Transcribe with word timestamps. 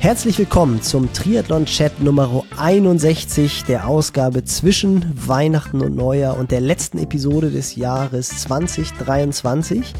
Herzlich 0.00 0.36
willkommen 0.36 0.82
zum 0.82 1.12
Triathlon-Chat 1.12 2.00
Nummer 2.00 2.42
61 2.56 3.62
der 3.66 3.86
Ausgabe 3.86 4.42
zwischen 4.42 5.12
Weihnachten 5.14 5.80
und 5.80 5.94
Neujahr 5.94 6.36
und 6.36 6.50
der 6.50 6.60
letzten 6.60 6.98
Episode 6.98 7.52
des 7.52 7.76
Jahres 7.76 8.30
2023. 8.40 9.94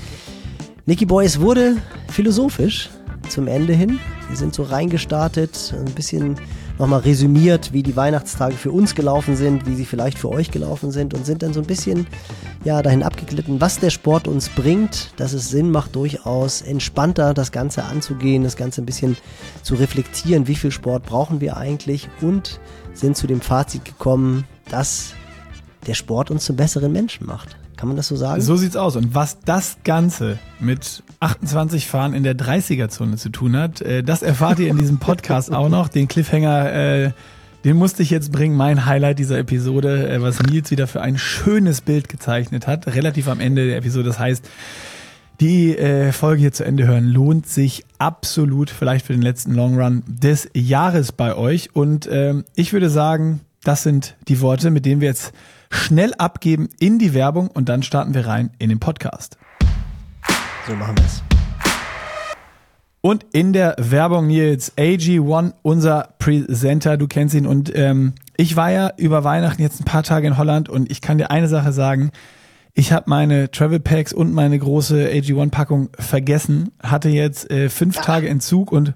Nicky 0.86 1.06
Boy, 1.06 1.24
es 1.24 1.40
wurde 1.40 1.76
philosophisch 2.08 2.90
zum 3.28 3.46
Ende 3.46 3.72
hin. 3.72 4.00
Wir 4.26 4.36
sind 4.36 4.54
so 4.54 4.64
reingestartet, 4.64 5.72
ein 5.78 5.94
bisschen 5.94 6.34
nochmal 6.80 7.00
resümiert, 7.00 7.72
wie 7.72 7.82
die 7.82 7.94
Weihnachtstage 7.94 8.54
für 8.54 8.72
uns 8.72 8.94
gelaufen 8.94 9.36
sind, 9.36 9.66
wie 9.66 9.74
sie 9.74 9.84
vielleicht 9.84 10.18
für 10.18 10.30
euch 10.30 10.50
gelaufen 10.50 10.90
sind 10.90 11.14
und 11.14 11.26
sind 11.26 11.42
dann 11.42 11.52
so 11.52 11.60
ein 11.60 11.66
bisschen 11.66 12.06
ja, 12.64 12.82
dahin 12.82 13.02
abgeglitten, 13.02 13.60
was 13.60 13.78
der 13.78 13.90
Sport 13.90 14.26
uns 14.26 14.48
bringt, 14.48 15.12
dass 15.16 15.32
es 15.32 15.50
Sinn 15.50 15.70
macht, 15.70 15.94
durchaus 15.94 16.62
entspannter 16.62 17.34
das 17.34 17.52
Ganze 17.52 17.84
anzugehen, 17.84 18.42
das 18.42 18.56
Ganze 18.56 18.82
ein 18.82 18.86
bisschen 18.86 19.16
zu 19.62 19.74
reflektieren, 19.74 20.48
wie 20.48 20.56
viel 20.56 20.70
Sport 20.70 21.04
brauchen 21.04 21.40
wir 21.40 21.56
eigentlich 21.56 22.08
und 22.22 22.60
sind 22.94 23.16
zu 23.16 23.26
dem 23.26 23.40
Fazit 23.42 23.84
gekommen, 23.84 24.44
dass 24.70 25.12
der 25.86 25.94
Sport 25.94 26.30
uns 26.30 26.44
zum 26.44 26.56
besseren 26.56 26.92
Menschen 26.92 27.26
macht. 27.26 27.56
Kann 27.80 27.88
man 27.88 27.96
das 27.96 28.08
so 28.08 28.16
sagen? 28.16 28.42
So 28.42 28.56
sieht's 28.56 28.76
aus. 28.76 28.94
Und 28.96 29.14
was 29.14 29.40
das 29.40 29.78
Ganze 29.84 30.38
mit 30.58 31.02
28 31.20 31.86
Fahren 31.86 32.12
in 32.12 32.24
der 32.24 32.36
30er-Zone 32.36 33.16
zu 33.16 33.30
tun 33.30 33.56
hat, 33.56 33.80
äh, 33.80 34.02
das 34.02 34.20
erfahrt 34.20 34.58
ihr 34.58 34.68
in 34.68 34.76
diesem 34.76 34.98
Podcast 35.00 35.50
auch 35.50 35.70
noch. 35.70 35.88
Den 35.88 36.06
Cliffhanger, 36.06 36.72
äh, 36.74 37.12
den 37.64 37.78
musste 37.78 38.02
ich 38.02 38.10
jetzt 38.10 38.32
bringen. 38.32 38.54
Mein 38.54 38.84
Highlight 38.84 39.18
dieser 39.18 39.38
Episode, 39.38 40.10
äh, 40.10 40.20
was 40.20 40.42
Nils 40.42 40.70
wieder 40.70 40.86
für 40.86 41.00
ein 41.00 41.16
schönes 41.16 41.80
Bild 41.80 42.10
gezeichnet 42.10 42.66
hat, 42.66 42.86
relativ 42.86 43.28
am 43.28 43.40
Ende 43.40 43.66
der 43.66 43.78
Episode. 43.78 44.08
Das 44.08 44.18
heißt, 44.18 44.46
die 45.40 45.74
äh, 45.74 46.12
Folge 46.12 46.42
hier 46.42 46.52
zu 46.52 46.64
Ende 46.64 46.86
hören 46.86 47.06
lohnt 47.06 47.46
sich 47.46 47.86
absolut, 47.96 48.68
vielleicht 48.68 49.06
für 49.06 49.14
den 49.14 49.22
letzten 49.22 49.54
Long 49.54 49.80
Run 49.80 50.02
des 50.06 50.50
Jahres 50.52 51.12
bei 51.12 51.34
euch. 51.34 51.74
Und 51.74 52.06
ähm, 52.12 52.44
ich 52.54 52.74
würde 52.74 52.90
sagen, 52.90 53.40
das 53.64 53.82
sind 53.82 54.16
die 54.28 54.42
Worte, 54.42 54.70
mit 54.70 54.84
denen 54.84 55.00
wir 55.00 55.08
jetzt 55.08 55.32
schnell 55.70 56.12
abgeben 56.14 56.68
in 56.78 56.98
die 56.98 57.14
Werbung 57.14 57.48
und 57.48 57.68
dann 57.68 57.82
starten 57.82 58.14
wir 58.14 58.26
rein 58.26 58.50
in 58.58 58.68
den 58.68 58.80
Podcast. 58.80 59.38
So 60.66 60.74
machen 60.74 60.96
wir 60.96 61.04
es. 61.04 61.22
Und 63.02 63.24
in 63.32 63.54
der 63.54 63.76
Werbung 63.78 64.26
Nils, 64.26 64.76
AG1, 64.76 65.54
unser 65.62 66.10
Presenter, 66.18 66.98
du 66.98 67.08
kennst 67.08 67.34
ihn. 67.34 67.46
Und 67.46 67.74
ähm, 67.74 68.12
ich 68.36 68.56
war 68.56 68.70
ja 68.70 68.92
über 68.98 69.24
Weihnachten 69.24 69.62
jetzt 69.62 69.80
ein 69.80 69.84
paar 69.84 70.02
Tage 70.02 70.26
in 70.26 70.36
Holland 70.36 70.68
und 70.68 70.90
ich 70.90 71.00
kann 71.00 71.16
dir 71.16 71.30
eine 71.30 71.48
Sache 71.48 71.72
sagen. 71.72 72.10
Ich 72.74 72.92
habe 72.92 73.08
meine 73.08 73.50
Travel 73.50 73.80
Packs 73.80 74.12
und 74.12 74.32
meine 74.32 74.58
große 74.58 75.08
AG1-Packung 75.08 75.90
vergessen, 75.98 76.70
hatte 76.82 77.08
jetzt 77.08 77.50
äh, 77.50 77.68
fünf 77.68 77.96
Tage 77.96 78.28
Entzug 78.28 78.70
und 78.70 78.94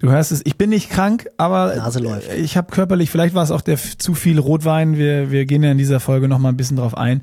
Du 0.00 0.10
hörst 0.10 0.32
es, 0.32 0.40
ich 0.44 0.56
bin 0.56 0.70
nicht 0.70 0.88
krank, 0.88 1.28
aber 1.36 1.76
Nase 1.76 2.00
läuft. 2.00 2.32
ich 2.32 2.56
habe 2.56 2.72
körperlich, 2.72 3.10
vielleicht 3.10 3.34
war 3.34 3.44
es 3.44 3.50
auch 3.50 3.60
der 3.60 3.76
zu 3.76 4.14
viel 4.14 4.38
Rotwein, 4.38 4.96
wir, 4.96 5.30
wir 5.30 5.44
gehen 5.44 5.62
ja 5.62 5.70
in 5.70 5.78
dieser 5.78 6.00
Folge 6.00 6.26
nochmal 6.26 6.52
ein 6.52 6.56
bisschen 6.56 6.78
drauf 6.78 6.96
ein. 6.96 7.20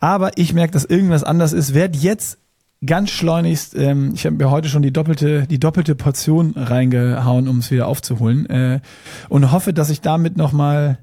Aber 0.00 0.38
ich 0.38 0.54
merke, 0.54 0.72
dass 0.72 0.86
irgendwas 0.86 1.22
anders 1.22 1.52
ist, 1.52 1.74
werd 1.74 1.96
jetzt 1.96 2.38
ganz 2.84 3.10
schleunigst, 3.10 3.76
ähm, 3.76 4.12
ich 4.14 4.24
habe 4.24 4.36
mir 4.36 4.50
heute 4.50 4.70
schon 4.70 4.80
die 4.80 4.92
doppelte, 4.92 5.46
die 5.46 5.60
doppelte 5.60 5.94
Portion 5.94 6.54
reingehauen, 6.56 7.46
um 7.46 7.58
es 7.58 7.70
wieder 7.70 7.86
aufzuholen. 7.86 8.48
Äh, 8.48 8.80
und 9.28 9.52
hoffe, 9.52 9.74
dass 9.74 9.90
ich 9.90 10.00
damit 10.00 10.38
nochmal 10.38 10.98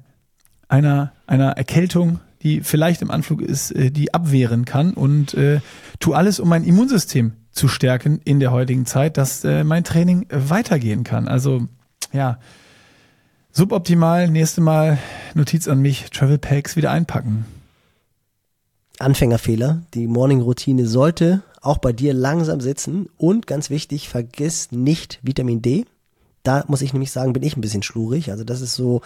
einer, 0.66 1.12
einer 1.28 1.52
Erkältung, 1.52 2.18
die 2.42 2.62
vielleicht 2.62 3.00
im 3.02 3.12
Anflug 3.12 3.42
ist, 3.42 3.70
äh, 3.70 3.92
die 3.92 4.12
abwehren 4.12 4.64
kann 4.64 4.92
und 4.92 5.34
äh, 5.34 5.60
tu 6.00 6.14
alles, 6.14 6.40
um 6.40 6.48
mein 6.48 6.64
Immunsystem 6.64 7.32
zu 7.56 7.68
stärken 7.68 8.20
in 8.24 8.38
der 8.38 8.52
heutigen 8.52 8.86
Zeit, 8.86 9.16
dass 9.16 9.44
äh, 9.44 9.64
mein 9.64 9.82
Training 9.82 10.26
weitergehen 10.30 11.04
kann. 11.04 11.26
Also 11.26 11.66
ja, 12.12 12.38
suboptimal, 13.50 14.28
nächste 14.28 14.60
Mal 14.60 14.98
Notiz 15.34 15.66
an 15.66 15.80
mich, 15.80 16.10
Travel 16.10 16.38
Packs 16.38 16.76
wieder 16.76 16.90
einpacken. 16.90 17.46
Anfängerfehler. 18.98 19.82
Die 19.94 20.06
Morning-Routine 20.06 20.86
sollte 20.86 21.42
auch 21.60 21.78
bei 21.78 21.92
dir 21.92 22.14
langsam 22.14 22.60
sitzen. 22.60 23.08
Und 23.16 23.46
ganz 23.46 23.70
wichtig, 23.70 24.08
vergiss 24.08 24.72
nicht 24.72 25.18
Vitamin 25.22 25.62
D. 25.62 25.84
Da 26.42 26.64
muss 26.68 26.80
ich 26.80 26.92
nämlich 26.92 27.10
sagen, 27.10 27.32
bin 27.32 27.42
ich 27.42 27.56
ein 27.56 27.60
bisschen 27.60 27.82
schlurig. 27.82 28.30
Also 28.30 28.44
das 28.44 28.60
ist 28.60 28.74
so, 28.74 29.00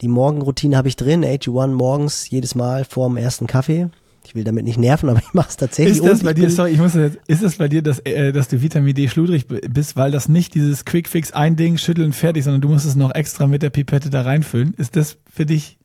die 0.00 0.08
Morgenroutine 0.08 0.76
habe 0.76 0.88
ich 0.88 0.96
drin, 0.96 1.24
AG1 1.24 1.68
morgens 1.68 2.30
jedes 2.30 2.54
Mal 2.54 2.84
vorm 2.84 3.16
ersten 3.16 3.46
Kaffee. 3.46 3.90
Ich 4.26 4.34
will 4.34 4.44
damit 4.44 4.64
nicht 4.64 4.78
nerven, 4.78 5.08
aber 5.10 5.20
ich 5.20 5.34
mache 5.34 5.48
es 5.50 5.56
tatsächlich. 5.56 5.98
Ist 5.98 6.04
das 6.04 6.22
bei 6.22 6.34
dir, 6.34 6.50
sorry, 6.50 6.72
ich 6.72 6.78
muss 6.78 6.94
jetzt, 6.94 7.18
ist 7.26 7.42
das 7.42 7.56
bei 7.56 7.68
dir, 7.68 7.82
dass, 7.82 8.00
äh, 8.00 8.32
dass 8.32 8.48
du 8.48 8.60
Vitamin 8.60 8.94
D 8.94 9.08
schludrig 9.08 9.46
bist, 9.46 9.96
weil 9.96 10.10
das 10.10 10.28
nicht 10.28 10.54
dieses 10.54 10.84
Quick 10.84 11.08
Fix 11.08 11.32
ein 11.32 11.56
Ding 11.56 11.78
schütteln 11.78 12.12
fertig, 12.12 12.44
sondern 12.44 12.60
du 12.60 12.68
musst 12.68 12.86
es 12.86 12.96
noch 12.96 13.14
extra 13.14 13.46
mit 13.46 13.62
der 13.62 13.70
Pipette 13.70 14.10
da 14.10 14.22
reinfüllen? 14.22 14.74
Ist 14.76 14.96
das 14.96 15.18
für 15.32 15.46
dich 15.46 15.78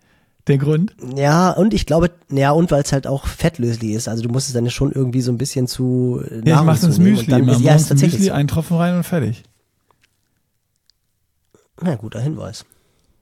der 0.47 0.57
Grund? 0.57 0.95
Ja, 1.15 1.51
und 1.51 1.73
ich 1.73 1.85
glaube, 1.85 2.11
ja, 2.31 2.51
und 2.51 2.71
weil 2.71 2.81
es 2.81 2.91
halt 2.91 3.07
auch 3.07 3.27
fettlöslich 3.27 3.91
ist. 3.91 4.07
Also 4.07 4.23
du 4.23 4.29
musst 4.29 4.47
es 4.47 4.53
dann 4.53 4.69
schon 4.69 4.91
irgendwie 4.91 5.21
so 5.21 5.31
ein 5.31 5.37
bisschen 5.37 5.67
zu 5.67 6.21
äh, 6.29 6.41
Ja, 6.47 6.59
ich 6.59 6.65
mach 6.65 6.81
ins 6.81 6.97
Müsli 6.97 7.39
immer. 7.39 7.53
Ist, 7.53 7.61
ja, 7.61 7.75
ist 7.75 7.89
tatsächlich 7.89 8.19
Müsli, 8.19 8.29
so. 8.29 8.33
einen 8.33 8.47
Tropfen 8.47 8.77
rein 8.77 8.95
und 8.95 9.03
fertig. 9.03 9.43
Na, 11.81 11.95
guter 11.95 12.19
Hinweis. 12.19 12.65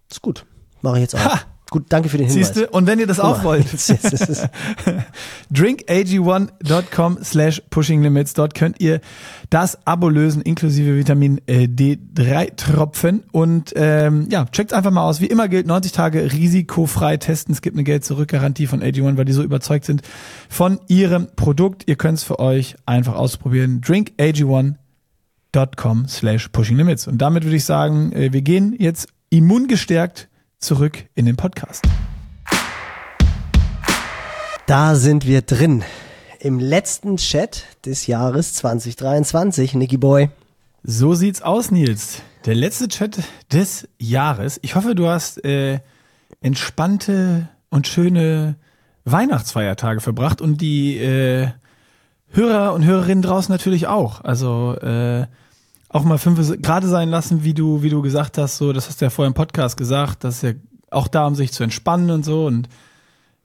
Ist 0.09 0.22
gut. 0.22 0.46
Mache 0.81 0.97
ich 0.97 1.02
jetzt 1.02 1.16
auch. 1.16 1.19
Ha! 1.19 1.41
Gut, 1.69 1.85
danke 1.90 2.09
für 2.09 2.18
den 2.18 2.28
Hinweis. 2.28 2.47
Siehste, 2.47 2.68
und 2.69 2.88
wenn 2.88 2.97
ihr 2.97 3.06
das 3.06 3.19
auch 3.19 3.44
wollt, 3.44 3.68
drinkag1.com 5.53 7.19
slash 7.24 7.62
pushinglimits, 7.69 8.34
dort 8.34 8.56
könnt 8.56 8.81
ihr 8.81 9.02
das 9.52 9.85
Abo 9.85 10.09
lösen, 10.09 10.41
inklusive 10.41 10.97
Vitamin 10.97 11.40
äh, 11.46 11.68
D3 11.68 12.56
Tropfen 12.56 13.22
und 13.31 13.74
ähm, 13.75 14.28
ja, 14.31 14.46
checkt 14.46 14.74
einfach 14.74 14.90
mal 14.90 15.03
aus. 15.03 15.22
Wie 15.22 15.28
immer 15.28 15.47
gilt 15.47 15.68
90 15.68 15.91
Tage 15.91 16.34
risikofrei 16.34 17.18
testen. 17.18 17.53
Es 17.53 17.62
gibt 17.62 17.75
eine 17.75 17.84
Geld-Zurück-Garantie 17.84 18.66
von 18.66 18.81
AG1, 18.81 19.18
weil 19.18 19.25
die 19.25 19.34
so 19.34 19.44
überzeugt 19.44 19.85
sind 19.85 20.02
von 20.50 20.79
ihrem 20.88 21.28
Produkt. 21.35 21.84
Ihr 21.85 21.97
könnt 21.97 22.18
es 22.18 22.24
für 22.24 22.40
euch 22.40 22.78
einfach 22.88 23.13
ausprobieren. 23.13 23.81
drinkag1.com 23.81 26.08
slash 26.08 26.47
pushinglimits. 26.47 27.08
Und 27.08 27.19
damit 27.19 27.44
würde 27.44 27.58
ich 27.58 27.66
sagen, 27.66 28.12
äh, 28.13 28.34
wir 28.34 28.41
gehen 28.41 28.75
jetzt 28.78 29.09
immungestärkt 29.29 30.28
zurück 30.59 31.06
in 31.16 31.25
den 31.25 31.36
Podcast. 31.36 31.88
Da 34.68 34.96
sind 34.96 35.25
wir 35.25 35.42
drin. 35.42 35.84
Im 36.40 36.59
letzten 36.59 37.18
Chat 37.18 37.66
des 37.86 38.08
Jahres 38.08 38.53
2023, 38.53 39.74
Nicky 39.74 39.97
Boy. 39.97 40.30
So 40.84 41.14
sieht's 41.14 41.42
aus, 41.42 41.72
Nils. 41.72 42.22
Der 42.46 42.56
letzte 42.56 42.88
Chat 42.88 43.20
des 43.52 43.88
Jahres. 43.97 44.59
Ich 44.62 44.75
hoffe, 44.75 44.96
du 44.96 45.08
hast 45.08 45.44
äh, 45.44 45.80
entspannte 46.42 47.50
und 47.70 47.88
schöne 47.88 48.56
Weihnachtsfeiertage 49.06 50.02
verbracht 50.02 50.41
und 50.41 50.62
die 50.62 50.97
äh, 50.97 51.50
Hörer 52.31 52.74
und 52.74 52.86
Hörerinnen 52.86 53.22
draußen 53.22 53.52
natürlich 53.52 53.88
auch. 53.88 54.24
Also 54.24 54.76
äh, 54.76 55.26
auch 55.90 56.04
mal 56.04 56.18
fünf 56.18 56.62
gerade 56.62 56.88
sein 56.88 57.10
lassen, 57.10 57.44
wie 57.44 57.54
du, 57.54 57.82
wie 57.82 57.90
du 57.90 58.02
gesagt 58.02 58.38
hast, 58.38 58.58
so, 58.58 58.74
das 58.74 58.88
hast 58.88 59.02
du 59.02 59.06
ja 59.06 59.10
vorher 59.10 59.28
im 59.28 59.34
Podcast 59.34 59.76
gesagt, 59.76 60.24
dass 60.24 60.42
ja 60.44 60.52
auch 60.92 61.08
da, 61.08 61.26
um 61.26 61.36
sich 61.36 61.52
zu 61.52 61.64
entspannen 61.64 62.12
und 62.12 62.24
so 62.24 62.46
und 62.46 62.70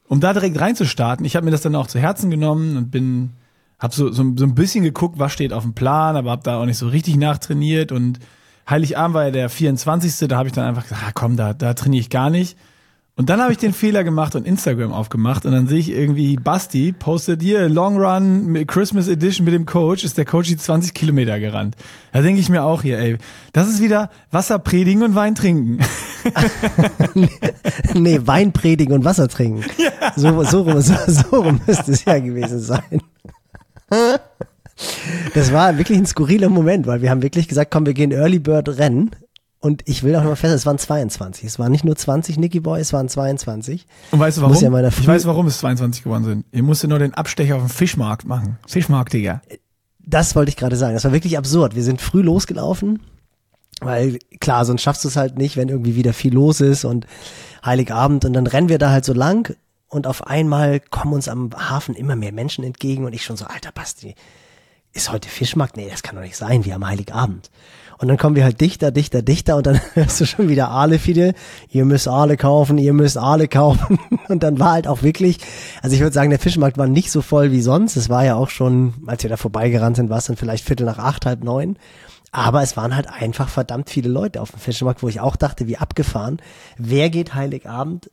um 0.06 0.20
da 0.20 0.32
direkt 0.32 0.60
reinzustarten. 0.60 1.24
Ich 1.24 1.36
habe 1.36 1.44
mir 1.44 1.50
das 1.50 1.62
dann 1.62 1.74
auch 1.74 1.86
zu 1.86 1.98
Herzen 1.98 2.30
genommen 2.30 2.76
und 2.76 2.90
bin, 2.90 3.30
hab 3.78 3.94
so, 3.94 4.12
so, 4.12 4.24
so 4.36 4.44
ein 4.44 4.54
bisschen 4.54 4.84
geguckt, 4.84 5.18
was 5.18 5.32
steht 5.32 5.52
auf 5.52 5.62
dem 5.62 5.74
Plan, 5.74 6.16
aber 6.16 6.30
hab 6.30 6.44
da 6.44 6.60
auch 6.60 6.66
nicht 6.66 6.78
so 6.78 6.88
richtig 6.88 7.16
nachtrainiert 7.16 7.92
und 7.92 8.18
Heiligabend 8.68 9.14
war 9.14 9.24
ja 9.24 9.30
der 9.30 9.48
24. 9.50 10.28
Da 10.28 10.36
habe 10.36 10.48
ich 10.48 10.54
dann 10.54 10.66
einfach 10.66 10.84
gesagt, 10.84 11.02
ah, 11.06 11.10
komm, 11.12 11.36
da, 11.36 11.52
da 11.52 11.74
trainiere 11.74 12.00
ich 12.00 12.10
gar 12.10 12.30
nicht. 12.30 12.56
Und 13.16 13.30
dann 13.30 13.40
habe 13.40 13.52
ich 13.52 13.58
den 13.58 13.72
Fehler 13.72 14.02
gemacht 14.02 14.34
und 14.34 14.44
Instagram 14.44 14.92
aufgemacht 14.92 15.46
und 15.46 15.52
dann 15.52 15.68
sehe 15.68 15.78
ich 15.78 15.90
irgendwie, 15.90 16.34
Basti 16.34 16.90
postet 16.90 17.42
hier 17.42 17.68
Long 17.68 17.96
Run 17.96 18.66
Christmas 18.66 19.06
Edition 19.06 19.44
mit 19.44 19.54
dem 19.54 19.66
Coach, 19.66 20.02
ist 20.02 20.18
der 20.18 20.24
Coach 20.24 20.48
die 20.48 20.56
20 20.56 20.94
Kilometer 20.94 21.38
gerannt. 21.38 21.76
Da 22.12 22.22
denke 22.22 22.40
ich 22.40 22.48
mir 22.48 22.64
auch 22.64 22.82
hier, 22.82 22.98
ey, 22.98 23.18
das 23.52 23.68
ist 23.68 23.80
wieder 23.80 24.10
Wasser 24.32 24.58
predigen 24.58 25.04
und 25.04 25.14
Wein 25.14 25.36
trinken. 25.36 25.78
nee, 27.94 28.20
Wein 28.24 28.52
predigen 28.52 28.92
und 28.92 29.04
Wasser 29.04 29.28
trinken. 29.28 29.64
Ja. 29.78 30.12
So, 30.16 30.42
so, 30.44 30.62
rum, 30.62 30.80
so, 30.80 30.94
so 31.06 31.42
rum 31.42 31.60
müsste 31.66 31.92
es 31.92 32.04
ja 32.04 32.18
gewesen 32.18 32.58
sein. 32.58 33.02
Das 35.34 35.52
war 35.52 35.76
wirklich 35.78 35.98
ein 35.98 36.06
skurriler 36.06 36.48
Moment, 36.48 36.86
weil 36.86 37.02
wir 37.02 37.10
haben 37.10 37.22
wirklich 37.22 37.48
gesagt, 37.48 37.70
komm, 37.70 37.86
wir 37.86 37.94
gehen 37.94 38.12
Early 38.12 38.38
Bird 38.38 38.68
rennen 38.78 39.10
und 39.64 39.80
ich 39.86 40.02
will 40.02 40.14
auch 40.14 40.20
noch 40.20 40.28
mal 40.28 40.36
fest, 40.36 40.54
es 40.54 40.66
waren 40.66 40.76
22. 40.76 41.46
Es 41.46 41.58
waren 41.58 41.72
nicht 41.72 41.84
nur 41.84 41.96
20 41.96 42.36
Nicky 42.36 42.60
Boy, 42.60 42.82
es 42.82 42.92
waren 42.92 43.08
22. 43.08 43.86
Und 44.10 44.18
weißt 44.18 44.36
du 44.36 44.42
warum? 44.42 44.54
Ja 44.54 44.88
ich 44.88 45.06
weiß, 45.06 45.24
warum 45.24 45.46
es 45.46 45.56
22 45.56 46.04
geworden 46.04 46.22
sind. 46.22 46.44
Ihr 46.52 46.62
musstet 46.62 46.90
nur 46.90 46.98
den 46.98 47.14
Abstecher 47.14 47.56
auf 47.56 47.62
dem 47.62 47.70
Fischmarkt 47.70 48.26
machen. 48.26 48.58
Fischmarkt, 48.66 49.14
Digga. 49.14 49.40
Das 50.00 50.36
wollte 50.36 50.50
ich 50.50 50.58
gerade 50.58 50.76
sagen. 50.76 50.92
Das 50.92 51.04
war 51.04 51.12
wirklich 51.12 51.38
absurd. 51.38 51.74
Wir 51.74 51.82
sind 51.82 52.02
früh 52.02 52.20
losgelaufen, 52.20 53.00
weil 53.80 54.18
klar, 54.38 54.66
sonst 54.66 54.82
schaffst 54.82 55.02
du 55.02 55.08
es 55.08 55.16
halt 55.16 55.38
nicht, 55.38 55.56
wenn 55.56 55.70
irgendwie 55.70 55.96
wieder 55.96 56.12
viel 56.12 56.34
los 56.34 56.60
ist 56.60 56.84
und 56.84 57.06
Heiligabend 57.64 58.26
und 58.26 58.34
dann 58.34 58.46
rennen 58.46 58.68
wir 58.68 58.76
da 58.76 58.90
halt 58.90 59.06
so 59.06 59.14
lang 59.14 59.56
und 59.88 60.06
auf 60.06 60.26
einmal 60.26 60.78
kommen 60.78 61.14
uns 61.14 61.26
am 61.26 61.48
Hafen 61.56 61.94
immer 61.94 62.16
mehr 62.16 62.32
Menschen 62.32 62.64
entgegen 62.64 63.06
und 63.06 63.14
ich 63.14 63.24
schon 63.24 63.38
so, 63.38 63.46
alter 63.46 63.72
Basti, 63.72 64.14
ist 64.92 65.10
heute 65.10 65.30
Fischmarkt? 65.30 65.78
Nee, 65.78 65.88
das 65.90 66.02
kann 66.02 66.16
doch 66.16 66.22
nicht 66.22 66.36
sein, 66.36 66.66
wir 66.66 66.74
haben 66.74 66.86
Heiligabend. 66.86 67.50
Und 67.98 68.08
dann 68.08 68.16
kommen 68.16 68.36
wir 68.36 68.44
halt 68.44 68.60
dichter, 68.60 68.90
dichter, 68.90 69.22
dichter 69.22 69.56
und 69.56 69.66
dann 69.66 69.80
hörst 69.94 70.20
du 70.20 70.26
schon 70.26 70.48
wieder 70.48 70.70
alle 70.70 70.98
viele, 70.98 71.34
ihr 71.70 71.84
müsst 71.84 72.08
alle 72.08 72.36
kaufen, 72.36 72.78
ihr 72.78 72.92
müsst 72.92 73.16
alle 73.18 73.48
kaufen. 73.48 73.98
Und 74.28 74.42
dann 74.42 74.58
war 74.58 74.72
halt 74.72 74.86
auch 74.86 75.02
wirklich, 75.02 75.38
also 75.82 75.94
ich 75.94 76.00
würde 76.00 76.14
sagen, 76.14 76.30
der 76.30 76.38
Fischmarkt 76.38 76.78
war 76.78 76.86
nicht 76.86 77.10
so 77.10 77.20
voll 77.20 77.52
wie 77.52 77.60
sonst. 77.60 77.96
Es 77.96 78.08
war 78.08 78.24
ja 78.24 78.36
auch 78.36 78.48
schon, 78.48 78.94
als 79.06 79.22
wir 79.22 79.30
da 79.30 79.36
vorbeigerannt 79.36 79.96
sind, 79.96 80.10
war 80.10 80.18
es 80.18 80.26
dann 80.26 80.36
vielleicht 80.36 80.64
Viertel 80.64 80.86
nach 80.86 80.98
acht, 80.98 81.26
halb 81.26 81.44
neun. 81.44 81.76
Aber 82.32 82.62
es 82.62 82.76
waren 82.76 82.96
halt 82.96 83.08
einfach 83.08 83.48
verdammt 83.48 83.90
viele 83.90 84.08
Leute 84.08 84.40
auf 84.40 84.50
dem 84.50 84.58
Fischmarkt, 84.58 85.02
wo 85.02 85.08
ich 85.08 85.20
auch 85.20 85.36
dachte, 85.36 85.68
wie 85.68 85.76
abgefahren. 85.76 86.38
Wer 86.76 87.10
geht 87.10 87.34
Heiligabend 87.34 88.10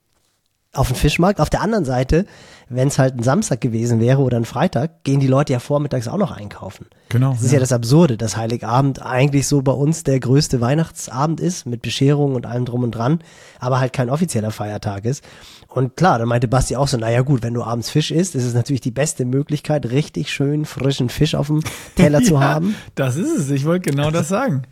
auf 0.74 0.88
den 0.88 0.96
Fischmarkt. 0.96 1.42
Auf 1.42 1.50
der 1.50 1.62
anderen 1.62 1.84
Seite, 1.84 2.26
wenn 2.70 2.88
es 2.88 2.98
halt 2.98 3.18
ein 3.18 3.24
Samstag 3.24 3.60
gewesen 3.60 4.00
wäre 4.00 4.22
oder 4.22 4.38
ein 4.38 4.46
Freitag, 4.46 5.04
gehen 5.04 5.20
die 5.20 5.28
Leute 5.28 5.54
ja 5.54 5.60
vormittags 5.60 6.08
auch 6.08 6.18
noch 6.18 6.32
einkaufen. 6.32 6.86
Genau. 7.10 7.32
Das 7.32 7.42
ist 7.42 7.52
ja. 7.52 7.56
ja 7.56 7.60
das 7.60 7.74
Absurde, 7.74 8.16
dass 8.16 8.38
Heiligabend 8.38 9.06
eigentlich 9.06 9.48
so 9.48 9.62
bei 9.62 9.74
uns 9.74 10.04
der 10.04 10.20
größte 10.20 10.62
Weihnachtsabend 10.62 11.42
ist, 11.42 11.66
mit 11.66 11.82
Bescherung 11.82 12.36
und 12.36 12.46
allem 12.46 12.64
drum 12.66 12.84
und 12.84 12.92
dran, 12.92 13.20
aber 13.60 13.80
halt 13.80 13.92
kein 13.92 14.10
offizieller 14.10 14.52
Feiertag 14.52 15.04
ist. 15.06 15.24
Und 15.68 15.98
klar, 15.98 16.20
dann 16.20 16.28
meinte 16.28 16.48
Basti 16.48 16.76
auch 16.76 16.88
so, 16.88 16.98
naja 16.98 17.22
gut, 17.22 17.44
wenn 17.44 17.54
du 17.54 17.64
abends 17.64 17.90
Fisch 17.90 18.12
isst, 18.12 18.36
ist 18.36 18.46
es 18.46 18.54
natürlich 18.54 18.82
die 18.82 18.92
beste 18.92 19.26
Möglichkeit, 19.26 19.90
richtig 19.92 20.32
schön 20.32 20.66
frischen 20.66 21.10
Fisch 21.10 21.36
auf 21.36 21.48
dem 21.48 21.62
Teller 21.96 22.20
ja, 22.22 22.26
zu 22.26 22.40
haben. 22.40 22.76
Das 22.96 23.18
ist 23.18 23.38
es, 23.38 23.50
ich 23.50 23.66
wollte 23.66 23.92
genau 23.92 24.12
das 24.12 24.30
sagen. 24.30 24.64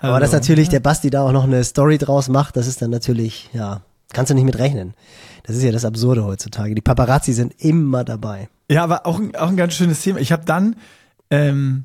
Aber 0.00 0.14
also, 0.14 0.20
dass 0.20 0.32
natürlich 0.32 0.66
ja. 0.66 0.72
der 0.72 0.80
Basti 0.80 1.10
da 1.10 1.24
auch 1.24 1.32
noch 1.32 1.44
eine 1.44 1.62
Story 1.62 1.98
draus 1.98 2.28
macht, 2.28 2.56
das 2.56 2.66
ist 2.66 2.82
dann 2.82 2.90
natürlich, 2.90 3.48
ja, 3.52 3.82
Kannst 4.12 4.30
du 4.30 4.34
nicht 4.34 4.44
mit 4.44 4.58
rechnen. 4.58 4.94
Das 5.44 5.56
ist 5.56 5.62
ja 5.62 5.72
das 5.72 5.84
Absurde 5.84 6.24
heutzutage. 6.24 6.74
Die 6.74 6.80
Paparazzi 6.80 7.32
sind 7.32 7.54
immer 7.58 8.04
dabei. 8.04 8.48
Ja, 8.70 8.84
aber 8.84 9.06
auch, 9.06 9.20
auch 9.38 9.48
ein 9.48 9.56
ganz 9.56 9.74
schönes 9.74 10.00
Thema. 10.02 10.20
Ich 10.20 10.32
habe 10.32 10.44
dann, 10.44 10.76
ähm, 11.30 11.84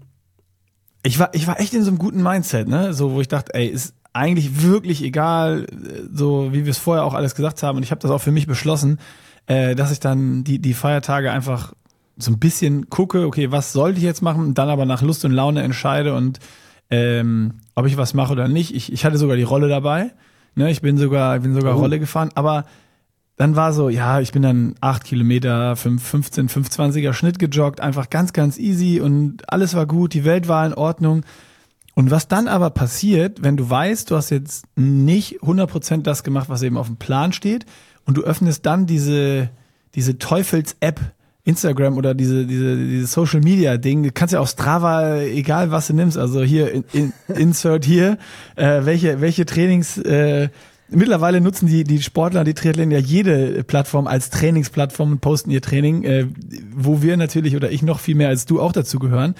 ich 1.03 1.19
war, 1.19 1.33
ich 1.33 1.47
war 1.47 1.59
echt 1.59 1.73
in 1.73 1.83
so 1.83 1.89
einem 1.89 1.97
guten 1.97 2.21
Mindset, 2.21 2.67
ne? 2.67 2.93
So, 2.93 3.13
wo 3.13 3.21
ich 3.21 3.27
dachte, 3.27 3.53
ey, 3.53 3.67
ist 3.67 3.93
eigentlich 4.13 4.63
wirklich 4.63 5.03
egal, 5.03 5.67
so 6.11 6.51
wie 6.51 6.65
wir 6.65 6.71
es 6.71 6.77
vorher 6.77 7.03
auch 7.03 7.13
alles 7.13 7.35
gesagt 7.35 7.63
haben. 7.63 7.77
Und 7.77 7.83
ich 7.83 7.91
habe 7.91 8.01
das 8.01 8.11
auch 8.11 8.21
für 8.21 8.31
mich 8.31 8.47
beschlossen, 8.47 8.99
äh, 9.45 9.75
dass 9.75 9.91
ich 9.91 9.99
dann 9.99 10.43
die, 10.43 10.59
die 10.59 10.73
Feiertage 10.73 11.31
einfach 11.31 11.73
so 12.17 12.31
ein 12.31 12.39
bisschen 12.39 12.89
gucke, 12.89 13.25
okay, 13.27 13.51
was 13.51 13.73
sollte 13.73 13.99
ich 13.99 14.03
jetzt 14.03 14.21
machen, 14.21 14.53
dann 14.53 14.69
aber 14.69 14.85
nach 14.85 15.01
Lust 15.01 15.23
und 15.23 15.31
Laune 15.31 15.61
entscheide 15.61 16.15
und 16.15 16.39
ähm, 16.89 17.55
ob 17.75 17.85
ich 17.85 17.97
was 17.97 18.13
mache 18.13 18.31
oder 18.31 18.47
nicht. 18.47 18.73
Ich, 18.73 18.91
ich 18.91 19.05
hatte 19.05 19.17
sogar 19.17 19.35
die 19.35 19.43
Rolle 19.43 19.67
dabei. 19.67 20.11
Ne, 20.57 20.71
ich 20.71 20.81
bin 20.81 20.97
sogar, 20.97 21.37
bin 21.37 21.53
sogar 21.53 21.77
oh. 21.77 21.81
Rolle 21.81 21.99
gefahren, 21.99 22.31
aber 22.33 22.65
dann 23.35 23.55
war 23.55 23.73
so, 23.73 23.89
ja, 23.89 24.21
ich 24.21 24.31
bin 24.31 24.41
dann 24.41 24.73
acht 24.81 25.03
Kilometer, 25.03 25.75
5, 25.75 26.03
15, 26.03 26.49
25er 26.49 27.13
Schnitt 27.13 27.37
gejoggt, 27.37 27.79
einfach 27.79 28.09
ganz, 28.09 28.33
ganz 28.33 28.57
easy 28.57 28.99
und 28.99 29.53
alles 29.53 29.75
war 29.75 29.85
gut, 29.85 30.15
die 30.15 30.25
Welt 30.25 30.47
war 30.47 30.65
in 30.65 30.73
Ordnung. 30.73 31.23
Und 31.93 32.09
was 32.09 32.27
dann 32.27 32.47
aber 32.47 32.71
passiert, 32.71 33.43
wenn 33.43 33.55
du 33.55 33.69
weißt, 33.69 34.09
du 34.09 34.15
hast 34.15 34.31
jetzt 34.31 34.65
nicht 34.75 35.41
100% 35.43 36.01
das 36.01 36.23
gemacht, 36.23 36.49
was 36.49 36.63
eben 36.63 36.77
auf 36.77 36.87
dem 36.87 36.97
Plan 36.97 37.33
steht 37.33 37.67
und 38.05 38.17
du 38.17 38.23
öffnest 38.23 38.65
dann 38.65 38.87
diese, 38.87 39.51
diese 39.93 40.17
Teufels-App 40.17 40.99
Instagram 41.47 41.97
oder 41.97 42.13
diese, 42.13 42.45
diese, 42.45 42.75
diese 42.75 43.07
Social 43.07 43.39
Media 43.39 43.77
Ding, 43.77 44.03
du 44.03 44.11
kannst 44.11 44.33
ja 44.33 44.41
auch 44.41 44.47
Strava, 44.47 45.21
egal 45.21 45.71
was 45.71 45.87
du 45.87 45.93
nimmst, 45.93 46.17
also 46.17 46.43
hier 46.43 46.71
in, 46.71 46.83
in, 46.91 47.13
Insert 47.35 47.85
hier, 47.85 48.17
äh, 48.57 48.81
welche, 48.83 49.21
welche 49.21 49.45
Trainings, 49.45 49.97
äh, 49.97 50.49
mittlerweile 50.89 51.39
nutzen 51.39 51.67
die, 51.67 51.85
die 51.85 52.01
Sportler, 52.01 52.43
die 52.43 52.53
Triathleten 52.53 52.91
ja 52.91 52.99
jede 52.99 53.63
Plattform 53.63 54.07
als 54.07 54.29
Trainingsplattform 54.29 55.13
und 55.13 55.21
posten 55.21 55.49
ihr 55.49 55.61
Training, 55.61 56.03
äh, 56.03 56.27
wo 56.75 57.01
wir 57.01 57.15
natürlich 57.15 57.55
oder 57.55 57.71
ich 57.71 57.81
noch 57.81 58.01
viel 58.01 58.15
mehr 58.15 58.27
als 58.27 58.45
du 58.45 58.59
auch 58.59 58.73
dazu 58.73 58.99
gehören. 58.99 59.33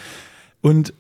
Und 0.62 0.94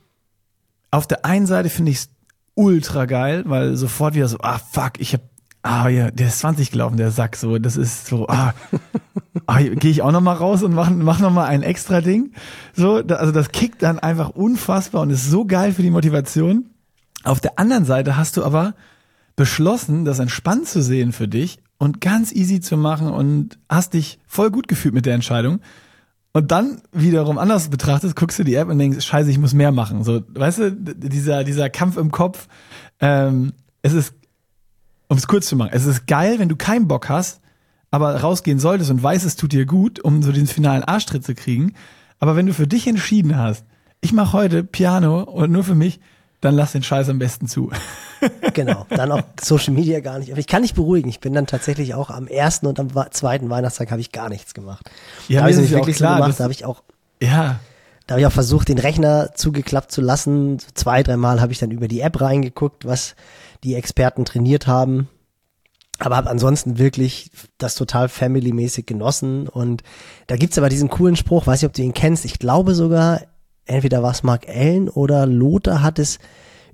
auf 0.91 1.07
der 1.07 1.23
einen 1.23 1.47
Seite 1.47 1.69
finde 1.69 1.91
ich 1.91 1.97
es 1.99 2.09
ultra 2.53 3.05
geil, 3.05 3.43
weil 3.45 3.77
sofort 3.77 4.13
wieder 4.13 4.27
so, 4.27 4.39
ah 4.41 4.59
fuck, 4.59 4.99
ich 4.99 5.13
habe 5.13 5.23
ah 5.61 5.87
ja, 5.89 6.11
der 6.11 6.27
ist 6.27 6.39
20 6.39 6.71
gelaufen, 6.71 6.97
der 6.97 7.11
Sack, 7.11 7.35
so, 7.35 7.57
das 7.57 7.77
ist 7.77 8.07
so, 8.07 8.27
ah, 8.27 8.53
ah 9.47 9.61
gehe 9.61 9.91
ich 9.91 10.01
auch 10.01 10.11
noch 10.11 10.21
mal 10.21 10.33
raus 10.33 10.63
und 10.63 10.73
mach, 10.73 10.89
mach 10.89 11.19
noch 11.19 11.31
mal 11.31 11.45
ein 11.45 11.63
extra 11.63 12.01
Ding. 12.01 12.31
So, 12.73 13.01
da, 13.01 13.15
also 13.15 13.31
das 13.31 13.51
kickt 13.51 13.83
dann 13.83 13.99
einfach 13.99 14.29
unfassbar 14.29 15.01
und 15.01 15.09
ist 15.09 15.29
so 15.29 15.45
geil 15.45 15.73
für 15.73 15.81
die 15.81 15.91
Motivation. 15.91 16.69
Auf 17.23 17.41
der 17.41 17.59
anderen 17.59 17.85
Seite 17.85 18.17
hast 18.17 18.37
du 18.37 18.43
aber 18.43 18.75
beschlossen, 19.35 20.05
das 20.05 20.19
entspannt 20.19 20.67
zu 20.67 20.81
sehen 20.81 21.11
für 21.11 21.27
dich 21.27 21.59
und 21.77 22.01
ganz 22.01 22.31
easy 22.31 22.59
zu 22.59 22.77
machen 22.77 23.09
und 23.09 23.59
hast 23.69 23.93
dich 23.93 24.19
voll 24.27 24.51
gut 24.51 24.67
gefühlt 24.67 24.93
mit 24.93 25.05
der 25.05 25.13
Entscheidung. 25.13 25.59
Und 26.33 26.51
dann 26.51 26.81
wiederum 26.91 27.37
anders 27.37 27.69
betrachtest, 27.69 28.15
guckst 28.15 28.37
du 28.37 28.43
die 28.43 28.55
App 28.55 28.69
und 28.69 28.77
denkst, 28.77 29.03
scheiße, 29.03 29.29
ich 29.29 29.39
muss 29.39 29.53
mehr 29.53 29.71
machen. 29.71 30.03
So, 30.03 30.21
weißt 30.27 30.59
du, 30.59 30.71
dieser, 30.71 31.43
dieser 31.43 31.69
Kampf 31.69 31.97
im 31.97 32.11
Kopf, 32.11 32.47
ähm, 32.99 33.53
es 33.81 33.93
ist 33.93 34.13
um 35.07 35.17
es 35.17 35.27
kurz 35.27 35.47
zu 35.47 35.55
machen, 35.55 35.71
es 35.73 35.85
ist 35.85 36.07
geil, 36.07 36.39
wenn 36.39 36.49
du 36.49 36.55
keinen 36.55 36.87
Bock 36.87 37.09
hast, 37.09 37.41
aber 37.91 38.15
rausgehen 38.15 38.59
solltest 38.59 38.91
und 38.91 39.01
weißt, 39.01 39.25
es 39.25 39.35
tut 39.35 39.53
dir 39.53 39.65
gut, 39.65 39.99
um 39.99 40.21
so 40.21 40.31
den 40.31 40.47
finalen 40.47 40.83
Arschtritt 40.83 41.23
zu 41.23 41.35
kriegen. 41.35 41.73
Aber 42.19 42.35
wenn 42.35 42.45
du 42.45 42.53
für 42.53 42.67
dich 42.67 42.87
entschieden 42.87 43.37
hast, 43.37 43.65
ich 44.01 44.13
mache 44.13 44.33
heute 44.33 44.63
Piano 44.63 45.23
und 45.23 45.51
nur 45.51 45.63
für 45.63 45.75
mich, 45.75 45.99
dann 46.41 46.55
lass 46.55 46.73
den 46.73 46.83
Scheiß 46.83 47.09
am 47.09 47.19
besten 47.19 47.47
zu. 47.47 47.71
genau, 48.53 48.85
dann 48.89 49.11
auch 49.11 49.23
Social 49.41 49.73
Media 49.73 49.99
gar 50.01 50.19
nicht. 50.19 50.31
Aber 50.31 50.39
ich 50.39 50.47
kann 50.47 50.61
nicht 50.61 50.75
beruhigen. 50.75 51.09
Ich 51.09 51.19
bin 51.19 51.33
dann 51.33 51.47
tatsächlich 51.47 51.93
auch 51.93 52.09
am 52.09 52.27
ersten 52.27 52.67
und 52.67 52.79
am 52.79 52.89
zweiten 53.11 53.49
Weihnachtstag 53.49 53.91
habe 53.91 54.01
ich 54.01 54.11
gar 54.11 54.29
nichts 54.29 54.53
gemacht. 54.53 54.89
Ja, 55.27 55.41
da 55.41 55.47
habe 55.47 55.63
ich 55.63 55.71
wirklich 55.71 55.97
klar, 55.97 56.17
so 56.17 56.23
gemacht. 56.23 56.39
Da 56.39 56.43
habe 56.43 56.53
ich 56.53 56.65
auch. 56.65 56.83
Ja. 57.21 57.59
Da 58.05 58.13
habe 58.13 58.21
ich 58.21 58.27
auch 58.27 58.31
versucht, 58.31 58.69
den 58.69 58.77
Rechner 58.77 59.33
zugeklappt 59.33 59.91
zu 59.91 60.01
lassen. 60.01 60.59
Zwei, 60.75 61.03
dreimal 61.03 61.41
habe 61.41 61.51
ich 61.51 61.59
dann 61.59 61.71
über 61.71 61.87
die 61.87 62.01
App 62.01 62.21
reingeguckt, 62.21 62.85
was 62.85 63.15
die 63.63 63.75
Experten 63.75 64.25
trainiert 64.25 64.67
haben. 64.67 65.09
Aber 65.99 66.15
habe 66.15 66.29
ansonsten 66.29 66.77
wirklich 66.77 67.31
das 67.57 67.75
total 67.75 68.07
family-mäßig 68.07 68.85
genossen. 68.85 69.47
Und 69.47 69.81
da 70.27 70.35
gibt's 70.35 70.57
aber 70.57 70.69
diesen 70.69 70.89
coolen 70.89 71.15
Spruch, 71.15 71.47
weiß 71.47 71.61
nicht, 71.61 71.69
ob 71.69 71.73
du 71.73 71.81
ihn 71.81 71.93
kennst. 71.93 72.25
Ich 72.25 72.37
glaube 72.37 72.75
sogar, 72.75 73.21
entweder 73.65 74.03
war 74.03 74.11
es 74.11 74.23
Mark 74.23 74.47
Allen 74.47 74.89
oder 74.89 75.25
Lothar 75.25 75.81
hat 75.81 75.97
es 75.97 76.19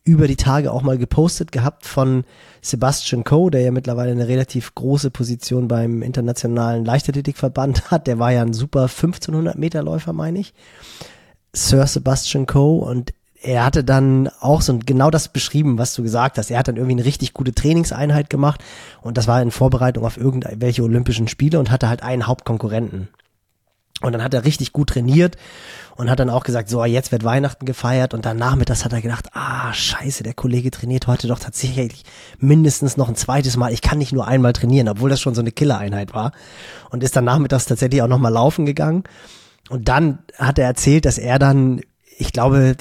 über 0.05 0.27
die 0.27 0.35
Tage 0.35 0.71
auch 0.71 0.81
mal 0.81 0.97
gepostet 0.97 1.51
gehabt 1.51 1.85
von 1.85 2.25
Sebastian 2.61 3.23
Coe, 3.23 3.49
der 3.49 3.61
ja 3.61 3.71
mittlerweile 3.71 4.11
eine 4.11 4.27
relativ 4.27 4.75
große 4.75 5.11
Position 5.11 5.69
beim 5.69 6.01
internationalen 6.01 6.83
Leichtathletikverband 6.83 7.91
hat. 7.91 8.07
Der 8.07 8.19
war 8.19 8.31
ja 8.31 8.41
ein 8.41 8.53
super 8.53 8.83
1500 8.83 9.57
Meter 9.57 9.81
Läufer, 9.81 10.11
meine 10.11 10.39
ich. 10.39 10.53
Sir 11.53 11.87
Sebastian 11.87 12.47
Coe 12.47 12.79
und 12.83 13.13
er 13.43 13.65
hatte 13.65 13.83
dann 13.83 14.29
auch 14.39 14.61
so 14.61 14.79
genau 14.83 15.11
das 15.11 15.27
beschrieben, 15.27 15.77
was 15.77 15.93
du 15.93 16.01
gesagt 16.01 16.37
hast. 16.37 16.49
Er 16.49 16.59
hat 16.59 16.69
dann 16.69 16.77
irgendwie 16.77 16.95
eine 16.95 17.05
richtig 17.05 17.33
gute 17.33 17.53
Trainingseinheit 17.53 18.29
gemacht 18.29 18.63
und 19.01 19.17
das 19.17 19.27
war 19.27 19.41
in 19.41 19.51
Vorbereitung 19.51 20.05
auf 20.05 20.17
irgendwelche 20.17 20.81
Olympischen 20.81 21.27
Spiele 21.27 21.59
und 21.59 21.69
hatte 21.69 21.89
halt 21.89 22.03
einen 22.03 22.25
Hauptkonkurrenten. 22.25 23.09
Und 24.01 24.11
dann 24.11 24.23
hat 24.23 24.33
er 24.33 24.43
richtig 24.43 24.73
gut 24.73 24.89
trainiert 24.89 25.37
und 25.95 26.09
hat 26.09 26.19
dann 26.19 26.29
auch 26.29 26.43
gesagt, 26.43 26.67
so, 26.67 26.83
jetzt 26.83 27.11
wird 27.11 27.23
Weihnachten 27.23 27.65
gefeiert 27.65 28.13
und 28.13 28.25
dann 28.25 28.37
nachmittags 28.37 28.83
hat 28.83 28.91
er 28.91 29.01
gedacht, 29.01 29.29
ah, 29.33 29.71
scheiße, 29.71 30.23
der 30.23 30.33
Kollege 30.33 30.71
trainiert 30.71 31.07
heute 31.07 31.27
doch 31.27 31.39
tatsächlich 31.39 32.03
mindestens 32.39 32.97
noch 32.97 33.07
ein 33.07 33.15
zweites 33.15 33.55
Mal. 33.55 33.71
Ich 33.71 33.81
kann 33.81 33.97
nicht 33.97 34.11
nur 34.11 34.27
einmal 34.27 34.53
trainieren, 34.53 34.89
obwohl 34.89 35.09
das 35.09 35.21
schon 35.21 35.35
so 35.35 35.41
eine 35.41 35.51
Killereinheit 35.51 36.13
war. 36.13 36.31
Und 36.89 37.03
ist 37.03 37.15
dann 37.15 37.25
nachmittags 37.25 37.65
tatsächlich 37.65 38.01
auch 38.01 38.07
nochmal 38.07 38.33
laufen 38.33 38.65
gegangen. 38.65 39.03
Und 39.69 39.87
dann 39.87 40.19
hat 40.37 40.59
er 40.59 40.65
erzählt, 40.65 41.05
dass 41.05 41.17
er 41.17 41.39
dann, 41.39 41.81
ich 42.17 42.33
glaube, 42.33 42.75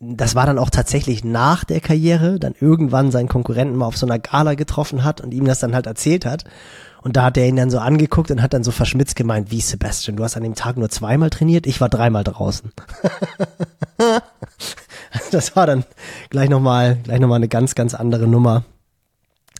das 0.00 0.34
war 0.34 0.46
dann 0.46 0.58
auch 0.58 0.70
tatsächlich 0.70 1.24
nach 1.24 1.64
der 1.64 1.80
Karriere, 1.80 2.38
dann 2.38 2.54
irgendwann 2.60 3.10
seinen 3.10 3.28
Konkurrenten 3.28 3.76
mal 3.76 3.86
auf 3.86 3.96
so 3.96 4.06
einer 4.06 4.18
Gala 4.18 4.54
getroffen 4.54 5.02
hat 5.02 5.20
und 5.20 5.34
ihm 5.34 5.44
das 5.44 5.58
dann 5.58 5.74
halt 5.74 5.86
erzählt 5.86 6.24
hat. 6.24 6.44
Und 7.02 7.16
da 7.16 7.24
hat 7.24 7.36
er 7.36 7.46
ihn 7.46 7.56
dann 7.56 7.70
so 7.70 7.78
angeguckt 7.78 8.30
und 8.30 8.42
hat 8.42 8.52
dann 8.52 8.64
so 8.64 8.70
verschmitzt 8.70 9.16
gemeint, 9.16 9.50
wie 9.50 9.60
Sebastian, 9.60 10.16
du 10.16 10.24
hast 10.24 10.36
an 10.36 10.42
dem 10.42 10.54
Tag 10.54 10.76
nur 10.76 10.88
zweimal 10.88 11.30
trainiert, 11.30 11.66
ich 11.66 11.80
war 11.80 11.88
dreimal 11.88 12.24
draußen. 12.24 12.72
das 15.30 15.56
war 15.56 15.66
dann 15.66 15.84
gleich 16.30 16.48
nochmal, 16.48 16.98
gleich 17.02 17.20
nochmal 17.20 17.36
eine 17.36 17.48
ganz, 17.48 17.74
ganz 17.74 17.94
andere 17.94 18.26
Nummer 18.26 18.64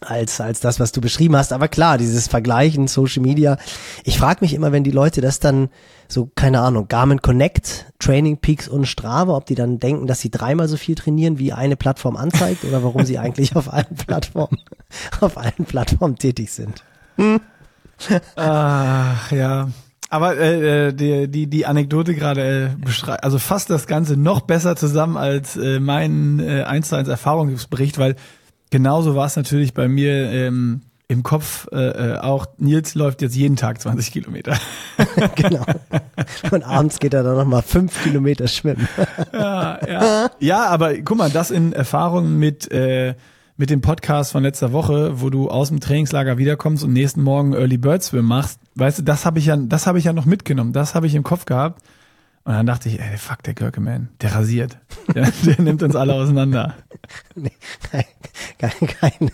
als, 0.00 0.40
als 0.40 0.60
das, 0.60 0.78
was 0.78 0.92
du 0.92 1.00
beschrieben 1.00 1.36
hast. 1.36 1.52
Aber 1.52 1.68
klar, 1.68 1.98
dieses 1.98 2.28
Vergleichen, 2.28 2.86
Social 2.86 3.22
Media. 3.22 3.56
Ich 4.04 4.18
frage 4.18 4.38
mich 4.42 4.54
immer, 4.54 4.70
wenn 4.70 4.84
die 4.84 4.90
Leute 4.92 5.20
das 5.20 5.40
dann 5.40 5.70
so, 6.08 6.30
keine 6.34 6.60
Ahnung, 6.60 6.88
Garmin 6.88 7.20
Connect, 7.20 7.92
Training 7.98 8.38
Peaks 8.38 8.66
und 8.66 8.86
Strava, 8.86 9.36
ob 9.36 9.44
die 9.44 9.54
dann 9.54 9.78
denken, 9.78 10.06
dass 10.06 10.20
sie 10.20 10.30
dreimal 10.30 10.66
so 10.66 10.78
viel 10.78 10.94
trainieren, 10.94 11.38
wie 11.38 11.52
eine 11.52 11.76
Plattform 11.76 12.16
anzeigt 12.16 12.64
oder 12.64 12.82
warum 12.82 13.04
sie 13.04 13.18
eigentlich 13.18 13.54
auf 13.54 13.72
allen 13.72 13.94
Plattformen, 13.94 14.58
auf 15.20 15.36
allen 15.36 15.66
Plattformen 15.66 16.16
tätig 16.16 16.50
sind. 16.50 16.82
Hm. 17.16 17.40
Ach, 18.36 19.30
ja. 19.32 19.68
Aber 20.08 20.38
äh, 20.38 20.88
äh 20.88 20.92
die, 20.94 21.28
die, 21.28 21.46
die 21.46 21.66
Anekdote 21.66 22.14
gerade 22.14 22.70
äh, 22.72 22.82
beschreibt, 22.82 23.24
also 23.24 23.38
fasst 23.38 23.68
das 23.68 23.86
Ganze 23.86 24.16
noch 24.16 24.40
besser 24.40 24.76
zusammen 24.76 25.18
als 25.18 25.58
äh, 25.58 25.78
mein 25.78 26.40
äh, 26.40 26.62
1 26.62 26.88
zu 26.88 26.96
1 26.96 27.08
Erfahrungsbericht, 27.08 27.98
weil 27.98 28.16
genauso 28.70 29.14
war 29.14 29.26
es 29.26 29.36
natürlich 29.36 29.74
bei 29.74 29.88
mir. 29.88 30.30
Ähm, 30.32 30.80
im 31.08 31.22
Kopf 31.22 31.66
äh, 31.72 31.76
äh 31.76 32.18
auch, 32.18 32.46
Nils 32.58 32.94
läuft 32.94 33.22
jetzt 33.22 33.34
jeden 33.34 33.56
Tag 33.56 33.80
20 33.80 34.12
Kilometer. 34.12 34.56
genau. 35.34 35.64
Und 36.50 36.62
abends 36.62 36.98
geht 36.98 37.14
er 37.14 37.22
dann 37.22 37.36
nochmal 37.36 37.62
fünf 37.62 38.02
Kilometer 38.02 38.46
schwimmen. 38.46 38.86
ja, 39.32 39.86
ja. 39.86 40.30
ja, 40.38 40.66
aber 40.66 40.94
guck 40.98 41.16
mal, 41.16 41.30
das 41.30 41.50
in 41.50 41.72
Erfahrung 41.72 42.38
mit, 42.38 42.70
äh, 42.70 43.14
mit 43.56 43.70
dem 43.70 43.80
Podcast 43.80 44.32
von 44.32 44.42
letzter 44.42 44.72
Woche, 44.72 45.20
wo 45.20 45.30
du 45.30 45.50
aus 45.50 45.68
dem 45.68 45.80
Trainingslager 45.80 46.36
wiederkommst 46.36 46.84
und 46.84 46.92
nächsten 46.92 47.22
Morgen 47.22 47.54
Early 47.54 47.78
Bird 47.78 48.02
Swim 48.02 48.26
machst, 48.26 48.60
weißt 48.74 48.98
du, 48.98 49.02
das 49.02 49.24
habe 49.24 49.38
ich 49.38 49.46
ja, 49.46 49.56
das 49.56 49.86
habe 49.86 49.98
ich 49.98 50.04
ja 50.04 50.12
noch 50.12 50.26
mitgenommen, 50.26 50.72
das 50.72 50.94
habe 50.94 51.06
ich 51.06 51.14
im 51.14 51.24
Kopf 51.24 51.46
gehabt. 51.46 51.82
Und 52.44 52.54
dann 52.54 52.66
dachte 52.66 52.88
ich, 52.88 52.98
ey, 52.98 53.18
fuck, 53.18 53.42
der 53.42 53.52
Görkeman, 53.52 54.08
der 54.22 54.34
rasiert. 54.34 54.78
Der, 55.14 55.30
der 55.44 55.60
nimmt 55.60 55.82
uns 55.82 55.96
alle 55.96 56.14
auseinander. 56.14 56.76
Nee, 57.34 57.52
keine, 58.58 58.92
keine, 59.00 59.30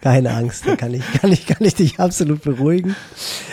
keine 0.00 0.34
Angst, 0.34 0.66
da 0.66 0.76
kann 0.76 0.94
ich, 0.94 1.02
kann, 1.20 1.32
ich, 1.32 1.46
kann 1.46 1.64
ich 1.66 1.74
dich 1.74 2.00
absolut 2.00 2.42
beruhigen. 2.42 2.94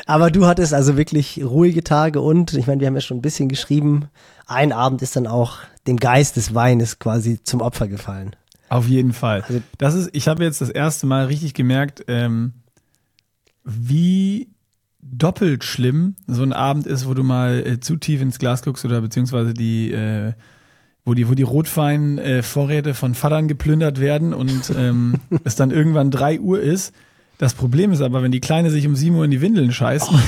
Aber 0.05 0.31
du 0.31 0.45
hattest 0.45 0.73
also 0.73 0.97
wirklich 0.97 1.41
ruhige 1.43 1.83
Tage 1.83 2.21
und, 2.21 2.53
ich 2.53 2.67
meine, 2.67 2.79
wir 2.81 2.87
haben 2.87 2.95
ja 2.95 3.01
schon 3.01 3.17
ein 3.17 3.21
bisschen 3.21 3.49
geschrieben, 3.49 4.09
ein 4.47 4.71
Abend 4.71 5.01
ist 5.01 5.15
dann 5.15 5.27
auch 5.27 5.59
dem 5.87 5.97
Geist 5.97 6.35
des 6.35 6.53
Weines 6.53 6.99
quasi 6.99 7.41
zum 7.43 7.61
Opfer 7.61 7.87
gefallen. 7.87 8.35
Auf 8.69 8.87
jeden 8.87 9.13
Fall. 9.13 9.41
Also, 9.47 9.61
das 9.77 9.95
ist, 9.95 10.09
ich 10.13 10.27
habe 10.27 10.43
jetzt 10.43 10.61
das 10.61 10.69
erste 10.69 11.05
Mal 11.05 11.25
richtig 11.25 11.53
gemerkt, 11.53 12.05
ähm, 12.07 12.53
wie 13.63 14.49
doppelt 15.01 15.63
schlimm 15.63 16.15
so 16.27 16.43
ein 16.43 16.53
Abend 16.53 16.87
ist, 16.87 17.07
wo 17.07 17.13
du 17.13 17.23
mal 17.23 17.65
äh, 17.65 17.79
zu 17.79 17.97
tief 17.97 18.21
ins 18.21 18.39
Glas 18.39 18.61
guckst 18.61 18.85
oder 18.85 19.01
beziehungsweise 19.01 19.53
die, 19.53 19.91
äh, 19.91 20.33
wo 21.05 21.13
die, 21.13 21.27
wo 21.27 21.33
die 21.33 21.43
Rotwein-Vorräte 21.43 22.91
äh, 22.91 22.93
von 22.93 23.15
Vatern 23.15 23.47
geplündert 23.47 23.99
werden 23.99 24.33
und 24.33 24.71
ähm, 24.77 25.15
es 25.43 25.55
dann 25.55 25.71
irgendwann 25.71 26.11
drei 26.11 26.39
Uhr 26.39 26.59
ist. 26.59 26.93
Das 27.37 27.55
Problem 27.55 27.91
ist 27.91 28.01
aber, 28.01 28.21
wenn 28.21 28.31
die 28.31 28.39
Kleine 28.39 28.69
sich 28.69 28.85
um 28.85 28.95
sieben 28.95 29.15
Uhr 29.15 29.25
in 29.25 29.31
die 29.31 29.41
Windeln 29.41 29.71
scheißt, 29.71 30.09
oh. 30.11 30.19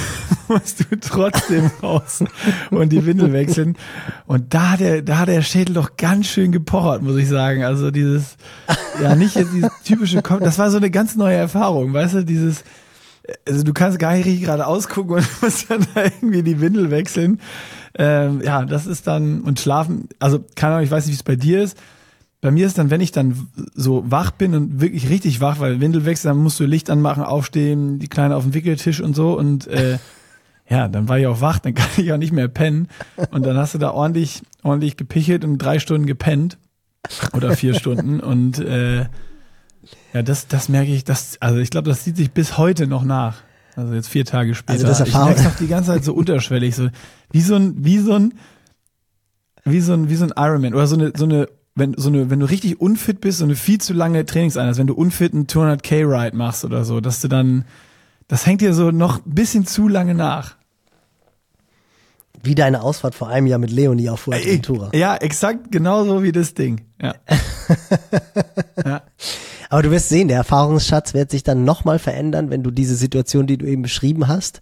musst 0.53 0.79
du 0.79 0.99
trotzdem 0.99 1.69
raus 1.83 2.23
und 2.71 2.89
die 2.91 3.05
Windel 3.05 3.33
wechseln. 3.33 3.77
Und 4.25 4.55
da 4.55 4.71
hat 4.71 4.79
der, 4.79 5.03
da 5.03 5.19
hat 5.19 5.27
der 5.27 5.43
Schädel 5.43 5.75
doch 5.75 5.95
ganz 5.95 6.25
schön 6.25 6.51
gepochert, 6.51 7.03
muss 7.03 7.17
ich 7.17 7.27
sagen. 7.27 7.63
Also 7.63 7.91
dieses, 7.91 8.35
ja, 8.99 9.13
nicht 9.13 9.35
dieses 9.35 9.69
typische, 9.83 10.23
das 10.23 10.57
war 10.57 10.71
so 10.71 10.77
eine 10.77 10.89
ganz 10.89 11.15
neue 11.15 11.35
Erfahrung, 11.35 11.93
weißt 11.93 12.15
du, 12.15 12.25
dieses, 12.25 12.63
also 13.47 13.63
du 13.63 13.73
kannst 13.73 13.99
gar 13.99 14.13
nicht 14.13 14.25
richtig 14.25 14.43
gerade 14.43 14.67
ausgucken 14.67 15.15
und 15.15 15.27
musst 15.41 15.69
dann 15.69 15.85
da 15.93 16.03
irgendwie 16.03 16.43
die 16.43 16.59
Windel 16.59 16.91
wechseln. 16.91 17.39
Ähm, 17.95 18.41
ja, 18.43 18.65
das 18.65 18.87
ist 18.87 19.07
dann, 19.07 19.41
und 19.41 19.59
schlafen, 19.59 20.09
also 20.19 20.43
keine 20.55 20.75
Ahnung, 20.75 20.85
ich 20.85 20.91
weiß 20.91 21.05
nicht, 21.05 21.13
wie 21.13 21.17
es 21.17 21.23
bei 21.23 21.35
dir 21.35 21.61
ist. 21.61 21.77
Bei 22.41 22.51
mir 22.51 22.65
ist 22.65 22.77
dann, 22.77 22.89
wenn 22.89 22.99
ich 22.99 23.13
dann 23.13 23.47
so 23.73 24.03
wach 24.11 24.31
bin 24.31 24.53
und 24.53 24.81
wirklich 24.81 25.09
richtig 25.09 25.39
wach, 25.39 25.59
weil 25.59 25.79
Windel 25.79 26.05
wechseln, 26.05 26.29
dann 26.29 26.43
musst 26.43 26.59
du 26.59 26.65
Licht 26.65 26.89
anmachen, 26.89 27.23
aufstehen, 27.23 27.99
die 27.99 28.09
Kleine 28.09 28.35
auf 28.35 28.43
dem 28.43 28.53
Wickeltisch 28.53 28.99
und 28.99 29.15
so 29.15 29.37
und 29.37 29.67
äh, 29.67 29.97
ja, 30.69 30.87
dann 30.87 31.07
war 31.07 31.19
ich 31.19 31.27
auch 31.27 31.39
wach, 31.39 31.59
dann 31.59 31.73
kann 31.75 31.87
ich 31.97 32.11
auch 32.11 32.17
nicht 32.17 32.33
mehr 32.33 32.49
pennen 32.49 32.89
und 33.31 33.45
dann 33.45 33.55
hast 33.55 33.75
du 33.75 33.77
da 33.77 33.91
ordentlich, 33.91 34.41
ordentlich 34.63 34.97
gepichelt 34.97 35.45
und 35.45 35.57
drei 35.57 35.79
Stunden 35.79 36.05
gepennt 36.05 36.57
oder 37.33 37.55
vier 37.55 37.75
Stunden 37.75 38.19
und 38.19 38.59
äh, 38.59 39.05
ja, 40.13 40.21
das, 40.21 40.47
das 40.47 40.69
merke 40.69 40.91
ich, 40.91 41.03
das, 41.03 41.37
also 41.41 41.59
ich 41.59 41.69
glaube, 41.69 41.89
das 41.89 42.03
sieht 42.03 42.17
sich 42.17 42.31
bis 42.31 42.57
heute 42.57 42.87
noch 42.87 43.03
nach. 43.03 43.41
Also 43.75 43.93
jetzt 43.93 44.09
vier 44.09 44.25
Tage 44.25 44.55
später. 44.55 44.73
Also 44.73 44.87
das 44.87 44.99
Erfahrung. 44.99 45.31
Ich 45.31 45.37
merke 45.37 45.49
noch 45.49 45.57
die 45.57 45.67
ganze 45.67 45.91
Zeit 45.91 46.03
so 46.03 46.13
unterschwellig, 46.13 46.75
so 46.75 46.89
wie 47.31 47.41
so 47.41 47.55
ein, 47.55 47.83
wie 47.83 47.97
so 47.97 48.13
ein, 48.13 48.33
wie 49.65 49.81
so 49.81 49.93
ein, 49.93 50.09
wie 50.09 50.15
so 50.15 50.25
ein 50.25 50.33
Ironman 50.35 50.73
oder 50.73 50.87
so 50.87 50.95
eine, 50.95 51.13
so 51.15 51.25
eine, 51.25 51.47
wenn 51.75 51.95
so 51.97 52.09
eine, 52.09 52.29
wenn 52.29 52.39
du 52.39 52.45
richtig 52.45 52.79
unfit 52.79 53.21
bist, 53.21 53.39
so 53.39 53.45
eine 53.45 53.55
viel 53.55 53.79
zu 53.79 53.93
lange 53.93 54.25
Trainingseinheit, 54.25 54.77
wenn 54.77 54.87
du 54.87 54.93
unfit 54.93 55.33
einen 55.33 55.47
200k 55.47 56.07
Ride 56.07 56.37
machst 56.37 56.65
oder 56.65 56.85
so, 56.85 57.01
dass 57.01 57.21
du 57.21 57.27
dann, 57.27 57.65
das 58.27 58.45
hängt 58.45 58.61
dir 58.61 58.73
so 58.73 58.91
noch 58.91 59.25
ein 59.25 59.33
bisschen 59.33 59.65
zu 59.65 59.87
lange 59.87 60.13
nach. 60.13 60.55
Wie 62.45 62.55
deine 62.55 62.81
Ausfahrt 62.81 63.15
vor 63.15 63.29
einem 63.29 63.47
Jahr 63.47 63.57
mit 63.57 63.71
Leonie 63.71 64.09
auf 64.09 64.21
Fuerteventura. 64.21 64.91
Ja, 64.93 65.15
exakt 65.15 65.71
genauso 65.71 66.23
wie 66.23 66.33
das 66.33 66.53
Ding. 66.53 66.81
Ja. 67.01 67.15
ja. 68.85 69.01
Aber 69.73 69.81
du 69.81 69.89
wirst 69.89 70.09
sehen, 70.09 70.27
der 70.27 70.37
Erfahrungsschatz 70.37 71.15
wird 71.15 71.31
sich 71.31 71.41
dann 71.41 71.63
nochmal 71.65 71.97
verändern, 71.97 72.51
wenn 72.51 72.61
du 72.61 72.69
diese 72.69 72.93
Situation, 72.93 73.47
die 73.47 73.57
du 73.57 73.65
eben 73.65 73.81
beschrieben 73.81 74.27
hast, 74.27 74.61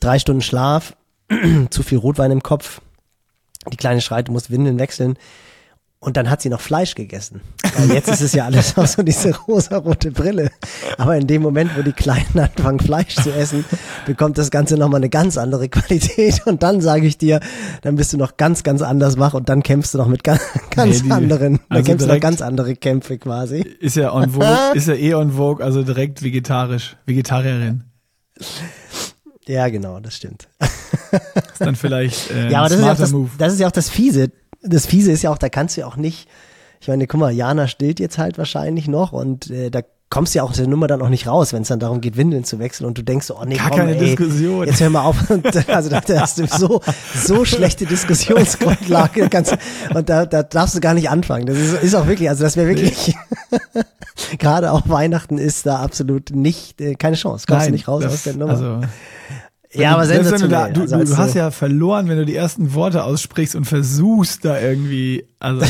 drei 0.00 0.18
Stunden 0.18 0.40
Schlaf, 0.40 0.96
zu 1.68 1.82
viel 1.82 1.98
Rotwein 1.98 2.30
im 2.30 2.42
Kopf, 2.42 2.80
die 3.70 3.76
kleine 3.76 4.00
schreit, 4.00 4.28
du 4.28 4.32
musst 4.32 4.50
Windeln 4.50 4.78
wechseln, 4.78 5.18
und 6.02 6.16
dann 6.16 6.30
hat 6.30 6.40
sie 6.40 6.48
noch 6.48 6.62
Fleisch 6.62 6.94
gegessen. 6.94 7.42
Weil 7.76 7.92
jetzt 7.92 8.08
ist 8.08 8.22
es 8.22 8.32
ja 8.32 8.46
alles 8.46 8.76
auch 8.78 8.86
so 8.86 9.02
diese 9.02 9.36
rosa-rote 9.36 10.10
Brille. 10.10 10.50
Aber 10.96 11.16
in 11.16 11.26
dem 11.26 11.42
Moment, 11.42 11.76
wo 11.76 11.82
die 11.82 11.92
Kleinen 11.92 12.38
anfangen, 12.38 12.80
Fleisch 12.80 13.16
zu 13.16 13.30
essen, 13.30 13.66
bekommt 14.06 14.38
das 14.38 14.50
Ganze 14.50 14.78
nochmal 14.78 15.00
eine 15.00 15.10
ganz 15.10 15.36
andere 15.36 15.68
Qualität. 15.68 16.46
Und 16.46 16.62
dann 16.62 16.80
sage 16.80 17.06
ich 17.06 17.18
dir, 17.18 17.40
dann 17.82 17.96
bist 17.96 18.14
du 18.14 18.16
noch 18.16 18.38
ganz, 18.38 18.62
ganz 18.62 18.80
anders 18.80 19.18
wach 19.18 19.34
und 19.34 19.50
dann 19.50 19.62
kämpfst 19.62 19.92
du 19.92 19.98
noch 19.98 20.08
mit 20.08 20.24
ganz, 20.24 20.40
ganz 20.70 21.02
nee, 21.02 21.08
die, 21.08 21.12
anderen, 21.12 21.56
dann 21.68 21.76
also 21.76 21.84
kämpfst 21.84 22.08
du 22.08 22.12
noch 22.14 22.20
ganz 22.20 22.40
andere 22.40 22.76
Kämpfe 22.76 23.18
quasi. 23.18 23.60
Ist 23.60 23.96
ja 23.96 24.14
on 24.14 24.30
vogue, 24.30 24.48
ist 24.74 24.88
ja 24.88 24.94
eh 24.94 25.12
on 25.12 25.32
vogue, 25.32 25.62
also 25.62 25.82
direkt 25.82 26.22
vegetarisch, 26.22 26.96
Vegetarierin. 27.04 27.84
Ja, 29.46 29.68
genau, 29.68 30.00
das 30.00 30.16
stimmt. 30.16 30.48
ist 31.52 31.60
dann 31.60 31.76
vielleicht 31.76 32.30
äh, 32.30 32.50
ja, 32.50 32.60
aber 32.60 32.68
das 32.70 32.78
ist, 32.78 32.84
ja 32.84 32.92
auch 32.92 32.96
das, 32.96 33.14
das 33.36 33.52
ist 33.52 33.60
ja 33.60 33.66
auch 33.66 33.72
das 33.72 33.90
Fiese 33.90 34.30
das 34.62 34.86
Fiese 34.86 35.12
ist 35.12 35.22
ja 35.22 35.30
auch, 35.30 35.38
da 35.38 35.48
kannst 35.48 35.76
du 35.76 35.82
ja 35.82 35.86
auch 35.86 35.96
nicht, 35.96 36.28
ich 36.80 36.88
meine, 36.88 37.06
guck 37.06 37.20
mal, 37.20 37.32
Jana 37.32 37.66
stillt 37.68 38.00
jetzt 38.00 38.18
halt 38.18 38.38
wahrscheinlich 38.38 38.88
noch 38.88 39.12
und 39.12 39.50
äh, 39.50 39.70
da 39.70 39.82
kommst 40.10 40.34
du 40.34 40.38
ja 40.38 40.42
auch 40.42 40.50
aus 40.50 40.56
der 40.56 40.66
Nummer 40.66 40.88
dann 40.88 41.00
auch 41.02 41.08
nicht 41.08 41.28
raus, 41.28 41.52
wenn 41.52 41.62
es 41.62 41.68
dann 41.68 41.78
darum 41.78 42.00
geht, 42.00 42.16
Windeln 42.16 42.42
zu 42.42 42.58
wechseln 42.58 42.86
und 42.86 42.98
du 42.98 43.02
denkst 43.02 43.26
so, 43.26 43.38
oh 43.38 43.44
nee, 43.44 43.56
Gar 43.56 43.70
komm, 43.70 43.78
keine 43.78 43.96
ey, 43.96 44.16
Diskussion. 44.16 44.66
jetzt 44.66 44.80
hör 44.80 44.90
mal 44.90 45.04
auf. 45.04 45.30
Und, 45.30 45.46
also 45.68 45.88
da 45.88 46.02
hast 46.20 46.38
du 46.38 46.46
so, 46.46 46.80
so 47.14 47.44
schlechte 47.44 47.86
Diskussionsgrundlage 47.86 49.28
kannst, 49.30 49.56
und 49.94 50.08
da, 50.08 50.26
da 50.26 50.42
darfst 50.42 50.74
du 50.74 50.80
gar 50.80 50.94
nicht 50.94 51.08
anfangen. 51.08 51.46
Das 51.46 51.56
ist, 51.56 51.80
ist 51.80 51.94
auch 51.94 52.08
wirklich, 52.08 52.28
also 52.28 52.42
das 52.42 52.56
wäre 52.56 52.68
wirklich, 52.68 53.14
gerade 54.38 54.72
auch 54.72 54.88
Weihnachten 54.88 55.38
ist 55.38 55.64
da 55.66 55.76
absolut 55.76 56.30
nicht, 56.30 56.80
äh, 56.80 56.96
keine 56.96 57.14
Chance. 57.14 57.46
Kommst 57.46 57.60
Nein, 57.60 57.68
du 57.68 57.72
nicht 57.74 57.86
raus 57.86 58.02
das, 58.02 58.12
aus 58.12 58.22
der 58.24 58.34
Nummer. 58.34 58.52
Also 58.52 58.80
ja, 59.72 59.92
aber 59.94 60.06
selbst 60.06 60.32
wenn 60.32 60.40
du 60.40 60.48
da, 60.48 60.68
du, 60.68 60.80
also 60.80 60.98
du 60.98 61.16
hast 61.16 61.34
ja 61.34 61.50
verloren, 61.50 62.08
wenn 62.08 62.18
du 62.18 62.24
die 62.24 62.34
ersten 62.34 62.74
Worte 62.74 63.04
aussprichst 63.04 63.54
und 63.54 63.66
versuchst 63.66 64.44
da 64.44 64.60
irgendwie, 64.60 65.26
also 65.38 65.64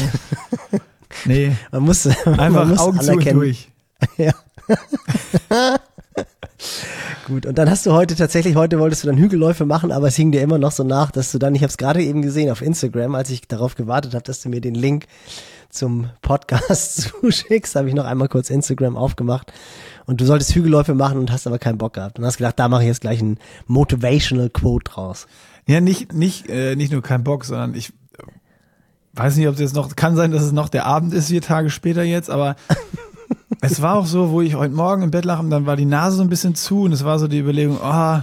nee, 1.27 1.53
man 1.71 1.83
muss 1.83 2.07
einfach 2.07 2.51
man 2.51 2.71
muss 2.71 2.79
Augen 2.79 3.01
zu 3.01 3.13
und 3.13 3.33
durch. 3.33 3.69
Ja. 4.17 4.33
Gut, 7.27 7.45
und 7.45 7.59
dann 7.59 7.69
hast 7.69 7.85
du 7.85 7.93
heute 7.93 8.17
tatsächlich, 8.17 8.57
heute 8.57 8.79
wolltest 8.79 9.03
du 9.03 9.09
dann 9.09 9.19
Hügelläufe 9.19 9.67
machen, 9.67 9.93
aber 9.93 10.09
es 10.09 10.17
hing 10.17 10.33
dir 10.33 10.41
immer 10.41 10.57
noch 10.57 10.73
so 10.73 10.85
nach, 10.85 11.11
dass 11.11 11.31
du 11.33 11.39
dann, 11.39 11.55
ich 11.55 11.63
habe 11.63 11.71
es 11.71 11.77
gerade 11.77 12.03
eben 12.03 12.23
gesehen 12.23 12.51
auf 12.51 12.63
Instagram, 12.63 13.15
als 13.15 13.29
ich 13.29 13.43
darauf 13.47 13.75
gewartet 13.75 14.15
habe, 14.15 14.25
dass 14.25 14.41
du 14.41 14.49
mir 14.49 14.63
den 14.63 14.75
Link 14.75 15.05
zum 15.69 16.09
Podcast 16.23 17.13
zuschickst, 17.21 17.77
habe 17.77 17.89
ich 17.89 17.95
noch 17.95 18.07
einmal 18.07 18.29
kurz 18.29 18.49
Instagram 18.49 18.97
aufgemacht 18.97 19.53
und 20.07 20.21
du 20.21 20.25
solltest 20.25 20.55
Hügelläufe 20.55 20.95
machen 20.95 21.19
und 21.19 21.31
hast 21.31 21.47
aber 21.47 21.59
keinen 21.59 21.79
Bock 21.79 21.95
gehabt. 21.95 22.19
Und 22.19 22.25
hast 22.25 22.39
gedacht, 22.39 22.59
da 22.59 22.69
mache 22.69 22.83
ich 22.83 22.89
jetzt 22.89 23.01
gleich 23.01 23.21
ein 23.21 23.39
Motivational 23.67 24.51
Quote 24.51 24.91
draus. 24.91 25.27
Ja, 25.67 25.81
nicht, 25.81 26.13
nicht, 26.13 26.49
äh, 26.49 26.77
nicht 26.77 26.93
nur 26.93 27.03
keinen 27.03 27.25
Bock, 27.25 27.45
sondern 27.45 27.75
ich 27.75 27.93
weiß 29.15 29.37
nicht, 29.37 29.49
ob 29.49 29.55
es 29.55 29.61
jetzt 29.61 29.75
noch, 29.75 29.95
kann 29.97 30.17
sein, 30.17 30.31
dass 30.31 30.43
es 30.43 30.53
noch 30.53 30.69
der 30.69 30.87
Abend 30.87 31.13
ist, 31.15 31.29
vier 31.29 31.43
Tage 31.43 31.71
später 31.71 32.03
jetzt, 32.03 32.31
aber 32.31 32.57
es 33.61 33.83
war 33.83 33.97
auch 33.97 34.07
so, 34.07 34.31
wo 34.31 34.41
ich 34.41 34.55
heute 34.55 34.75
Morgen 34.75 35.03
im 35.03 35.11
Bett 35.11 35.25
lag 35.25 35.41
und 35.41 35.51
dann 35.51 35.67
war 35.67 35.77
die 35.77 35.85
Nase 35.85 36.17
so 36.17 36.23
ein 36.23 36.29
bisschen 36.29 36.55
zu 36.55 36.83
und 36.83 36.93
es 36.93 37.05
war 37.05 37.19
so 37.19 37.29
die 37.29 37.39
Überlegung, 37.39 37.79
oh, 37.83 38.21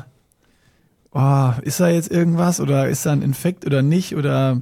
oh, 1.11 1.51
ist 1.61 1.79
da 1.79 1.89
jetzt 1.89 2.11
irgendwas 2.11 2.59
oder 2.59 2.87
ist 2.87 3.05
da 3.05 3.11
ein 3.11 3.21
Infekt 3.21 3.65
oder 3.65 3.81
nicht? 3.81 4.15
Oder 4.15 4.61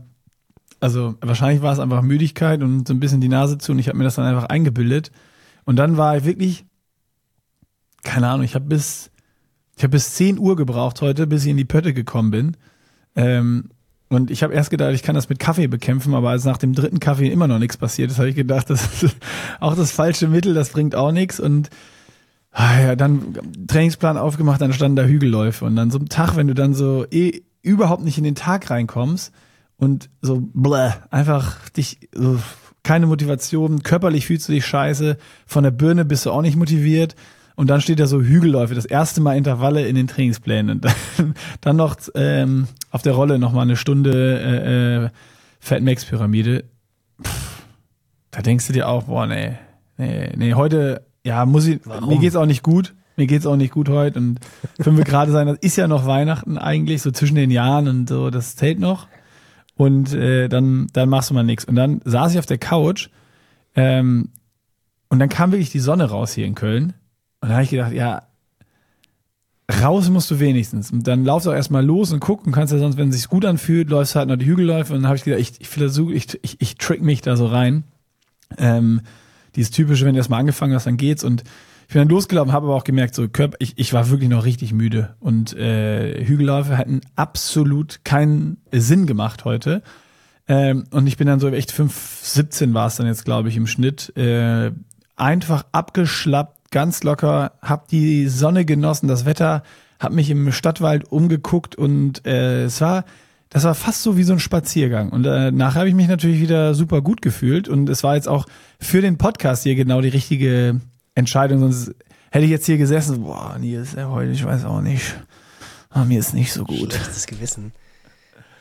also 0.80 1.16
wahrscheinlich 1.22 1.62
war 1.62 1.74
es 1.74 1.80
einfach 1.80 2.02
Müdigkeit 2.02 2.62
und 2.62 2.88
so 2.88 2.94
ein 2.94 3.00
bisschen 3.00 3.22
die 3.22 3.30
Nase 3.30 3.58
zu 3.58 3.72
und 3.72 3.80
ich 3.80 3.88
habe 3.88 3.98
mir 3.98 4.04
das 4.04 4.16
dann 4.16 4.26
einfach 4.26 4.46
eingebildet. 4.46 5.12
Und 5.66 5.78
dann 5.78 5.98
war 5.98 6.18
ich 6.18 6.26
wirklich 6.26 6.66
keine 8.06 8.30
Ahnung, 8.30 8.46
ich 8.46 8.56
habe 8.56 8.66
bis, 8.66 9.12
ich 9.76 9.84
habe 9.84 9.92
bis 9.92 10.14
10 10.16 10.40
Uhr 10.40 10.56
gebraucht 10.56 11.02
heute, 11.02 11.28
bis 11.28 11.44
ich 11.44 11.52
in 11.52 11.58
die 11.58 11.66
Pötte 11.66 11.94
gekommen 11.94 12.32
bin. 12.32 12.58
Ähm, 13.16 13.70
und 14.08 14.32
ich 14.32 14.44
habe 14.44 14.54
erst 14.54 14.70
gedacht, 14.70 14.94
ich 14.94 15.04
kann 15.04 15.16
das 15.16 15.30
mit 15.30 15.40
Kaffee 15.40 15.68
bekämpfen, 15.68 16.14
aber 16.14 16.30
als 16.30 16.46
nach 16.46 16.58
dem 16.58 16.74
dritten 16.74 17.00
Kaffee 17.00 17.28
immer 17.28 17.48
noch 17.48 17.60
nichts 17.60 17.76
passiert 17.76 18.12
ist, 18.12 18.20
habe 18.20 18.30
ich 18.30 18.36
gedacht, 18.36 18.70
das 18.70 19.04
ist 19.04 19.16
auch 19.60 19.76
das 19.76 19.92
falsche 19.92 20.28
Mittel, 20.28 20.54
das 20.54 20.70
bringt 20.70 20.96
auch 20.96 21.12
nichts. 21.12 21.40
Und 21.40 21.70
ah 22.52 22.80
ja, 22.80 22.96
dann 22.96 23.34
Trainingsplan 23.68 24.18
aufgemacht, 24.18 24.62
dann 24.62 24.74
standen 24.74 24.96
da 24.96 25.04
Hügelläufe. 25.04 25.66
Und 25.66 25.76
dann 25.76 25.92
so 25.92 25.98
ein 25.98 26.08
Tag, 26.08 26.36
wenn 26.38 26.48
du 26.48 26.54
dann 26.54 26.74
so 26.74 27.06
eh 27.10 27.42
überhaupt 27.64 28.04
nicht 28.04 28.18
in 28.18 28.24
den 28.24 28.36
Tag 28.36 28.70
reinkommst 28.70 29.34
und 29.78 30.10
so 30.22 30.40
bläh, 30.54 30.92
einfach 31.10 31.70
dich 31.70 32.10
so 32.14 32.40
keine 32.84 33.08
Motivation, 33.08 33.82
körperlich 33.82 34.28
fühlst 34.28 34.48
du 34.48 34.54
dich 34.54 34.66
scheiße, 34.66 35.18
von 35.48 35.64
der 35.64 35.72
Birne 35.72 36.06
bist 36.06 36.28
du 36.28 36.32
auch 36.32 36.44
nicht 36.44 36.56
motiviert 36.56 37.16
und 37.56 37.70
dann 37.70 37.82
steht 37.82 38.00
da 38.00 38.08
so 38.08 38.22
Hügelläufe, 38.22 38.76
das 38.76 38.86
erste 38.86 39.22
Mal 39.22 39.38
Intervalle 39.38 39.88
in 39.88 39.96
den 39.96 40.08
Trainingsplänen. 40.08 40.78
Und 40.78 40.86
dann, 40.86 41.36
dann 41.62 41.76
noch 41.78 41.96
ähm, 42.14 42.68
auf 42.92 43.02
der 43.02 43.14
Rolle 43.14 43.40
noch 43.40 43.54
mal 43.54 43.62
eine 43.62 43.78
Stunde 43.78 44.40
äh, 44.40 45.06
äh, 45.06 45.10
Fat 45.60 45.82
Max 45.82 46.06
Pyramide. 46.06 46.66
Pff, 47.22 47.64
da 48.32 48.42
denkst 48.42 48.68
du 48.68 48.74
dir 48.74 48.90
auch, 48.90 49.04
boah, 49.04 49.26
nee, 49.26 49.54
nee, 49.98 50.32
nee, 50.36 50.54
heute, 50.54 51.06
ja, 51.24 51.46
muss 51.46 51.66
ich, 51.66 51.80
Warum? 51.86 52.10
mir 52.10 52.20
geht's 52.20 52.36
auch 52.36 52.46
nicht 52.46 52.64
gut. 52.64 52.94
mir 53.16 53.28
geht's 53.28 53.46
auch 53.46 53.56
nicht 53.56 53.72
gut 53.72 53.88
heute 53.88 54.20
und 54.20 54.40
fünf 54.82 55.02
Grad 55.06 55.30
sein, 55.30 55.48
das 55.48 55.58
ist 55.60 55.78
ja 55.78 55.88
noch 55.88 56.06
Weihnachten 56.06 56.58
eigentlich, 56.58 57.02
so 57.02 57.12
zwischen 57.12 57.36
den 57.36 57.50
Jahren 57.50 57.88
und 57.88 58.10
so, 58.10 58.30
das 58.30 58.58
zählt 58.58 58.80
noch. 58.80 59.08
Und 59.78 60.14
äh, 60.14 60.48
dann, 60.48 60.88
dann 60.94 61.10
machst 61.10 61.30
du 61.30 61.34
mal 61.34 61.44
nichts. 61.44 61.66
Und 61.66 61.76
dann 61.76 62.02
saß 62.06 62.34
ich 62.34 62.40
auf 62.40 62.46
der 62.46 62.58
Couch 62.58 63.10
ähm, 63.76 64.30
und 65.10 65.20
dann 65.20 65.30
kam 65.30 65.52
wirklich 65.52 65.70
die 65.70 65.80
Sonne 65.80 66.10
raus 66.10 66.34
hier 66.34 66.46
in 66.46 66.56
Köln. 66.56 66.94
Und 67.46 67.50
da 67.50 67.58
habe 67.58 67.64
ich 67.64 67.70
gedacht, 67.70 67.94
ja, 67.94 68.24
raus 69.84 70.10
musst 70.10 70.32
du 70.32 70.40
wenigstens. 70.40 70.90
Und 70.90 71.06
dann 71.06 71.24
laufst 71.24 71.46
du 71.46 71.52
auch 71.52 71.56
erstmal 71.56 71.86
los 71.86 72.12
und 72.12 72.20
gucken 72.20 72.52
kannst 72.52 72.74
ja 72.74 72.80
sonst, 72.80 72.98
wenn 72.98 73.10
es 73.10 73.18
sich 73.18 73.28
gut 73.28 73.46
anfühlt, 73.46 73.88
läufst 73.88 74.16
halt 74.16 74.30
noch 74.30 74.36
die 74.36 74.48
Hügelläufe. 74.48 74.94
Und 74.94 75.04
dann 75.04 75.08
habe 75.08 75.18
ich 75.18 75.24
gedacht, 75.24 75.42
ich, 75.42 75.62
ich 75.62 75.68
versuche, 75.68 76.16
ich, 76.16 76.40
ich, 76.42 76.60
ich 76.60 76.76
trick 76.78 77.04
mich 77.04 77.22
da 77.22 77.38
so 77.38 77.46
rein. 77.46 77.84
Ähm, 78.58 79.02
dieses 79.56 79.70
typische, 79.70 80.06
wenn 80.06 80.16
du 80.16 80.18
erstmal 80.18 80.40
angefangen 80.40 80.74
hast, 80.74 80.88
dann 80.88 80.98
geht's. 80.98 81.24
Und 81.24 81.44
ich 81.88 81.94
bin 81.94 82.02
dann 82.02 82.10
losgelaufen, 82.10 82.52
habe 82.52 82.66
aber 82.66 82.76
auch 82.76 82.84
gemerkt, 82.84 83.14
so 83.14 83.28
Körper, 83.28 83.58
ich, 83.60 83.78
ich 83.78 83.94
war 83.94 84.10
wirklich 84.10 84.30
noch 84.32 84.44
richtig 84.44 84.74
müde. 84.74 85.14
Und 85.20 85.56
äh, 85.56 86.26
Hügelläufe 86.26 86.80
hatten 86.80 87.02
absolut 87.16 88.00
keinen 88.04 88.58
Sinn 88.72 89.06
gemacht 89.06 89.46
heute. 89.46 89.84
Ähm, 90.48 90.86
und 90.90 91.06
ich 91.06 91.18
bin 91.18 91.28
dann 91.28 91.40
so 91.40 91.48
echt 91.50 91.72
5,17 91.72 92.74
war 92.74 92.88
es 92.88 92.96
dann 92.96 93.06
jetzt, 93.06 93.24
glaube 93.24 93.50
ich, 93.50 93.56
im 93.56 93.68
Schnitt. 93.68 94.18
Äh, 94.18 94.72
einfach 95.16 95.66
abgeschlappt, 95.72 96.55
ganz 96.76 97.04
locker, 97.04 97.54
hab 97.62 97.88
die 97.88 98.28
Sonne 98.28 98.66
genossen, 98.66 99.08
das 99.08 99.24
Wetter, 99.24 99.64
hab 99.98 100.12
mich 100.12 100.30
im 100.30 100.52
Stadtwald 100.52 101.10
umgeguckt 101.10 101.78
und 101.78 102.28
äh, 102.28 102.66
es 102.66 102.82
war, 102.82 103.06
das 103.48 103.64
war 103.64 103.76
fast 103.76 104.04
so 104.04 104.18
wie 104.18 104.24
so 104.24 104.34
ein 104.34 104.40
Spaziergang. 104.40 105.10
Und 105.12 105.26
äh, 105.26 105.52
nachher 105.52 105.80
habe 105.80 105.88
ich 105.88 105.96
mich 105.96 106.10
natürlich 106.10 106.42
wieder 106.42 106.76
super 106.76 107.02
gut 107.02 107.22
gefühlt 107.22 107.70
und 107.70 107.88
es 107.88 108.04
war 108.04 108.16
jetzt 108.16 108.28
auch 108.28 108.46
für 108.78 109.00
den 109.00 109.18
Podcast 109.18 109.64
hier 109.64 109.76
genau 109.76 110.02
die 110.02 110.10
richtige 110.10 110.82
Entscheidung, 111.16 111.62
sonst 111.62 111.96
hätte 112.30 112.44
ich 112.44 112.52
jetzt 112.52 112.66
hier 112.66 112.78
gesessen, 112.78 113.24
boah, 113.24 113.56
nee, 113.58 113.78
ist 113.78 113.94
er 113.94 114.10
heute, 114.10 114.34
ich 114.34 114.44
weiß 114.44 114.66
auch 114.66 114.82
nicht. 114.82 115.16
Ah, 115.92 116.04
mir 116.04 116.20
ist 116.20 116.34
nicht 116.34 116.52
so 116.52 116.66
gut. 116.66 116.92
Schlechtes 116.92 117.26
Gewissen. 117.26 117.72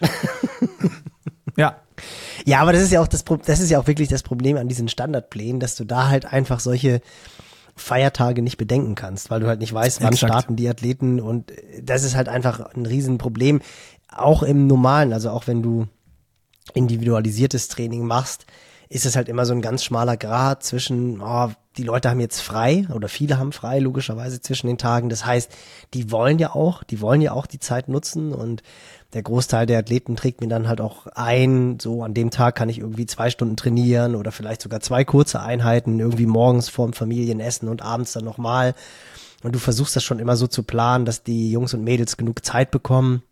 ja. 1.56 1.78
Ja, 2.44 2.61
aber 2.61 2.73
das 2.73 2.83
ist 2.83 2.92
ja 2.92 3.00
auch 3.00 3.09
das, 3.09 3.25
das 3.25 3.59
ist 3.59 3.71
ja 3.71 3.80
auch 3.80 3.88
wirklich 3.88 4.09
das 4.09 4.23
Problem 4.23 4.56
an 4.56 4.68
diesen 4.68 4.87
Standardplänen, 4.87 5.59
dass 5.59 5.75
du 5.75 5.85
da 5.85 6.06
halt 6.09 6.26
einfach 6.26 6.61
solche 6.61 7.00
Feiertage 7.76 8.43
nicht 8.43 8.57
bedenken 8.57 8.95
kannst, 8.95 9.31
weil 9.31 9.40
du 9.40 9.47
halt 9.47 9.61
nicht 9.61 9.73
weißt, 9.73 10.00
wann 10.00 10.12
Exakt. 10.12 10.33
starten 10.33 10.57
die 10.57 10.69
Athleten 10.69 11.21
und 11.21 11.52
das 11.83 12.04
ist 12.04 12.14
halt 12.14 12.28
einfach 12.28 12.61
ein 12.75 12.87
Riesenproblem. 12.87 13.61
Auch 14.09 14.43
im 14.43 14.66
normalen, 14.66 15.12
also 15.12 15.31
auch 15.31 15.47
wenn 15.47 15.62
du 15.62 15.87
individualisiertes 16.73 17.69
Training 17.69 18.07
machst, 18.07 18.47
ist 18.88 19.07
es 19.07 19.16
halt 19.16 19.28
immer 19.28 19.45
so 19.45 19.52
ein 19.52 19.62
ganz 19.62 19.83
schmaler 19.83 20.16
Grad 20.16 20.62
zwischen, 20.62 21.21
oh, 21.21 21.50
die 21.76 21.83
Leute 21.83 22.11
haben 22.11 22.21
jetzt 22.21 22.40
frei 22.40 22.87
oder 22.95 23.09
viele 23.09 23.38
haben 23.38 23.52
frei, 23.52 23.78
logischerweise 23.81 24.40
zwischen 24.40 24.69
den 24.69 24.78
Tagen. 24.78 25.09
Das 25.09 25.26
heißt, 25.26 25.50
die 25.93 26.11
wollen 26.11 26.38
ja 26.38 26.54
auch, 26.54 26.85
die 26.85 27.00
wollen 27.00 27.21
ja 27.21 27.33
auch 27.33 27.47
die 27.47 27.59
Zeit 27.59 27.88
nutzen 27.88 28.33
und 28.33 28.62
der 29.12 29.23
Großteil 29.23 29.66
der 29.66 29.78
Athleten 29.78 30.16
trägt 30.16 30.40
mir 30.40 30.49
dann 30.49 30.69
halt 30.69 30.81
auch 30.81 31.07
ein, 31.14 31.78
so 31.81 32.02
an 32.02 32.14
dem 32.14 32.31
Tag 32.31 32.57
kann 32.57 32.69
ich 32.69 32.78
irgendwie 32.78 33.07
zwei 33.07 33.31
Stunden 33.31 33.57
trainieren 33.57 34.14
oder 34.16 34.33
vielleicht 34.33 34.62
sogar 34.62 34.81
zwei 34.81 35.04
kurze 35.04 35.40
Einheiten, 35.40 36.00
irgendwie 36.00 36.26
morgens 36.26 36.69
vorm 36.69 36.93
Familienessen 36.93 37.69
und 37.69 37.83
abends 37.83 38.12
dann 38.12 38.25
nochmal. 38.25 38.75
Und 39.43 39.54
du 39.54 39.59
versuchst 39.59 39.95
das 39.95 40.02
schon 40.02 40.19
immer 40.19 40.37
so 40.37 40.47
zu 40.47 40.62
planen, 40.62 41.04
dass 41.04 41.23
die 41.23 41.50
Jungs 41.50 41.75
und 41.75 41.85
Mädels 41.85 42.16
genug 42.16 42.45
Zeit 42.45 42.71
bekommen. 42.71 43.23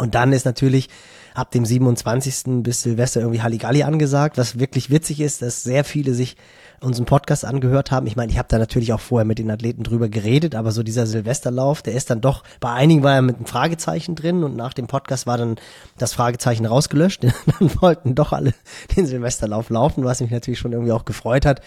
Und 0.00 0.14
dann 0.14 0.32
ist 0.32 0.46
natürlich 0.46 0.88
ab 1.34 1.50
dem 1.50 1.66
27. 1.66 2.62
bis 2.62 2.82
Silvester 2.82 3.20
irgendwie 3.20 3.42
Halligalli 3.42 3.82
angesagt, 3.82 4.38
was 4.38 4.58
wirklich 4.58 4.88
witzig 4.88 5.20
ist, 5.20 5.42
dass 5.42 5.62
sehr 5.62 5.84
viele 5.84 6.14
sich 6.14 6.36
unseren 6.80 7.04
Podcast 7.04 7.44
angehört 7.44 7.90
haben. 7.90 8.06
Ich 8.06 8.16
meine, 8.16 8.32
ich 8.32 8.38
habe 8.38 8.48
da 8.48 8.56
natürlich 8.56 8.94
auch 8.94 9.00
vorher 9.00 9.26
mit 9.26 9.38
den 9.38 9.50
Athleten 9.50 9.82
drüber 9.82 10.08
geredet, 10.08 10.54
aber 10.54 10.72
so 10.72 10.82
dieser 10.82 11.06
Silvesterlauf, 11.06 11.82
der 11.82 11.92
ist 11.92 12.08
dann 12.08 12.22
doch, 12.22 12.44
bei 12.60 12.70
einigen 12.70 13.02
war 13.02 13.16
er 13.16 13.20
mit 13.20 13.36
einem 13.36 13.44
Fragezeichen 13.44 14.14
drin 14.14 14.42
und 14.42 14.56
nach 14.56 14.72
dem 14.72 14.86
Podcast 14.86 15.26
war 15.26 15.36
dann 15.36 15.56
das 15.98 16.14
Fragezeichen 16.14 16.64
rausgelöscht. 16.64 17.22
dann 17.58 17.82
wollten 17.82 18.14
doch 18.14 18.32
alle 18.32 18.54
den 18.96 19.04
Silvesterlauf 19.04 19.68
laufen, 19.68 20.04
was 20.04 20.22
mich 20.22 20.30
natürlich 20.30 20.58
schon 20.58 20.72
irgendwie 20.72 20.92
auch 20.92 21.04
gefreut 21.04 21.44
hat. 21.44 21.60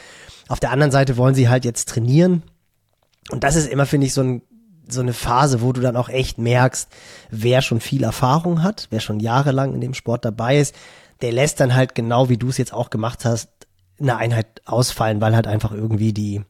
Auf 0.48 0.60
der 0.60 0.72
anderen 0.72 0.92
Seite 0.92 1.18
wollen 1.18 1.36
sie 1.36 1.50
halt 1.50 1.66
jetzt 1.66 1.88
trainieren. 1.88 2.42
Und 3.30 3.44
das 3.44 3.56
ist 3.56 3.68
immer, 3.68 3.86
finde 3.86 4.08
ich, 4.08 4.13
so 4.13 4.22
ein 4.22 4.41
so 4.88 5.02
eine 5.02 5.13
Phase, 5.13 5.62
wo 5.62 5.72
du 5.72 5.82
dann 5.82 5.96
auch 5.96 6.10
echt 6.10 6.38
merkst, 6.38 6.89
wer 7.30 7.62
schon 7.62 7.80
viel 7.80 8.04
Erfahrung 8.04 8.63
hat, 8.63 8.88
wer 8.89 9.00
schon 9.00 9.19
jahrelang 9.19 9.74
in 9.74 9.82
dem 9.82 9.93
Sport 9.93 10.26
dabei 10.26 10.58
ist, 10.60 10.76
der 11.22 11.32
lässt 11.32 11.60
dann 11.60 11.74
halt 11.74 11.96
genau 11.96 12.30
wie 12.30 12.38
du 12.38 12.50
es 12.50 12.58
jetzt 12.58 12.74
auch 12.74 12.89
gemacht 12.89 13.26
hast, 13.26 13.50
eine 14.00 14.17
Einheit 14.17 14.62
ausfallen, 14.65 15.22
weil 15.22 15.36
halt 15.36 15.48
einfach 15.48 15.72
irgendwie 15.72 16.13
die, 16.13 16.41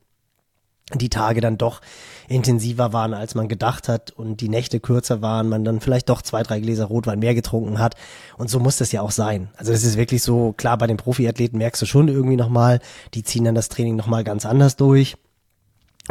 die 0.94 1.10
Tage 1.10 1.42
dann 1.42 1.58
doch 1.58 1.82
intensiver 2.28 2.94
waren, 2.94 3.14
als 3.14 3.36
man 3.36 3.48
gedacht 3.48 3.88
hat 3.88 4.12
und 4.12 4.42
die 4.42 4.50
Nächte 4.50 4.80
kürzer 4.80 5.22
waren, 5.22 5.50
man 5.50 5.64
dann 5.64 5.82
vielleicht 5.82 6.10
doch 6.10 6.22
zwei, 6.22 6.42
drei 6.44 6.60
Gläser 6.60 6.86
Rotwein 6.86 7.20
mehr 7.20 7.36
getrunken 7.36 7.80
hat. 7.80 7.96
Und 8.38 8.50
so 8.50 8.60
muss 8.60 8.78
das 8.78 8.92
ja 8.92 9.02
auch 9.02 9.12
sein. 9.12 9.50
Also 9.58 9.72
das 9.72 9.84
ist 9.84 9.98
wirklich 9.98 10.24
so, 10.24 10.54
klar, 10.54 10.78
bei 10.78 10.88
den 10.88 10.98
Profiathleten 10.98 11.58
merkst 11.58 11.82
du 11.82 11.86
schon 11.86 12.08
irgendwie 12.08 12.38
nochmal, 12.38 12.80
die 13.14 13.24
ziehen 13.24 13.44
dann 13.44 13.56
das 13.56 13.70
Training 13.70 13.96
nochmal 13.96 14.24
ganz 14.24 14.46
anders 14.46 14.76
durch. 14.76 15.16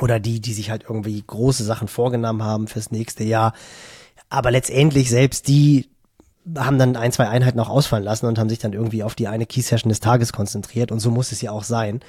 Oder 0.00 0.20
die, 0.20 0.40
die 0.40 0.54
sich 0.54 0.70
halt 0.70 0.84
irgendwie 0.88 1.22
große 1.26 1.64
Sachen 1.64 1.88
vorgenommen 1.88 2.42
haben 2.42 2.66
fürs 2.66 2.90
nächste 2.90 3.24
Jahr. 3.24 3.52
Aber 4.30 4.50
letztendlich 4.50 5.10
selbst 5.10 5.48
die 5.48 5.88
haben 6.56 6.78
dann 6.78 6.96
ein, 6.96 7.12
zwei 7.12 7.28
Einheiten 7.28 7.60
auch 7.60 7.68
ausfallen 7.68 8.04
lassen 8.04 8.26
und 8.26 8.38
haben 8.38 8.48
sich 8.48 8.58
dann 8.58 8.72
irgendwie 8.72 9.04
auf 9.04 9.14
die 9.14 9.28
eine 9.28 9.46
Key-Session 9.46 9.90
des 9.90 10.00
Tages 10.00 10.32
konzentriert 10.32 10.90
und 10.90 10.98
so 10.98 11.10
muss 11.10 11.30
es 11.30 11.40
ja 11.40 11.52
auch 11.52 11.64
sein. 11.64 12.00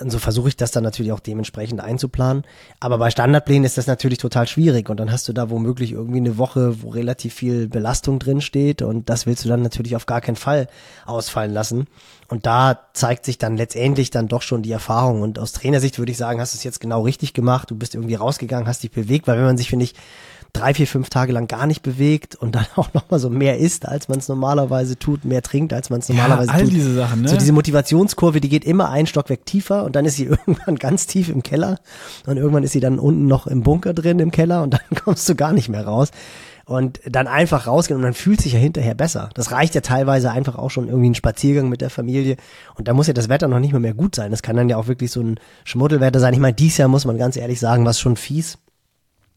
Und 0.00 0.10
so 0.10 0.18
versuche 0.18 0.48
ich 0.48 0.56
das 0.56 0.70
dann 0.70 0.84
natürlich 0.84 1.12
auch 1.12 1.20
dementsprechend 1.20 1.80
einzuplanen. 1.80 2.44
Aber 2.80 2.96
bei 2.96 3.10
Standardplänen 3.10 3.64
ist 3.64 3.76
das 3.76 3.86
natürlich 3.86 4.18
total 4.18 4.46
schwierig 4.46 4.88
und 4.88 4.98
dann 4.98 5.12
hast 5.12 5.28
du 5.28 5.34
da 5.34 5.50
womöglich 5.50 5.92
irgendwie 5.92 6.18
eine 6.18 6.38
Woche, 6.38 6.82
wo 6.82 6.88
relativ 6.88 7.34
viel 7.34 7.68
Belastung 7.68 8.18
drin 8.18 8.40
steht 8.40 8.80
und 8.80 9.10
das 9.10 9.26
willst 9.26 9.44
du 9.44 9.50
dann 9.50 9.60
natürlich 9.60 9.94
auf 9.94 10.06
gar 10.06 10.22
keinen 10.22 10.36
Fall 10.36 10.68
ausfallen 11.04 11.52
lassen. 11.52 11.88
Und 12.28 12.46
da 12.46 12.80
zeigt 12.94 13.26
sich 13.26 13.36
dann 13.36 13.58
letztendlich 13.58 14.10
dann 14.10 14.28
doch 14.28 14.40
schon 14.40 14.62
die 14.62 14.72
Erfahrung 14.72 15.20
und 15.20 15.38
aus 15.38 15.52
Trainersicht 15.52 15.98
würde 15.98 16.12
ich 16.12 16.18
sagen, 16.18 16.40
hast 16.40 16.54
du 16.54 16.56
es 16.56 16.64
jetzt 16.64 16.80
genau 16.80 17.02
richtig 17.02 17.34
gemacht. 17.34 17.70
Du 17.70 17.76
bist 17.76 17.94
irgendwie 17.94 18.14
rausgegangen, 18.14 18.66
hast 18.66 18.82
dich 18.82 18.92
bewegt, 18.92 19.26
weil 19.28 19.36
wenn 19.36 19.44
man 19.44 19.58
sich, 19.58 19.68
finde 19.68 19.84
ich, 19.84 19.94
drei, 20.52 20.74
vier, 20.74 20.86
fünf 20.86 21.08
Tage 21.08 21.32
lang 21.32 21.48
gar 21.48 21.66
nicht 21.66 21.82
bewegt 21.82 22.34
und 22.34 22.54
dann 22.54 22.66
auch 22.76 22.92
nochmal 22.94 23.20
so 23.20 23.30
mehr 23.30 23.58
isst, 23.58 23.86
als 23.86 24.08
man 24.08 24.18
es 24.18 24.28
normalerweise 24.28 24.98
tut, 24.98 25.24
mehr 25.24 25.42
trinkt, 25.42 25.72
als 25.72 25.90
man 25.90 26.00
es 26.00 26.08
normalerweise 26.08 26.48
ja, 26.48 26.54
all 26.54 26.62
tut. 26.64 26.72
diese 26.72 26.94
Sachen, 26.94 27.22
ne? 27.22 27.28
So 27.28 27.36
diese 27.36 27.52
Motivationskurve, 27.52 28.40
die 28.40 28.48
geht 28.48 28.64
immer 28.64 28.90
ein 28.90 29.06
Stockwerk 29.06 29.46
tiefer 29.46 29.81
und 29.84 29.96
dann 29.96 30.04
ist 30.04 30.16
sie 30.16 30.24
irgendwann 30.46 30.76
ganz 30.76 31.06
tief 31.06 31.28
im 31.28 31.42
Keller 31.42 31.78
und 32.26 32.36
irgendwann 32.36 32.62
ist 32.62 32.72
sie 32.72 32.80
dann 32.80 32.98
unten 32.98 33.26
noch 33.26 33.46
im 33.46 33.62
Bunker 33.62 33.94
drin 33.94 34.18
im 34.18 34.30
Keller 34.30 34.62
und 34.62 34.74
dann 34.74 35.02
kommst 35.02 35.28
du 35.28 35.34
gar 35.34 35.52
nicht 35.52 35.68
mehr 35.68 35.86
raus. 35.86 36.10
Und 36.64 37.00
dann 37.04 37.26
einfach 37.26 37.66
rausgehen 37.66 37.96
und 37.96 38.04
man 38.04 38.14
fühlt 38.14 38.40
sich 38.40 38.52
ja 38.52 38.58
hinterher 38.58 38.94
besser. 38.94 39.30
Das 39.34 39.50
reicht 39.50 39.74
ja 39.74 39.80
teilweise 39.80 40.30
einfach 40.30 40.54
auch 40.56 40.70
schon 40.70 40.86
irgendwie 40.86 41.10
ein 41.10 41.16
Spaziergang 41.16 41.68
mit 41.68 41.80
der 41.80 41.90
Familie. 41.90 42.36
Und 42.76 42.86
da 42.86 42.94
muss 42.94 43.08
ja 43.08 43.12
das 43.12 43.28
Wetter 43.28 43.48
noch 43.48 43.58
nicht 43.58 43.72
mal 43.72 43.80
mehr 43.80 43.94
gut 43.94 44.14
sein. 44.14 44.30
Das 44.30 44.42
kann 44.42 44.56
dann 44.56 44.68
ja 44.68 44.76
auch 44.76 44.86
wirklich 44.86 45.10
so 45.10 45.20
ein 45.20 45.40
Schmuddelwetter 45.64 46.20
sein. 46.20 46.32
Ich 46.34 46.40
meine, 46.40 46.54
dies 46.54 46.76
Jahr 46.76 46.88
muss 46.88 47.04
man 47.04 47.18
ganz 47.18 47.36
ehrlich 47.36 47.58
sagen, 47.58 47.84
was 47.84 47.98
schon 47.98 48.14
fies. 48.14 48.58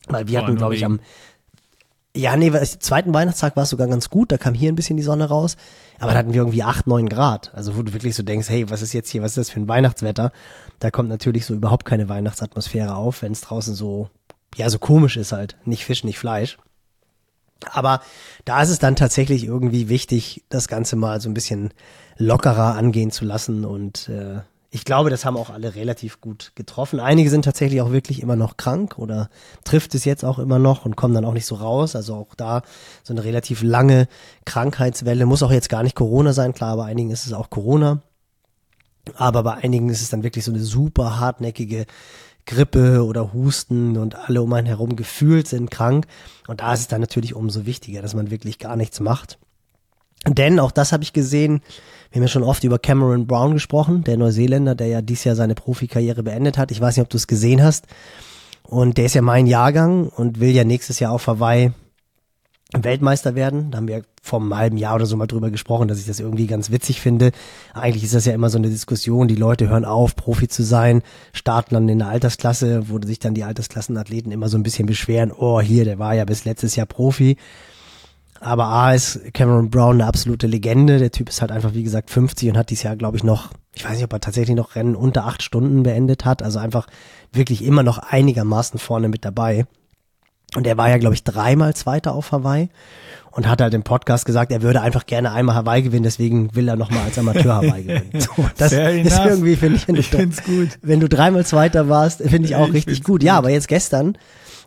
Weil 0.07 0.27
wir 0.27 0.39
hatten, 0.39 0.55
glaube 0.55 0.75
ich, 0.75 0.85
am 0.85 0.99
ja, 2.15 2.35
nee, 2.37 2.51
zweiten 2.79 3.13
Weihnachtstag 3.13 3.55
war 3.55 3.63
es 3.63 3.69
sogar 3.69 3.87
ganz 3.87 4.09
gut, 4.09 4.31
da 4.31 4.37
kam 4.37 4.53
hier 4.53 4.71
ein 4.71 4.75
bisschen 4.75 4.97
die 4.97 5.03
Sonne 5.03 5.25
raus, 5.25 5.57
aber 5.99 6.13
da 6.13 6.19
hatten 6.19 6.33
wir 6.33 6.41
irgendwie 6.41 6.63
acht, 6.63 6.87
neun 6.87 7.09
Grad. 7.09 7.53
Also 7.53 7.75
wo 7.75 7.83
du 7.83 7.93
wirklich 7.93 8.15
so 8.15 8.23
denkst, 8.23 8.49
hey, 8.49 8.69
was 8.69 8.81
ist 8.81 8.93
jetzt 8.93 9.09
hier, 9.09 9.21
was 9.21 9.31
ist 9.31 9.37
das 9.37 9.49
für 9.49 9.59
ein 9.59 9.67
Weihnachtswetter? 9.67 10.31
Da 10.79 10.91
kommt 10.91 11.09
natürlich 11.09 11.45
so 11.45 11.53
überhaupt 11.53 11.85
keine 11.85 12.09
Weihnachtsatmosphäre 12.09 12.95
auf, 12.95 13.21
wenn 13.21 13.33
es 13.33 13.41
draußen 13.41 13.75
so, 13.75 14.09
ja, 14.55 14.69
so 14.69 14.79
komisch 14.79 15.17
ist 15.17 15.33
halt. 15.33 15.57
Nicht 15.65 15.85
Fisch, 15.85 16.03
nicht 16.03 16.17
Fleisch. 16.17 16.57
Aber 17.71 18.01
da 18.45 18.61
ist 18.61 18.69
es 18.69 18.79
dann 18.79 18.95
tatsächlich 18.95 19.43
irgendwie 19.43 19.89
wichtig, 19.89 20.43
das 20.49 20.67
Ganze 20.67 20.95
mal 20.95 21.19
so 21.19 21.29
ein 21.29 21.33
bisschen 21.33 21.73
lockerer 22.17 22.75
angehen 22.75 23.11
zu 23.11 23.25
lassen 23.25 23.65
und 23.65 24.09
äh, 24.09 24.39
ich 24.75 24.83
glaube, 24.83 25.09
das 25.09 25.23
haben 25.23 25.37
auch 25.37 25.49
alle 25.49 25.73
relativ 25.75 26.19
gut 26.19 26.51
getroffen. 26.55 26.99
Einige 26.99 27.29
sind 27.29 27.45
tatsächlich 27.45 27.79
auch 27.79 27.93
wirklich 27.93 28.21
immer 28.21 28.35
noch 28.35 28.57
krank 28.57 28.99
oder 28.99 29.29
trifft 29.63 29.95
es 29.95 30.03
jetzt 30.03 30.25
auch 30.25 30.37
immer 30.37 30.59
noch 30.59 30.83
und 30.83 30.97
kommen 30.97 31.13
dann 31.13 31.23
auch 31.23 31.31
nicht 31.31 31.45
so 31.45 31.55
raus. 31.55 31.95
Also 31.95 32.13
auch 32.15 32.35
da 32.35 32.61
so 33.01 33.13
eine 33.13 33.23
relativ 33.23 33.63
lange 33.63 34.09
Krankheitswelle. 34.43 35.25
Muss 35.25 35.43
auch 35.43 35.51
jetzt 35.51 35.69
gar 35.69 35.81
nicht 35.81 35.95
Corona 35.95 36.33
sein, 36.33 36.53
klar, 36.53 36.75
bei 36.75 36.83
einigen 36.83 37.09
ist 37.09 37.25
es 37.25 37.31
auch 37.31 37.49
Corona. 37.49 38.01
Aber 39.13 39.43
bei 39.43 39.53
einigen 39.53 39.87
ist 39.87 40.01
es 40.01 40.09
dann 40.09 40.23
wirklich 40.23 40.43
so 40.43 40.51
eine 40.51 40.59
super 40.59 41.21
hartnäckige 41.21 41.85
Grippe 42.45 43.05
oder 43.05 43.31
Husten 43.31 43.97
und 43.97 44.15
alle 44.15 44.41
um 44.41 44.51
einen 44.51 44.67
herum 44.67 44.97
gefühlt 44.97 45.47
sind 45.47 45.71
krank. 45.71 46.05
Und 46.49 46.59
da 46.59 46.73
ist 46.73 46.81
es 46.81 46.87
dann 46.89 46.99
natürlich 46.99 47.33
umso 47.33 47.65
wichtiger, 47.65 48.01
dass 48.01 48.13
man 48.13 48.29
wirklich 48.29 48.59
gar 48.59 48.75
nichts 48.75 48.99
macht. 48.99 49.39
Denn, 50.27 50.59
auch 50.59 50.71
das 50.71 50.91
habe 50.91 51.03
ich 51.03 51.13
gesehen, 51.13 51.61
wir 52.15 52.21
haben 52.21 52.27
ja 52.27 52.31
schon 52.31 52.43
oft 52.43 52.63
über 52.63 52.79
Cameron 52.79 53.27
Brown 53.27 53.51
gesprochen, 53.51 54.05
der 54.05 54.15
Neuseeländer, 54.15 54.73
der 54.73 54.87
ja 54.87 55.01
dieses 55.01 55.25
Jahr 55.25 55.35
seine 55.35 55.53
Profikarriere 55.53 56.23
beendet 56.23 56.57
hat. 56.57 56.71
Ich 56.71 56.79
weiß 56.79 56.95
nicht, 56.95 57.03
ob 57.03 57.09
du 57.09 57.17
es 57.17 57.27
gesehen 57.27 57.61
hast. 57.61 57.87
Und 58.63 58.97
der 58.97 59.07
ist 59.07 59.15
ja 59.15 59.21
mein 59.21 59.47
Jahrgang 59.47 60.07
und 60.07 60.39
will 60.39 60.51
ja 60.51 60.63
nächstes 60.63 61.01
Jahr 61.01 61.11
auf 61.11 61.27
Hawaii 61.27 61.73
Weltmeister 62.71 63.35
werden. 63.35 63.69
Da 63.69 63.79
haben 63.79 63.89
wir 63.89 64.03
vor 64.21 64.39
einem 64.39 64.55
halben 64.55 64.77
Jahr 64.77 64.95
oder 64.95 65.05
so 65.05 65.17
mal 65.17 65.27
drüber 65.27 65.51
gesprochen, 65.51 65.89
dass 65.89 65.99
ich 65.99 66.05
das 66.05 66.21
irgendwie 66.21 66.47
ganz 66.47 66.71
witzig 66.71 67.01
finde. 67.01 67.33
Eigentlich 67.73 68.05
ist 68.05 68.15
das 68.15 68.23
ja 68.23 68.33
immer 68.33 68.49
so 68.49 68.59
eine 68.59 68.69
Diskussion. 68.69 69.27
Die 69.27 69.35
Leute 69.35 69.67
hören 69.67 69.83
auf, 69.83 70.15
Profi 70.15 70.47
zu 70.47 70.63
sein, 70.63 71.01
starten 71.33 71.75
dann 71.75 71.89
in 71.89 71.99
der 71.99 72.07
Altersklasse, 72.07 72.87
wo 72.87 72.97
sich 73.01 73.19
dann 73.19 73.33
die 73.33 73.43
Altersklassenathleten 73.43 74.31
immer 74.31 74.47
so 74.47 74.57
ein 74.57 74.63
bisschen 74.63 74.85
beschweren. 74.85 75.33
Oh, 75.33 75.59
hier, 75.59 75.83
der 75.83 75.99
war 75.99 76.15
ja 76.15 76.23
bis 76.23 76.45
letztes 76.45 76.77
Jahr 76.77 76.85
Profi. 76.85 77.35
Aber 78.41 78.65
A 78.65 78.93
ist 78.93 79.33
Cameron 79.33 79.69
Brown 79.69 79.95
eine 79.95 80.05
absolute 80.07 80.45
Legende. 80.47 80.99
Der 80.99 81.11
Typ 81.11 81.29
ist 81.29 81.41
halt 81.41 81.51
einfach, 81.51 81.73
wie 81.73 81.83
gesagt, 81.83 82.09
50 82.09 82.49
und 82.49 82.57
hat 82.57 82.69
dieses 82.69 82.83
Jahr, 82.83 82.95
glaube 82.95 83.17
ich, 83.17 83.23
noch, 83.23 83.49
ich 83.73 83.85
weiß 83.85 83.95
nicht, 83.95 84.03
ob 84.03 84.13
er 84.13 84.19
tatsächlich 84.19 84.55
noch 84.55 84.75
Rennen 84.75 84.95
unter 84.95 85.25
acht 85.25 85.41
Stunden 85.41 85.83
beendet 85.83 86.25
hat. 86.25 86.43
Also 86.43 86.59
einfach 86.59 86.87
wirklich 87.31 87.63
immer 87.63 87.83
noch 87.83 87.97
einigermaßen 87.97 88.79
vorne 88.79 89.07
mit 89.07 89.25
dabei. 89.25 89.65
Und 90.55 90.67
er 90.67 90.77
war 90.77 90.89
ja, 90.89 90.97
glaube 90.97 91.15
ich, 91.15 91.23
dreimal 91.23 91.73
Zweiter 91.75 92.13
auf 92.13 92.31
Hawaii 92.31 92.69
und 93.31 93.47
hat 93.49 93.61
halt 93.61 93.73
im 93.73 93.83
Podcast 93.83 94.25
gesagt, 94.25 94.51
er 94.51 94.61
würde 94.61 94.79
einfach 94.81 95.05
gerne 95.05 95.31
einmal 95.31 95.55
Hawaii 95.55 95.81
gewinnen, 95.81 96.03
deswegen 96.03 96.55
will 96.55 96.69
er 96.69 96.77
nochmal 96.77 97.03
als 97.05 97.17
Amateur 97.17 97.55
Hawaii 97.55 97.83
gewinnen. 97.83 98.21
So, 98.21 98.45
das 98.57 98.71
Fair 98.73 98.91
ist 98.91 99.11
enough. 99.11 99.25
irgendwie, 99.25 99.55
finde 99.57 99.77
ich, 99.77 99.87
wenn, 99.87 99.95
ich 99.95 100.09
du, 100.11 100.17
gut. 100.45 100.69
wenn 100.81 100.99
du 101.01 101.09
dreimal 101.09 101.45
Zweiter 101.45 101.89
warst, 101.89 102.21
finde 102.21 102.47
ich 102.47 102.55
auch 102.55 102.67
ich 102.69 102.73
richtig 102.75 102.99
gut. 103.03 103.15
gut. 103.15 103.23
Ja, 103.23 103.37
aber 103.37 103.49
jetzt 103.49 103.67
gestern, 103.67 104.17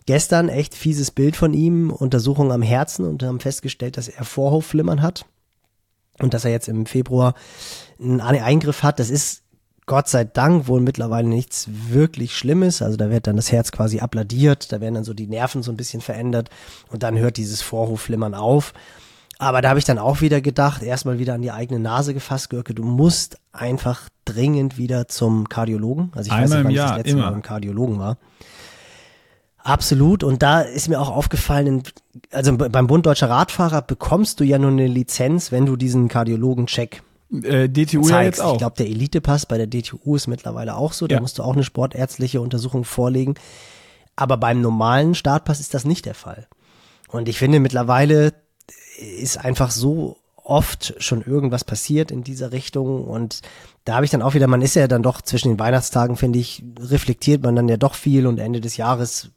gestern 0.09 0.49
echt 0.49 0.75
fieses 0.75 1.11
Bild 1.11 1.37
von 1.37 1.53
ihm, 1.53 1.91
Untersuchung 1.91 2.51
am 2.51 2.63
Herzen 2.63 3.05
und 3.05 3.23
haben 3.23 3.41
festgestellt, 3.41 3.99
dass 3.99 4.09
er 4.09 4.25
Vorhofflimmern 4.25 5.03
hat 5.03 5.27
und 6.19 6.33
dass 6.33 6.47
er 6.47 6.51
jetzt 6.51 6.67
im 6.67 6.87
Februar 6.87 7.35
einen 8.01 8.23
Eingriff 8.23 8.83
hat. 8.83 9.01
Das 9.01 9.11
ist 9.11 9.43
Gott 9.85 10.09
sei 10.09 10.25
Dank 10.25 10.67
wohl 10.67 10.81
mittlerweile 10.81 11.29
nichts 11.29 11.69
wirklich 11.91 12.39
Schlimmes. 12.39 12.81
Also 12.81 12.97
da 12.97 13.11
wird 13.11 13.27
dann 13.27 13.37
das 13.37 13.53
Herz 13.53 13.71
quasi 13.71 14.01
abladiert, 14.01 14.73
da 14.73 14.81
werden 14.81 14.95
dann 14.95 15.05
so 15.05 15.13
die 15.13 15.27
Nerven 15.27 15.63
so 15.63 15.71
ein 15.71 15.77
bisschen 15.77 16.01
verändert 16.01 16.49
und 16.91 17.03
dann 17.03 17.19
hört 17.19 17.37
dieses 17.37 17.61
Vorhofflimmern 17.61 18.33
auf. 18.35 18.73
Aber 19.39 19.61
da 19.61 19.69
habe 19.69 19.79
ich 19.79 19.85
dann 19.85 19.99
auch 19.99 20.23
wieder 20.23 20.41
gedacht, 20.41 20.83
erstmal 20.83 21.19
wieder 21.19 21.35
an 21.35 21.43
die 21.43 21.53
eigene 21.53 21.81
Nase 21.81 22.15
gefasst, 22.15 22.49
Görke, 22.49 22.73
du 22.73 22.83
musst 22.83 23.37
einfach 23.53 24.09
dringend 24.25 24.79
wieder 24.79 25.07
zum 25.07 25.51
Kardiologen. 25.51 26.13
Also 26.15 26.29
ich 26.29 26.33
Einmal 26.33 26.49
weiß 26.49 26.55
nicht, 26.57 26.65
wann 26.65 26.71
ich 26.71 26.79
das 26.79 26.97
letzte. 26.97 27.17
Mal 27.17 27.31
beim 27.31 27.43
Kardiologen 27.43 27.99
war. 27.99 28.17
Absolut. 29.69 30.25
Und 30.25 30.43
da 30.43 30.63
ist 30.63 30.89
mir 30.89 30.99
auch 30.99 31.11
aufgefallen, 31.11 31.83
also 32.33 32.57
beim 32.57 32.87
Bund 32.87 33.05
Deutscher 33.05 33.29
Radfahrer 33.29 33.83
bekommst 33.83 34.41
du 34.41 34.45
ja 34.45 34.59
nur 34.59 34.71
eine 34.71 34.87
Lizenz, 34.87 35.53
wenn 35.53 35.67
du 35.67 35.77
diesen 35.77 36.09
Kardiologen-Check 36.09 37.03
äh, 37.43 37.69
DTU 37.69 38.01
zeigst. 38.01 38.11
ja 38.11 38.23
jetzt 38.23 38.41
auch. 38.41 38.53
Ich 38.53 38.59
glaube, 38.59 38.77
der 38.79 38.87
Elite-Pass 38.87 39.45
bei 39.45 39.59
der 39.59 39.67
DTU 39.67 40.17
ist 40.17 40.27
mittlerweile 40.27 40.75
auch 40.75 40.95
so. 40.95 41.07
Da 41.07 41.17
ja. 41.17 41.21
musst 41.21 41.39
du 41.39 41.43
auch 41.43 41.53
eine 41.53 41.65
sportärztliche 41.65 42.41
Untersuchung 42.41 42.85
vorlegen. 42.85 43.35
Aber 44.17 44.39
beim 44.39 44.63
normalen 44.63 45.15
Startpass 45.15 45.61
ist 45.61 45.75
das 45.75 45.85
nicht 45.85 46.07
der 46.07 46.15
Fall. 46.15 46.47
Und 47.09 47.29
ich 47.29 47.39
finde, 47.39 47.61
mittlerweile 47.61 48.33
ist 49.21 49.37
einfach 49.37 49.71
so 49.71 50.17
oft 50.43 50.95
schon 50.97 51.21
irgendwas 51.21 51.65
passiert 51.65 52.11
in 52.11 52.25
dieser 52.25 52.53
Richtung. 52.53 53.05
Und 53.05 53.43
da 53.85 53.97
habe 53.97 54.07
ich 54.07 54.11
dann 54.11 54.23
auch 54.23 54.33
wieder, 54.33 54.47
man 54.47 54.63
ist 54.63 54.77
ja 54.77 54.89
dann 54.89 55.03
doch 55.03 55.21
zwischen 55.21 55.51
den 55.51 55.59
Weihnachtstagen, 55.59 56.17
finde 56.17 56.39
ich, 56.39 56.65
reflektiert 56.81 57.43
man 57.43 57.55
dann 57.55 57.69
ja 57.69 57.77
doch 57.77 57.95
viel 57.95 58.27
und 58.27 58.39
Ende 58.39 58.63
des 58.63 58.79
Jahres 58.79 59.31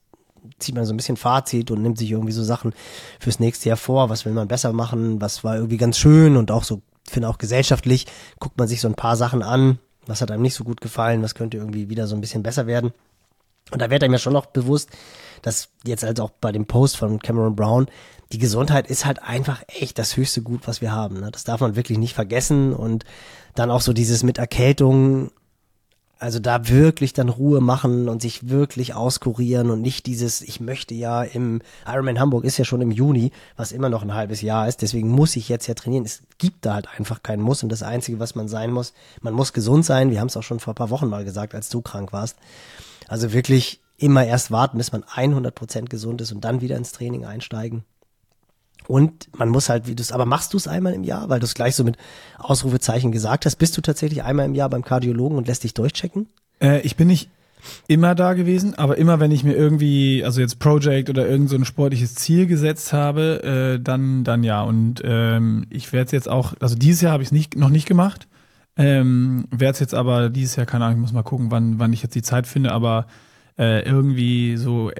zieht 0.59 0.75
man 0.75 0.85
so 0.85 0.93
ein 0.93 0.97
bisschen 0.97 1.17
Fazit 1.17 1.71
und 1.71 1.81
nimmt 1.81 1.97
sich 1.97 2.11
irgendwie 2.11 2.31
so 2.31 2.43
Sachen 2.43 2.73
fürs 3.19 3.39
nächste 3.39 3.69
Jahr 3.69 3.77
vor. 3.77 4.09
Was 4.09 4.25
will 4.25 4.33
man 4.33 4.47
besser 4.47 4.73
machen? 4.73 5.21
Was 5.21 5.43
war 5.43 5.55
irgendwie 5.55 5.77
ganz 5.77 5.97
schön 5.97 6.37
und 6.37 6.51
auch 6.51 6.63
so 6.63 6.81
finde 7.09 7.29
auch 7.29 7.37
gesellschaftlich 7.37 8.07
guckt 8.39 8.57
man 8.57 8.67
sich 8.67 8.81
so 8.81 8.87
ein 8.87 8.95
paar 8.95 9.15
Sachen 9.15 9.43
an, 9.43 9.79
was 10.07 10.21
hat 10.21 10.31
einem 10.31 10.41
nicht 10.41 10.55
so 10.55 10.63
gut 10.63 10.81
gefallen, 10.81 11.21
was 11.21 11.35
könnte 11.35 11.57
irgendwie 11.57 11.89
wieder 11.89 12.07
so 12.07 12.15
ein 12.15 12.21
bisschen 12.21 12.43
besser 12.43 12.67
werden. 12.67 12.91
Und 13.71 13.81
da 13.81 13.89
wird 13.89 14.03
einem 14.03 14.13
ja 14.13 14.19
schon 14.19 14.33
noch 14.33 14.47
bewusst, 14.47 14.89
dass 15.41 15.69
jetzt 15.85 16.03
also 16.03 16.23
auch 16.23 16.31
bei 16.41 16.51
dem 16.51 16.65
Post 16.65 16.97
von 16.97 17.19
Cameron 17.19 17.55
Brown, 17.55 17.87
die 18.31 18.37
Gesundheit 18.37 18.89
ist 18.89 19.05
halt 19.05 19.21
einfach 19.21 19.61
echt 19.67 19.99
das 19.99 20.17
höchste 20.17 20.41
Gut, 20.41 20.67
was 20.67 20.81
wir 20.81 20.91
haben. 20.91 21.19
Ne? 21.19 21.29
Das 21.31 21.43
darf 21.43 21.61
man 21.61 21.75
wirklich 21.75 21.97
nicht 21.97 22.13
vergessen. 22.13 22.73
Und 22.73 23.05
dann 23.55 23.71
auch 23.71 23.81
so 23.81 23.93
dieses 23.93 24.23
mit 24.23 24.37
Erkältung 24.37 25.31
also 26.21 26.37
da 26.39 26.67
wirklich 26.69 27.13
dann 27.13 27.29
Ruhe 27.29 27.61
machen 27.61 28.07
und 28.07 28.21
sich 28.21 28.47
wirklich 28.47 28.93
auskurieren 28.93 29.71
und 29.71 29.81
nicht 29.81 30.05
dieses, 30.05 30.41
ich 30.41 30.59
möchte 30.59 30.93
ja 30.93 31.23
im 31.23 31.61
Ironman 31.85 32.19
Hamburg 32.19 32.43
ist 32.45 32.59
ja 32.59 32.65
schon 32.65 32.81
im 32.81 32.91
Juni, 32.91 33.31
was 33.55 33.71
immer 33.71 33.89
noch 33.89 34.03
ein 34.03 34.13
halbes 34.13 34.41
Jahr 34.41 34.67
ist, 34.67 34.83
deswegen 34.83 35.09
muss 35.09 35.35
ich 35.35 35.49
jetzt 35.49 35.65
ja 35.65 35.73
trainieren. 35.73 36.05
Es 36.05 36.21
gibt 36.37 36.63
da 36.65 36.75
halt 36.75 36.87
einfach 36.95 37.23
keinen 37.23 37.41
Muss 37.41 37.63
und 37.63 37.71
das 37.71 37.81
Einzige, 37.81 38.19
was 38.19 38.35
man 38.35 38.47
sein 38.47 38.71
muss, 38.71 38.93
man 39.21 39.33
muss 39.33 39.51
gesund 39.51 39.83
sein. 39.83 40.11
Wir 40.11 40.19
haben 40.19 40.27
es 40.27 40.37
auch 40.37 40.43
schon 40.43 40.59
vor 40.59 40.73
ein 40.73 40.75
paar 40.75 40.91
Wochen 40.91 41.07
mal 41.07 41.25
gesagt, 41.25 41.55
als 41.55 41.69
du 41.69 41.81
krank 41.81 42.13
warst. 42.13 42.37
Also 43.07 43.33
wirklich 43.33 43.81
immer 43.97 44.23
erst 44.23 44.51
warten, 44.51 44.77
bis 44.77 44.91
man 44.91 45.03
100 45.03 45.55
Prozent 45.55 45.89
gesund 45.89 46.21
ist 46.21 46.31
und 46.31 46.45
dann 46.45 46.61
wieder 46.61 46.77
ins 46.77 46.91
Training 46.91 47.25
einsteigen. 47.25 47.83
Und 48.87 49.29
man 49.37 49.49
muss 49.49 49.69
halt, 49.69 49.87
wie 49.87 49.95
du 49.95 50.01
es, 50.01 50.11
aber 50.11 50.25
machst 50.25 50.53
du 50.53 50.57
es 50.57 50.67
einmal 50.67 50.93
im 50.93 51.03
Jahr, 51.03 51.29
weil 51.29 51.39
du 51.39 51.45
es 51.45 51.53
gleich 51.53 51.75
so 51.75 51.83
mit 51.83 51.97
Ausrufezeichen 52.37 53.11
gesagt 53.11 53.45
hast, 53.45 53.55
bist 53.57 53.77
du 53.77 53.81
tatsächlich 53.81 54.23
einmal 54.23 54.45
im 54.45 54.55
Jahr 54.55 54.69
beim 54.69 54.83
Kardiologen 54.83 55.37
und 55.37 55.47
lässt 55.47 55.63
dich 55.63 55.73
durchchecken? 55.73 56.27
Äh, 56.61 56.81
ich 56.81 56.95
bin 56.95 57.07
nicht 57.07 57.29
immer 57.87 58.15
da 58.15 58.33
gewesen, 58.33 58.75
aber 58.75 58.97
immer 58.97 59.19
wenn 59.19 59.31
ich 59.31 59.43
mir 59.43 59.53
irgendwie, 59.53 60.23
also 60.25 60.41
jetzt 60.41 60.59
Project 60.59 61.09
oder 61.09 61.27
irgend 61.27 61.49
so 61.49 61.55
ein 61.55 61.65
sportliches 61.65 62.15
Ziel 62.15 62.47
gesetzt 62.47 62.93
habe, 62.93 63.43
äh, 63.43 63.81
dann, 63.81 64.23
dann 64.23 64.43
ja. 64.43 64.63
Und 64.63 65.01
ähm, 65.03 65.67
ich 65.69 65.93
werde 65.93 66.05
es 66.05 66.11
jetzt 66.11 66.29
auch, 66.29 66.53
also 66.59 66.75
dieses 66.75 67.01
Jahr 67.01 67.13
habe 67.13 67.23
ich 67.23 67.27
es 67.27 67.33
nicht, 67.33 67.55
noch 67.55 67.69
nicht 67.69 67.87
gemacht. 67.87 68.27
Ähm, 68.77 69.45
werde 69.51 69.73
es 69.73 69.79
jetzt 69.79 69.93
aber 69.93 70.29
dieses 70.29 70.55
Jahr, 70.55 70.65
keine 70.65 70.85
Ahnung, 70.85 70.97
ich 70.97 71.01
muss 71.01 71.13
mal 71.13 71.23
gucken, 71.23 71.51
wann, 71.51 71.77
wann 71.77 71.93
ich 71.93 72.01
jetzt 72.01 72.15
die 72.15 72.21
Zeit 72.21 72.47
finde, 72.47 72.71
aber 72.71 73.05
äh, 73.59 73.83
irgendwie 73.83 74.57
so 74.57 74.91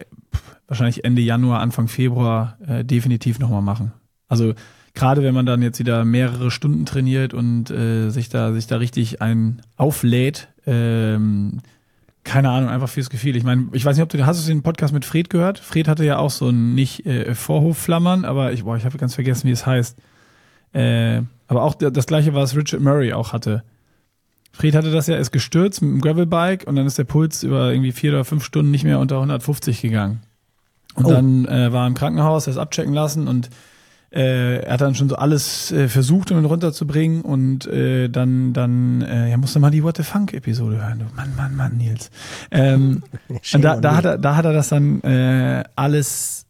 wahrscheinlich 0.72 1.04
Ende 1.04 1.22
Januar, 1.22 1.60
Anfang 1.60 1.90
Februar 1.90 2.58
äh, 2.66 2.86
definitiv 2.86 3.40
nochmal 3.40 3.62
machen. 3.62 3.92
Also 4.30 4.54
gerade 4.94 5.22
wenn 5.22 5.34
man 5.34 5.46
dann 5.46 5.62
jetzt 5.62 5.80
wieder 5.80 6.06
mehrere 6.06 6.50
Stunden 6.50 6.86
trainiert 6.86 7.34
und 7.34 7.70
äh, 7.70 8.10
sich 8.10 8.30
da 8.30 8.54
sich 8.54 8.68
da 8.68 8.78
richtig 8.78 9.22
ein 9.22 9.62
auflädt, 9.76 10.48
ähm, 10.66 11.60
keine 12.24 12.52
Ahnung, 12.52 12.70
einfach 12.70 12.88
fürs 12.88 13.10
Gefühl. 13.10 13.36
Ich 13.36 13.44
meine, 13.44 13.68
ich 13.74 13.84
weiß 13.84 13.98
nicht, 13.98 14.04
ob 14.04 14.08
du 14.08 14.26
hast 14.26 14.42
du 14.42 14.48
den 14.50 14.64
Podcast 14.64 14.94
mit 14.94 15.04
Fred 15.04 15.30
gehört? 15.30 15.60
Fred 15.60 15.90
hatte 15.90 16.06
ja 16.06 16.20
auch 16.20 16.30
so 16.30 16.48
ein 16.48 16.74
nicht 16.74 17.06
äh, 17.06 17.36
Vorhofflammern, 17.36 18.24
aber 18.24 18.54
ich 18.54 18.64
boah, 18.64 18.78
ich 18.78 18.86
habe 18.86 18.98
ganz 18.98 19.16
vergessen, 19.16 19.50
wie 19.50 19.52
es 19.52 19.66
heißt. 19.66 19.98
Äh, 20.72 21.24
aber 21.50 21.64
auch 21.64 21.76
das 21.76 22.06
gleiche, 22.06 22.34
was 22.34 22.56
Richard 22.56 22.82
Murray 22.82 23.12
auch 23.12 23.34
hatte. 23.34 23.64
Fred 24.54 24.74
hatte 24.74 24.92
das 24.92 25.08
ja, 25.08 25.18
ist 25.18 25.32
gestürzt 25.32 25.82
mit 25.82 25.92
dem 25.92 26.00
Gravelbike 26.00 26.66
und 26.66 26.78
dann 26.78 26.88
ist 26.88 26.98
der 26.98 27.04
Puls 27.04 27.44
über 27.44 27.74
irgendwie 27.74 27.92
vier 27.92 28.12
oder 28.12 28.24
fünf 28.24 28.46
Stunden 28.46 28.72
nicht 28.72 28.86
mehr 28.86 29.00
unter 29.00 29.16
150 29.16 29.82
gegangen. 29.82 30.22
Und 30.96 31.06
oh. 31.06 31.10
dann 31.10 31.46
äh, 31.46 31.72
war 31.72 31.84
er 31.84 31.88
im 31.88 31.94
Krankenhaus, 31.94 32.48
er 32.48 32.52
ist 32.52 32.58
abchecken 32.58 32.94
lassen 32.94 33.28
und 33.28 33.50
äh, 34.12 34.58
er 34.58 34.74
hat 34.74 34.82
dann 34.82 34.94
schon 34.94 35.08
so 35.08 35.16
alles 35.16 35.72
äh, 35.72 35.88
versucht, 35.88 36.32
um 36.32 36.38
ihn 36.38 36.46
runterzubringen 36.46 37.22
und 37.22 37.66
äh, 37.68 38.10
dann, 38.10 38.52
dann, 38.52 39.02
äh, 39.02 39.30
ja, 39.30 39.38
musste 39.38 39.60
mal 39.60 39.72
die 39.72 39.84
What 39.84 39.98
the 39.98 40.04
Funk 40.04 40.34
Episode 40.34 40.84
hören. 40.84 41.00
Du. 41.00 41.06
Mann, 41.16 41.34
Mann, 41.38 41.56
Mann, 41.56 41.78
Nils. 41.78 42.12
Ähm, 42.52 43.04
und 43.54 43.64
da, 43.64 43.78
da, 43.78 43.96
hat 43.96 44.06
er, 44.06 44.18
da 44.18 44.36
hat 44.36 44.44
er 44.44 44.52
das 44.52 44.68
dann 44.68 45.02
äh, 45.02 45.64
alles 45.78 46.46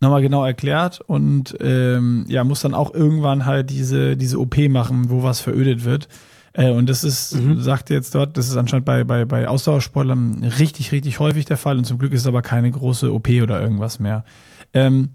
nochmal 0.00 0.22
genau 0.22 0.44
erklärt 0.44 1.00
und 1.00 1.54
ähm, 1.60 2.24
ja, 2.28 2.44
muss 2.44 2.62
dann 2.62 2.74
auch 2.74 2.92
irgendwann 2.92 3.44
halt 3.44 3.68
diese, 3.70 4.16
diese 4.16 4.40
OP 4.40 4.56
machen, 4.70 5.10
wo 5.10 5.22
was 5.22 5.40
verödet 5.40 5.84
wird. 5.84 6.08
Äh, 6.54 6.70
und 6.70 6.88
das 6.88 7.04
ist, 7.04 7.34
mhm. 7.34 7.60
sagt 7.60 7.90
jetzt 7.90 8.14
dort, 8.14 8.36
das 8.36 8.48
ist 8.48 8.56
anscheinend 8.56 8.84
bei, 8.84 9.04
bei, 9.04 9.24
bei 9.24 9.48
Ausdauersportlern 9.48 10.44
richtig, 10.58 10.92
richtig 10.92 11.18
häufig 11.18 11.44
der 11.44 11.56
Fall 11.56 11.78
und 11.78 11.84
zum 11.84 11.98
Glück 11.98 12.12
ist 12.12 12.22
es 12.22 12.26
aber 12.26 12.42
keine 12.42 12.70
große 12.70 13.12
OP 13.12 13.28
oder 13.42 13.60
irgendwas 13.60 13.98
mehr. 13.98 14.24
Ähm, 14.74 15.10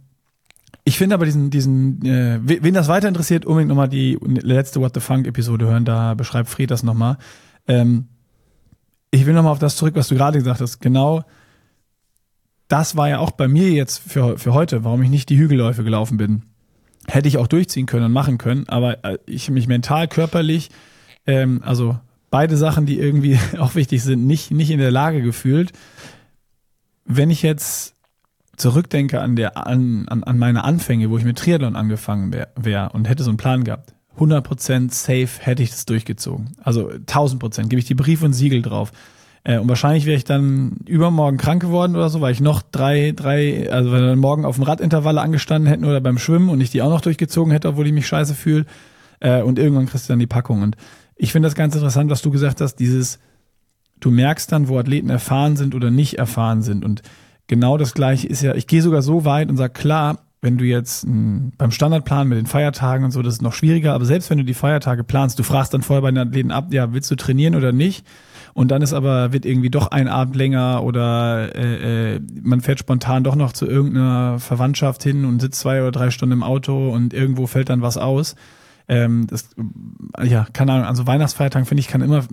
ich 0.83 0.97
finde 0.97 1.15
aber 1.15 1.25
diesen, 1.25 1.49
diesen, 1.49 2.03
äh, 2.05 2.39
wen 2.41 2.73
das 2.73 2.87
weiter 2.87 3.07
interessiert, 3.07 3.45
unbedingt 3.45 3.69
nochmal 3.69 3.89
die 3.89 4.17
letzte 4.21 4.79
What 4.79 4.93
the 4.93 4.99
Funk-Episode 4.99 5.65
hören, 5.65 5.85
da 5.85 6.13
beschreibt 6.13 6.49
Fred 6.49 6.71
das 6.71 6.81
nochmal. 6.81 7.17
Ähm, 7.67 8.07
ich 9.11 9.25
will 9.25 9.33
nochmal 9.33 9.51
auf 9.51 9.59
das 9.59 9.75
zurück, 9.75 9.95
was 9.95 10.07
du 10.07 10.15
gerade 10.15 10.37
gesagt 10.37 10.61
hast. 10.61 10.79
Genau, 10.79 11.23
das 12.67 12.95
war 12.95 13.09
ja 13.09 13.19
auch 13.19 13.31
bei 13.31 13.47
mir 13.47 13.69
jetzt 13.71 13.99
für, 13.99 14.37
für 14.37 14.53
heute, 14.53 14.83
warum 14.83 15.01
ich 15.03 15.09
nicht 15.09 15.29
die 15.29 15.37
Hügelläufe 15.37 15.83
gelaufen 15.83 16.17
bin. 16.17 16.43
Hätte 17.07 17.27
ich 17.27 17.37
auch 17.37 17.47
durchziehen 17.47 17.85
können 17.85 18.05
und 18.05 18.11
machen 18.11 18.37
können, 18.37 18.67
aber 18.67 19.03
äh, 19.05 19.17
ich 19.25 19.49
mich 19.49 19.67
mental, 19.67 20.07
körperlich 20.07 20.69
ähm, 21.27 21.61
also 21.63 21.97
beide 22.29 22.57
Sachen, 22.57 22.85
die 22.85 22.99
irgendwie 22.99 23.39
auch 23.59 23.75
wichtig 23.75 24.03
sind, 24.03 24.25
nicht, 24.25 24.51
nicht 24.51 24.71
in 24.71 24.79
der 24.79 24.91
Lage 24.91 25.21
gefühlt. 25.21 25.71
Wenn 27.05 27.29
ich 27.29 27.41
jetzt 27.41 27.95
zurückdenke 28.57 29.21
an, 29.21 29.35
der, 29.35 29.55
an, 29.55 30.07
an, 30.07 30.23
an 30.23 30.37
meine 30.37 30.63
Anfänge, 30.63 31.09
wo 31.09 31.17
ich 31.17 31.23
mit 31.23 31.37
Triathlon 31.37 31.75
angefangen 31.75 32.33
wäre 32.33 32.49
wär 32.55 32.93
und 32.93 33.07
hätte 33.07 33.23
so 33.23 33.29
einen 33.29 33.37
Plan 33.37 33.63
gehabt, 33.63 33.93
100% 34.17 34.91
safe 34.91 35.29
hätte 35.39 35.61
ich 35.61 35.69
das 35.69 35.85
durchgezogen. 35.85 36.53
Also 36.63 36.89
1000%, 36.89 37.67
gebe 37.67 37.79
ich 37.79 37.85
die 37.85 37.93
Brief 37.93 38.23
und 38.23 38.33
Siegel 38.33 38.63
drauf. 38.63 38.91
Äh, 39.43 39.59
und 39.59 39.69
wahrscheinlich 39.69 40.05
wäre 40.05 40.17
ich 40.17 40.23
dann 40.23 40.77
übermorgen 40.85 41.37
krank 41.37 41.61
geworden 41.61 41.95
oder 41.95 42.09
so, 42.09 42.19
weil 42.19 42.33
ich 42.33 42.41
noch 42.41 42.63
drei, 42.63 43.13
drei, 43.15 43.71
also 43.71 43.91
wenn 43.91 44.01
dann 44.01 44.19
morgen 44.19 44.43
auf 44.43 44.55
dem 44.55 44.63
Radintervalle 44.63 45.21
angestanden 45.21 45.69
hätten 45.69 45.85
oder 45.85 46.01
beim 46.01 46.17
Schwimmen 46.17 46.49
und 46.49 46.61
ich 46.61 46.71
die 46.71 46.81
auch 46.81 46.89
noch 46.89 47.01
durchgezogen 47.01 47.51
hätte, 47.51 47.69
obwohl 47.69 47.85
ich 47.85 47.93
mich 47.93 48.07
scheiße 48.07 48.33
fühle. 48.33 48.65
Äh, 49.19 49.43
und 49.43 49.59
irgendwann 49.59 49.85
kriegst 49.85 50.09
du 50.09 50.13
dann 50.13 50.19
die 50.19 50.27
Packung. 50.27 50.63
Und 50.63 50.77
ich 51.17 51.31
finde 51.31 51.47
das 51.47 51.55
ganz 51.55 51.75
interessant, 51.75 52.09
was 52.09 52.21
du 52.21 52.31
gesagt 52.31 52.61
hast, 52.61 52.75
dieses, 52.75 53.19
du 53.99 54.11
merkst 54.11 54.51
dann, 54.51 54.67
wo 54.67 54.77
Athleten 54.77 55.09
erfahren 55.09 55.55
sind 55.55 55.75
oder 55.75 55.91
nicht 55.91 56.17
erfahren 56.17 56.61
sind. 56.61 56.85
Und 56.85 57.01
genau 57.47 57.77
das 57.77 57.93
gleiche 57.93 58.27
ist 58.27 58.41
ja, 58.41 58.55
ich 58.55 58.67
gehe 58.67 58.81
sogar 58.81 59.01
so 59.01 59.25
weit 59.25 59.49
und 59.49 59.57
sage, 59.57 59.73
klar, 59.73 60.19
wenn 60.41 60.57
du 60.57 60.65
jetzt 60.65 61.03
m, 61.03 61.51
beim 61.57 61.71
Standardplan 61.71 62.27
mit 62.27 62.37
den 62.37 62.45
Feiertagen 62.45 63.03
und 63.03 63.11
so, 63.11 63.21
das 63.21 63.35
ist 63.35 63.41
noch 63.41 63.53
schwieriger, 63.53 63.93
aber 63.93 64.05
selbst 64.05 64.29
wenn 64.29 64.37
du 64.37 64.43
die 64.43 64.53
Feiertage 64.53 65.03
planst, 65.03 65.39
du 65.39 65.43
fragst 65.43 65.73
dann 65.73 65.81
vorher 65.81 66.01
bei 66.01 66.11
den 66.11 66.19
Athleten 66.19 66.51
ab, 66.51 66.67
ja, 66.71 66.93
willst 66.93 67.09
du 67.09 67.15
trainieren 67.15 67.55
oder 67.55 67.71
nicht? 67.71 68.05
Und 68.53 68.69
dann 68.69 68.81
ist 68.81 68.93
aber, 68.93 69.33
wird 69.33 69.45
irgendwie 69.45 69.69
doch 69.69 69.87
ein 69.91 70.07
Abend 70.07 70.35
länger 70.35 70.83
oder 70.83 71.55
äh, 71.55 72.15
äh, 72.15 72.19
man 72.41 72.61
fährt 72.61 72.79
spontan 72.79 73.23
doch 73.23 73.35
noch 73.35 73.53
zu 73.53 73.67
irgendeiner 73.67 74.39
Verwandtschaft 74.39 75.03
hin 75.03 75.25
und 75.25 75.41
sitzt 75.41 75.59
zwei 75.59 75.81
oder 75.81 75.91
drei 75.91 76.09
Stunden 76.09 76.33
im 76.33 76.43
Auto 76.43 76.89
und 76.89 77.13
irgendwo 77.13 77.45
fällt 77.45 77.69
dann 77.69 77.81
was 77.81 77.97
aus. 77.97 78.35
Ähm, 78.87 79.27
das, 79.27 79.49
ja, 80.23 80.47
keine 80.53 80.73
Ahnung, 80.73 80.87
also 80.87 81.07
Weihnachtsfeiertagen 81.07 81.65
finde 81.65 81.81
ich, 81.81 81.87
kann 81.87 82.01
immer 82.01 82.23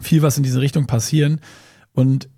viel 0.00 0.22
was 0.22 0.36
in 0.36 0.42
diese 0.42 0.60
Richtung 0.60 0.86
passieren. 0.86 1.40
Und 1.92 2.28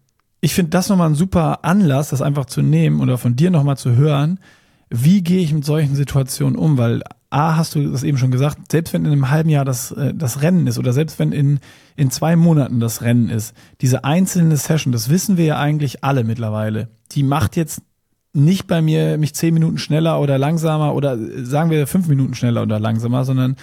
ich 0.41 0.55
finde 0.55 0.71
das 0.71 0.89
nochmal 0.89 1.11
ein 1.11 1.15
super 1.15 1.65
Anlass, 1.65 2.11
das 2.11 2.23
einfach 2.23 2.47
zu 2.47 2.63
nehmen 2.63 3.01
oder 3.01 3.19
von 3.19 3.37
dir 3.37 3.51
nochmal 3.51 3.77
zu 3.77 3.95
hören, 3.95 4.41
wie 4.89 5.23
gehe 5.23 5.43
ich 5.43 5.53
mit 5.53 5.65
solchen 5.65 5.95
Situationen 5.95 6.57
um? 6.57 6.77
Weil 6.77 7.03
A, 7.31 7.57
hast 7.57 7.77
du 7.77 7.91
das 7.91 8.03
eben 8.03 8.19
schon 8.19 8.33
gesagt, 8.33 8.73
selbst 8.73 8.93
wenn 8.93 9.05
in 9.05 9.13
einem 9.13 9.31
halben 9.31 9.51
Jahr 9.51 9.65
das, 9.65 9.93
äh, 9.93 10.13
das 10.13 10.43
Rennen 10.43 10.67
ist 10.67 10.79
oder 10.79 10.93
selbst 10.93 11.21
wenn 11.21 11.31
in, 11.31 11.61
in 11.95 12.11
zwei 12.11 12.35
Monaten 12.35 12.81
das 12.81 13.03
Rennen 13.03 13.31
ist, 13.31 13.55
diese 13.81 14.03
einzelne 14.03 14.57
Session, 14.57 14.93
das 14.93 15.11
wissen 15.11 15.37
wir 15.37 15.45
ja 15.45 15.59
eigentlich 15.59 16.03
alle 16.03 16.25
mittlerweile, 16.25 16.89
die 17.13 17.23
macht 17.23 17.55
jetzt 17.55 17.83
nicht 18.33 18.67
bei 18.67 18.81
mir 18.81 19.19
mich 19.19 19.35
zehn 19.35 19.55
Minuten 19.55 19.79
schneller 19.79 20.21
oder 20.21 20.39
langsamer 20.39 20.95
oder 20.95 21.19
sagen 21.45 21.71
wir 21.71 21.87
fünf 21.87 22.09
Minuten 22.09 22.35
schneller 22.35 22.63
oder 22.63 22.79
langsamer, 22.79 23.25
sondern 23.25 23.57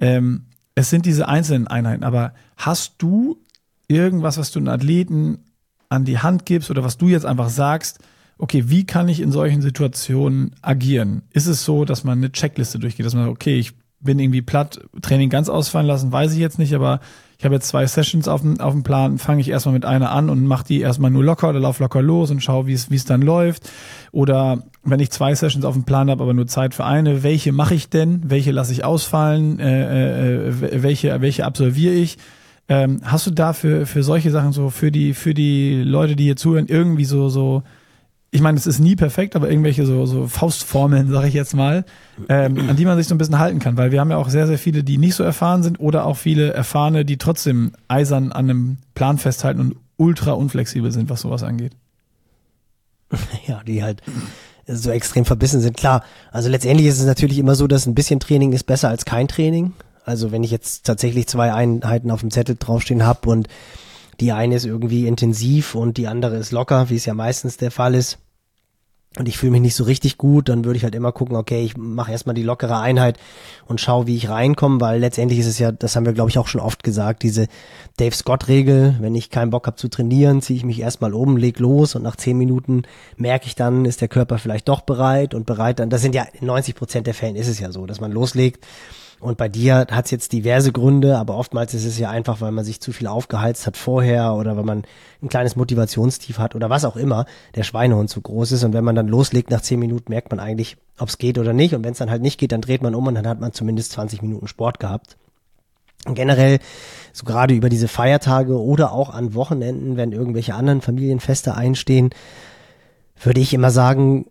ähm, 0.00 0.46
es 0.74 0.90
sind 0.90 1.06
diese 1.06 1.28
einzelnen 1.28 1.68
Einheiten. 1.68 2.04
Aber 2.04 2.32
hast 2.56 2.94
du 2.98 3.38
irgendwas, 3.88 4.38
was 4.38 4.50
du 4.50 4.58
einen 4.58 4.68
Athleten 4.68 5.38
an 5.88 6.04
die 6.04 6.18
Hand 6.18 6.46
gibst 6.46 6.70
oder 6.70 6.82
was 6.84 6.98
du 6.98 7.08
jetzt 7.08 7.26
einfach 7.26 7.50
sagst, 7.50 7.98
okay, 8.38 8.64
wie 8.68 8.84
kann 8.84 9.08
ich 9.08 9.20
in 9.20 9.32
solchen 9.32 9.62
Situationen 9.62 10.54
agieren? 10.62 11.22
Ist 11.30 11.46
es 11.46 11.64
so, 11.64 11.84
dass 11.84 12.04
man 12.04 12.18
eine 12.18 12.32
Checkliste 12.32 12.78
durchgeht, 12.78 13.04
dass 13.04 13.14
man 13.14 13.24
sagt, 13.24 13.36
okay, 13.36 13.58
ich 13.58 13.72
bin 14.00 14.18
irgendwie 14.18 14.42
platt, 14.42 14.80
Training 15.02 15.30
ganz 15.30 15.48
ausfallen 15.48 15.86
lassen, 15.86 16.12
weiß 16.12 16.32
ich 16.32 16.38
jetzt 16.38 16.58
nicht, 16.58 16.74
aber 16.74 17.00
ich 17.38 17.44
habe 17.44 17.54
jetzt 17.54 17.68
zwei 17.68 17.86
Sessions 17.86 18.28
auf 18.28 18.42
dem, 18.42 18.60
auf 18.60 18.72
dem 18.72 18.82
Plan, 18.82 19.16
fange 19.16 19.40
ich 19.40 19.48
erstmal 19.48 19.72
mit 19.72 19.86
einer 19.86 20.10
an 20.10 20.28
und 20.28 20.46
mache 20.46 20.66
die 20.66 20.80
erstmal 20.80 21.10
nur 21.10 21.24
locker 21.24 21.48
oder 21.48 21.60
lauf 21.60 21.78
locker 21.78 22.02
los 22.02 22.30
und 22.30 22.42
schaue, 22.42 22.66
wie 22.66 22.74
es 22.74 22.90
wie 22.90 22.96
es 22.96 23.06
dann 23.06 23.22
läuft. 23.22 23.70
Oder 24.12 24.64
wenn 24.84 25.00
ich 25.00 25.10
zwei 25.10 25.34
Sessions 25.34 25.64
auf 25.64 25.74
dem 25.74 25.84
Plan 25.84 26.10
habe, 26.10 26.22
aber 26.22 26.34
nur 26.34 26.46
Zeit 26.46 26.74
für 26.74 26.84
eine, 26.84 27.22
welche 27.22 27.52
mache 27.52 27.74
ich 27.74 27.88
denn? 27.88 28.22
Welche 28.26 28.50
lasse 28.50 28.72
ich 28.72 28.84
ausfallen? 28.84 29.58
Äh, 29.58 30.48
äh, 30.48 30.82
welche, 30.82 31.20
welche 31.22 31.46
absolviere 31.46 31.94
ich? 31.94 32.18
Ähm, 32.68 33.00
hast 33.04 33.26
du 33.26 33.30
da 33.30 33.52
für, 33.52 33.86
für 33.86 34.02
solche 34.02 34.30
Sachen 34.30 34.52
so, 34.52 34.68
für 34.68 34.92
die, 34.92 35.14
für 35.14 35.32
die 35.32 35.82
Leute, 35.82 36.16
die 36.16 36.24
hier 36.24 36.36
zuhören, 36.36 36.66
irgendwie 36.68 37.06
so, 37.06 37.30
so 37.30 37.62
ich 38.32 38.40
meine, 38.40 38.56
es 38.56 38.66
ist 38.66 38.78
nie 38.78 38.94
perfekt, 38.94 39.34
aber 39.34 39.50
irgendwelche 39.50 39.84
so, 39.84 40.06
so 40.06 40.28
Faustformeln, 40.28 41.10
sage 41.10 41.26
ich 41.26 41.34
jetzt 41.34 41.54
mal, 41.54 41.84
ähm, 42.28 42.70
an 42.70 42.76
die 42.76 42.84
man 42.84 42.96
sich 42.96 43.08
so 43.08 43.14
ein 43.14 43.18
bisschen 43.18 43.40
halten 43.40 43.58
kann, 43.58 43.76
weil 43.76 43.90
wir 43.90 44.00
haben 44.00 44.10
ja 44.10 44.18
auch 44.18 44.28
sehr, 44.28 44.46
sehr 44.46 44.58
viele, 44.58 44.84
die 44.84 44.98
nicht 44.98 45.16
so 45.16 45.24
erfahren 45.24 45.64
sind 45.64 45.80
oder 45.80 46.06
auch 46.06 46.16
viele 46.16 46.52
Erfahrene, 46.52 47.04
die 47.04 47.18
trotzdem 47.18 47.72
eisern 47.88 48.30
an 48.30 48.48
einem 48.48 48.78
Plan 48.94 49.18
festhalten 49.18 49.60
und 49.60 49.76
ultra 49.96 50.32
unflexibel 50.32 50.92
sind, 50.92 51.10
was 51.10 51.22
sowas 51.22 51.42
angeht. 51.42 51.72
Ja, 53.46 53.62
die 53.66 53.82
halt 53.82 54.02
so 54.68 54.90
extrem 54.90 55.24
verbissen 55.24 55.60
sind. 55.60 55.76
Klar, 55.76 56.04
also 56.30 56.48
letztendlich 56.48 56.86
ist 56.86 57.00
es 57.00 57.06
natürlich 57.06 57.38
immer 57.38 57.56
so, 57.56 57.66
dass 57.66 57.86
ein 57.86 57.96
bisschen 57.96 58.20
Training 58.20 58.52
ist 58.52 58.64
besser 58.64 58.88
als 58.88 59.04
kein 59.04 59.26
Training. 59.26 59.72
Also 60.04 60.30
wenn 60.30 60.44
ich 60.44 60.52
jetzt 60.52 60.86
tatsächlich 60.86 61.26
zwei 61.26 61.52
Einheiten 61.52 62.12
auf 62.12 62.20
dem 62.20 62.30
Zettel 62.30 62.56
draufstehen 62.56 63.04
habe 63.04 63.28
und 63.28 63.48
die 64.20 64.32
eine 64.32 64.56
ist 64.56 64.66
irgendwie 64.66 65.06
intensiv 65.06 65.74
und 65.74 65.96
die 65.96 66.06
andere 66.06 66.36
ist 66.36 66.52
locker, 66.52 66.90
wie 66.90 66.96
es 66.96 67.06
ja 67.06 67.14
meistens 67.14 67.56
der 67.56 67.70
Fall 67.70 67.94
ist. 67.94 68.18
Und 69.16 69.26
ich 69.26 69.38
fühle 69.38 69.50
mich 69.50 69.60
nicht 69.60 69.74
so 69.74 69.82
richtig 69.82 70.18
gut, 70.18 70.48
dann 70.48 70.64
würde 70.64 70.76
ich 70.76 70.84
halt 70.84 70.94
immer 70.94 71.10
gucken, 71.10 71.34
okay, 71.34 71.64
ich 71.64 71.76
mache 71.76 72.12
erstmal 72.12 72.36
die 72.36 72.44
lockere 72.44 72.78
Einheit 72.78 73.18
und 73.66 73.80
schaue, 73.80 74.06
wie 74.06 74.14
ich 74.14 74.28
reinkomme, 74.28 74.80
weil 74.80 75.00
letztendlich 75.00 75.40
ist 75.40 75.48
es 75.48 75.58
ja, 75.58 75.72
das 75.72 75.96
haben 75.96 76.06
wir, 76.06 76.12
glaube 76.12 76.30
ich, 76.30 76.38
auch 76.38 76.46
schon 76.46 76.60
oft 76.60 76.84
gesagt, 76.84 77.24
diese 77.24 77.48
Dave 77.96 78.14
Scott-Regel, 78.14 78.98
wenn 79.00 79.16
ich 79.16 79.28
keinen 79.28 79.50
Bock 79.50 79.66
habe 79.66 79.76
zu 79.76 79.88
trainieren, 79.88 80.42
ziehe 80.42 80.58
ich 80.58 80.64
mich 80.64 80.78
erstmal 80.78 81.12
um, 81.12 81.36
leg 81.36 81.58
los 81.58 81.96
und 81.96 82.02
nach 82.02 82.14
zehn 82.14 82.38
Minuten 82.38 82.82
merke 83.16 83.46
ich 83.46 83.56
dann, 83.56 83.84
ist 83.84 84.00
der 84.00 84.06
Körper 84.06 84.38
vielleicht 84.38 84.68
doch 84.68 84.82
bereit 84.82 85.34
und 85.34 85.44
bereit 85.44 85.80
dann, 85.80 85.90
das 85.90 86.02
sind 86.02 86.14
ja 86.14 86.28
in 86.40 86.46
90 86.46 86.76
Prozent 86.76 87.08
der 87.08 87.14
Fällen 87.14 87.34
ist 87.34 87.48
es 87.48 87.58
ja 87.58 87.72
so, 87.72 87.86
dass 87.86 88.00
man 88.00 88.12
loslegt 88.12 88.64
und 89.20 89.36
bei 89.36 89.50
dir 89.50 89.86
hat 89.90 90.06
es 90.06 90.10
jetzt 90.10 90.32
diverse 90.32 90.72
Gründe, 90.72 91.18
aber 91.18 91.36
oftmals 91.36 91.74
ist 91.74 91.84
es 91.84 91.98
ja 91.98 92.08
einfach, 92.08 92.40
weil 92.40 92.52
man 92.52 92.64
sich 92.64 92.80
zu 92.80 92.90
viel 92.90 93.06
aufgeheizt 93.06 93.66
hat 93.66 93.76
vorher 93.76 94.32
oder 94.32 94.56
weil 94.56 94.64
man 94.64 94.84
ein 95.22 95.28
kleines 95.28 95.56
Motivationstief 95.56 96.38
hat 96.38 96.54
oder 96.54 96.70
was 96.70 96.86
auch 96.86 96.96
immer, 96.96 97.26
der 97.54 97.62
Schweinehund 97.62 98.08
zu 98.08 98.22
groß 98.22 98.52
ist. 98.52 98.64
Und 98.64 98.72
wenn 98.72 98.82
man 98.82 98.94
dann 98.94 99.08
loslegt 99.08 99.50
nach 99.50 99.60
zehn 99.60 99.78
Minuten, 99.78 100.10
merkt 100.10 100.30
man 100.30 100.40
eigentlich, 100.40 100.78
ob 100.98 101.10
es 101.10 101.18
geht 101.18 101.36
oder 101.36 101.52
nicht. 101.52 101.74
Und 101.74 101.84
wenn 101.84 101.92
es 101.92 101.98
dann 101.98 102.10
halt 102.10 102.22
nicht 102.22 102.38
geht, 102.38 102.52
dann 102.52 102.62
dreht 102.62 102.82
man 102.82 102.94
um 102.94 103.06
und 103.06 103.14
dann 103.14 103.26
hat 103.26 103.40
man 103.40 103.52
zumindest 103.52 103.92
20 103.92 104.22
Minuten 104.22 104.48
Sport 104.48 104.80
gehabt. 104.80 105.18
Und 106.06 106.14
generell, 106.14 106.58
so 107.12 107.26
gerade 107.26 107.52
über 107.52 107.68
diese 107.68 107.88
Feiertage 107.88 108.58
oder 108.58 108.92
auch 108.92 109.10
an 109.10 109.34
Wochenenden, 109.34 109.98
wenn 109.98 110.12
irgendwelche 110.12 110.54
anderen 110.54 110.80
Familienfeste 110.80 111.54
einstehen, 111.54 112.08
würde 113.22 113.40
ich 113.40 113.52
immer 113.52 113.70
sagen, 113.70 114.26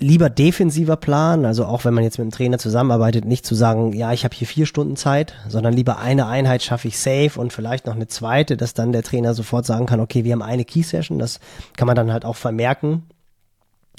lieber 0.00 0.30
defensiver 0.30 0.96
Plan, 0.96 1.44
also 1.44 1.66
auch 1.66 1.84
wenn 1.84 1.94
man 1.94 2.04
jetzt 2.04 2.18
mit 2.18 2.24
dem 2.24 2.32
Trainer 2.32 2.58
zusammenarbeitet, 2.58 3.26
nicht 3.26 3.46
zu 3.46 3.54
sagen, 3.54 3.92
ja, 3.92 4.12
ich 4.12 4.24
habe 4.24 4.34
hier 4.34 4.46
vier 4.46 4.66
Stunden 4.66 4.96
Zeit, 4.96 5.34
sondern 5.46 5.74
lieber 5.74 5.98
eine 5.98 6.26
Einheit 6.26 6.62
schaffe 6.62 6.88
ich 6.88 6.98
safe 6.98 7.38
und 7.38 7.52
vielleicht 7.52 7.86
noch 7.86 7.94
eine 7.94 8.08
zweite, 8.08 8.56
dass 8.56 8.74
dann 8.74 8.92
der 8.92 9.02
Trainer 9.02 9.34
sofort 9.34 9.66
sagen 9.66 9.86
kann, 9.86 10.00
okay, 10.00 10.24
wir 10.24 10.32
haben 10.32 10.42
eine 10.42 10.64
Key-Session, 10.64 11.18
das 11.18 11.38
kann 11.76 11.86
man 11.86 11.96
dann 11.96 12.12
halt 12.12 12.24
auch 12.24 12.36
vermerken. 12.36 13.04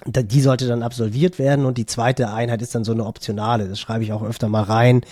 Die 0.05 0.41
sollte 0.41 0.67
dann 0.67 0.81
absolviert 0.81 1.37
werden 1.37 1.65
und 1.65 1.77
die 1.77 1.85
zweite 1.85 2.33
Einheit 2.33 2.63
ist 2.63 2.73
dann 2.73 2.83
so 2.83 2.91
eine 2.91 3.05
optionale, 3.05 3.67
das 3.67 3.79
schreibe 3.79 4.03
ich 4.03 4.11
auch 4.11 4.23
öfter 4.23 4.49
mal 4.49 4.63
rein 4.63 5.03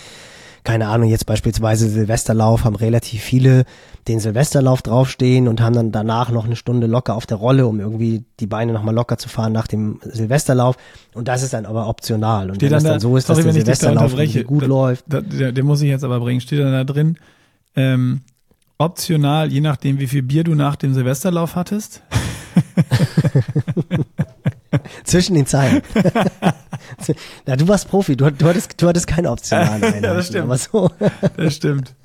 keine 0.63 0.87
Ahnung, 0.87 1.09
jetzt 1.09 1.25
beispielsweise 1.25 1.89
Silvesterlauf, 1.89 2.63
haben 2.63 2.75
relativ 2.75 3.21
viele 3.21 3.65
den 4.07 4.19
Silvesterlauf 4.19 4.81
draufstehen 4.81 5.47
und 5.47 5.61
haben 5.61 5.75
dann 5.75 5.91
danach 5.91 6.31
noch 6.31 6.45
eine 6.45 6.55
Stunde 6.55 6.87
locker 6.87 7.15
auf 7.15 7.25
der 7.25 7.37
Rolle, 7.37 7.67
um 7.67 7.79
irgendwie 7.79 8.23
die 8.39 8.47
Beine 8.47 8.73
nochmal 8.73 8.95
locker 8.95 9.17
zu 9.17 9.29
fahren 9.29 9.53
nach 9.53 9.67
dem 9.67 9.99
Silvesterlauf. 10.03 10.77
Und 11.13 11.27
das 11.27 11.43
ist 11.43 11.53
dann 11.53 11.65
aber 11.65 11.87
optional. 11.87 12.49
Und 12.49 12.55
Steht 12.55 12.71
wenn 12.71 12.75
das 12.75 12.83
dann, 12.83 12.93
dann 12.93 12.99
so 12.99 13.17
ist, 13.17 13.27
sorry, 13.27 13.43
dass 13.43 13.45
der 13.45 13.53
da 13.53 13.59
Silvesterlauf 13.59 14.03
unterbreche, 14.03 14.43
gut 14.43 14.63
da, 14.63 14.67
läuft. 14.67 15.05
Da, 15.07 15.21
der, 15.21 15.51
der 15.51 15.63
muss 15.63 15.81
ich 15.81 15.89
jetzt 15.89 16.03
aber 16.03 16.19
bringen. 16.19 16.41
Steht 16.41 16.59
dann 16.59 16.71
da 16.71 16.83
drin, 16.83 17.17
ähm, 17.75 18.21
optional, 18.77 19.51
je 19.51 19.61
nachdem, 19.61 19.99
wie 19.99 20.07
viel 20.07 20.23
Bier 20.23 20.43
du 20.43 20.55
nach 20.55 20.75
dem 20.75 20.93
Silvesterlauf 20.93 21.55
hattest. 21.55 22.01
Zwischen 25.03 25.35
den 25.35 25.45
Zeilen. 25.45 25.81
Na, 27.45 27.55
du 27.55 27.67
warst 27.67 27.89
Profi, 27.89 28.15
du, 28.15 28.31
du, 28.31 28.45
hattest, 28.45 28.81
du 28.81 28.87
hattest 28.87 29.07
keine 29.07 29.31
optionalen 29.31 29.83
Einheiten. 29.83 30.03
ja, 30.03 30.13
das 30.13 30.27
stimmt. 30.27 30.43
Aber 30.43 30.57
so. 30.57 30.91
Das 31.37 31.55
stimmt. 31.55 31.95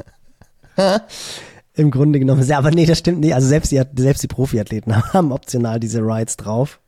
Im 1.74 1.90
Grunde 1.90 2.18
genommen. 2.18 2.46
Ja, 2.46 2.58
aber 2.58 2.70
nee, 2.70 2.86
das 2.86 2.98
stimmt 2.98 3.20
nicht. 3.20 3.34
Also 3.34 3.48
selbst 3.48 3.72
die, 3.72 3.82
selbst 3.96 4.22
die 4.22 4.28
Profiathleten 4.28 5.12
haben 5.12 5.32
optional 5.32 5.80
diese 5.80 6.00
Rides 6.00 6.36
drauf. 6.36 6.80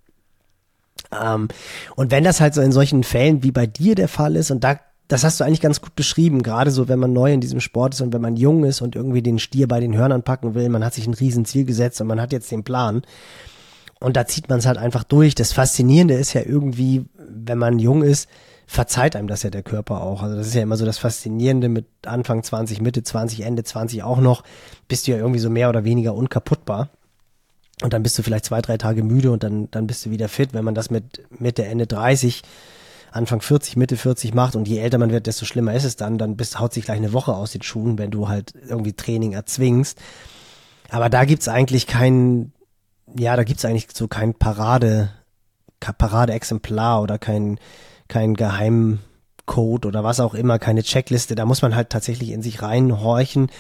Ähm, 1.12 1.48
und 1.94 2.10
wenn 2.10 2.24
das 2.24 2.40
halt 2.40 2.54
so 2.54 2.60
in 2.60 2.72
solchen 2.72 3.04
Fällen 3.04 3.42
wie 3.42 3.52
bei 3.52 3.66
dir 3.66 3.94
der 3.94 4.08
Fall 4.08 4.36
ist, 4.36 4.50
und 4.50 4.64
da, 4.64 4.80
das 5.08 5.24
hast 5.24 5.38
du 5.38 5.44
eigentlich 5.44 5.60
ganz 5.60 5.80
gut 5.80 5.94
beschrieben, 5.94 6.42
gerade 6.42 6.70
so, 6.70 6.88
wenn 6.88 6.98
man 6.98 7.12
neu 7.12 7.32
in 7.32 7.40
diesem 7.40 7.60
Sport 7.60 7.94
ist 7.94 8.00
und 8.00 8.12
wenn 8.12 8.22
man 8.22 8.36
jung 8.36 8.64
ist 8.64 8.80
und 8.80 8.96
irgendwie 8.96 9.22
den 9.22 9.38
Stier 9.38 9.68
bei 9.68 9.80
den 9.80 9.96
Hörnern 9.96 10.22
packen 10.22 10.54
will, 10.54 10.68
man 10.68 10.84
hat 10.84 10.94
sich 10.94 11.06
ein 11.06 11.14
Riesenziel 11.14 11.64
gesetzt 11.64 12.00
und 12.00 12.06
man 12.06 12.20
hat 12.20 12.32
jetzt 12.32 12.50
den 12.50 12.64
Plan. 12.64 13.02
Und 14.00 14.16
da 14.16 14.26
zieht 14.26 14.48
man 14.48 14.58
es 14.58 14.66
halt 14.66 14.78
einfach 14.78 15.04
durch. 15.04 15.34
Das 15.34 15.52
Faszinierende 15.52 16.14
ist 16.14 16.34
ja 16.34 16.42
irgendwie, 16.42 17.06
wenn 17.18 17.58
man 17.58 17.78
jung 17.78 18.02
ist, 18.02 18.28
verzeiht 18.66 19.16
einem 19.16 19.28
das 19.28 19.42
ja 19.42 19.50
der 19.50 19.62
Körper 19.62 20.02
auch. 20.02 20.22
Also 20.22 20.36
das 20.36 20.48
ist 20.48 20.54
ja 20.54 20.62
immer 20.62 20.76
so 20.76 20.84
das 20.84 20.98
Faszinierende 20.98 21.68
mit 21.68 21.86
Anfang 22.04 22.42
20, 22.42 22.80
Mitte 22.80 23.02
20, 23.02 23.40
Ende 23.40 23.64
20 23.64 24.02
auch 24.02 24.18
noch, 24.18 24.42
bist 24.88 25.06
du 25.06 25.12
ja 25.12 25.18
irgendwie 25.18 25.38
so 25.38 25.48
mehr 25.48 25.68
oder 25.68 25.84
weniger 25.84 26.14
unkaputtbar. 26.14 26.90
Und 27.82 27.92
dann 27.92 28.02
bist 28.02 28.18
du 28.18 28.22
vielleicht 28.22 28.46
zwei, 28.46 28.62
drei 28.62 28.78
Tage 28.78 29.02
müde 29.02 29.30
und 29.30 29.42
dann, 29.42 29.70
dann 29.70 29.86
bist 29.86 30.04
du 30.04 30.10
wieder 30.10 30.28
fit. 30.28 30.54
Wenn 30.54 30.64
man 30.64 30.74
das 30.74 30.90
mit 30.90 31.22
Mitte, 31.38 31.64
Ende 31.64 31.86
30, 31.86 32.42
Anfang 33.12 33.40
40, 33.40 33.76
Mitte 33.76 33.96
40 33.96 34.34
macht 34.34 34.56
und 34.56 34.66
je 34.66 34.78
älter 34.78 34.98
man 34.98 35.10
wird, 35.10 35.26
desto 35.26 35.44
schlimmer 35.44 35.74
ist 35.74 35.84
es 35.84 35.96
dann. 35.96 36.18
Dann 36.18 36.36
bist, 36.36 36.58
haut 36.58 36.72
sich 36.72 36.86
gleich 36.86 36.96
eine 36.96 37.12
Woche 37.12 37.34
aus 37.34 37.52
den 37.52 37.62
Schuhen, 37.62 37.98
wenn 37.98 38.10
du 38.10 38.28
halt 38.28 38.54
irgendwie 38.66 38.94
Training 38.94 39.32
erzwingst. 39.32 39.98
Aber 40.88 41.10
da 41.10 41.24
gibt's 41.24 41.48
eigentlich 41.48 41.86
keinen, 41.86 42.52
ja, 43.18 43.36
da 43.36 43.44
gibt's 43.44 43.64
eigentlich 43.64 43.88
so 43.92 44.08
kein 44.08 44.34
Parade, 44.34 45.10
Paradeexemplar 45.80 47.02
oder 47.02 47.18
kein, 47.18 47.58
kein 48.08 48.34
Geheimcode 48.34 49.86
oder 49.86 50.04
was 50.04 50.20
auch 50.20 50.34
immer, 50.34 50.58
keine 50.58 50.82
Checkliste. 50.82 51.34
Da 51.34 51.44
muss 51.44 51.62
man 51.62 51.74
halt 51.74 51.90
tatsächlich 51.90 52.30
in 52.30 52.42
sich 52.42 52.62
reinhorchen. 52.62 53.50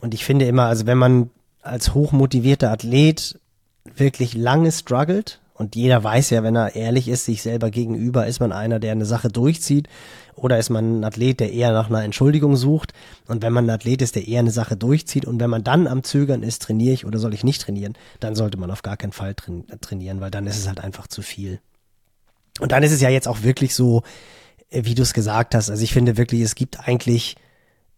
Und 0.00 0.14
ich 0.14 0.24
finde 0.24 0.46
immer, 0.46 0.64
also 0.64 0.86
wenn 0.86 0.98
man 0.98 1.30
als 1.62 1.94
hochmotivierter 1.94 2.70
Athlet 2.70 3.38
wirklich 3.84 4.34
lange 4.34 4.72
struggelt, 4.72 5.40
und 5.60 5.76
jeder 5.76 6.02
weiß 6.02 6.30
ja, 6.30 6.42
wenn 6.42 6.56
er 6.56 6.74
ehrlich 6.74 7.06
ist, 7.06 7.26
sich 7.26 7.42
selber 7.42 7.70
gegenüber, 7.70 8.26
ist 8.26 8.40
man 8.40 8.50
einer, 8.50 8.80
der 8.80 8.92
eine 8.92 9.04
Sache 9.04 9.28
durchzieht 9.28 9.90
oder 10.34 10.58
ist 10.58 10.70
man 10.70 11.00
ein 11.00 11.04
Athlet, 11.04 11.38
der 11.38 11.52
eher 11.52 11.70
nach 11.72 11.90
einer 11.90 12.02
Entschuldigung 12.02 12.56
sucht. 12.56 12.94
Und 13.28 13.42
wenn 13.42 13.52
man 13.52 13.66
ein 13.66 13.70
Athlet 13.70 14.00
ist, 14.00 14.16
der 14.16 14.26
eher 14.26 14.40
eine 14.40 14.52
Sache 14.52 14.78
durchzieht 14.78 15.26
und 15.26 15.38
wenn 15.38 15.50
man 15.50 15.62
dann 15.62 15.86
am 15.86 16.02
Zögern 16.02 16.42
ist, 16.42 16.62
trainiere 16.62 16.94
ich 16.94 17.04
oder 17.04 17.18
soll 17.18 17.34
ich 17.34 17.44
nicht 17.44 17.60
trainieren, 17.60 17.92
dann 18.20 18.34
sollte 18.34 18.56
man 18.56 18.70
auf 18.70 18.80
gar 18.80 18.96
keinen 18.96 19.12
Fall 19.12 19.34
trainieren, 19.34 20.22
weil 20.22 20.30
dann 20.30 20.46
ist 20.46 20.56
es 20.56 20.66
halt 20.66 20.80
einfach 20.80 21.08
zu 21.08 21.20
viel. 21.20 21.60
Und 22.58 22.72
dann 22.72 22.82
ist 22.82 22.92
es 22.92 23.02
ja 23.02 23.10
jetzt 23.10 23.28
auch 23.28 23.42
wirklich 23.42 23.74
so, 23.74 24.02
äh, 24.70 24.84
wie 24.86 24.94
du 24.94 25.02
es 25.02 25.12
gesagt 25.12 25.54
hast. 25.54 25.68
Also 25.68 25.84
ich 25.84 25.92
finde 25.92 26.16
wirklich, 26.16 26.40
es 26.40 26.54
gibt 26.54 26.88
eigentlich, 26.88 27.36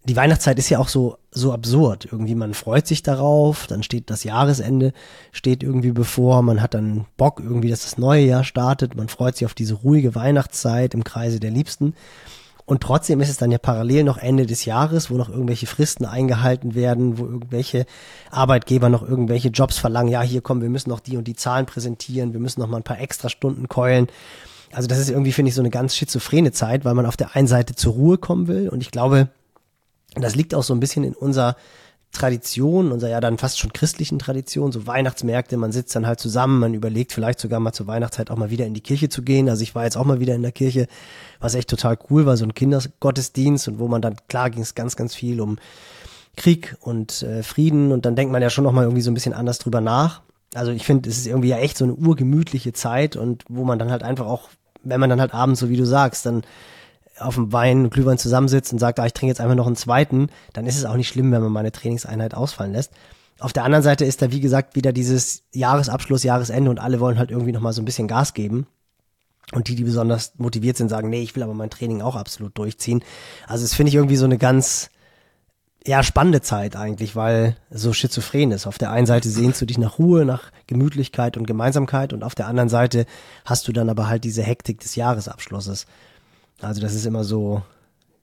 die 0.04 0.16
Weihnachtszeit 0.16 0.58
ist 0.58 0.68
ja 0.68 0.78
auch 0.78 0.88
so, 0.88 1.16
so 1.30 1.52
absurd. 1.52 2.08
Irgendwie, 2.10 2.34
man 2.34 2.54
freut 2.54 2.86
sich 2.86 3.02
darauf, 3.02 3.66
dann 3.68 3.82
steht 3.82 4.10
das 4.10 4.24
Jahresende, 4.24 4.92
steht 5.30 5.62
irgendwie 5.62 5.92
bevor, 5.92 6.42
man 6.42 6.60
hat 6.60 6.74
dann 6.74 7.06
Bock 7.16 7.40
irgendwie, 7.40 7.70
dass 7.70 7.82
das 7.82 7.98
neue 7.98 8.24
Jahr 8.24 8.42
startet, 8.42 8.96
man 8.96 9.08
freut 9.08 9.36
sich 9.36 9.46
auf 9.46 9.54
diese 9.54 9.74
ruhige 9.74 10.14
Weihnachtszeit 10.14 10.94
im 10.94 11.04
Kreise 11.04 11.38
der 11.38 11.52
Liebsten. 11.52 11.94
Und 12.64 12.80
trotzdem 12.80 13.20
ist 13.20 13.28
es 13.28 13.36
dann 13.36 13.50
ja 13.50 13.58
parallel 13.58 14.04
noch 14.04 14.18
Ende 14.18 14.46
des 14.46 14.64
Jahres, 14.64 15.10
wo 15.10 15.16
noch 15.16 15.28
irgendwelche 15.28 15.66
Fristen 15.66 16.04
eingehalten 16.04 16.74
werden, 16.74 17.18
wo 17.18 17.24
irgendwelche 17.24 17.86
Arbeitgeber 18.30 18.88
noch 18.88 19.02
irgendwelche 19.02 19.48
Jobs 19.48 19.78
verlangen. 19.78 20.10
Ja, 20.10 20.22
hier 20.22 20.42
kommen, 20.42 20.62
wir 20.62 20.70
müssen 20.70 20.90
noch 20.90 21.00
die 21.00 21.16
und 21.16 21.26
die 21.26 21.34
Zahlen 21.34 21.66
präsentieren, 21.66 22.32
wir 22.32 22.40
müssen 22.40 22.60
noch 22.60 22.68
mal 22.68 22.76
ein 22.78 22.84
paar 22.84 23.00
extra 23.00 23.28
Stunden 23.28 23.68
keulen. 23.68 24.06
Also 24.72 24.88
das 24.88 24.98
ist 24.98 25.10
irgendwie, 25.10 25.32
finde 25.32 25.50
ich, 25.50 25.54
so 25.54 25.60
eine 25.60 25.70
ganz 25.70 25.94
schizophrene 25.94 26.52
Zeit, 26.52 26.84
weil 26.84 26.94
man 26.94 27.04
auf 27.04 27.16
der 27.16 27.36
einen 27.36 27.48
Seite 27.48 27.74
zur 27.74 27.92
Ruhe 27.92 28.18
kommen 28.18 28.48
will. 28.48 28.68
Und 28.68 28.80
ich 28.80 28.90
glaube, 28.90 29.28
das 30.16 30.34
liegt 30.34 30.54
auch 30.54 30.62
so 30.62 30.74
ein 30.74 30.80
bisschen 30.80 31.04
in 31.04 31.14
unserer 31.14 31.56
Tradition, 32.12 32.92
unserer 32.92 33.10
ja 33.10 33.20
dann 33.20 33.38
fast 33.38 33.58
schon 33.58 33.72
christlichen 33.72 34.18
Tradition, 34.18 34.70
so 34.70 34.86
Weihnachtsmärkte, 34.86 35.56
man 35.56 35.72
sitzt 35.72 35.96
dann 35.96 36.06
halt 36.06 36.20
zusammen, 36.20 36.60
man 36.60 36.74
überlegt 36.74 37.12
vielleicht 37.12 37.40
sogar 37.40 37.58
mal 37.58 37.72
zur 37.72 37.86
Weihnachtszeit 37.86 38.30
auch 38.30 38.36
mal 38.36 38.50
wieder 38.50 38.66
in 38.66 38.74
die 38.74 38.82
Kirche 38.82 39.08
zu 39.08 39.22
gehen. 39.22 39.48
Also 39.48 39.62
ich 39.62 39.74
war 39.74 39.84
jetzt 39.84 39.96
auch 39.96 40.04
mal 40.04 40.20
wieder 40.20 40.34
in 40.34 40.42
der 40.42 40.52
Kirche, 40.52 40.88
was 41.40 41.54
echt 41.54 41.70
total 41.70 41.98
cool 42.10 42.26
war, 42.26 42.36
so 42.36 42.44
ein 42.44 42.52
Kindergottesdienst 42.52 43.66
und 43.68 43.78
wo 43.78 43.88
man 43.88 44.02
dann, 44.02 44.16
klar 44.28 44.50
ging 44.50 44.62
es 44.62 44.74
ganz, 44.74 44.94
ganz 44.94 45.14
viel 45.14 45.40
um 45.40 45.58
Krieg 46.36 46.76
und 46.80 47.22
äh, 47.22 47.42
Frieden 47.42 47.92
und 47.92 48.04
dann 48.04 48.14
denkt 48.14 48.30
man 48.30 48.42
ja 48.42 48.50
schon 48.50 48.64
nochmal 48.64 48.84
irgendwie 48.84 49.02
so 49.02 49.10
ein 49.10 49.14
bisschen 49.14 49.34
anders 49.34 49.58
drüber 49.58 49.80
nach. 49.80 50.20
Also 50.54 50.70
ich 50.70 50.84
finde, 50.84 51.08
es 51.08 51.16
ist 51.16 51.26
irgendwie 51.26 51.48
ja 51.48 51.58
echt 51.58 51.78
so 51.78 51.84
eine 51.84 51.94
urgemütliche 51.94 52.74
Zeit 52.74 53.16
und 53.16 53.44
wo 53.48 53.64
man 53.64 53.78
dann 53.78 53.90
halt 53.90 54.02
einfach 54.02 54.26
auch, 54.26 54.50
wenn 54.82 55.00
man 55.00 55.08
dann 55.08 55.20
halt 55.20 55.32
abends, 55.32 55.60
so 55.60 55.70
wie 55.70 55.78
du 55.78 55.86
sagst, 55.86 56.26
dann 56.26 56.42
auf 57.18 57.34
dem 57.34 57.52
Wein, 57.52 57.90
Glühwein 57.90 58.18
zusammensitzt 58.18 58.72
und 58.72 58.78
sagt, 58.78 58.98
ah, 59.00 59.06
ich 59.06 59.12
trinke 59.12 59.30
jetzt 59.30 59.40
einfach 59.40 59.54
noch 59.54 59.66
einen 59.66 59.76
zweiten, 59.76 60.28
dann 60.52 60.66
ist 60.66 60.76
es 60.76 60.84
auch 60.84 60.96
nicht 60.96 61.08
schlimm, 61.08 61.32
wenn 61.32 61.42
man 61.42 61.52
meine 61.52 61.72
Trainingseinheit 61.72 62.34
ausfallen 62.34 62.72
lässt. 62.72 62.92
Auf 63.38 63.52
der 63.52 63.64
anderen 63.64 63.82
Seite 63.82 64.04
ist 64.04 64.22
da, 64.22 64.30
wie 64.30 64.40
gesagt, 64.40 64.76
wieder 64.76 64.92
dieses 64.92 65.42
Jahresabschluss, 65.52 66.22
Jahresende 66.22 66.70
und 66.70 66.78
alle 66.78 67.00
wollen 67.00 67.18
halt 67.18 67.30
irgendwie 67.30 67.52
nochmal 67.52 67.72
so 67.72 67.82
ein 67.82 67.84
bisschen 67.84 68.08
Gas 68.08 68.34
geben. 68.34 68.66
Und 69.52 69.68
die, 69.68 69.74
die 69.74 69.84
besonders 69.84 70.32
motiviert 70.38 70.76
sind, 70.76 70.88
sagen, 70.88 71.10
nee, 71.10 71.22
ich 71.22 71.34
will 71.34 71.42
aber 71.42 71.52
mein 71.52 71.68
Training 71.68 72.00
auch 72.00 72.16
absolut 72.16 72.56
durchziehen. 72.56 73.02
Also 73.46 73.64
das 73.64 73.74
finde 73.74 73.88
ich 73.88 73.96
irgendwie 73.96 74.16
so 74.16 74.24
eine 74.24 74.38
ganz, 74.38 74.90
ja, 75.84 76.02
spannende 76.02 76.40
Zeit 76.40 76.76
eigentlich, 76.76 77.16
weil 77.16 77.56
so 77.70 77.92
schizophren 77.92 78.52
ist. 78.52 78.66
Auf 78.66 78.78
der 78.78 78.92
einen 78.92 79.06
Seite 79.06 79.28
sehnst 79.28 79.60
du 79.60 79.66
dich 79.66 79.78
nach 79.78 79.98
Ruhe, 79.98 80.24
nach 80.24 80.52
Gemütlichkeit 80.68 81.36
und 81.36 81.46
Gemeinsamkeit 81.46 82.12
und 82.12 82.22
auf 82.22 82.34
der 82.34 82.46
anderen 82.46 82.68
Seite 82.68 83.04
hast 83.44 83.66
du 83.66 83.72
dann 83.72 83.90
aber 83.90 84.06
halt 84.06 84.24
diese 84.24 84.42
Hektik 84.42 84.80
des 84.80 84.94
Jahresabschlusses. 84.94 85.86
Also 86.62 86.80
das 86.80 86.94
ist 86.94 87.06
immer 87.06 87.24
so, 87.24 87.62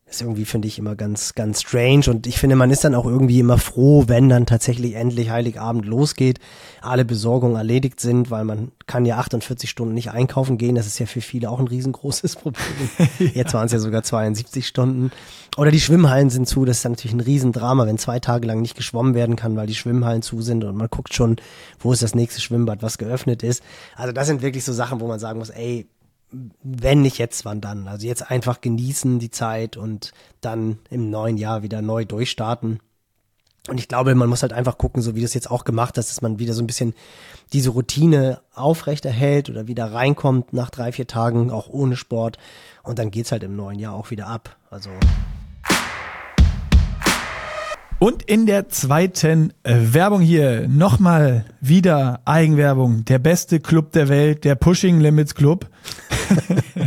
ist 0.10 0.22
irgendwie, 0.22 0.46
finde 0.46 0.68
ich, 0.68 0.80
immer 0.80 0.96
ganz, 0.96 1.36
ganz 1.36 1.62
strange. 1.62 2.06
Und 2.08 2.26
ich 2.26 2.40
finde, 2.40 2.56
man 2.56 2.72
ist 2.72 2.84
dann 2.84 2.96
auch 2.96 3.06
irgendwie 3.06 3.40
immer 3.40 3.58
froh, 3.58 4.06
wenn 4.08 4.30
dann 4.30 4.46
tatsächlich 4.46 4.96
endlich 4.96 5.30
Heiligabend 5.30 5.86
losgeht, 5.86 6.40
alle 6.82 7.06
Besorgungen 7.06 7.56
erledigt 7.56 8.00
sind, 8.00 8.32
weil 8.32 8.44
man 8.44 8.72
kann 8.88 9.06
ja 9.06 9.18
48 9.18 9.70
Stunden 9.70 9.94
nicht 9.94 10.10
einkaufen 10.10 10.58
gehen. 10.58 10.76
Das 10.76 10.88
ist 10.88 11.00
ja 11.00 11.06
für 11.06 11.22
viele 11.22 11.50
auch 11.50 11.60
ein 11.60 11.68
riesengroßes 11.68 12.36
Problem. 12.38 12.90
Jetzt 13.20 13.54
waren 13.54 13.68
es 13.68 13.72
ja 13.72 13.80
sogar 13.80 14.04
72 14.04 14.66
Stunden. 14.66 15.12
Oder 15.58 15.72
die 15.72 15.82
Schwimmhallen 15.82 16.30
sind 16.30 16.48
zu. 16.48 16.66
Das 16.66 16.78
ist 16.78 16.86
dann 16.86 16.94
natürlich 16.94 17.16
ein 17.16 17.20
Riesendrama, 17.20 17.86
wenn 17.86 17.98
zwei 17.98 18.20
Tage 18.20 18.48
lang 18.48 18.62
nicht 18.62 18.76
geschwommen 18.76 19.14
werden 19.14 19.36
kann, 19.36 19.56
weil 19.56 19.68
die 19.68 19.76
Schwimmhallen 19.76 20.22
zu 20.22 20.42
sind 20.42 20.64
und 20.64 20.76
man 20.76 20.88
guckt 20.90 21.14
schon, 21.14 21.36
wo 21.80 21.92
ist 21.92 22.02
das 22.02 22.16
nächste 22.16 22.42
Schwimmbad, 22.42 22.82
was 22.82 22.98
geöffnet 22.98 23.44
ist. 23.44 23.62
Also 23.96 24.14
das 24.14 24.28
sind 24.28 24.42
wirklich 24.42 24.64
so 24.64 24.74
Sachen, 24.74 25.02
wo 25.02 25.08
man 25.08 25.20
sagen 25.20 25.40
muss, 25.40 25.50
ey, 25.50 25.88
wenn 26.32 27.02
nicht 27.02 27.18
jetzt, 27.18 27.46
wann 27.46 27.62
dann? 27.62 27.88
Also 27.88 28.08
jetzt 28.08 28.30
einfach 28.30 28.62
genießen 28.62 29.20
die 29.20 29.32
Zeit 29.32 29.78
und 29.78 30.12
dann 30.42 30.80
im 30.90 31.10
neuen 31.10 31.38
Jahr 31.38 31.64
wieder 31.64 31.82
neu 31.82 32.06
durchstarten. 32.06 32.80
Und 33.68 33.78
ich 33.78 33.88
glaube, 33.88 34.16
man 34.16 34.30
muss 34.30 34.42
halt 34.42 34.54
einfach 34.54 34.78
gucken, 34.78 35.02
so 35.02 35.16
wie 35.16 35.22
das 35.22 35.34
jetzt 35.34 35.52
auch 35.52 35.64
gemacht 35.64 35.98
hast, 35.98 36.10
dass 36.10 36.22
man 36.22 36.40
wieder 36.40 36.54
so 36.54 36.64
ein 36.64 36.68
bisschen 36.68 36.94
diese 37.54 37.72
Routine 37.72 38.42
aufrechterhält 38.54 39.50
oder 39.50 39.68
wieder 39.68 39.92
reinkommt 39.92 40.54
nach 40.54 40.70
drei, 40.70 40.92
vier 40.92 41.08
Tagen, 41.08 41.52
auch 41.52 41.70
ohne 41.70 41.96
Sport. 41.96 42.38
Und 42.84 43.00
dann 43.00 43.12
geht's 43.12 43.32
halt 43.32 43.44
im 43.44 43.56
neuen 43.56 43.80
Jahr 43.80 43.94
auch 43.94 44.12
wieder 44.12 44.28
ab. 44.28 44.56
Also. 44.70 44.90
Und 48.00 48.24
in 48.24 48.46
der 48.46 48.70
zweiten 48.70 49.52
äh, 49.64 49.76
Werbung 49.94 50.22
hier 50.22 50.70
nochmal 50.70 51.44
wieder 51.60 52.22
Eigenwerbung. 52.24 53.04
Der 53.04 53.20
beste 53.20 53.60
Club 53.60 53.92
der 53.92 54.08
Welt, 54.08 54.46
der 54.46 54.56
Pushing 54.56 55.02
Limits 55.02 55.36
Club. 55.36 55.70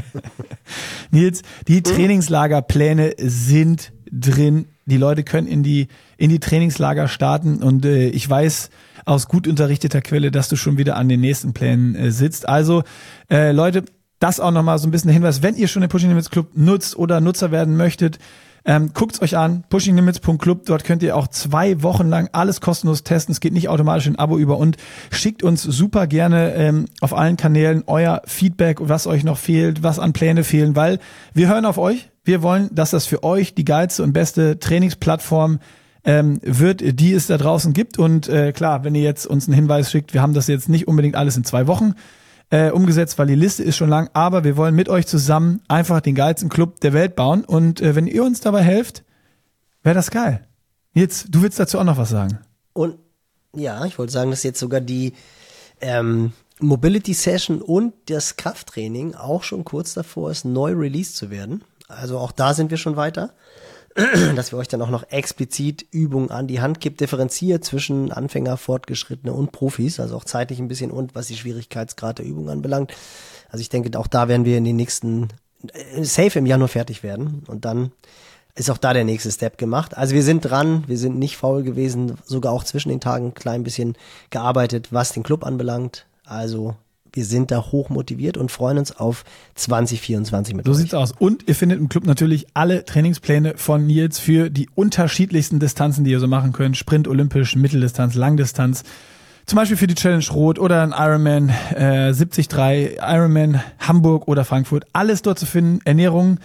Nils, 1.11 1.43
die 1.69 1.83
Trainingslagerpläne 1.83 3.13
sind 3.19 3.93
drin. 4.11 4.69
Die 4.87 4.97
Leute 4.97 5.23
können 5.23 5.49
in 5.49 5.63
die, 5.63 5.89
in 6.17 6.31
die 6.31 6.41
Trainingslager 6.41 7.09
starten 7.09 7.63
und 7.63 7.85
äh, 7.85 8.09
ich 8.09 8.29
weiß 8.29 8.71
aus 9.05 9.29
gut 9.29 9.47
unterrichteter 9.47 10.01
Quelle, 10.01 10.31
dass 10.31 10.49
du 10.49 10.57
schon 10.57 10.79
wieder 10.79 10.97
an 10.97 11.11
den 11.11 11.21
nächsten 11.21 11.53
Plänen 11.53 11.95
äh, 11.95 12.11
sitzt. 12.11 12.49
Also, 12.49 12.85
äh, 13.31 13.53
Leute, 13.53 13.85
das 14.19 14.41
auch 14.41 14.51
nochmal 14.51 14.79
so 14.79 14.89
ein 14.89 14.91
bisschen 14.91 15.11
Hinweis, 15.11 15.43
wenn 15.43 15.57
ihr 15.57 15.69
schon 15.69 15.83
den 15.83 15.91
Pushing 15.91 16.09
Limits 16.09 16.31
Club 16.31 16.53
nutzt 16.55 16.97
oder 16.97 17.21
Nutzer 17.21 17.51
werden 17.51 17.77
möchtet, 17.77 18.19
ähm, 18.65 18.93
guckt's 18.95 19.21
euch 19.21 19.37
an, 19.37 19.65
pushinglimits.club. 19.69 20.67
Dort 20.67 20.85
könnt 20.85 21.03
ihr 21.03 21.17
auch 21.17 21.29
zwei 21.29 21.83
Wochen 21.83 22.09
lang 22.09 22.29
alles 22.33 22.61
kostenlos 22.61 23.03
testen. 23.03 23.33
Es 23.33 23.41
geht 23.41 23.53
nicht 23.53 23.69
automatisch 23.69 24.07
in 24.07 24.17
Abo 24.17 24.39
über 24.39 24.59
und 24.59 24.77
schickt 25.11 25.43
uns 25.43 25.63
super 25.63 26.07
gerne 26.07 26.55
ähm, 26.55 26.87
auf 27.01 27.17
allen 27.17 27.37
Kanälen 27.37 27.83
euer 27.87 28.23
Feedback, 28.25 28.79
was 28.81 29.07
euch 29.07 29.25
noch 29.25 29.39
fehlt, 29.39 29.83
was 29.83 29.99
an 29.99 30.13
Pläne 30.13 30.45
fehlen, 30.45 30.77
weil 30.77 30.99
wir 31.35 31.49
hören 31.49 31.67
auf 31.67 31.79
euch. 31.79 32.11
Wir 32.25 32.43
wollen, 32.43 32.73
dass 32.73 32.91
das 32.91 33.07
für 33.07 33.25
euch 33.25 33.55
die 33.55 33.65
geilste 33.65 34.05
und 34.05 34.13
beste 34.13 34.61
Trainingsplattform 34.61 35.59
ähm, 36.05 36.41
wird, 36.43 36.83
die 37.01 37.13
es 37.13 37.27
da 37.27 37.37
draußen 37.37 37.73
gibt. 37.73 37.99
Und 37.99 38.29
äh, 38.29 38.53
klar, 38.53 38.85
wenn 38.85 38.95
ihr 38.95 39.03
jetzt 39.03 39.27
uns 39.27 39.49
einen 39.49 39.55
Hinweis 39.55 39.91
schickt, 39.91 40.15
wir 40.15 40.23
haben 40.23 40.35
das 40.35 40.47
jetzt 40.47 40.69
nicht 40.69 40.87
unbedingt 40.87 41.17
alles 41.17 41.37
in 41.37 41.45
zwei 41.45 41.67
Wochen 41.67 41.95
äh, 42.53 42.71
umgesetzt, 42.71 43.19
weil 43.19 43.27
die 43.27 43.35
Liste 43.35 43.65
ist 43.65 43.77
schon 43.77 43.89
lang. 43.89 44.11
Aber 44.13 44.45
wir 44.45 44.57
wollen 44.59 44.75
mit 44.75 44.91
euch 44.91 45.07
zusammen 45.07 45.63
einfach 45.69 46.03
den 46.03 46.15
geilsten 46.15 46.51
Club 46.51 46.81
der 46.81 46.93
Welt 46.93 47.17
bauen. 47.17 47.45
Und 47.45 47.81
äh, 47.81 47.97
wenn 47.97 48.07
ihr 48.07 48.23
uns 48.23 48.41
dabei 48.41 48.63
helft, 48.63 49.05
wäre 49.83 49.95
das 49.95 50.11
geil. 50.11 50.47
Jetzt, 50.93 51.27
du 51.31 51.41
willst 51.43 51.59
dazu 51.59 51.79
auch 51.79 51.85
noch 51.85 51.97
was 51.97 52.11
sagen. 52.11 52.39
Und 52.75 52.99
ja, 53.57 53.85
ich 53.87 53.99
wollte 53.99 54.13
sagen, 54.13 54.31
dass 54.31 54.43
jetzt 54.43 54.61
sogar 54.61 54.83
die 54.83 55.15
ähm, 55.81 56.33
Mobility 56.61 57.15
Session 57.15 57.63
und 57.63 57.95
das 58.07 58.37
Krafttraining 58.37 59.15
auch 59.15 59.45
schon 59.45 59.65
kurz 59.65 59.95
davor 59.95 60.31
ist, 60.31 60.45
neu 60.45 60.73
released 60.73 61.17
zu 61.17 61.31
werden. 61.31 61.65
Also 61.89 62.19
auch 62.19 62.33
da 62.33 62.53
sind 62.53 62.71
wir 62.71 62.77
schon 62.77 62.97
weiter. 62.97 63.33
dass 64.37 64.53
wir 64.53 64.59
euch 64.59 64.69
dann 64.69 64.81
auch 64.81 64.91
noch 64.91 65.11
explizit 65.11 65.85
Übungen 65.91 66.31
an 66.31 66.47
die 66.47 66.61
Hand 66.61 66.81
gibt, 66.81 67.01
differenziert 67.01 67.65
zwischen 67.65 68.11
Anfänger, 68.11 68.57
Fortgeschrittene 68.57 69.33
und 69.33 69.53
Profis, 69.53 70.01
also 70.01 70.17
auch 70.17 70.25
zeitlich 70.25 70.59
ein 70.61 70.69
bisschen 70.69 70.91
und 70.91 71.15
was 71.15 71.27
die 71.27 71.37
Schwierigkeitsgrad 71.37 72.19
der 72.19 72.27
Übung 72.27 72.49
anbelangt. 72.49 72.93
Also 73.51 73.61
ich 73.61 73.69
denke, 73.69 73.99
auch 73.99 74.07
da 74.07 74.29
werden 74.29 74.47
wir 74.47 74.57
in 74.57 74.65
den 74.65 74.77
nächsten, 74.77 75.29
äh, 75.73 76.05
safe 76.05 76.39
im 76.39 76.47
Januar 76.47 76.69
fertig 76.69 77.03
werden 77.03 77.43
und 77.49 77.65
dann 77.65 77.93
ist 78.55 78.71
auch 78.71 78.79
da 78.79 78.93
der 78.93 79.05
nächste 79.05 79.31
Step 79.31 79.59
gemacht. 79.59 79.97
Also 79.97 80.15
wir 80.15 80.23
sind 80.23 80.41
dran, 80.43 80.85
wir 80.87 80.99
sind 80.99 81.19
nicht 81.19 81.37
faul 81.37 81.63
gewesen, 81.63 82.19
sogar 82.25 82.53
auch 82.53 82.65
zwischen 82.65 82.91
den 82.91 83.01
Tagen 83.01 83.29
ein 83.29 83.35
klein 83.35 83.63
bisschen 83.63 83.97
gearbeitet, 84.31 84.93
was 84.93 85.13
den 85.13 85.23
Club 85.23 85.45
anbelangt. 85.45 86.07
Also 86.25 86.77
wir 87.13 87.25
sind 87.25 87.51
da 87.51 87.61
hoch 87.73 87.89
motiviert 87.91 88.37
und 88.37 88.51
freuen 88.51 88.79
uns 88.79 88.97
auf 88.97 89.25
2024 89.55 90.55
mit 90.55 90.65
So 90.65 90.73
euch. 90.73 90.79
sieht's 90.79 90.95
aus. 90.95 91.13
Und 91.19 91.49
ihr 91.49 91.55
findet 91.55 91.79
im 91.79 91.89
Club 91.89 92.07
natürlich 92.07 92.47
alle 92.55 92.85
Trainingspläne 92.85 93.55
von 93.57 93.87
Nils 93.87 94.19
für 94.19 94.51
die 94.51 94.69
unterschiedlichsten 94.75 95.61
Distanzen, 95.61 96.05
die 96.05 96.11
ihr 96.11 96.21
so 96.21 96.29
machen 96.29 96.53
könnt. 96.53 96.77
Sprint, 96.77 97.09
Olympisch, 97.09 97.57
Mitteldistanz, 97.57 98.15
Langdistanz. 98.15 98.83
Zum 99.45 99.57
Beispiel 99.57 99.77
für 99.77 99.87
die 99.89 99.95
Challenge 99.95 100.25
Rot 100.33 100.59
oder 100.59 100.83
ein 100.83 100.93
Ironman 100.97 101.49
äh, 101.75 102.13
73, 102.13 102.49
Ironman 103.01 103.61
Hamburg 103.81 104.29
oder 104.29 104.45
Frankfurt. 104.45 104.85
Alles 104.93 105.23
dort 105.23 105.39
zu 105.39 105.47
finden. 105.47 105.81
Ernährung, 105.85 106.39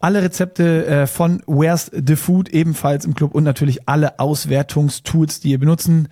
alle 0.00 0.22
Rezepte 0.22 0.86
äh, 0.86 1.06
von 1.06 1.42
Where's 1.46 1.90
the 1.92 2.16
Food 2.16 2.48
ebenfalls 2.48 3.04
im 3.04 3.14
Club 3.14 3.34
und 3.34 3.44
natürlich 3.44 3.86
alle 3.88 4.18
Auswertungstools, 4.18 5.40
die 5.40 5.50
ihr 5.50 5.58
benutzen 5.58 6.08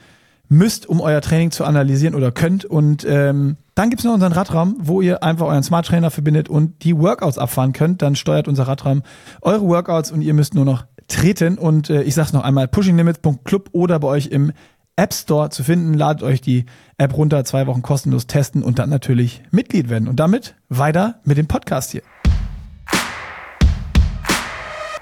müsst, 0.50 0.86
um 0.86 1.00
euer 1.00 1.20
Training 1.22 1.50
zu 1.50 1.64
analysieren 1.64 2.14
oder 2.14 2.30
könnt. 2.30 2.64
Und 2.66 3.06
ähm, 3.08 3.56
dann 3.78 3.90
gibt's 3.90 4.04
noch 4.04 4.14
unseren 4.14 4.32
Radraum, 4.32 4.74
wo 4.80 5.00
ihr 5.00 5.22
einfach 5.22 5.46
euren 5.46 5.62
Smart 5.62 5.86
Trainer 5.86 6.10
verbindet 6.10 6.48
und 6.48 6.82
die 6.82 6.98
Workouts 6.98 7.38
abfahren 7.38 7.72
könnt. 7.72 8.02
Dann 8.02 8.16
steuert 8.16 8.48
unser 8.48 8.66
Radraum 8.66 9.02
eure 9.40 9.62
Workouts 9.62 10.10
und 10.10 10.20
ihr 10.22 10.34
müsst 10.34 10.54
nur 10.54 10.64
noch 10.64 10.84
treten. 11.06 11.58
Und 11.58 11.88
äh, 11.88 12.02
ich 12.02 12.16
sag's 12.16 12.32
noch 12.32 12.42
einmal, 12.42 12.66
pushinglimits.club 12.66 13.68
oder 13.70 14.00
bei 14.00 14.08
euch 14.08 14.26
im 14.26 14.52
App 14.96 15.14
Store 15.14 15.50
zu 15.50 15.62
finden. 15.62 15.94
Ladet 15.94 16.24
euch 16.24 16.40
die 16.40 16.66
App 16.96 17.16
runter, 17.16 17.44
zwei 17.44 17.68
Wochen 17.68 17.82
kostenlos 17.82 18.26
testen 18.26 18.64
und 18.64 18.80
dann 18.80 18.90
natürlich 18.90 19.44
Mitglied 19.52 19.88
werden. 19.88 20.08
Und 20.08 20.18
damit 20.18 20.56
weiter 20.68 21.20
mit 21.22 21.38
dem 21.38 21.46
Podcast 21.46 21.92
hier. 21.92 22.02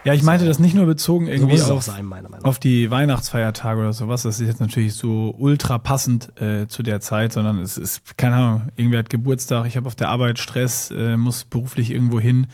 Ja, 0.07 0.15
ich 0.15 0.23
meinte 0.23 0.47
das 0.47 0.61
nicht 0.61 0.77
nur 0.77 0.87
bezogen 0.87 1.27
irgendwie 1.27 1.61
auch 1.61 1.71
auf, 1.71 1.83
sein, 1.83 2.09
auf 2.45 2.61
die 2.61 2.93
Weihnachtsfeiertage 2.93 3.81
oder 3.81 3.93
sowas. 3.93 4.23
Das 4.23 4.39
ist 4.41 4.47
jetzt 4.47 4.61
natürlich 4.61 4.95
so 4.95 5.35
ultra 5.37 5.79
passend 5.79 6.41
äh, 6.41 6.69
zu 6.69 6.85
der 6.85 7.01
Zeit, 7.01 7.33
sondern 7.33 7.59
es 7.59 7.77
ist, 7.77 8.17
keine 8.17 8.37
Ahnung, 8.37 8.63
irgendwer 8.77 9.01
hat 9.01 9.11
Geburtstag, 9.11 9.67
ich 9.67 9.77
habe 9.77 9.89
auf 9.89 9.97
der 9.97 10.09
Arbeit 10.09 10.39
Stress, 10.39 10.93
äh, 10.93 11.17
muss 11.17 11.43
beruflich 11.43 11.91
irgendwo 11.91 12.21
hin. 12.21 12.47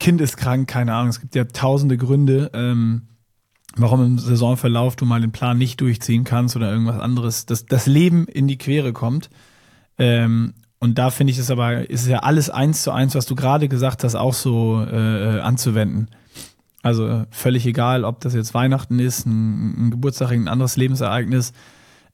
Kind 0.00 0.20
ist 0.20 0.36
krank, 0.36 0.68
keine 0.68 0.94
Ahnung. 0.94 1.10
Es 1.10 1.20
gibt 1.20 1.36
ja 1.36 1.44
tausende 1.44 1.96
Gründe, 1.96 2.50
ähm, 2.54 3.02
warum 3.76 4.04
im 4.04 4.18
Saisonverlauf 4.18 4.96
du 4.96 5.04
mal 5.04 5.20
den 5.20 5.30
Plan 5.30 5.56
nicht 5.56 5.80
durchziehen 5.80 6.24
kannst 6.24 6.56
oder 6.56 6.72
irgendwas 6.72 6.98
anderes, 6.98 7.46
dass 7.46 7.66
das 7.66 7.86
Leben 7.86 8.26
in 8.26 8.48
die 8.48 8.58
Quere 8.58 8.92
kommt. 8.92 9.30
Ähm, 9.96 10.54
und 10.78 10.98
da 10.98 11.10
finde 11.10 11.32
ich 11.32 11.38
es 11.38 11.50
aber, 11.50 11.88
ist 11.88 12.06
ja 12.06 12.18
alles 12.18 12.50
eins 12.50 12.82
zu 12.82 12.90
eins, 12.90 13.14
was 13.14 13.26
du 13.26 13.34
gerade 13.34 13.68
gesagt 13.68 14.04
hast, 14.04 14.14
auch 14.14 14.34
so 14.34 14.84
äh, 14.84 15.40
anzuwenden. 15.40 16.08
Also 16.82 17.24
völlig 17.30 17.66
egal, 17.66 18.04
ob 18.04 18.20
das 18.20 18.34
jetzt 18.34 18.54
Weihnachten 18.54 18.98
ist, 18.98 19.26
ein, 19.26 19.86
ein 19.86 19.90
Geburtstag, 19.90 20.30
ein 20.30 20.48
anderes 20.48 20.76
Lebensereignis. 20.76 21.52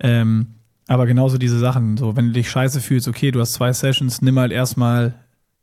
Ähm, 0.01 0.55
aber 0.89 1.07
genauso 1.07 1.39
diese 1.39 1.59
Sachen. 1.59 1.97
So, 1.97 2.17
wenn 2.17 2.29
du 2.29 2.33
dich 2.33 2.51
scheiße 2.51 2.81
fühlst, 2.81 3.09
okay, 3.09 3.31
du 3.31 3.41
hast 3.41 3.55
zwei 3.55 3.73
Sessions, 3.73 4.23
nimm 4.23 4.39
halt 4.39 4.53
erstmal 4.53 5.15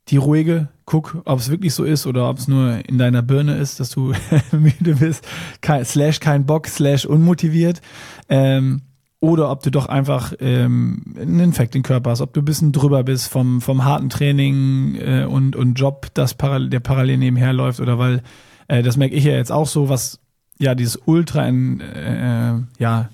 die 0.09 0.17
ruhige, 0.17 0.69
guck, 0.85 1.21
ob 1.25 1.39
es 1.39 1.49
wirklich 1.49 1.73
so 1.73 1.83
ist 1.83 2.07
oder 2.07 2.29
ob 2.29 2.37
es 2.37 2.47
nur 2.47 2.87
in 2.87 2.97
deiner 2.97 3.21
Birne 3.21 3.57
ist, 3.57 3.79
dass 3.79 3.89
du 3.89 4.13
müde 4.51 4.95
bist, 4.95 5.27
kein, 5.61 5.85
slash 5.85 6.19
kein 6.19 6.45
Bock, 6.45 6.67
slash 6.67 7.05
unmotiviert. 7.05 7.81
Ähm, 8.27 8.81
oder 9.21 9.51
ob 9.51 9.63
du 9.63 9.71
doch 9.71 9.87
einfach 9.87 10.33
ähm, 10.39 11.15
einen 11.19 11.39
Infekt 11.39 11.75
im 11.75 11.83
Körper 11.83 12.11
hast, 12.11 12.21
ob 12.21 12.33
du 12.33 12.41
ein 12.41 12.45
bisschen 12.45 12.71
drüber 12.71 13.03
bist 13.03 13.27
vom, 13.27 13.59
vom 13.59 13.83
harten 13.83 14.09
Training 14.09 14.95
äh, 14.95 15.25
und, 15.25 15.55
und 15.55 15.73
Job, 15.73 16.07
das 16.13 16.33
parallel, 16.33 16.69
der 16.69 16.79
parallel 16.79 17.17
nebenher 17.17 17.51
läuft 17.51 17.81
oder 17.81 17.99
weil, 17.99 18.21
äh, 18.69 18.81
das 18.81 18.95
merke 18.95 19.15
ich 19.15 19.25
ja 19.25 19.33
jetzt 19.33 19.51
auch 19.51 19.67
so, 19.67 19.89
was 19.89 20.19
ja 20.57 20.73
dieses 20.73 20.97
Ultra, 21.05 21.49
äh, 21.49 22.61
ja, 22.79 23.09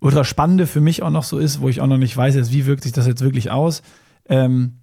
ultra 0.00 0.24
spannende 0.24 0.66
für 0.66 0.80
mich 0.80 1.02
auch 1.02 1.10
noch 1.10 1.24
so 1.24 1.38
ist, 1.38 1.60
wo 1.60 1.68
ich 1.68 1.82
auch 1.82 1.86
noch 1.86 1.98
nicht 1.98 2.16
weiß, 2.16 2.36
jetzt, 2.36 2.52
wie 2.52 2.64
wirkt 2.64 2.84
sich 2.84 2.92
das 2.92 3.06
jetzt 3.06 3.22
wirklich 3.22 3.50
aus. 3.50 3.82
Ähm, 4.28 4.76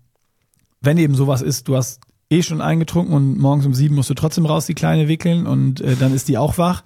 wenn 0.81 0.97
eben 0.97 1.15
sowas 1.15 1.41
ist, 1.41 1.67
du 1.67 1.75
hast 1.75 2.01
eh 2.29 2.43
schon 2.43 2.61
eingetrunken 2.61 3.15
und 3.15 3.39
morgens 3.39 3.65
um 3.65 3.73
sieben 3.73 3.95
musst 3.95 4.11
du 4.11 4.13
trotzdem 4.13 4.45
raus 4.45 4.67
die 4.67 4.75
Kleine 4.75 5.07
wickeln 5.07 5.47
und 5.47 5.81
äh, 5.81 5.95
dann 5.95 6.13
ist 6.13 6.27
die 6.27 6.37
auch 6.37 6.59
wach 6.59 6.83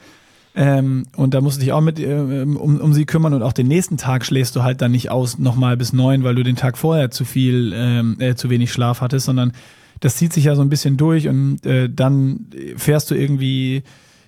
ähm, 0.54 1.06
und 1.16 1.34
da 1.34 1.42
musst 1.42 1.58
du 1.58 1.62
dich 1.62 1.72
auch 1.72 1.82
mit 1.82 2.00
äh, 2.00 2.44
um, 2.44 2.80
um 2.80 2.94
sie 2.94 3.06
kümmern. 3.06 3.34
Und 3.34 3.44
auch 3.44 3.54
den 3.54 3.68
nächsten 3.68 3.98
Tag 3.98 4.26
schläfst 4.26 4.56
du 4.56 4.64
halt 4.64 4.82
dann 4.82 4.92
nicht 4.92 5.10
aus 5.10 5.38
nochmal 5.38 5.78
bis 5.78 5.94
neun, 5.94 6.24
weil 6.24 6.36
du 6.36 6.44
den 6.44 6.56
Tag 6.56 6.78
vorher 6.78 7.12
zu 7.12 7.26
viel, 7.26 7.72
ähm, 7.76 8.18
äh, 8.20 8.36
zu 8.36 8.50
wenig 8.50 8.72
Schlaf 8.72 9.02
hattest, 9.02 9.26
sondern 9.26 9.54
das 10.02 10.18
zieht 10.18 10.34
sich 10.34 10.46
ja 10.46 10.56
so 10.56 10.62
ein 10.62 10.70
bisschen 10.70 10.98
durch 10.98 11.28
und 11.28 11.66
äh, 11.66 11.88
dann 11.90 12.48
fährst 12.76 13.12
du 13.12 13.16
irgendwie 13.16 13.84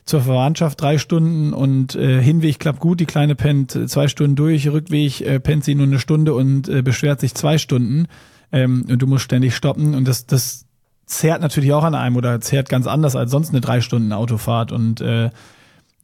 zur 0.05 0.21
Verwandtschaft 0.21 0.79
drei 0.81 0.97
Stunden 0.97 1.53
und 1.53 1.95
äh, 1.95 2.21
Hinweg 2.21 2.59
klappt 2.59 2.79
gut, 2.79 2.99
die 2.99 3.05
Kleine 3.05 3.35
pennt 3.35 3.71
zwei 3.89 4.07
Stunden 4.07 4.35
durch, 4.35 4.67
Rückweg 4.67 5.21
äh, 5.21 5.39
pennt 5.39 5.63
sie 5.63 5.75
nur 5.75 5.87
eine 5.87 5.99
Stunde 5.99 6.33
und 6.33 6.67
äh, 6.69 6.81
beschwert 6.81 7.21
sich 7.21 7.33
zwei 7.33 7.57
Stunden. 7.57 8.07
Ähm, 8.51 8.85
und 8.87 9.01
du 9.01 9.07
musst 9.07 9.23
ständig 9.23 9.55
stoppen. 9.55 9.95
Und 9.95 10.07
das, 10.07 10.25
das 10.25 10.65
zehrt 11.05 11.41
natürlich 11.41 11.73
auch 11.73 11.83
an 11.83 11.95
einem 11.95 12.15
oder 12.15 12.39
zehrt 12.39 12.69
ganz 12.69 12.85
anders 12.85 13.15
als 13.15 13.31
sonst 13.31 13.49
eine 13.49 13.61
drei 13.61 13.81
Stunden 13.81 14.13
Autofahrt. 14.13 14.71
Und 14.71 15.01
äh, 15.01 15.31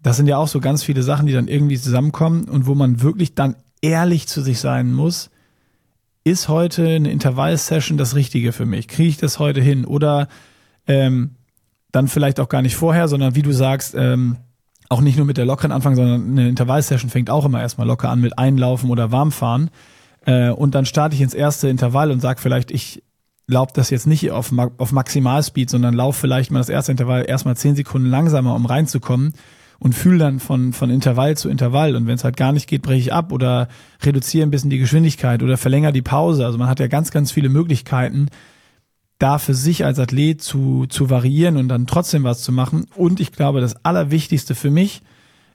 das 0.01 0.17
sind 0.17 0.27
ja 0.27 0.37
auch 0.37 0.47
so 0.47 0.59
ganz 0.59 0.83
viele 0.83 1.03
Sachen, 1.03 1.25
die 1.25 1.33
dann 1.33 1.47
irgendwie 1.47 1.77
zusammenkommen 1.77 2.45
und 2.45 2.67
wo 2.67 2.75
man 2.75 3.01
wirklich 3.01 3.35
dann 3.35 3.55
ehrlich 3.81 4.27
zu 4.27 4.41
sich 4.41 4.59
sein 4.59 4.93
muss, 4.93 5.29
ist 6.23 6.47
heute 6.47 6.87
eine 6.87 7.11
Intervall-Session 7.11 7.97
das 7.97 8.15
Richtige 8.15 8.51
für 8.51 8.65
mich? 8.65 8.87
Kriege 8.87 9.09
ich 9.09 9.17
das 9.17 9.39
heute 9.39 9.61
hin? 9.61 9.85
Oder 9.85 10.27
ähm, 10.87 11.35
dann 11.91 12.07
vielleicht 12.07 12.39
auch 12.39 12.49
gar 12.49 12.61
nicht 12.61 12.75
vorher, 12.75 13.07
sondern 13.07 13.35
wie 13.35 13.41
du 13.41 13.51
sagst, 13.51 13.95
ähm, 13.95 14.37
auch 14.89 15.01
nicht 15.01 15.17
nur 15.17 15.25
mit 15.25 15.37
der 15.37 15.45
lockeren 15.45 15.71
Anfang, 15.71 15.95
sondern 15.95 16.31
eine 16.31 16.49
Intervall-Session 16.49 17.09
fängt 17.09 17.29
auch 17.29 17.45
immer 17.45 17.61
erstmal 17.61 17.87
locker 17.87 18.09
an 18.09 18.21
mit 18.21 18.37
Einlaufen 18.37 18.89
oder 18.89 19.11
Warmfahren. 19.11 19.69
Äh, 20.25 20.49
und 20.49 20.75
dann 20.75 20.85
starte 20.85 21.15
ich 21.15 21.21
ins 21.21 21.33
erste 21.33 21.69
Intervall 21.69 22.11
und 22.11 22.21
sage 22.21 22.41
vielleicht, 22.41 22.71
ich 22.71 23.03
lauf 23.47 23.71
das 23.71 23.89
jetzt 23.89 24.07
nicht 24.07 24.31
auf, 24.31 24.51
auf 24.77 24.91
Maximalspeed, 24.91 25.69
sondern 25.69 25.93
lauf 25.93 26.15
vielleicht 26.15 26.51
mal 26.51 26.59
das 26.59 26.69
erste 26.69 26.91
Intervall 26.91 27.25
erstmal 27.27 27.57
zehn 27.57 27.75
Sekunden 27.75 28.09
langsamer, 28.09 28.55
um 28.55 28.65
reinzukommen 28.65 29.33
und 29.79 29.95
fühle 29.95 30.19
dann 30.19 30.39
von, 30.39 30.73
von 30.73 30.89
Intervall 30.89 31.37
zu 31.37 31.49
Intervall. 31.49 31.95
Und 31.95 32.05
wenn 32.05 32.15
es 32.15 32.23
halt 32.23 32.37
gar 32.37 32.51
nicht 32.51 32.67
geht, 32.67 32.81
breche 32.81 32.99
ich 32.99 33.13
ab 33.13 33.31
oder 33.31 33.69
reduziere 34.03 34.45
ein 34.45 34.51
bisschen 34.51 34.69
die 34.69 34.77
Geschwindigkeit 34.77 35.41
oder 35.41 35.57
verlängere 35.57 35.93
die 35.93 36.01
Pause. 36.01 36.45
Also 36.45 36.57
man 36.57 36.67
hat 36.67 36.79
ja 36.79 36.87
ganz, 36.87 37.11
ganz 37.11 37.31
viele 37.31 37.49
Möglichkeiten, 37.49 38.27
da 39.19 39.37
für 39.37 39.53
sich 39.53 39.85
als 39.85 39.99
Athlet 39.99 40.41
zu, 40.41 40.85
zu 40.87 41.09
variieren 41.09 41.57
und 41.57 41.67
dann 41.67 41.87
trotzdem 41.87 42.23
was 42.23 42.41
zu 42.41 42.51
machen. 42.51 42.85
Und 42.95 43.19
ich 43.19 43.31
glaube, 43.31 43.61
das 43.61 43.83
Allerwichtigste 43.83 44.55
für 44.55 44.69
mich, 44.69 45.01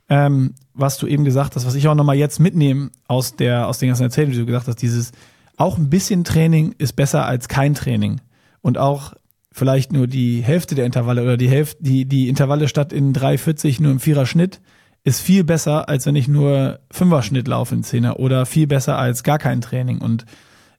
ähm, 0.08 0.54
was 0.74 0.98
du 0.98 1.06
eben 1.06 1.24
gesagt 1.24 1.56
hast, 1.56 1.66
was 1.66 1.74
ich 1.74 1.88
auch 1.88 1.94
nochmal 1.94 2.16
jetzt 2.16 2.40
mitnehme 2.40 2.90
aus 3.08 3.36
der, 3.36 3.68
aus 3.68 3.78
den 3.78 3.88
ganzen 3.88 4.02
Erzählungen, 4.02 4.34
die 4.34 4.40
du 4.40 4.46
gesagt 4.46 4.68
hast, 4.68 4.82
dieses 4.82 5.12
auch 5.56 5.78
ein 5.78 5.88
bisschen 5.88 6.24
Training 6.24 6.74
ist 6.78 6.94
besser 6.94 7.26
als 7.26 7.48
kein 7.48 7.74
Training. 7.74 8.20
Und 8.60 8.76
auch 8.76 9.14
vielleicht 9.54 9.92
nur 9.92 10.08
die 10.08 10.42
Hälfte 10.42 10.74
der 10.74 10.84
Intervalle 10.84 11.22
oder 11.22 11.36
die 11.36 11.48
Hälfte, 11.48 11.80
die, 11.80 12.06
die 12.06 12.28
Intervalle 12.28 12.66
statt 12.66 12.92
in 12.92 13.14
3,40 13.14 13.80
nur 13.80 13.92
im 13.92 14.00
Vierer 14.00 14.26
Schnitt 14.26 14.60
ist 15.04 15.20
viel 15.20 15.44
besser, 15.44 15.88
als 15.88 16.06
wenn 16.06 16.16
ich 16.16 16.26
nur 16.26 16.80
Fünfer 16.90 17.22
Schnitt 17.22 17.46
laufe 17.46 17.72
in 17.72 17.84
Zehner 17.84 18.18
oder 18.18 18.46
viel 18.46 18.66
besser 18.66 18.98
als 18.98 19.22
gar 19.22 19.38
kein 19.38 19.60
Training. 19.60 19.98
Und 19.98 20.26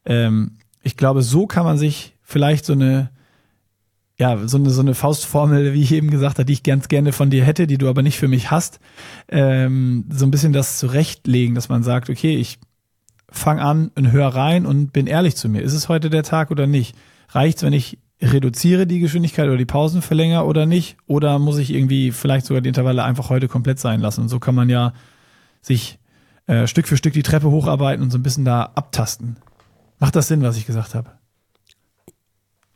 ähm, 0.03 0.57
ich 0.83 0.97
glaube, 0.97 1.21
so 1.21 1.47
kann 1.47 1.63
man 1.63 1.77
sich 1.77 2.17
vielleicht 2.21 2.65
so 2.65 2.73
eine, 2.73 3.11
ja, 4.17 4.45
so 4.45 4.57
eine, 4.57 4.69
so 4.71 4.81
eine 4.81 4.93
Faustformel, 4.93 5.73
wie 5.73 5.81
ich 5.81 5.93
eben 5.93 6.11
gesagt 6.11 6.37
habe, 6.37 6.45
die 6.45 6.53
ich 6.53 6.63
ganz 6.63 6.89
gerne 6.89 7.13
von 7.13 7.29
dir 7.29 7.45
hätte, 7.45 7.67
die 7.67 7.77
du 7.77 7.87
aber 7.87 8.01
nicht 8.01 8.17
für 8.17 8.27
mich 8.27 8.51
hast, 8.51 8.81
ähm, 9.29 10.03
so 10.09 10.25
ein 10.25 10.31
bisschen 10.31 10.51
das 10.51 10.79
zurechtlegen, 10.79 11.55
dass 11.55 11.69
man 11.69 11.81
sagt, 11.81 12.09
okay, 12.09 12.35
ich 12.35 12.59
fang 13.29 13.59
an 13.59 13.91
und 13.95 14.11
hör 14.11 14.27
rein 14.27 14.65
und 14.65 14.91
bin 14.91 15.07
ehrlich 15.07 15.37
zu 15.37 15.47
mir. 15.47 15.61
Ist 15.61 15.73
es 15.73 15.87
heute 15.87 16.09
der 16.09 16.23
Tag 16.23 16.51
oder 16.51 16.67
nicht? 16.67 16.93
Reicht's, 17.29 17.63
wenn 17.63 17.73
ich 17.73 17.99
reduziere 18.21 18.87
die 18.87 18.99
Geschwindigkeit 18.99 19.47
oder 19.47 19.57
die 19.57 19.65
Pausen 19.65 20.01
verlängere 20.01 20.45
oder 20.45 20.65
nicht? 20.65 20.97
Oder 21.07 21.39
muss 21.39 21.57
ich 21.57 21.71
irgendwie 21.71 22.11
vielleicht 22.11 22.45
sogar 22.45 22.61
die 22.61 22.69
Intervalle 22.69 23.03
einfach 23.03 23.29
heute 23.29 23.47
komplett 23.47 23.79
sein 23.79 23.99
lassen? 23.99 24.21
Und 24.21 24.29
so 24.29 24.39
kann 24.39 24.55
man 24.55 24.69
ja 24.69 24.93
sich 25.61 25.99
äh, 26.47 26.67
Stück 26.67 26.87
für 26.87 26.97
Stück 26.97 27.13
die 27.13 27.23
Treppe 27.23 27.51
hocharbeiten 27.51 28.03
und 28.03 28.11
so 28.11 28.17
ein 28.17 28.23
bisschen 28.23 28.45
da 28.45 28.71
abtasten. 28.75 29.37
Macht 29.99 30.15
das 30.15 30.27
Sinn, 30.27 30.41
was 30.41 30.57
ich 30.57 30.65
gesagt 30.65 30.95
habe? 30.95 31.11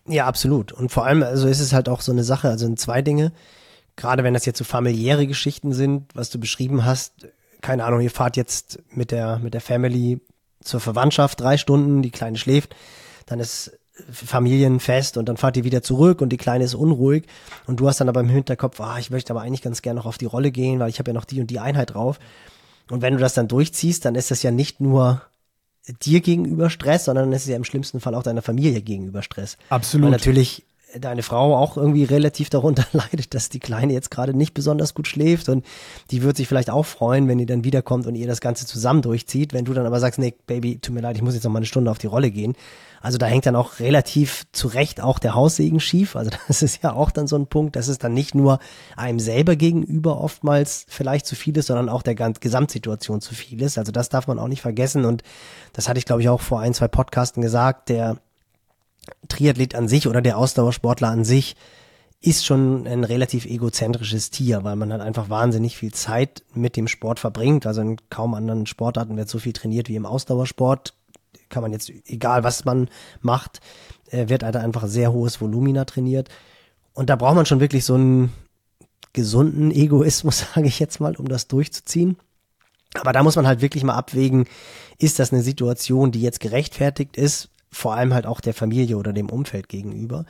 Ja, 0.08 0.26
absolut. 0.26 0.72
Und 0.72 0.92
vor 0.92 1.06
allem, 1.06 1.22
also 1.22 1.48
ist 1.48 1.60
es 1.60 1.72
halt 1.72 1.88
auch 1.88 2.02
so 2.02 2.12
eine 2.12 2.24
Sache, 2.24 2.50
also 2.50 2.66
in 2.66 2.78
zwei 2.78 3.02
Dinge. 3.02 3.32
Gerade 3.96 4.24
wenn 4.24 4.34
das 4.34 4.46
jetzt 4.46 4.58
so 4.58 4.64
familiäre 4.64 5.28
Geschichten 5.28 5.74
sind, 5.74 6.16
was 6.16 6.30
du 6.30 6.40
beschrieben 6.40 6.86
hast, 6.86 7.28
keine 7.62 7.84
Ahnung, 7.84 8.02
ihr 8.02 8.12
fahrt 8.12 8.38
jetzt 8.38 8.82
mit 8.92 9.12
der, 9.12 9.40
mit 9.40 9.54
der 9.54 9.62
Family 9.62 10.22
zur 10.64 10.80
Verwandtschaft 10.80 11.40
drei 11.40 11.58
Stunden, 11.58 12.02
die 12.02 12.12
Kleine 12.12 12.38
schläft, 12.38 12.76
dann 13.26 13.40
ist 13.40 13.79
Familienfest 14.12 15.18
und 15.18 15.30
dann 15.30 15.38
fahrt 15.38 15.58
ihr 15.58 15.64
wieder 15.64 15.82
zurück 15.82 16.22
und 16.22 16.30
die 16.30 16.38
Kleine 16.38 16.64
ist 16.64 16.76
unruhig 16.76 17.26
und 17.68 17.80
du 17.80 17.88
hast 17.88 18.00
dann 18.00 18.10
aber 18.10 18.20
im 18.20 18.30
Hinterkopf, 18.30 18.80
ah, 18.82 18.98
ich 19.00 19.10
möchte 19.10 19.34
aber 19.34 19.42
eigentlich 19.42 19.62
ganz 19.62 19.82
gerne 19.82 20.00
noch 20.00 20.06
auf 20.06 20.18
die 20.18 20.26
Rolle 20.26 20.52
gehen, 20.52 20.80
weil 20.80 20.90
ich 20.90 21.00
habe 21.00 21.12
ja 21.12 21.14
noch 21.14 21.26
die 21.26 21.42
und 21.42 21.50
die 21.50 21.60
Einheit 21.60 21.94
drauf. 21.94 22.20
Und 22.90 23.02
wenn 23.02 23.14
du 23.14 23.20
das 23.20 23.34
dann 23.34 23.48
durchziehst, 23.48 24.06
dann 24.06 24.16
ist 24.16 24.32
das 24.32 24.44
ja 24.44 24.52
nicht 24.52 24.82
nur 24.82 25.22
dir 26.04 26.22
gegenüber 26.22 26.70
Stress, 26.70 27.06
sondern 27.06 27.32
es 27.34 27.44
ist 27.44 27.50
ja 27.50 27.56
im 27.56 27.64
schlimmsten 27.64 28.00
Fall 28.00 28.16
auch 28.16 28.24
deiner 28.24 28.42
Familie 28.42 28.82
gegenüber 28.82 29.22
Stress. 29.22 29.58
Absolut. 29.70 30.06
Weil 30.06 30.12
natürlich 30.12 30.66
deine 30.98 31.24
Frau 31.24 31.56
auch 31.56 31.78
irgendwie 31.78 32.04
relativ 32.04 32.50
darunter 32.50 32.86
leidet, 32.94 33.34
dass 33.34 33.50
die 33.50 33.60
Kleine 33.60 33.94
jetzt 33.94 34.12
gerade 34.12 34.34
nicht 34.34 34.54
besonders 34.54 34.94
gut 34.94 35.08
schläft 35.08 35.50
und 35.50 35.66
die 36.12 36.24
wird 36.24 36.38
sich 36.38 36.48
vielleicht 36.48 36.70
auch 36.70 36.86
freuen, 36.86 37.28
wenn 37.28 37.38
die 37.38 37.46
dann 37.46 37.64
wiederkommt 37.64 38.08
und 38.08 38.16
ihr 38.16 38.28
das 38.28 38.42
Ganze 38.42 38.66
zusammen 38.66 39.02
durchzieht. 39.02 39.54
Wenn 39.54 39.66
du 39.66 39.74
dann 39.74 39.86
aber 39.86 40.00
sagst, 40.00 40.20
nee, 40.20 40.34
Baby, 40.48 40.80
tut 40.80 40.96
mir 40.96 41.02
leid, 41.02 41.16
ich 41.16 41.22
muss 41.22 41.34
jetzt 41.34 41.44
noch 41.44 41.52
mal 41.52 41.60
eine 41.60 41.66
Stunde 41.66 41.92
auf 41.92 41.98
die 41.98 42.08
Rolle 42.08 42.32
gehen, 42.32 42.56
also 43.02 43.18
da 43.18 43.26
hängt 43.26 43.46
dann 43.46 43.56
auch 43.56 43.80
relativ 43.80 44.46
zu 44.52 44.68
Recht 44.68 45.02
auch 45.02 45.20
der 45.20 45.36
Haussegen 45.36 45.80
schief. 45.80 46.16
Also 46.16 46.32
das 46.48 46.62
ist 46.62 46.84
ja 46.84 46.94
auch 46.94 47.12
dann 47.12 47.28
so 47.28 47.38
ein 47.38 47.48
Punkt, 47.48 47.76
dass 47.76 47.88
es 47.88 47.98
dann 47.98 48.14
nicht 48.14 48.36
nur 48.36 48.60
einem 48.96 49.20
selber 49.20 49.56
gegenüber 49.56 50.20
oftmals 50.22 50.86
vielleicht 50.90 51.26
zu 51.26 51.36
viel 51.36 51.58
ist, 51.58 51.68
sondern 51.68 51.90
auch 51.90 52.02
der 52.02 52.16
Gesamtsituation 52.16 53.22
zu 53.22 53.34
viel 53.36 53.62
ist. 53.62 53.78
Also 53.78 53.92
das 53.92 54.10
darf 54.10 54.28
man 54.28 54.40
auch 54.40 54.48
nicht 54.48 54.62
vergessen. 54.62 55.06
Und 55.06 55.24
das 55.74 55.88
hatte 55.88 56.00
ich, 56.00 56.06
glaube 56.06 56.22
ich, 56.22 56.30
auch 56.30 56.42
vor 56.42 56.60
ein, 56.60 56.74
zwei 56.74 56.88
Podcasten 56.88 57.42
gesagt. 57.42 57.90
Der 57.90 58.18
Triathlet 59.28 59.76
an 59.76 59.88
sich 59.88 60.08
oder 60.08 60.22
der 60.22 60.38
Ausdauersportler 60.38 61.10
an 61.10 61.24
sich 61.24 61.56
ist 62.22 62.46
schon 62.46 62.86
ein 62.86 63.06
relativ 63.06 63.46
egozentrisches 63.46 64.30
Tier, 64.30 64.64
weil 64.64 64.76
man 64.76 64.92
halt 64.92 65.02
einfach 65.02 65.30
wahnsinnig 65.30 65.78
viel 65.78 65.94
Zeit 65.94 66.44
mit 66.54 66.76
dem 66.76 66.88
Sport 66.88 67.20
verbringt. 67.20 67.66
Also 67.66 67.82
in 67.82 67.98
kaum 68.10 68.34
anderen 68.34 68.66
Sportarten 68.66 69.16
wird 69.16 69.30
so 69.30 69.40
viel 69.40 69.54
trainiert 69.54 69.88
wie 69.88 69.96
im 69.96 70.06
Ausdauersport 70.06 70.94
kann 71.50 71.64
man 71.64 71.74
jetzt, 71.74 71.92
egal 72.06 72.44
was 72.44 72.64
man 72.64 72.90
macht, 73.22 73.60
äh, 74.12 74.30
wird 74.30 74.44
halt 74.44 74.56
einfach 74.56 74.88
sehr 74.88 75.12
hohes 75.12 75.42
Volumina 75.42 75.86
trainiert. 75.86 76.30
Und 76.94 77.10
da 77.10 77.16
braucht 77.16 77.36
man 77.36 77.46
schon 77.46 77.60
wirklich 77.60 77.86
so 77.86 77.96
einen 77.96 78.32
gesunden 79.14 79.72
Egoismus, 79.72 80.46
sage 80.56 80.68
ich 80.68 80.80
jetzt 80.80 81.00
mal, 81.00 81.16
um 81.16 81.28
das 81.28 81.48
durchzuziehen. 81.48 82.18
Aber 82.96 83.12
da 83.12 83.22
muss 83.22 83.36
man 83.36 83.46
halt 83.46 83.62
wirklich 83.62 83.84
mal 83.84 83.96
abwägen, 83.96 84.46
ist 84.98 85.20
das 85.20 85.32
eine 85.32 85.44
Situation, 85.44 86.12
die 86.12 86.22
jetzt 86.22 86.40
gerechtfertigt 86.40 87.18
ist, 87.18 87.50
vor 87.72 87.96
allem 87.96 88.14
halt 88.14 88.26
auch 88.26 88.42
der 88.42 88.54
Familie 88.54 88.98
oder 88.98 89.14
dem 89.14 89.30
Umfeld 89.30 89.70
gegenüber. 89.70 90.26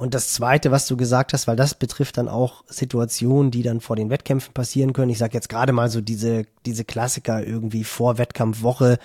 Und 0.00 0.14
das 0.14 0.32
Zweite, 0.32 0.70
was 0.70 0.86
du 0.86 0.96
gesagt 0.96 1.34
hast, 1.34 1.46
weil 1.46 1.56
das 1.56 1.74
betrifft 1.74 2.16
dann 2.16 2.26
auch 2.26 2.64
Situationen, 2.68 3.50
die 3.50 3.62
dann 3.62 3.82
vor 3.82 3.96
den 3.96 4.08
Wettkämpfen 4.08 4.54
passieren 4.54 4.94
können. 4.94 5.10
Ich 5.10 5.18
sage 5.18 5.34
jetzt 5.34 5.50
gerade 5.50 5.74
mal 5.74 5.90
so 5.90 6.00
diese, 6.00 6.46
diese 6.64 6.84
Klassiker 6.84 7.46
irgendwie 7.46 7.84
vor 7.84 8.16
Wettkampfwoche, 8.16 8.98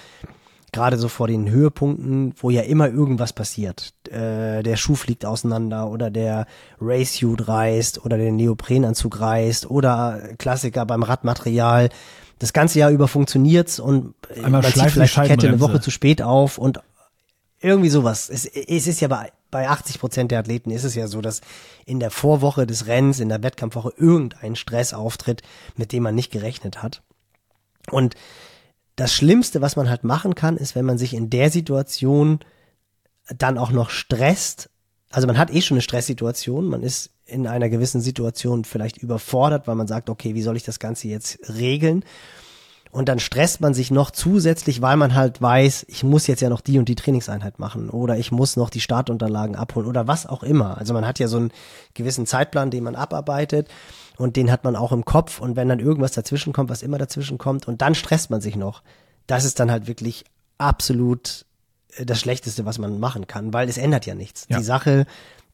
gerade 0.71 0.97
so 0.97 1.09
vor 1.09 1.28
den 1.28 1.49
Höhepunkten, 1.49 2.34
wo 2.38 2.49
ja 2.49 2.61
immer 2.61 2.88
irgendwas 2.88 3.34
passiert. 3.34 3.93
Äh, 4.09 4.63
der 4.63 4.78
Schuh 4.78 4.95
fliegt 4.95 5.26
auseinander 5.26 5.89
oder 5.89 6.09
der 6.09 6.47
Racesuit 6.80 7.45
reißt 7.45 8.05
oder 8.05 8.17
der 8.17 8.32
Neoprenanzug 8.32 9.19
reißt 9.19 9.69
oder 9.69 10.21
Klassiker 10.38 10.86
beim 10.86 11.03
Radmaterial. 11.03 11.89
Das 12.39 12.53
ganze 12.53 12.80
Jahr 12.80 12.91
über 12.91 13.09
funktioniert's 13.09 13.82
und 13.82 14.13
Einmal 14.36 14.61
man 14.61 14.71
zieht 14.71 14.91
vielleicht 14.91 15.17
die 15.17 15.21
Kette 15.21 15.47
eine. 15.49 15.59
Woche 15.59 15.82
zu 15.82 15.91
spät 15.91 16.21
auf 16.21 16.57
und 16.57 16.80
irgendwie 17.66 17.89
sowas. 17.89 18.30
Es, 18.30 18.45
es 18.45 18.88
ist 18.88 19.01
ja 19.01 19.07
bei, 19.07 19.32
bei 19.51 19.68
80 19.68 19.99
Prozent 19.99 20.32
der 20.32 20.39
Athleten 20.39 20.72
ist 20.72 20.84
es 20.84 20.95
ja 20.95 21.07
so, 21.07 21.22
dass 21.22 21.41
in 21.86 21.99
der 21.99 22.11
Vorwoche 22.11 22.66
des 22.66 22.88
Rennens, 22.88 23.20
in 23.20 23.30
der 23.30 23.43
Wettkampfwoche 23.43 23.93
irgendein 23.97 24.55
Stress 24.55 24.93
auftritt, 24.93 25.41
mit 25.76 25.91
dem 25.91 26.03
man 26.03 26.16
nicht 26.16 26.32
gerechnet 26.32 26.84
hat. 26.84 27.01
Und 27.91 28.16
das 28.95 29.13
Schlimmste, 29.13 29.61
was 29.61 29.76
man 29.76 29.89
halt 29.89 30.03
machen 30.03 30.36
kann, 30.36 30.57
ist, 30.57 30.76
wenn 30.76 30.86
man 30.86 30.97
sich 30.97 31.13
in 31.13 31.30
der 31.30 31.51
Situation 31.51 32.39
dann 33.38 33.57
auch 33.57 33.72
noch 33.72 33.89
stresst. 33.89 34.70
Also 35.11 35.28
man 35.28 35.38
hat 35.38 35.53
eh 35.53 35.61
schon 35.61 35.76
eine 35.76 35.82
Stresssituation, 35.82 36.66
man 36.66 36.84
ist 36.84 37.11
in 37.26 37.47
einer 37.47 37.70
gewissen 37.70 38.01
Situation 38.01 38.66
vielleicht 38.66 38.97
überfordert, 38.97 39.68
weil 39.68 39.76
man 39.76 39.88
sagt, 39.88 40.09
okay, 40.09 40.36
wie 40.36 40.43
soll 40.43 40.57
ich 40.57 40.63
das 40.63 40.80
Ganze 40.80 41.07
jetzt 41.07 41.39
regeln? 41.49 42.03
Und 42.95 43.09
dann 43.09 43.19
stresst 43.19 43.59
man 43.59 43.73
sich 43.73 43.91
noch 43.91 44.09
zusätzlich, 44.09 44.81
weil 44.81 44.95
man 44.95 45.15
halt 45.15 45.41
weiß, 45.41 45.85
ich 45.89 46.05
muss 46.05 46.27
jetzt 46.27 46.39
ja 46.39 46.47
noch 46.47 46.61
die 46.61 46.79
und 46.79 46.87
die 46.87 46.95
Trainingseinheit 46.95 47.59
machen 47.59 47.89
oder 47.89 48.17
ich 48.17 48.31
muss 48.31 48.55
noch 48.55 48.69
die 48.69 48.79
Startunterlagen 48.79 49.57
abholen 49.57 49.85
oder 49.85 50.07
was 50.07 50.25
auch 50.25 50.43
immer. 50.43 50.77
Also 50.77 50.93
man 50.93 51.05
hat 51.05 51.19
ja 51.19 51.27
so 51.27 51.35
einen 51.35 51.51
gewissen 51.93 52.25
Zeitplan, 52.25 52.71
den 52.71 52.85
man 52.85 52.95
abarbeitet 52.95 53.67
und 54.15 54.37
den 54.37 54.49
hat 54.49 54.63
man 54.63 54.77
auch 54.77 54.93
im 54.93 55.03
Kopf 55.03 55.41
und 55.41 55.57
wenn 55.57 55.67
dann 55.67 55.81
irgendwas 55.81 56.13
dazwischen 56.13 56.53
kommt, 56.53 56.69
was 56.69 56.83
immer 56.83 56.97
dazwischen 56.97 57.37
kommt 57.37 57.67
und 57.67 57.81
dann 57.81 57.95
stresst 57.95 58.29
man 58.29 58.39
sich 58.39 58.55
noch, 58.55 58.81
das 59.27 59.43
ist 59.43 59.59
dann 59.59 59.71
halt 59.71 59.87
wirklich 59.87 60.23
absolut 60.57 61.45
äh, 61.97 62.05
das 62.05 62.21
Schlechteste, 62.21 62.63
was 62.63 62.79
man 62.79 62.97
machen 63.01 63.27
kann, 63.27 63.51
weil 63.51 63.67
es 63.67 63.77
ändert 63.77 64.05
ja 64.05 64.15
nichts. 64.15 64.45
Ja. 64.47 64.57
Die 64.57 64.63
Sache, 64.63 65.05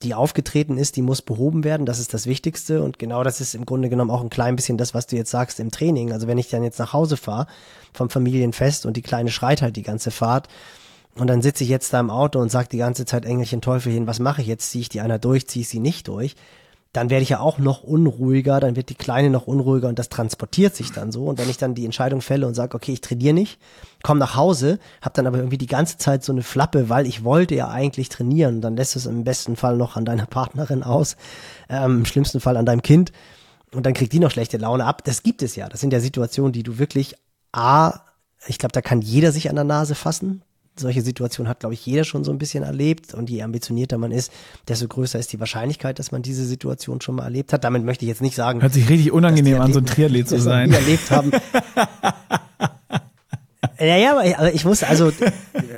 die 0.03 0.13
aufgetreten 0.13 0.77
ist, 0.77 0.95
die 0.95 1.01
muss 1.01 1.21
behoben 1.21 1.63
werden. 1.63 1.85
Das 1.85 1.99
ist 1.99 2.13
das 2.13 2.25
Wichtigste. 2.25 2.81
Und 2.81 2.99
genau 2.99 3.23
das 3.23 3.41
ist 3.41 3.55
im 3.55 3.65
Grunde 3.65 3.89
genommen 3.89 4.11
auch 4.11 4.21
ein 4.21 4.29
klein 4.29 4.55
bisschen 4.55 4.77
das, 4.77 4.93
was 4.93 5.07
du 5.07 5.15
jetzt 5.15 5.31
sagst 5.31 5.59
im 5.59 5.71
Training. 5.71 6.11
Also 6.11 6.27
wenn 6.27 6.37
ich 6.37 6.49
dann 6.49 6.63
jetzt 6.63 6.79
nach 6.79 6.93
Hause 6.93 7.17
fahre 7.17 7.47
vom 7.93 8.09
Familienfest 8.09 8.85
und 8.85 8.97
die 8.97 9.01
Kleine 9.01 9.31
schreit 9.31 9.61
halt 9.61 9.75
die 9.75 9.83
ganze 9.83 10.11
Fahrt 10.11 10.47
und 11.15 11.27
dann 11.27 11.41
sitze 11.41 11.63
ich 11.63 11.69
jetzt 11.69 11.91
da 11.93 11.99
im 11.99 12.09
Auto 12.09 12.39
und 12.39 12.49
sage 12.49 12.69
die 12.71 12.77
ganze 12.77 13.05
Zeit 13.05 13.25
Engelchen 13.25 13.61
Teufelchen, 13.61 14.07
was 14.07 14.19
mache 14.19 14.41
ich 14.41 14.47
jetzt? 14.47 14.71
Ziehe 14.71 14.81
ich 14.81 14.89
die 14.89 15.01
einer 15.01 15.19
durch, 15.19 15.47
ziehe 15.47 15.61
ich 15.61 15.69
sie 15.69 15.79
nicht 15.79 16.07
durch? 16.07 16.35
Dann 16.93 17.09
werde 17.09 17.23
ich 17.23 17.29
ja 17.29 17.39
auch 17.39 17.57
noch 17.57 17.83
unruhiger, 17.83 18.59
dann 18.59 18.75
wird 18.75 18.89
die 18.89 18.95
Kleine 18.95 19.29
noch 19.29 19.47
unruhiger 19.47 19.87
und 19.87 19.97
das 19.97 20.09
transportiert 20.09 20.75
sich 20.75 20.91
dann 20.91 21.11
so. 21.13 21.25
Und 21.25 21.39
wenn 21.39 21.49
ich 21.49 21.57
dann 21.57 21.73
die 21.73 21.85
Entscheidung 21.85 22.21
fälle 22.21 22.45
und 22.47 22.53
sage, 22.53 22.75
okay, 22.75 22.91
ich 22.91 22.99
trainiere 22.99 23.33
nicht, 23.33 23.59
komme 24.03 24.19
nach 24.19 24.35
Hause, 24.35 24.77
habe 25.01 25.13
dann 25.15 25.25
aber 25.25 25.37
irgendwie 25.37 25.57
die 25.57 25.67
ganze 25.67 25.97
Zeit 25.97 26.23
so 26.23 26.33
eine 26.33 26.43
Flappe, 26.43 26.89
weil 26.89 27.05
ich 27.05 27.23
wollte 27.23 27.55
ja 27.55 27.69
eigentlich 27.69 28.09
trainieren. 28.09 28.59
Dann 28.59 28.75
lässt 28.75 28.97
es 28.97 29.05
im 29.05 29.23
besten 29.23 29.55
Fall 29.55 29.77
noch 29.77 29.95
an 29.95 30.03
deiner 30.03 30.25
Partnerin 30.25 30.83
aus, 30.83 31.15
ähm, 31.69 31.99
im 31.99 32.05
schlimmsten 32.05 32.41
Fall 32.41 32.57
an 32.57 32.65
deinem 32.65 32.81
Kind. 32.81 33.13
Und 33.73 33.85
dann 33.85 33.93
kriegt 33.93 34.11
die 34.11 34.19
noch 34.19 34.31
schlechte 34.31 34.57
Laune 34.57 34.85
ab. 34.85 35.05
Das 35.05 35.23
gibt 35.23 35.43
es 35.43 35.55
ja. 35.55 35.69
Das 35.69 35.79
sind 35.79 35.93
ja 35.93 36.01
Situationen, 36.01 36.51
die 36.51 36.63
du 36.63 36.77
wirklich 36.77 37.15
A, 37.53 38.01
ich 38.47 38.57
glaube, 38.57 38.73
da 38.73 38.81
kann 38.81 39.01
jeder 39.01 39.31
sich 39.31 39.49
an 39.49 39.55
der 39.55 39.63
Nase 39.63 39.95
fassen. 39.95 40.41
Solche 40.77 41.01
Situationen 41.01 41.49
hat, 41.49 41.59
glaube 41.59 41.73
ich, 41.73 41.85
jeder 41.85 42.03
schon 42.05 42.23
so 42.23 42.31
ein 42.31 42.37
bisschen 42.37 42.63
erlebt. 42.63 43.13
Und 43.13 43.29
je 43.29 43.41
ambitionierter 43.43 43.97
man 43.97 44.11
ist, 44.11 44.31
desto 44.67 44.87
größer 44.87 45.19
ist 45.19 45.31
die 45.33 45.39
Wahrscheinlichkeit, 45.39 45.99
dass 45.99 46.11
man 46.11 46.21
diese 46.21 46.45
Situation 46.45 47.01
schon 47.01 47.15
mal 47.15 47.25
erlebt 47.25 47.51
hat. 47.53 47.63
Damit 47.63 47.83
möchte 47.83 48.05
ich 48.05 48.09
jetzt 48.09 48.21
nicht 48.21 48.35
sagen, 48.35 48.61
Hört 48.61 48.73
sich 48.73 48.87
richtig 48.89 49.11
unangenehm 49.11 49.59
an, 49.59 49.73
so 49.73 49.79
ein 49.79 49.85
Triathlet 49.85 50.29
zu 50.29 50.39
sein. 50.39 50.71
erlebt 50.71 51.11
haben. 51.11 51.31
Ja, 53.79 53.95
ja, 53.97 54.11
aber 54.11 54.25
ich, 54.25 54.37
aber 54.37 54.53
ich 54.53 54.63
muss 54.63 54.83
also 54.83 55.11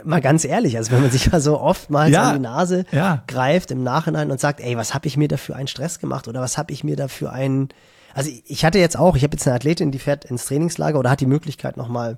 mal 0.04 0.20
ganz 0.20 0.44
ehrlich, 0.44 0.76
also 0.76 0.92
wenn 0.92 1.02
man 1.02 1.12
sich 1.12 1.32
mal 1.32 1.40
so 1.40 1.60
oftmals 1.60 2.12
Ja, 2.12 2.30
an 2.30 2.36
die 2.36 2.42
Nase 2.42 2.86
ja. 2.92 3.24
greift 3.28 3.72
im 3.72 3.82
Nachhinein 3.84 4.30
und 4.30 4.42
sagt, 4.42 4.60
ey, 4.60 4.76
was 4.76 4.94
habe 4.94 5.08
ich 5.08 5.16
mir 5.16 5.30
da 5.30 5.38
für 5.38 5.56
einen 5.56 5.68
Stress 5.68 6.00
gemacht 6.00 6.28
oder 6.28 6.42
was 6.42 6.58
habe 6.58 6.74
ich 6.74 6.84
mir 6.84 6.98
da 6.98 7.08
für 7.08 7.32
einen, 7.32 7.70
also 8.14 8.30
ich 8.46 8.66
hatte 8.66 8.78
jetzt 8.78 8.98
auch, 8.98 9.16
ich 9.16 9.24
habe 9.24 9.36
jetzt 9.36 9.48
eine 9.48 9.56
Athletin, 9.56 9.92
die 9.92 10.00
fährt 10.00 10.26
ins 10.26 10.46
Trainingslager 10.46 11.00
oder 11.00 11.10
hat 11.12 11.22
die 11.22 11.26
Möglichkeit 11.26 11.78
nochmal 11.78 12.18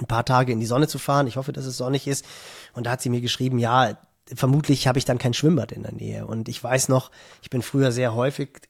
ein 0.00 0.06
paar 0.06 0.24
Tage 0.24 0.52
in 0.52 0.60
die 0.60 0.66
Sonne 0.66 0.88
zu 0.88 0.98
fahren. 0.98 1.26
Ich 1.26 1.36
hoffe, 1.36 1.52
dass 1.52 1.66
es 1.66 1.76
sonnig 1.76 2.06
ist. 2.06 2.24
Und 2.72 2.86
da 2.86 2.92
hat 2.92 3.02
sie 3.02 3.10
mir 3.10 3.20
geschrieben, 3.20 3.58
ja, 3.58 3.96
vermutlich 4.34 4.86
habe 4.86 4.98
ich 4.98 5.04
dann 5.04 5.18
kein 5.18 5.34
Schwimmbad 5.34 5.72
in 5.72 5.82
der 5.82 5.92
Nähe. 5.92 6.26
Und 6.26 6.48
ich 6.48 6.62
weiß 6.62 6.88
noch, 6.88 7.10
ich 7.42 7.50
bin 7.50 7.62
früher 7.62 7.92
sehr 7.92 8.14
häufig 8.14 8.60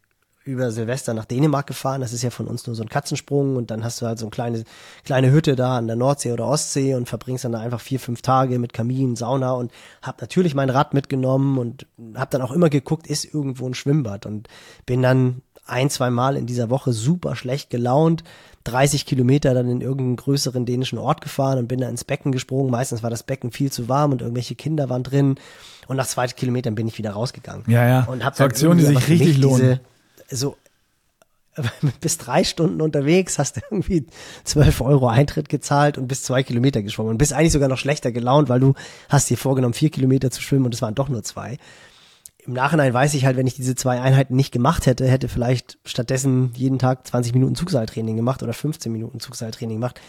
über 0.44 0.72
Silvester 0.72 1.12
nach 1.12 1.26
Dänemark 1.26 1.66
gefahren. 1.66 2.00
Das 2.00 2.12
ist 2.12 2.22
ja 2.22 2.30
von 2.30 2.46
uns 2.46 2.66
nur 2.66 2.74
so 2.74 2.82
ein 2.82 2.88
Katzensprung 2.88 3.56
und 3.56 3.70
dann 3.70 3.84
hast 3.84 4.00
du 4.00 4.06
halt 4.06 4.18
so 4.18 4.24
eine 4.24 4.30
kleine, 4.30 4.64
kleine 5.04 5.30
Hütte 5.30 5.54
da 5.54 5.76
an 5.76 5.86
der 5.86 5.96
Nordsee 5.96 6.32
oder 6.32 6.46
Ostsee 6.46 6.94
und 6.94 7.08
verbringst 7.08 7.44
dann 7.44 7.52
da 7.52 7.60
einfach 7.60 7.80
vier, 7.80 8.00
fünf 8.00 8.22
Tage 8.22 8.58
mit 8.58 8.72
Kamin, 8.72 9.16
Sauna 9.16 9.52
und 9.52 9.70
hab 10.00 10.20
natürlich 10.20 10.54
mein 10.54 10.70
Rad 10.70 10.94
mitgenommen 10.94 11.58
und 11.58 11.86
hab 12.14 12.30
dann 12.30 12.40
auch 12.42 12.52
immer 12.52 12.70
geguckt, 12.70 13.06
ist 13.06 13.26
irgendwo 13.26 13.66
ein 13.66 13.74
Schwimmbad 13.74 14.24
und 14.24 14.48
bin 14.86 15.02
dann 15.02 15.42
ein, 15.66 15.90
zwei 15.90 16.10
Mal 16.10 16.36
in 16.36 16.46
dieser 16.46 16.70
Woche 16.70 16.92
super 16.92 17.36
schlecht 17.36 17.70
gelaunt, 17.70 18.24
30 18.64 19.06
Kilometer 19.06 19.54
dann 19.54 19.70
in 19.70 19.80
irgendeinen 19.80 20.16
größeren 20.16 20.66
dänischen 20.66 20.98
Ort 20.98 21.22
gefahren 21.22 21.58
und 21.58 21.68
bin 21.68 21.80
da 21.80 21.88
ins 21.88 22.04
Becken 22.04 22.30
gesprungen. 22.30 22.70
Meistens 22.70 23.02
war 23.02 23.10
das 23.10 23.22
Becken 23.22 23.52
viel 23.52 23.72
zu 23.72 23.88
warm 23.88 24.12
und 24.12 24.20
irgendwelche 24.20 24.54
Kinder 24.54 24.90
waren 24.90 25.02
drin. 25.02 25.36
Und 25.88 25.96
nach 25.96 26.06
zwei 26.06 26.26
Kilometern 26.26 26.74
bin 26.74 26.86
ich 26.86 26.98
wieder 26.98 27.12
rausgegangen. 27.12 27.64
Ja, 27.66 27.86
ja. 27.86 28.04
Und 28.04 28.24
hab 28.24 28.34
So 28.34 28.44
dann 28.44 28.50
Aktionen, 28.50 28.78
die 28.78 28.84
sich 28.84 29.08
richtig 29.08 29.38
lohnen. 29.38 29.80
Diese, 30.30 30.36
so, 30.36 30.56
bis 32.00 32.18
drei 32.18 32.44
Stunden 32.44 32.80
unterwegs, 32.80 33.38
hast 33.38 33.56
du 33.56 33.60
irgendwie 33.70 34.06
12 34.44 34.80
Euro 34.82 35.08
Eintritt 35.08 35.48
gezahlt 35.48 35.98
und 35.98 36.06
bis 36.06 36.22
zwei 36.22 36.42
Kilometer 36.42 36.82
geschwommen 36.82 37.10
und 37.10 37.18
bist 37.18 37.32
eigentlich 37.32 37.52
sogar 37.52 37.68
noch 37.68 37.78
schlechter 37.78 38.12
gelaunt, 38.12 38.48
weil 38.48 38.60
du 38.60 38.74
hast 39.08 39.30
dir 39.30 39.36
vorgenommen, 39.36 39.74
vier 39.74 39.90
Kilometer 39.90 40.30
zu 40.30 40.42
schwimmen 40.42 40.66
und 40.66 40.74
es 40.74 40.82
waren 40.82 40.94
doch 40.94 41.08
nur 41.08 41.22
zwei. 41.22 41.58
Im 42.46 42.52
Nachhinein 42.52 42.94
weiß 42.94 43.14
ich 43.14 43.24
halt, 43.24 43.36
wenn 43.36 43.46
ich 43.46 43.54
diese 43.54 43.74
zwei 43.74 44.00
Einheiten 44.00 44.36
nicht 44.36 44.52
gemacht 44.52 44.86
hätte, 44.86 45.06
hätte 45.06 45.28
vielleicht 45.28 45.78
stattdessen 45.84 46.52
jeden 46.54 46.78
Tag 46.78 47.06
20 47.06 47.34
Minuten 47.34 47.54
Zugseiltraining 47.54 48.16
gemacht 48.16 48.42
oder 48.42 48.52
15 48.52 48.90
Minuten 48.90 49.20
Zugseiltraining 49.20 49.76
gemacht, 49.76 50.00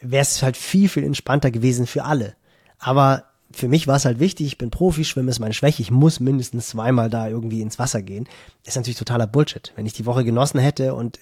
wäre 0.00 0.22
es 0.22 0.42
halt 0.42 0.56
viel, 0.56 0.88
viel 0.88 1.04
entspannter 1.04 1.50
gewesen 1.50 1.86
für 1.86 2.04
alle. 2.04 2.34
Aber 2.78 3.24
für 3.52 3.68
mich 3.68 3.86
war 3.86 3.96
es 3.96 4.04
halt 4.04 4.18
wichtig, 4.18 4.46
ich 4.46 4.58
bin 4.58 4.70
Profi, 4.70 5.04
Schwimmen 5.04 5.28
ist 5.28 5.38
meine 5.38 5.54
Schwäche, 5.54 5.80
ich 5.80 5.90
muss 5.90 6.18
mindestens 6.18 6.68
zweimal 6.68 7.08
da 7.08 7.28
irgendwie 7.28 7.62
ins 7.62 7.78
Wasser 7.78 8.02
gehen. 8.02 8.28
Ist 8.64 8.76
natürlich 8.76 8.98
totaler 8.98 9.26
Bullshit. 9.26 9.72
Wenn 9.76 9.86
ich 9.86 9.92
die 9.92 10.04
Woche 10.04 10.24
genossen 10.24 10.58
hätte 10.58 10.94
und 10.94 11.18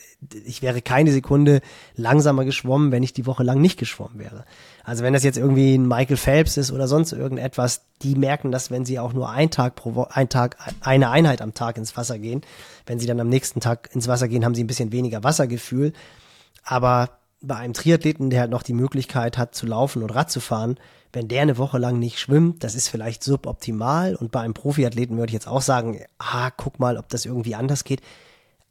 ich 0.46 0.62
wäre 0.62 0.80
keine 0.80 1.12
Sekunde 1.12 1.60
langsamer 1.96 2.44
geschwommen, 2.44 2.92
wenn 2.92 3.02
ich 3.02 3.12
die 3.12 3.26
Woche 3.26 3.42
lang 3.42 3.60
nicht 3.60 3.78
geschwommen 3.78 4.18
wäre. 4.18 4.46
Also 4.84 5.04
wenn 5.04 5.12
das 5.12 5.22
jetzt 5.22 5.36
irgendwie 5.36 5.74
ein 5.74 5.86
Michael 5.86 6.16
Phelps 6.16 6.56
ist 6.56 6.72
oder 6.72 6.88
sonst 6.88 7.12
irgendetwas, 7.12 7.82
die 8.02 8.16
merken 8.16 8.50
das, 8.50 8.70
wenn 8.70 8.86
sie 8.86 8.98
auch 8.98 9.12
nur 9.12 9.30
einen 9.30 9.50
Tag 9.50 9.74
pro 9.76 9.94
Woche, 9.94 10.16
ein 10.16 10.30
Tag, 10.30 10.56
eine 10.80 11.10
Einheit 11.10 11.42
am 11.42 11.52
Tag 11.52 11.76
ins 11.76 11.96
Wasser 11.96 12.18
gehen. 12.18 12.40
Wenn 12.86 12.98
sie 12.98 13.06
dann 13.06 13.20
am 13.20 13.28
nächsten 13.28 13.60
Tag 13.60 13.90
ins 13.92 14.08
Wasser 14.08 14.28
gehen, 14.28 14.44
haben 14.44 14.54
sie 14.54 14.64
ein 14.64 14.68
bisschen 14.68 14.92
weniger 14.92 15.22
Wassergefühl. 15.22 15.92
Aber 16.64 17.10
bei 17.42 17.56
einem 17.56 17.74
Triathleten, 17.74 18.30
der 18.30 18.40
halt 18.40 18.50
noch 18.50 18.62
die 18.62 18.72
Möglichkeit 18.72 19.36
hat 19.36 19.54
zu 19.54 19.66
laufen 19.66 20.02
und 20.02 20.10
Rad 20.10 20.30
zu 20.30 20.40
fahren, 20.40 20.78
wenn 21.14 21.28
der 21.28 21.42
eine 21.42 21.58
Woche 21.58 21.78
lang 21.78 21.98
nicht 21.98 22.18
schwimmt, 22.18 22.64
das 22.64 22.74
ist 22.74 22.88
vielleicht 22.88 23.22
suboptimal. 23.22 24.14
Und 24.14 24.32
bei 24.32 24.40
einem 24.40 24.54
Profiathleten 24.54 25.16
würde 25.16 25.30
ich 25.30 25.34
jetzt 25.34 25.48
auch 25.48 25.62
sagen, 25.62 26.00
ah, 26.18 26.50
guck 26.50 26.78
mal, 26.78 26.96
ob 26.96 27.08
das 27.08 27.24
irgendwie 27.24 27.54
anders 27.54 27.84
geht. 27.84 28.00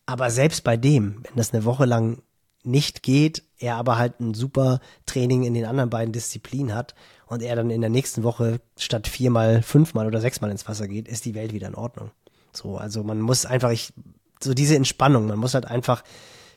Aber 0.06 0.30
selbst 0.30 0.64
bei 0.64 0.78
dem, 0.78 1.24
wenn 1.24 1.36
das 1.36 1.54
eine 1.54 1.66
Woche 1.66 1.86
lang 1.86 2.22
nicht 2.64 3.04
geht, 3.04 3.44
er 3.58 3.76
aber 3.76 3.98
halt 3.98 4.20
ein 4.20 4.34
super 4.34 4.80
Training 5.06 5.44
in 5.44 5.54
den 5.54 5.66
anderen 5.66 5.89
beiden 5.89 6.14
Disziplinen 6.14 6.74
hat 6.74 6.96
und 7.28 7.41
er 7.41 7.56
dann 7.56 7.70
in 7.70 7.82
der 7.82 7.89
nächsten 7.89 8.24
Woche 8.24 8.60
statt 8.78 9.08
viermal, 9.08 9.62
fünfmal 9.62 10.08
oder 10.08 10.22
sechsmal 10.22 10.52
ins 10.52 10.68
Wasser 10.68 10.88
geht, 10.88 11.08
ist 11.08 11.26
die 11.26 11.36
Welt 11.36 11.54
wieder 11.54 11.68
in 11.68 11.76
Ordnung. 11.76 12.12
So, 12.54 12.78
also 12.78 13.04
man 13.04 13.22
muss 13.22 13.46
einfach, 13.46 13.72
ich, 13.72 13.94
so 14.41 14.54
diese 14.54 14.76
Entspannung, 14.76 15.28
man 15.28 15.39
muss 15.39 15.54
halt 15.54 15.66
einfach 15.66 16.04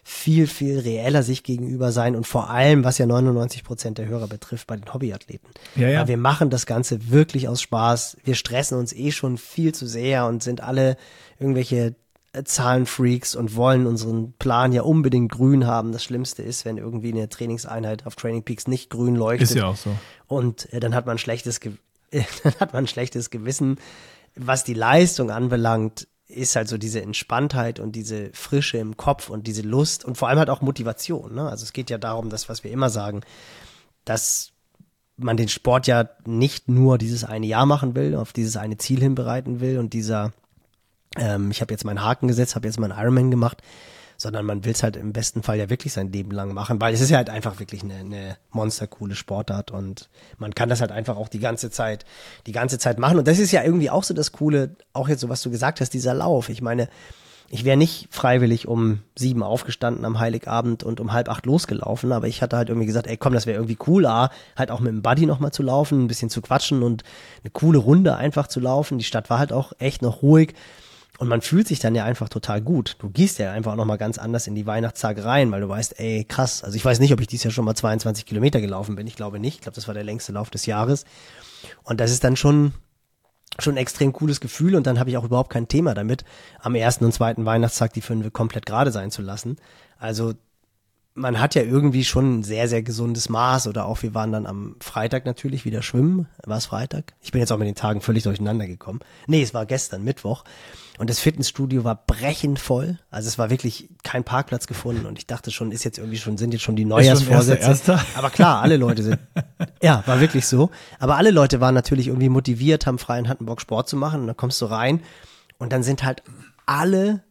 viel, 0.09 0.47
viel 0.47 0.79
reeller 0.79 1.25
sich 1.25 1.43
gegenüber 1.43 1.91
sein 1.91 2.15
und 2.15 2.29
vor 2.29 2.49
allem, 2.49 2.85
was 2.85 2.97
ja 2.97 3.07
99 3.07 3.65
Prozent 3.65 3.99
der 3.99 4.07
Hörer 4.07 4.29
betrifft, 4.29 4.69
bei 4.69 4.77
den 4.77 4.95
Hobbyathleten. 4.95 5.49
Ja, 5.75 5.89
ja. 5.89 6.01
Weil 6.01 6.07
wir 6.07 6.17
machen 6.17 6.49
das 6.49 6.65
Ganze 6.65 7.11
wirklich 7.11 7.49
aus 7.49 7.61
Spaß. 7.61 8.19
Wir 8.23 8.37
stressen 8.37 8.79
uns 8.79 8.93
eh 8.93 9.11
schon 9.11 9.37
viel 9.37 9.75
zu 9.75 9.85
sehr 9.85 10.27
und 10.27 10.45
sind 10.45 10.61
alle 10.61 10.97
irgendwelche 11.41 11.97
äh, 12.33 12.45
Zahlenfreaks 12.45 13.35
und 13.35 13.57
wollen 13.57 13.85
unseren 13.89 14.33
Plan 14.35 14.73
ja 14.73 14.83
unbedingt 14.83 15.33
grün 15.33 15.67
haben. 15.67 15.91
Das 15.91 16.05
Schlimmste 16.05 16.45
ist, 16.45 16.65
wenn 16.65 16.79
irgendwie 16.79 17.11
eine 17.11 17.29
Trainingseinheit 17.29 18.07
auf 18.07 18.15
Training 18.15 18.45
Peaks 18.45 18.69
nicht 18.69 18.91
grün 18.91 19.17
leuchtet. 19.17 19.51
Ist 19.51 19.57
ja 19.57 19.67
auch 19.67 19.77
so. 19.77 19.91
Und 20.29 20.73
äh, 20.73 20.79
dann 20.79 20.95
hat 20.95 21.07
man 21.07 21.19
schlechtes, 21.19 21.59
Ge 21.59 21.73
dann 22.13 22.55
hat 22.61 22.73
man 22.73 22.87
schlechtes 22.87 23.31
Gewissen. 23.31 23.81
Was 24.37 24.63
die 24.63 24.75
Leistung 24.75 25.33
anbelangt, 25.33 26.07
ist 26.29 26.57
halt 26.57 26.69
so 26.69 26.79
diese 26.79 27.03
Entspanntheit 27.03 27.79
und 27.79 27.93
diese 27.93 28.31
Frische 28.33 28.79
im 28.79 28.97
Kopf 28.97 29.31
und 29.31 29.47
diese 29.47 29.63
Lust 29.63 30.05
und 30.05 30.17
vor 30.17 30.29
allem 30.29 30.39
halt 30.39 30.51
auch 30.51 30.61
Motivation. 30.61 31.35
Ne? 31.35 31.49
Also 31.49 31.65
es 31.65 31.73
geht 31.73 31.91
ja 31.91 31.99
darum, 31.99 32.31
das, 32.31 32.49
was 32.49 32.65
wir 32.65 32.71
immer 32.71 32.91
sagen, 32.91 33.21
dass 34.05 34.53
man 35.17 35.37
den 35.37 35.49
Sport 35.49 35.87
ja 35.87 36.09
nicht 36.27 36.69
nur 36.69 36.99
dieses 36.99 37.25
eine 37.25 37.47
Jahr 37.47 37.67
machen 37.67 37.95
will, 37.95 38.17
auf 38.17 38.33
dieses 38.33 38.57
eine 38.57 38.77
Ziel 38.77 39.01
hinbereiten 39.01 39.61
will 39.61 39.79
und 39.79 39.93
dieser 39.93 40.33
ähm, 41.17 41.51
ich 41.51 41.61
habe 41.61 41.73
jetzt 41.73 41.85
meinen 41.85 42.03
Haken 42.03 42.29
gesetzt, 42.29 42.55
habe 42.55 42.67
jetzt 42.67 42.79
meinen 42.79 42.97
Ironman 42.97 43.31
gemacht, 43.31 43.63
sondern 44.17 44.47
man 44.47 44.65
will 44.65 44.73
es 44.73 44.83
halt 44.83 44.97
im 44.97 45.13
besten 45.13 45.43
Fall 45.43 45.59
ja 45.59 45.71
wirklich 45.71 45.93
sein 45.93 46.13
Leben 46.13 46.31
lang 46.31 46.53
machen, 46.53 46.81
weil 46.81 46.95
es 46.95 47.01
ist 47.01 47.11
ja 47.11 47.19
halt 47.19 47.31
einfach 47.31 47.59
wirklich 47.61 47.83
eine, 47.83 47.97
eine 47.97 48.37
monstercoole 48.51 49.15
Sportart 49.15 49.71
und 49.71 50.09
man 50.39 50.55
kann 50.55 50.69
das 50.69 50.81
halt 50.81 50.93
einfach 50.93 51.17
auch 51.17 51.29
die 51.29 51.41
ganze 51.41 51.71
Zeit, 51.71 52.05
die 52.47 52.53
ganze 52.53 52.79
Zeit 52.79 52.99
machen. 52.99 53.19
Und 53.19 53.29
das 53.29 53.39
ist 53.39 53.53
ja 53.53 53.63
irgendwie 53.63 53.91
auch 53.91 54.05
so 54.05 54.15
das 54.15 54.33
Coole, 54.33 54.77
auch 54.93 55.09
jetzt 55.09 55.21
so, 55.21 55.29
was 55.29 55.43
du 55.43 55.51
gesagt 55.51 55.81
hast, 55.81 55.91
dieser 55.91 56.15
Lauf. 56.15 56.49
Ich 56.49 56.63
meine, 56.63 56.89
ich 57.49 57.65
wäre 57.65 57.77
nicht 57.77 58.09
freiwillig 58.11 58.67
um 58.67 59.01
sieben 59.15 59.43
aufgestanden 59.43 60.05
am 60.05 60.19
Heiligabend 60.19 60.83
und 60.83 60.99
um 60.99 61.13
halb 61.13 61.29
acht 61.29 61.47
losgelaufen, 61.47 62.13
aber 62.13 62.27
ich 62.27 62.43
hatte 62.43 62.57
halt 62.57 62.69
irgendwie 62.69 62.87
gesagt, 62.87 63.07
ey 63.07 63.17
komm, 63.17 63.35
das 63.35 63.47
wäre 63.47 63.57
irgendwie 63.57 63.79
cool, 63.87 64.07
A, 64.07 64.31
halt 64.57 64.71
auch 64.71 64.81
mit 64.81 64.93
dem 64.93 65.03
Buddy 65.03 65.27
nochmal 65.27 65.53
zu 65.53 65.63
laufen, 65.63 66.05
ein 66.05 66.09
bisschen 66.09 66.31
zu 66.31 66.43
quatschen 66.43 66.83
und 66.83 67.05
eine 67.45 67.51
coole 67.51 67.79
Runde 67.79 68.17
einfach 68.17 68.49
zu 68.49 68.59
laufen. 68.59 68.99
Die 68.99 69.05
Stadt 69.05 69.31
war 69.31 69.39
halt 69.39 69.53
auch 69.53 69.73
echt 69.79 70.03
noch 70.03 70.23
ruhig. 70.23 70.55
Und 71.19 71.29
man 71.29 71.41
fühlt 71.41 71.67
sich 71.67 71.79
dann 71.79 71.95
ja 71.95 72.05
einfach 72.05 72.29
total 72.29 72.61
gut. 72.61 72.97
Du 72.99 73.09
gehst 73.09 73.39
ja 73.39 73.53
einfach 73.53 73.73
auch 73.73 73.77
nochmal 73.77 73.99
ganz 73.99 74.19
anders 74.19 74.47
in 74.47 74.55
die 74.55 74.67
Weihnachtstage 74.67 75.25
rein, 75.25 75.51
weil 75.51 75.63
du 75.63 75.69
weißt, 75.69 75.99
ey, 75.99 76.25
krass. 76.25 76.63
Also 76.63 76.77
ich 76.77 76.85
weiß 76.85 77.01
nicht, 77.01 77.13
ob 77.13 77.21
ich 77.21 77.27
dieses 77.27 77.45
Jahr 77.45 77.53
schon 77.53 77.65
mal 77.65 77.75
22 77.75 78.27
Kilometer 78.27 78.61
gelaufen 78.61 78.97
bin. 78.97 79.07
Ich 79.07 79.17
glaube 79.17 79.39
nicht. 79.39 79.57
Ich 79.57 79.61
glaube, 79.63 79.77
das 79.77 79.87
war 79.87 79.95
der 79.95 80.05
längste 80.05 80.33
Lauf 80.33 80.51
des 80.51 80.67
Jahres. 80.67 81.05
Und 81.85 82.01
das 82.01 82.11
ist 82.11 82.23
dann 82.23 82.37
schon, 82.37 82.75
schon 83.59 83.75
ein 83.75 83.79
extrem 83.79 84.13
cooles 84.13 84.41
Gefühl. 84.41 84.75
Und 84.75 84.87
dann 84.87 84.99
habe 84.99 85.09
ich 85.09 85.17
auch 85.17 85.25
überhaupt 85.25 85.51
kein 85.51 85.69
Thema 85.69 85.95
damit, 85.95 86.25
am 86.61 86.75
ersten 86.75 87.07
und 87.07 87.13
zweiten 87.13 87.47
Weihnachtstag 87.47 87.95
die 87.95 88.03
fünf 88.03 88.31
komplett 88.35 88.67
gerade 88.67 88.93
sein 88.93 89.11
zu 89.11 89.23
lassen. 89.23 89.57
Also 89.99 90.35
man 91.17 91.41
hat 91.41 91.55
ja 91.55 91.63
irgendwie 91.63 92.05
schon 92.05 92.39
ein 92.39 92.43
sehr, 92.43 92.69
sehr 92.69 92.83
gesundes 92.83 93.29
Maß 93.29 93.67
oder 93.67 93.87
auch 93.87 94.03
wir 94.03 94.15
waren 94.15 94.33
dann 94.33 94.47
am 94.47 94.77
Freitag 94.81 95.25
natürlich 95.25 95.65
wieder 95.65 95.83
schwimmen. 95.83 96.29
War 96.45 96.59
es 96.59 96.67
Freitag? 96.67 97.15
Ich 97.23 97.33
bin 97.33 97.41
jetzt 97.41 97.51
auch 97.51 97.59
mit 97.59 97.67
den 97.67 97.75
Tagen 97.75 98.03
völlig 98.03 98.23
durcheinander 98.23 98.67
gekommen. 98.67 99.01
Nee, 99.27 99.43
es 99.43 99.55
war 99.55 99.65
gestern 99.67 100.05
Mittwoch. 100.05 100.45
Und 100.99 101.11
das 101.11 101.19
Fitnessstudio 101.19 101.85
war 101.85 102.05
brechend 102.07 102.59
voll. 102.59 102.99
Also 103.11 103.29
es 103.29 103.39
war 103.39 103.51
wirklich 103.51 103.89
kein 104.03 104.25
Parkplatz 104.25 104.67
gefunden 104.67 105.07
und 105.07 105.19
ich 105.19 105.27
dachte 105.27 105.51
schon, 105.51 105.73
ist 105.73 105.85
jetzt 105.85 105.99
irgendwie 105.99 106.19
schon, 106.19 106.37
sind 106.37 106.53
jetzt 106.53 106.63
schon 106.63 106.77
die 106.77 106.85
Neujahrsvorsätze. 106.85 107.67
Erster, 107.67 107.93
erster. 107.95 108.19
Aber 108.19 108.31
klar, 108.31 108.63
alle 108.63 108.77
Leute 108.77 109.03
sind, 109.03 109.19
ja, 109.83 110.03
war 110.07 110.21
wirklich 110.21 110.47
so. 110.47 110.71
Aber 110.99 111.17
alle 111.17 111.31
Leute 111.31 111.61
waren 111.61 111.75
natürlich 111.75 112.09
irgendwie 112.09 112.29
motiviert, 112.29 112.87
haben 112.87 112.99
frei 112.99 113.19
und 113.19 113.29
hatten 113.29 113.47
Bock 113.47 113.61
Sport 113.61 113.89
zu 113.89 113.97
machen 113.97 114.21
und 114.21 114.27
dann 114.27 114.37
kommst 114.37 114.61
du 114.61 114.67
rein 114.67 115.03
und 115.59 115.73
dann 115.73 115.83
sind 115.83 116.05
halt 116.05 116.23
alle 116.67 117.23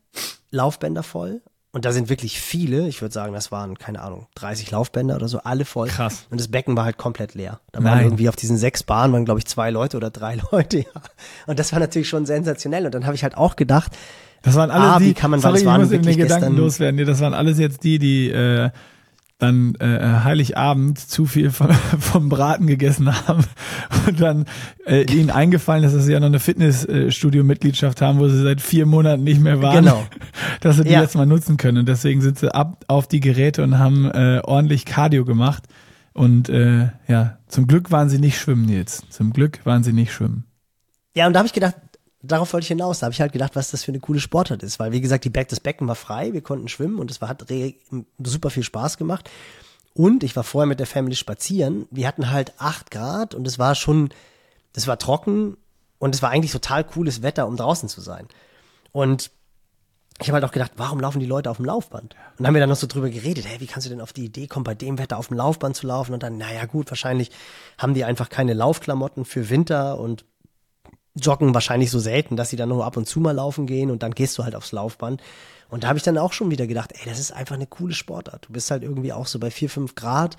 Laufbänder 0.50 1.04
voll 1.04 1.42
und 1.76 1.84
da 1.84 1.92
sind 1.92 2.08
wirklich 2.08 2.40
viele, 2.40 2.88
ich 2.88 3.02
würde 3.02 3.14
sagen, 3.14 3.34
das 3.34 3.52
waren, 3.52 3.78
keine 3.78 4.02
Ahnung, 4.02 4.28
30 4.36 4.72
Laufbänder 4.72 5.18
oder 5.18 5.28
so, 5.28 5.40
alle 5.40 5.66
voll. 5.66 5.90
Krass. 5.90 6.26
Und 6.30 6.40
das 6.40 6.48
Becken 6.48 6.78
war 6.78 6.86
halt 6.86 6.96
komplett 6.96 7.34
leer. 7.34 7.60
Da 7.74 7.84
waren 7.84 7.98
Nein. 7.98 8.06
irgendwie 8.06 8.30
auf 8.30 8.38
diesen 8.38 8.56
sechs 8.56 8.84
Bahnen, 8.84 9.12
waren 9.12 9.26
glaube 9.26 9.42
ich 9.42 9.46
zwei 9.46 9.72
Leute 9.72 9.98
oder 9.98 10.10
drei 10.10 10.38
Leute, 10.54 10.78
ja. 10.80 11.02
Und 11.48 11.60
das 11.60 11.74
war 11.74 11.82
natürlich 11.82 12.08
schon 12.08 12.26
sensationell. 12.26 12.86
Und 12.86 12.96
dann 12.96 13.06
habe 13.06 13.16
ich 13.16 13.24
halt 13.24 13.36
auch 13.36 13.58
gedacht, 13.58 13.92
das 14.42 14.56
waren 14.56 14.72
alle 14.72 14.86
ah, 14.86 15.00
die, 15.00 15.08
wie 15.08 15.14
kann 15.14 15.32
man, 15.32 15.42
sorry, 15.42 15.58
ich 15.58 15.66
muss 15.66 15.92
in 15.92 16.02
den 16.02 16.18
Gedanken 16.18 16.56
loswerden. 16.56 16.96
Nee, 16.96 17.04
das 17.04 17.20
waren 17.20 17.34
alles 17.34 17.60
jetzt 17.60 17.84
die, 17.84 18.00
die 18.00 18.30
äh, 18.30 18.70
dann 19.38 19.76
äh, 19.76 20.00
Heiligabend 20.24 20.98
zu 20.98 21.26
viel 21.26 21.52
vom, 21.52 21.70
vom 22.00 22.30
Braten 22.30 22.68
gegessen 22.68 23.14
haben 23.28 23.44
und 24.08 24.22
dann 24.22 24.46
äh, 24.86 25.04
ihnen 25.12 25.30
eingefallen 25.30 25.84
ist, 25.84 25.94
dass 25.94 26.06
sie 26.06 26.14
ja 26.14 26.20
noch 26.20 26.28
eine 26.28 26.40
Fitnessstudio-Mitgliedschaft 26.40 28.02
haben, 28.02 28.20
wo 28.20 28.28
sie 28.28 28.42
seit 28.42 28.62
vier 28.62 28.86
Monaten 28.86 29.24
nicht 29.24 29.42
mehr 29.42 29.62
waren, 29.62 29.84
genau. 29.84 30.04
dass 30.62 30.78
sie 30.78 30.84
die 30.84 30.92
Ja. 30.92 31.02
jetzt 31.02 31.16
mal 31.16 31.26
nutzen 31.26 31.58
können. 31.58 31.80
Und 31.80 31.90
deswegen 31.90 32.22
sind 32.22 32.40
sie 32.40 32.54
ab 32.54 32.86
auf 32.88 33.08
die 33.08 33.20
Geräte 33.20 33.64
und 33.64 33.78
haben 33.78 34.10
äh, 34.12 34.40
ordentlich 34.44 34.86
Cardio 34.86 35.26
gemacht. 35.26 35.64
Und 36.14 36.48
äh, 36.48 36.90
ja, 37.08 37.38
zum 37.48 37.68
Glück 37.68 37.92
waren 37.92 38.08
sie 38.10 38.20
nicht 38.20 38.38
schwimmen 38.40 38.70
jetzt. 38.70 39.12
Zum 39.12 39.34
Glück 39.34 39.66
waren 39.66 39.84
sie 39.84 39.92
nicht 39.92 40.14
schwimmen. 40.14 40.46
Ja, 41.14 41.28
und 41.28 41.34
da 41.34 41.40
habe 41.40 41.48
ich 41.48 41.54
gedacht, 41.54 41.76
darauf 42.26 42.54
wollte 42.54 42.66
ich 42.66 42.70
hinaus. 42.70 43.00
Da 43.00 43.06
habe 43.06 43.14
ich 43.14 43.22
halt 43.22 43.34
gedacht, 43.34 43.56
was 43.56 43.72
das 43.72 43.84
für 43.84 43.92
eine 43.92 44.00
coole 44.00 44.20
Sportart 44.20 44.64
ist. 44.64 44.80
Weil, 44.80 44.92
wie 44.92 45.02
gesagt, 45.02 45.26
die 45.26 45.30
Beck, 45.30 45.48
das 45.50 45.60
Becken 45.60 45.88
war 45.88 45.96
frei, 45.96 46.34
wir 46.34 46.42
konnten 46.42 46.68
schwimmen 46.68 47.00
und 47.00 47.12
es 47.12 47.22
hat 47.22 47.46
super 48.24 48.50
viel 48.50 48.64
Spaß 48.64 48.98
gemacht. 48.98 49.30
Und 49.94 50.24
ich 50.24 50.36
war 50.36 50.44
vorher 50.44 50.68
mit 50.68 50.80
der 50.80 50.88
Family 50.88 51.16
spazieren. 51.16 51.88
Wir 51.90 52.08
hatten 52.08 52.32
halt 52.32 52.54
acht 52.58 52.92
Grad 52.92 53.34
und 53.34 53.48
es 53.48 53.58
war 53.60 53.76
schon, 53.76 54.10
es 54.74 54.88
war 54.88 55.00
trocken 55.00 55.56
und 56.00 56.14
es 56.14 56.22
war 56.22 56.32
eigentlich 56.32 56.52
total 56.52 56.84
cooles 56.84 57.22
Wetter, 57.22 57.48
um 57.48 57.56
draußen 57.56 57.88
zu 57.88 58.02
sein. 58.02 58.28
Und 58.92 59.32
ich 60.20 60.28
habe 60.28 60.36
halt 60.36 60.46
auch 60.46 60.52
gedacht, 60.52 60.74
warum 60.78 61.00
laufen 61.00 61.20
die 61.20 61.26
Leute 61.26 61.50
auf 61.50 61.58
dem 61.58 61.66
Laufband? 61.66 62.14
Und 62.14 62.40
dann 62.40 62.48
haben 62.48 62.54
wir 62.54 62.62
dann 62.62 62.70
noch 62.70 62.78
so 62.78 62.88
drüber 62.88 63.10
geredet, 63.10 63.46
hey, 63.46 63.60
wie 63.60 63.68
kannst 63.68 63.86
du 63.86 63.90
denn 63.90 64.02
auf 64.02 64.14
die 64.14 64.26
Idee 64.26 64.48
kommen, 64.48 64.64
bei 64.64 64.76
dem 64.76 64.98
Wetter 64.98 65.18
auf 65.18 65.28
dem 65.28 65.38
Laufband 65.38 65.76
zu 65.76 65.88
laufen? 65.88 66.14
Und 66.14 66.24
dann, 66.24 66.38
naja 66.38 66.66
gut, 66.66 66.90
wahrscheinlich 66.90 67.32
haben 67.78 67.94
die 67.94 68.06
einfach 68.06 68.30
keine 68.30 68.54
Laufklamotten 68.54 69.26
für 69.26 69.50
Winter 69.50 70.00
und 70.00 70.26
joggen 71.16 71.54
wahrscheinlich 71.54 71.92
so 71.92 72.00
selten, 72.00 72.36
dass 72.36 72.50
sie 72.50 72.58
dann 72.58 72.70
nur 72.70 72.86
ab 72.86 72.98
und 72.98 73.08
zu 73.08 73.20
mal 73.20 73.32
laufen 73.32 73.68
gehen 73.68 73.92
und 73.92 74.04
dann 74.04 74.12
gehst 74.12 74.38
du 74.38 74.44
halt 74.44 74.56
aufs 74.56 74.72
Laufband. 74.72 75.22
Und 75.70 75.84
da 75.84 75.88
habe 75.88 75.98
ich 75.98 76.04
dann 76.04 76.18
auch 76.18 76.34
schon 76.34 76.52
wieder 76.52 76.68
gedacht, 76.68 76.92
ey, 76.94 77.10
das 77.10 77.20
ist 77.20 77.32
einfach 77.32 77.56
eine 77.56 77.68
coole 77.68 77.94
Sportart. 77.94 78.46
Du 78.48 78.54
bist 78.54 78.70
halt 78.70 78.84
irgendwie 78.84 79.14
auch 79.14 79.28
so 79.28 79.40
bei 79.40 79.50
vier 79.50 79.70
fünf 79.70 79.96
Grad, 79.96 80.38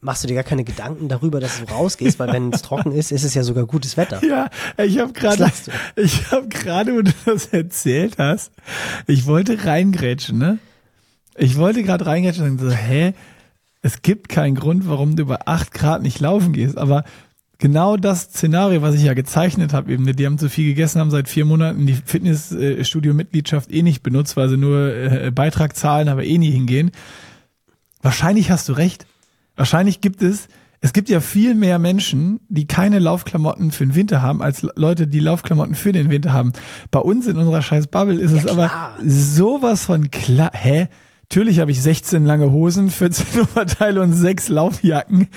machst 0.00 0.24
du 0.24 0.28
dir 0.28 0.34
gar 0.34 0.44
keine 0.44 0.64
Gedanken 0.64 1.08
darüber, 1.08 1.40
dass 1.40 1.60
du 1.60 1.72
rausgehst, 1.72 2.18
weil 2.18 2.32
wenn 2.32 2.52
es 2.52 2.62
trocken 2.62 2.92
ist, 2.92 3.12
ist 3.12 3.24
es 3.24 3.34
ja 3.34 3.44
sogar 3.44 3.66
gutes 3.66 3.96
Wetter. 3.96 4.20
Ja, 4.24 4.50
ich 4.84 4.98
habe 4.98 5.12
gerade, 5.12 5.50
ich 5.96 6.30
habe 6.30 6.48
gerade, 6.48 6.94
wo 6.94 7.02
du 7.02 7.12
das 7.24 7.46
erzählt 7.46 8.18
hast, 8.18 8.52
ich 9.06 9.26
wollte 9.26 9.64
reingrätschen, 9.64 10.38
ne? 10.38 10.58
Ich 11.36 11.56
wollte 11.56 11.82
gerade 11.82 12.04
reingrätschen 12.04 12.50
und 12.50 12.60
so, 12.60 12.70
hä? 12.70 13.14
Es 13.80 14.02
gibt 14.02 14.28
keinen 14.28 14.54
Grund, 14.54 14.86
warum 14.86 15.16
du 15.16 15.24
bei 15.24 15.38
acht 15.46 15.72
Grad 15.72 16.02
nicht 16.02 16.20
laufen 16.20 16.52
gehst, 16.52 16.78
aber 16.78 17.04
genau 17.62 17.96
das 17.96 18.22
Szenario, 18.22 18.82
was 18.82 18.96
ich 18.96 19.04
ja 19.04 19.14
gezeichnet 19.14 19.72
habe, 19.72 19.92
eben, 19.92 20.02
ne, 20.02 20.16
die 20.16 20.26
haben 20.26 20.36
zu 20.36 20.50
viel 20.50 20.66
gegessen, 20.66 21.00
haben 21.00 21.12
seit 21.12 21.28
vier 21.28 21.44
Monaten 21.44 21.86
die 21.86 21.94
Fitnessstudio-Mitgliedschaft 21.94 23.72
eh 23.72 23.82
nicht 23.82 24.02
benutzt, 24.02 24.36
weil 24.36 24.48
sie 24.48 24.56
nur 24.56 24.92
äh, 24.92 25.30
Beitrag 25.30 25.76
zahlen, 25.76 26.08
aber 26.08 26.24
eh 26.24 26.38
nie 26.38 26.50
hingehen. 26.50 26.90
Wahrscheinlich 28.02 28.50
hast 28.50 28.68
du 28.68 28.72
recht. 28.72 29.06
Wahrscheinlich 29.54 30.00
gibt 30.00 30.22
es, 30.22 30.48
es 30.80 30.92
gibt 30.92 31.08
ja 31.08 31.20
viel 31.20 31.54
mehr 31.54 31.78
Menschen, 31.78 32.40
die 32.48 32.66
keine 32.66 32.98
Laufklamotten 32.98 33.70
für 33.70 33.86
den 33.86 33.94
Winter 33.94 34.22
haben, 34.22 34.42
als 34.42 34.66
Leute, 34.74 35.06
die 35.06 35.20
Laufklamotten 35.20 35.76
für 35.76 35.92
den 35.92 36.10
Winter 36.10 36.32
haben. 36.32 36.52
Bei 36.90 36.98
uns 36.98 37.28
in 37.28 37.36
unserer 37.36 37.62
scheiß 37.62 37.86
Bubble 37.86 38.18
ist 38.18 38.32
es 38.32 38.44
aber 38.44 38.66
klar. 38.66 38.98
sowas 39.06 39.84
von 39.84 40.10
klar. 40.10 40.50
Hä? 40.52 40.88
Natürlich 41.32 41.60
habe 41.60 41.70
ich 41.70 41.80
16 41.80 42.26
lange 42.26 42.52
Hosen, 42.52 42.90
14 42.90 43.40
Oberteile 43.40 44.02
und 44.02 44.12
sechs 44.12 44.50
Laufjacken. 44.50 45.28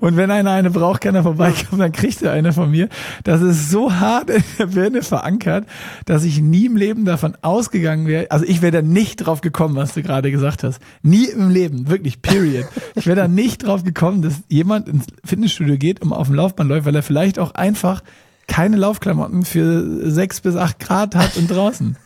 Und 0.00 0.16
wenn 0.16 0.30
einer 0.30 0.52
eine 0.52 0.70
braucht, 0.70 1.02
kann 1.02 1.14
er 1.14 1.24
vorbeikommen, 1.24 1.78
dann 1.78 1.92
kriegt 1.92 2.22
er 2.22 2.32
eine 2.32 2.54
von 2.54 2.70
mir. 2.70 2.88
Das 3.22 3.42
ist 3.42 3.68
so 3.68 3.92
hart 3.92 4.30
in 4.30 4.42
der 4.58 4.68
Birne 4.68 5.02
verankert, 5.02 5.66
dass 6.06 6.24
ich 6.24 6.40
nie 6.40 6.64
im 6.64 6.78
Leben 6.78 7.04
davon 7.04 7.36
ausgegangen 7.42 8.06
wäre. 8.06 8.30
Also 8.30 8.46
ich 8.46 8.62
wäre 8.62 8.72
da 8.72 8.80
nicht 8.80 9.16
drauf 9.16 9.42
gekommen, 9.42 9.76
was 9.76 9.92
du 9.92 10.02
gerade 10.02 10.30
gesagt 10.30 10.64
hast. 10.64 10.80
Nie 11.02 11.26
im 11.26 11.50
Leben, 11.50 11.90
wirklich, 11.90 12.22
period. 12.22 12.64
Ich 12.94 13.06
wäre 13.06 13.16
da 13.16 13.28
nicht 13.28 13.66
drauf 13.66 13.84
gekommen, 13.84 14.22
dass 14.22 14.42
jemand 14.48 14.88
ins 14.88 15.04
Fitnessstudio 15.22 15.76
geht, 15.76 16.00
um 16.00 16.14
auf 16.14 16.28
dem 16.28 16.36
Laufband 16.36 16.70
läuft, 16.70 16.86
weil 16.86 16.96
er 16.96 17.02
vielleicht 17.02 17.38
auch 17.38 17.54
einfach 17.54 18.02
keine 18.46 18.78
Laufklamotten 18.78 19.44
für 19.44 20.10
sechs 20.10 20.40
bis 20.40 20.56
acht 20.56 20.78
Grad 20.78 21.14
hat 21.14 21.36
und 21.36 21.50
draußen. 21.50 21.98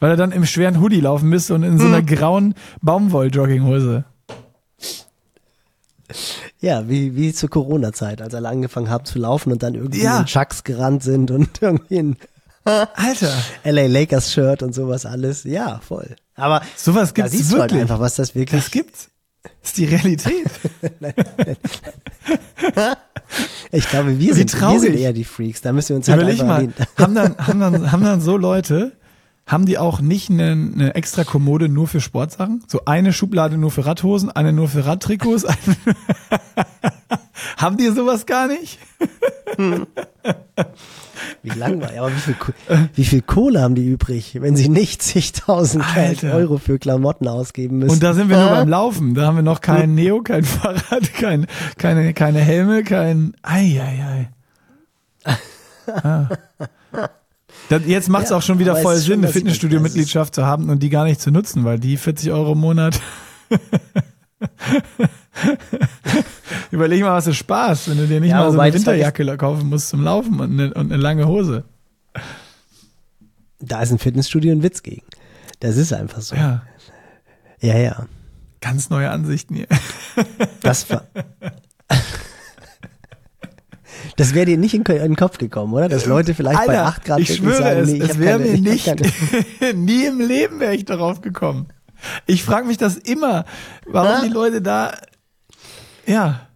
Weil 0.00 0.10
er 0.10 0.16
dann 0.16 0.32
im 0.32 0.44
schweren 0.44 0.80
Hoodie 0.80 1.00
laufen 1.00 1.28
müsste 1.28 1.54
und 1.54 1.62
in 1.62 1.78
so 1.78 1.86
einer 1.86 2.02
grauen 2.02 2.54
Baumwoll-Jogginghose. 2.82 4.04
Ja, 6.60 6.88
wie, 6.88 7.16
wie 7.16 7.32
zur 7.32 7.48
Corona-Zeit, 7.50 8.20
als 8.20 8.34
alle 8.34 8.48
angefangen 8.48 8.90
haben 8.90 9.04
zu 9.04 9.18
laufen 9.18 9.52
und 9.52 9.62
dann 9.62 9.74
irgendwie 9.74 10.02
Ja. 10.02 10.20
in 10.20 10.26
Chucks 10.26 10.64
gerannt 10.64 11.02
sind 11.02 11.30
und 11.30 11.48
irgendwie 11.62 11.98
ein 11.98 12.16
Alter, 12.64 13.32
LA 13.64 13.86
Lakers 13.86 14.32
Shirt 14.32 14.62
und 14.62 14.74
sowas 14.74 15.06
alles. 15.06 15.44
Ja, 15.44 15.80
voll. 15.86 16.16
Aber 16.34 16.62
sowas 16.76 17.10
da 17.12 17.22
gibt's 17.22 17.32
siehst 17.32 17.52
du 17.52 17.58
halt 17.58 17.70
wirklich. 17.72 17.82
einfach, 17.82 18.00
was 18.00 18.16
das 18.16 18.34
wirklich 18.34 18.62
das 18.62 18.70
gibt's. 18.70 19.08
Das 19.42 19.52
ist 19.70 19.76
die 19.78 19.84
Realität. 19.86 20.46
Ich 23.72 23.88
glaube, 23.88 24.18
wir 24.20 24.34
sind, 24.34 24.60
wir 24.60 24.80
sind 24.80 24.96
eher 24.96 25.12
die 25.12 25.24
Freaks. 25.24 25.60
Da 25.60 25.72
müssen 25.72 25.90
wir 25.90 25.96
uns 25.96 26.08
halt 26.08 26.20
Überleg 26.22 26.40
einfach 26.42 26.62
mal, 26.62 26.72
haben 26.96 27.14
dann, 27.14 27.36
haben, 27.38 27.60
dann, 27.60 27.92
haben 27.92 28.04
dann 28.04 28.20
so 28.20 28.36
Leute, 28.36 28.92
haben 29.46 29.66
die 29.66 29.78
auch 29.78 30.00
nicht 30.00 30.30
eine, 30.30 30.52
eine 30.52 30.94
extra 30.94 31.24
Kommode 31.24 31.68
nur 31.68 31.86
für 31.86 32.00
Sportsachen? 32.00 32.64
So 32.66 32.82
eine 32.86 33.12
Schublade 33.12 33.58
nur 33.58 33.70
für 33.70 33.84
Radhosen, 33.86 34.30
eine 34.30 34.52
nur 34.52 34.68
für 34.68 34.86
Radtrikots? 34.86 35.44
Haben 37.56 37.76
die 37.76 37.88
sowas 37.88 38.26
gar 38.26 38.48
nicht? 38.48 38.78
Wie 41.42 41.50
langweilig. 41.50 41.98
Aber 41.98 42.10
wie 42.10 42.20
viel, 42.20 42.36
wie 42.94 43.04
viel 43.04 43.22
Kohle 43.22 43.60
haben 43.60 43.74
die 43.74 43.86
übrig, 43.86 44.38
wenn 44.40 44.56
sie 44.56 44.68
nicht 44.68 45.02
zigtausend. 45.02 45.84
Euro 46.24 46.58
für 46.58 46.78
Klamotten 46.78 47.28
ausgeben 47.28 47.78
müssen? 47.78 47.92
Und 47.92 48.02
da 48.02 48.14
sind 48.14 48.28
wir 48.30 48.38
nur 48.38 48.50
beim 48.50 48.68
Laufen. 48.68 49.14
Da 49.14 49.26
haben 49.26 49.36
wir 49.36 49.42
noch 49.42 49.60
kein 49.60 49.94
Neo, 49.94 50.22
kein 50.22 50.44
Fahrrad, 50.44 51.12
kein, 51.14 51.46
keine, 51.78 52.14
keine 52.14 52.40
Helme, 52.40 52.82
kein. 52.82 53.34
Eieiei. 53.42 54.30
Ah. 55.86 56.28
Das, 57.68 57.82
jetzt 57.86 58.08
macht 58.08 58.24
es 58.24 58.30
Ja, 58.30 58.36
auch 58.36 58.42
schon 58.42 58.58
wieder 58.58 58.76
voll 58.76 58.96
Sinn, 58.96 59.20
eine 59.24 59.28
Fitnessstudio-Mitgliedschaft 59.28 60.34
zu 60.34 60.44
haben 60.44 60.68
und 60.68 60.82
die 60.82 60.90
gar 60.90 61.04
nicht 61.04 61.20
zu 61.20 61.30
nutzen, 61.30 61.64
weil 61.64 61.78
die 61.78 61.96
40 61.96 62.30
Euro 62.30 62.52
im 62.52 62.58
Monat. 62.60 63.00
Überleg 66.70 67.02
mal, 67.02 67.12
was 67.12 67.24
du 67.24 67.34
sparst, 67.34 67.88
wenn 67.88 67.96
du 67.98 68.06
dir 68.06 68.20
nicht 68.20 68.30
Ja, 68.30 68.38
mal 68.38 68.52
so 68.52 68.58
eine 68.58 68.74
Winterjacke 68.74 69.36
kaufen 69.36 69.68
musst 69.68 69.88
zum 69.88 70.02
Laufen 70.02 70.40
und 70.40 70.52
eine, 70.52 70.74
und 70.74 70.92
eine 70.92 71.00
lange 71.00 71.26
Hose. 71.26 71.64
Da 73.60 73.80
ist 73.82 73.92
ein 73.92 73.98
Fitnessstudio 73.98 74.52
ein 74.52 74.62
Witz 74.62 74.82
gegen. 74.82 75.02
Das 75.60 75.76
ist 75.76 75.92
einfach 75.92 76.20
so. 76.20 76.36
Ja, 76.36 76.62
Ja, 77.60 77.78
ja. 77.78 78.06
ganz 78.60 78.90
neue 78.90 79.10
Ansichten 79.10 79.54
hier. 79.54 79.68
Das 80.62 80.90
war. 80.90 81.04
Das 84.16 84.34
wäre 84.34 84.46
dir 84.46 84.58
nicht 84.58 84.74
in, 84.74 84.84
den 84.84 85.16
Kopf 85.16 85.38
gekommen, 85.38 85.72
oder? 85.74 85.88
Dass 85.88 86.06
Leute 86.06 86.34
vielleicht 86.34 86.66
bei 86.66 86.80
8 86.80 87.04
Grad 87.04 87.20
ich 87.20 87.34
schwöre 87.34 87.62
sagen, 87.62 87.80
es, 87.80 87.90
nee, 87.90 87.96
ich 87.96 88.10
es 88.10 88.18
wäre 88.18 88.38
mir 88.38 88.58
nicht, 88.58 88.92
nie 89.74 90.04
im 90.06 90.20
Leben 90.20 90.60
wäre 90.60 90.74
ich 90.74 90.84
darauf 90.84 91.20
gekommen. 91.20 91.68
Ich 92.26 92.44
frage 92.44 92.66
mich 92.66 92.76
das 92.76 92.96
immer, 92.96 93.44
warum 93.86 94.10
Ah. 94.10 94.20
die 94.22 94.28
Leute 94.28 94.62
da, 94.62 94.92
ja, 96.06 96.48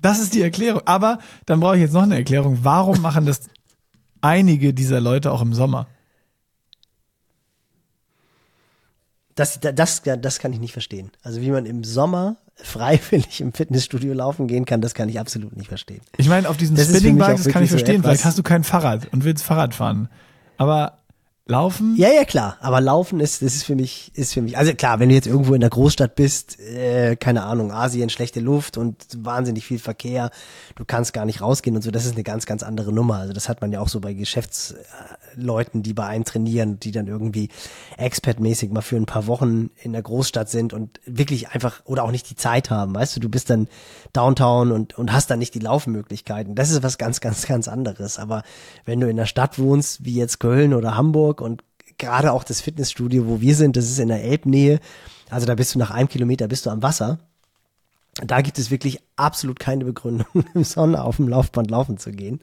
das 0.00 0.20
ist 0.20 0.34
die 0.34 0.42
Erklärung. 0.42 0.82
Aber 0.84 1.18
dann 1.46 1.60
brauche 1.60 1.76
ich 1.76 1.82
jetzt 1.82 1.92
noch 1.92 2.02
eine 2.02 2.16
Erklärung. 2.16 2.60
Warum 2.62 3.00
machen 3.02 3.26
das 3.26 3.40
einige 4.20 4.72
dieser 4.72 5.00
Leute 5.00 5.32
auch 5.32 5.42
im 5.42 5.52
Sommer? 5.52 5.88
Das, 9.36 9.60
das, 9.60 10.02
das 10.02 10.38
kann 10.40 10.52
ich 10.52 10.58
nicht 10.60 10.72
verstehen. 10.72 11.10
Also 11.22 11.40
wie 11.40 11.50
man 11.50 11.64
im 11.66 11.84
Sommer 11.84 12.36
freiwillig 12.56 13.40
im 13.42 13.52
Fitnessstudio 13.52 14.14
laufen 14.14 14.46
gehen 14.48 14.64
kann, 14.64 14.80
das 14.80 14.94
kann 14.94 15.08
ich 15.08 15.20
absolut 15.20 15.56
nicht 15.56 15.68
verstehen. 15.68 16.00
Ich 16.16 16.28
meine, 16.28 16.48
auf 16.48 16.56
diesen 16.56 16.74
Das 16.74 16.86
ist 16.86 16.92
für 16.92 16.98
Spinning 16.98 17.16
mich 17.18 17.26
Bikes, 17.26 17.40
auch 17.40 17.44
das 17.44 17.52
kann 17.52 17.62
ich 17.62 17.70
so 17.70 17.76
verstehen. 17.76 17.96
etwas- 18.00 18.10
Vielleicht 18.12 18.24
hast 18.24 18.38
du 18.38 18.42
kein 18.42 18.64
Fahrrad 18.64 19.12
und 19.12 19.24
willst 19.24 19.44
Fahrrad 19.44 19.74
fahren. 19.74 20.08
Aber 20.56 20.98
laufen? 21.48 21.94
Ja, 21.96 22.10
ja, 22.10 22.24
klar. 22.24 22.56
Aber 22.60 22.80
Laufen 22.80 23.20
ist, 23.20 23.40
das 23.42 23.54
ist 23.54 23.64
für 23.64 23.76
mich, 23.76 24.10
ist 24.14 24.34
für 24.34 24.42
mich. 24.42 24.58
Also 24.58 24.74
klar, 24.74 24.98
wenn 24.98 25.08
du 25.08 25.14
jetzt 25.14 25.28
irgendwo 25.28 25.54
in 25.54 25.60
der 25.60 25.70
Großstadt 25.70 26.16
bist, 26.16 26.58
äh, 26.58 27.14
keine 27.16 27.44
Ahnung, 27.44 27.70
Asien, 27.70 28.10
schlechte 28.10 28.40
Luft 28.40 28.76
und 28.76 28.96
wahnsinnig 29.16 29.64
viel 29.64 29.78
Verkehr, 29.78 30.30
du 30.74 30.84
kannst 30.84 31.12
gar 31.12 31.24
nicht 31.24 31.40
rausgehen 31.40 31.76
und 31.76 31.82
so, 31.82 31.92
das 31.92 32.04
ist 32.04 32.14
eine 32.14 32.24
ganz, 32.24 32.46
ganz 32.46 32.64
andere 32.64 32.92
Nummer. 32.92 33.18
Also 33.18 33.32
das 33.32 33.48
hat 33.48 33.60
man 33.60 33.70
ja 33.70 33.80
auch 33.80 33.88
so 33.88 34.00
bei 34.00 34.12
Geschäftsleuten, 34.12 35.84
die 35.84 35.94
bei 35.94 36.06
einem 36.06 36.24
trainieren, 36.24 36.80
die 36.80 36.90
dann 36.90 37.06
irgendwie 37.06 37.48
Expat-mäßig 37.96 38.72
mal 38.72 38.82
für 38.82 38.96
ein 38.96 39.06
paar 39.06 39.28
Wochen 39.28 39.70
in 39.82 39.92
der 39.92 40.02
Großstadt 40.02 40.50
sind 40.50 40.72
und 40.72 41.00
wirklich 41.06 41.50
einfach 41.50 41.82
oder 41.84 42.02
auch 42.02 42.10
nicht 42.10 42.28
die 42.28 42.36
Zeit 42.36 42.70
haben, 42.70 42.94
weißt 42.94 43.16
du, 43.16 43.20
du 43.20 43.28
bist 43.28 43.50
dann 43.50 43.68
Downtown 44.12 44.72
und, 44.72 44.98
und 44.98 45.12
hast 45.12 45.30
dann 45.30 45.38
nicht 45.38 45.54
die 45.54 45.60
Laufmöglichkeiten. 45.60 46.56
Das 46.56 46.70
ist 46.70 46.82
was 46.82 46.98
ganz, 46.98 47.20
ganz, 47.20 47.46
ganz 47.46 47.68
anderes. 47.68 48.18
Aber 48.18 48.42
wenn 48.84 48.98
du 48.98 49.08
in 49.08 49.16
der 49.16 49.26
Stadt 49.26 49.60
wohnst, 49.60 50.04
wie 50.04 50.14
jetzt 50.14 50.40
Köln 50.40 50.74
oder 50.74 50.96
Hamburg 50.96 51.35
und 51.40 51.62
gerade 51.98 52.32
auch 52.32 52.44
das 52.44 52.60
Fitnessstudio, 52.60 53.26
wo 53.26 53.40
wir 53.40 53.54
sind, 53.54 53.76
das 53.76 53.86
ist 53.86 53.98
in 53.98 54.08
der 54.08 54.22
Elbnähe, 54.24 54.80
also 55.30 55.46
da 55.46 55.54
bist 55.54 55.74
du 55.74 55.78
nach 55.78 55.90
einem 55.90 56.08
Kilometer 56.08 56.48
bist 56.48 56.66
du 56.66 56.70
am 56.70 56.82
Wasser. 56.82 57.18
Da 58.24 58.40
gibt 58.40 58.58
es 58.58 58.70
wirklich 58.70 59.00
absolut 59.16 59.58
keine 59.58 59.84
Begründung, 59.84 60.26
im 60.54 60.64
Sonne 60.64 61.02
auf 61.02 61.16
dem 61.16 61.28
Laufband 61.28 61.70
laufen 61.70 61.98
zu 61.98 62.12
gehen. 62.12 62.40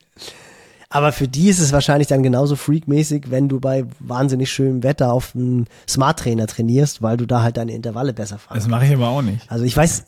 Aber 0.89 1.11
für 1.11 1.27
die 1.27 1.49
ist 1.49 1.59
es 1.59 1.71
wahrscheinlich 1.71 2.07
dann 2.07 2.21
genauso 2.21 2.55
freakmäßig, 2.55 3.31
wenn 3.31 3.49
du 3.49 3.59
bei 3.59 3.85
wahnsinnig 3.99 4.51
schönem 4.51 4.83
Wetter 4.83 5.11
auf 5.11 5.33
einem 5.33 5.65
Smart 5.89 6.19
Trainer 6.19 6.45
trainierst, 6.45 7.01
weil 7.01 7.17
du 7.17 7.25
da 7.25 7.41
halt 7.41 7.57
deine 7.57 7.73
Intervalle 7.73 8.13
besser 8.13 8.35
Das 8.35 8.43
fahren. 8.65 8.69
mache 8.69 8.85
ich 8.85 8.93
aber 8.93 9.07
auch 9.07 9.23
nicht. 9.23 9.49
Also 9.51 9.65
ich 9.65 9.75
weiß, 9.75 10.05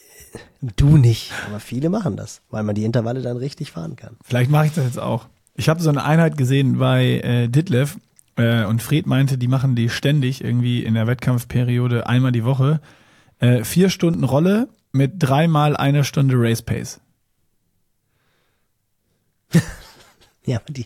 du 0.76 0.96
nicht, 0.96 1.30
aber 1.48 1.60
viele 1.60 1.90
machen 1.90 2.16
das, 2.16 2.40
weil 2.50 2.62
man 2.62 2.74
die 2.74 2.84
Intervalle 2.84 3.20
dann 3.20 3.36
richtig 3.36 3.72
fahren 3.72 3.96
kann. 3.96 4.16
Vielleicht 4.24 4.50
mache 4.50 4.66
ich 4.66 4.72
das 4.72 4.84
jetzt 4.86 4.98
auch. 4.98 5.26
Ich 5.56 5.68
habe 5.68 5.82
so 5.82 5.90
eine 5.90 6.02
Einheit 6.04 6.38
gesehen 6.38 6.78
bei 6.78 7.04
äh, 7.20 7.48
Ditlev 7.48 7.98
äh, 8.36 8.64
und 8.64 8.82
Fred 8.82 9.06
meinte, 9.06 9.38
die 9.38 9.48
machen 9.48 9.74
die 9.76 9.88
ständig 9.88 10.42
irgendwie 10.42 10.82
in 10.84 10.94
der 10.94 11.06
Wettkampfperiode 11.06 12.06
einmal 12.06 12.32
die 12.32 12.44
Woche. 12.44 12.80
Äh, 13.38 13.64
vier 13.64 13.90
Stunden 13.90 14.24
Rolle 14.24 14.68
mit 14.92 15.14
dreimal 15.18 15.76
einer 15.76 16.04
Stunde 16.04 16.34
Race 16.38 16.62
Pace. 16.62 17.00
Ja, 20.46 20.58
aber 20.58 20.70
die, 20.74 20.84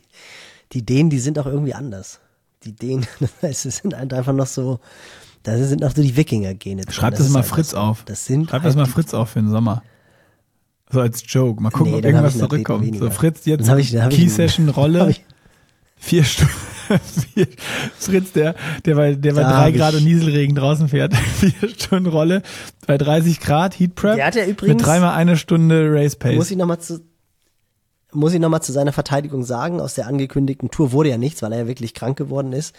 die 0.73 0.87
Dänen, 0.87 1.11
die 1.11 1.19
sind 1.19 1.37
auch 1.37 1.47
irgendwie 1.47 1.75
anders. 1.75 2.21
Die 2.63 2.73
Dänen, 2.77 3.07
das 3.41 3.63
sind 3.63 3.93
halt 3.97 4.15
einfach 4.15 4.33
noch 4.33 4.47
so, 4.47 4.79
das 5.43 5.69
sind 5.69 5.81
noch 5.81 5.91
so 5.97 6.01
die 6.01 6.17
Wikinger-Gene. 6.17 6.85
Schreib 6.91 7.13
das, 7.17 7.21
ist 7.27 7.31
mal 7.31 7.41
einfach 7.41 7.57
Fritz 7.57 7.71
so. 7.71 7.79
auf. 7.79 8.05
Das 8.05 8.25
sind 8.25 8.45
Schreib 8.51 8.63
halt 8.63 8.69
das 8.71 8.77
mal 8.77 8.87
Fritz 8.87 9.15
auf 9.15 9.31
für 9.31 9.41
den 9.41 9.51
Sommer. 9.51 9.83
So 10.91 11.01
als 11.01 11.25
Joke. 11.27 11.61
Mal 11.61 11.71
gucken, 11.71 11.91
Nee, 11.93 11.99
ob 11.99 12.05
irgendwas 12.05 12.39
zurückkommt. 12.39 12.97
So. 12.99 13.11
Fritz 13.11 13.45
jetzt 13.47 13.63
Dann 13.63 13.71
hab 13.71 13.79
ich- 13.79 13.91
dann 13.91 14.03
hab 14.05 14.11
ich 14.13 14.17
Key 14.19 14.23
einen- 14.27 14.31
Session 14.31 14.69
hab 14.69 14.77
Rolle. 14.77 15.11
ich- 15.11 15.25
Vier 15.97 16.23
Stunden. 16.23 16.53
Fritz, 17.99 18.33
der, 18.33 18.55
der 18.85 18.95
bei, 18.95 19.15
der 19.15 19.35
bei 19.35 19.43
drei 19.43 19.73
Grad 19.73 19.95
und 19.95 20.05
Nieselregen 20.05 20.55
draußen 20.57 20.89
fährt. 20.89 21.15
Vier 21.41 21.69
Stunden 21.71 22.09
Rolle 22.09 22.43
bei 22.87 22.99
30 22.99 23.41
Grad 23.41 23.79
Heat 23.79 23.95
Prep. 23.95 24.17
Der 24.17 24.27
hat 24.27 24.35
ja 24.35 24.45
übrigens- 24.45 24.77
mit 24.77 24.87
dreimal 24.87 25.15
eine 25.15 25.37
Stunde 25.37 25.89
Race 25.93 26.17
Pace. 26.17 26.37
Muss 26.37 26.51
ich 26.51 26.57
nochmal 26.57 26.79
zu, 26.79 27.01
muss 28.13 28.33
ich 28.33 28.41
noch 28.41 28.49
mal 28.49 28.61
zu 28.61 28.73
seiner 28.73 28.93
Verteidigung 28.93 29.45
sagen, 29.45 29.81
aus 29.81 29.95
der 29.95 30.07
angekündigten 30.07 30.71
Tour 30.71 30.93
wurde 30.93 31.11
ja 31.11 31.19
nichts, 31.19 31.43
weil 31.43 31.53
er 31.53 31.61
ja 31.61 31.67
wirklich 31.67 31.95
krank 31.95 32.17
geworden 32.17 32.53
ist. 32.53 32.75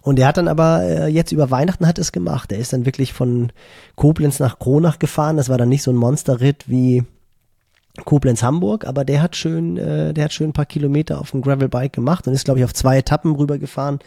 Und 0.00 0.18
er 0.18 0.26
hat 0.28 0.36
dann 0.36 0.48
aber 0.48 0.82
äh, 0.82 1.06
jetzt 1.08 1.32
über 1.32 1.50
Weihnachten 1.50 1.86
hat 1.86 1.98
es 1.98 2.12
gemacht. 2.12 2.52
Er 2.52 2.58
ist 2.58 2.72
dann 2.74 2.84
wirklich 2.84 3.12
von 3.14 3.52
Koblenz 3.94 4.38
nach 4.38 4.58
Kronach 4.58 4.98
gefahren. 4.98 5.38
Das 5.38 5.48
war 5.48 5.56
dann 5.56 5.70
nicht 5.70 5.82
so 5.82 5.90
ein 5.90 5.96
Monsterritt 5.96 6.64
wie 6.68 7.04
Koblenz 8.04 8.42
Hamburg, 8.42 8.84
aber 8.86 9.04
der 9.04 9.22
hat 9.22 9.36
schön, 9.36 9.76
äh, 9.76 10.12
der 10.12 10.24
hat 10.24 10.32
schön 10.32 10.50
ein 10.50 10.52
paar 10.52 10.66
Kilometer 10.66 11.20
auf 11.20 11.30
dem 11.30 11.42
Gravelbike 11.42 11.92
gemacht 11.92 12.26
und 12.26 12.34
ist 12.34 12.44
glaube 12.44 12.58
ich 12.58 12.64
auf 12.64 12.74
zwei 12.74 12.98
Etappen 12.98 13.34
rübergefahren 13.36 14.00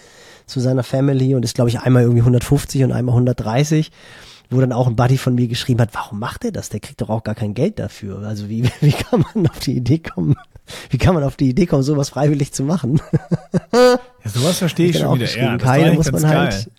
zu 0.45 0.59
seiner 0.59 0.83
Family 0.83 1.35
und 1.35 1.43
ist 1.43 1.55
glaube 1.55 1.69
ich 1.69 1.79
einmal 1.79 2.03
irgendwie 2.03 2.21
150 2.21 2.83
und 2.83 2.91
einmal 2.91 3.13
130 3.15 3.91
wo 4.49 4.61
dann 4.61 4.71
auch 4.71 4.88
ein 4.88 4.95
Buddy 4.95 5.17
von 5.17 5.35
mir 5.35 5.49
geschrieben 5.49 5.81
hat, 5.81 5.89
warum 5.91 6.19
macht 6.19 6.45
er 6.45 6.53
das? 6.53 6.69
Der 6.69 6.79
kriegt 6.79 7.01
doch 7.01 7.09
auch 7.09 7.25
gar 7.25 7.35
kein 7.35 7.53
Geld 7.53 7.79
dafür. 7.79 8.19
Also 8.19 8.47
wie, 8.47 8.63
wie 8.79 8.93
kann 8.93 9.25
man 9.33 9.45
auf 9.47 9.59
die 9.59 9.75
Idee 9.75 9.99
kommen, 9.99 10.38
wie 10.89 10.97
kann 10.97 11.13
man 11.15 11.23
auf 11.25 11.35
die 11.35 11.49
Idee 11.49 11.65
kommen, 11.65 11.83
sowas 11.83 12.09
freiwillig 12.09 12.53
zu 12.53 12.63
machen? 12.63 13.01
Ja, 13.73 13.99
sowas 14.31 14.57
verstehe 14.57 14.88
ich 14.89 14.95
Ich 14.95 15.01
schon 15.01 15.09
auch 15.09 15.15
wieder 15.15 15.27
war 15.27 15.57
Kai, 15.57 15.83
da 15.83 15.93
muss 15.93 16.11
man 16.11 16.21
geil. 16.21 16.31
halt- 16.38 16.71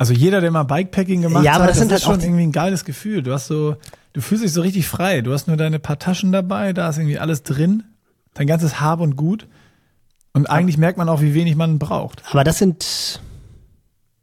Also 0.00 0.14
jeder, 0.14 0.40
der 0.40 0.50
mal 0.50 0.62
Bikepacking 0.62 1.20
gemacht 1.20 1.44
Ja, 1.44 1.56
aber 1.56 1.64
hat, 1.64 1.70
das 1.72 1.76
das, 1.76 1.88
sind 1.88 1.94
ist 1.94 2.06
halt 2.06 2.14
schon 2.14 2.24
irgendwie 2.24 2.44
ein 2.44 2.52
geiles 2.52 2.86
Gefühl. 2.86 3.22
Du 3.22 3.34
hast 3.34 3.48
so, 3.48 3.76
du 4.14 4.22
fühlst 4.22 4.42
dich 4.42 4.50
so 4.50 4.62
richtig 4.62 4.88
frei. 4.88 5.20
Du 5.20 5.30
hast 5.30 5.46
nur 5.46 5.58
deine 5.58 5.78
paar 5.78 5.98
Taschen 5.98 6.32
dabei, 6.32 6.72
da 6.72 6.88
ist 6.88 6.96
irgendwie 6.96 7.18
alles 7.18 7.42
drin, 7.42 7.82
dein 8.32 8.46
ganzes 8.46 8.80
Hab 8.80 9.00
und 9.00 9.14
Gut. 9.14 9.46
Und 10.32 10.48
eigentlich 10.48 10.78
merkt 10.78 10.96
man 10.96 11.10
auch, 11.10 11.20
wie 11.20 11.34
wenig 11.34 11.54
man 11.54 11.78
braucht. 11.78 12.22
Aber 12.30 12.44
das 12.44 12.56
sind, 12.56 13.20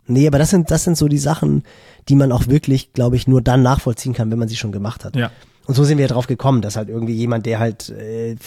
nee, 0.08 0.26
aber 0.26 0.40
das 0.40 0.50
sind, 0.50 0.72
das 0.72 0.84
sind 0.84 0.98
so 0.98 1.08
die 1.08 1.20
Sachen, 1.20 1.62
die 2.10 2.16
man 2.16 2.32
auch 2.32 2.48
wirklich, 2.48 2.94
glaube 2.94 3.16
ich, 3.16 3.28
nur 3.28 3.44
dann 3.44 3.62
nachvollziehen 3.62 4.14
kann, 4.14 4.32
wenn 4.32 4.40
man 4.40 4.48
sie 4.48 4.56
schon 4.56 4.72
gemacht 4.72 5.06
hat. 5.06 5.16
Ja. 5.16 5.30
Und 5.68 5.74
so 5.74 5.84
sind 5.84 5.98
wir 5.98 6.08
drauf 6.08 6.28
gekommen, 6.28 6.62
dass 6.62 6.78
halt 6.78 6.88
irgendwie 6.88 7.14
jemand, 7.14 7.46
der 7.46 7.60
halt 7.60 7.90
äh, 7.90 8.38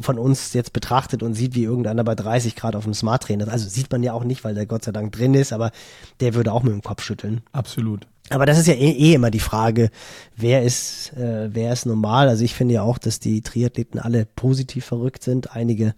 von 0.00 0.18
uns 0.18 0.52
jetzt 0.54 0.72
betrachtet 0.72 1.22
und 1.22 1.34
sieht, 1.34 1.54
wie 1.54 1.62
irgendeiner 1.62 2.02
bei 2.02 2.16
30 2.16 2.56
Grad 2.56 2.74
auf 2.74 2.82
dem 2.82 2.94
Smart 2.94 3.22
Trainer, 3.22 3.46
also 3.48 3.68
sieht 3.68 3.92
man 3.92 4.02
ja 4.02 4.12
auch 4.12 4.24
nicht, 4.24 4.42
weil 4.42 4.54
der 4.54 4.66
Gott 4.66 4.84
sei 4.84 4.90
Dank 4.90 5.12
drin 5.12 5.34
ist, 5.34 5.52
aber 5.52 5.70
der 6.18 6.34
würde 6.34 6.52
auch 6.52 6.64
mit 6.64 6.72
dem 6.72 6.82
Kopf 6.82 7.02
schütteln. 7.04 7.42
Absolut. 7.52 8.08
Aber 8.30 8.44
das 8.44 8.58
ist 8.58 8.66
ja 8.66 8.74
eh, 8.74 8.90
eh 8.90 9.14
immer 9.14 9.30
die 9.30 9.38
Frage, 9.38 9.90
wer 10.34 10.62
ist, 10.62 11.12
äh, 11.12 11.54
wer 11.54 11.72
ist 11.72 11.86
normal? 11.86 12.28
Also 12.28 12.42
ich 12.42 12.54
finde 12.54 12.74
ja 12.74 12.82
auch, 12.82 12.98
dass 12.98 13.20
die 13.20 13.42
Triathleten 13.42 14.00
alle 14.00 14.26
positiv 14.26 14.84
verrückt 14.84 15.22
sind. 15.22 15.54
Einige 15.54 15.94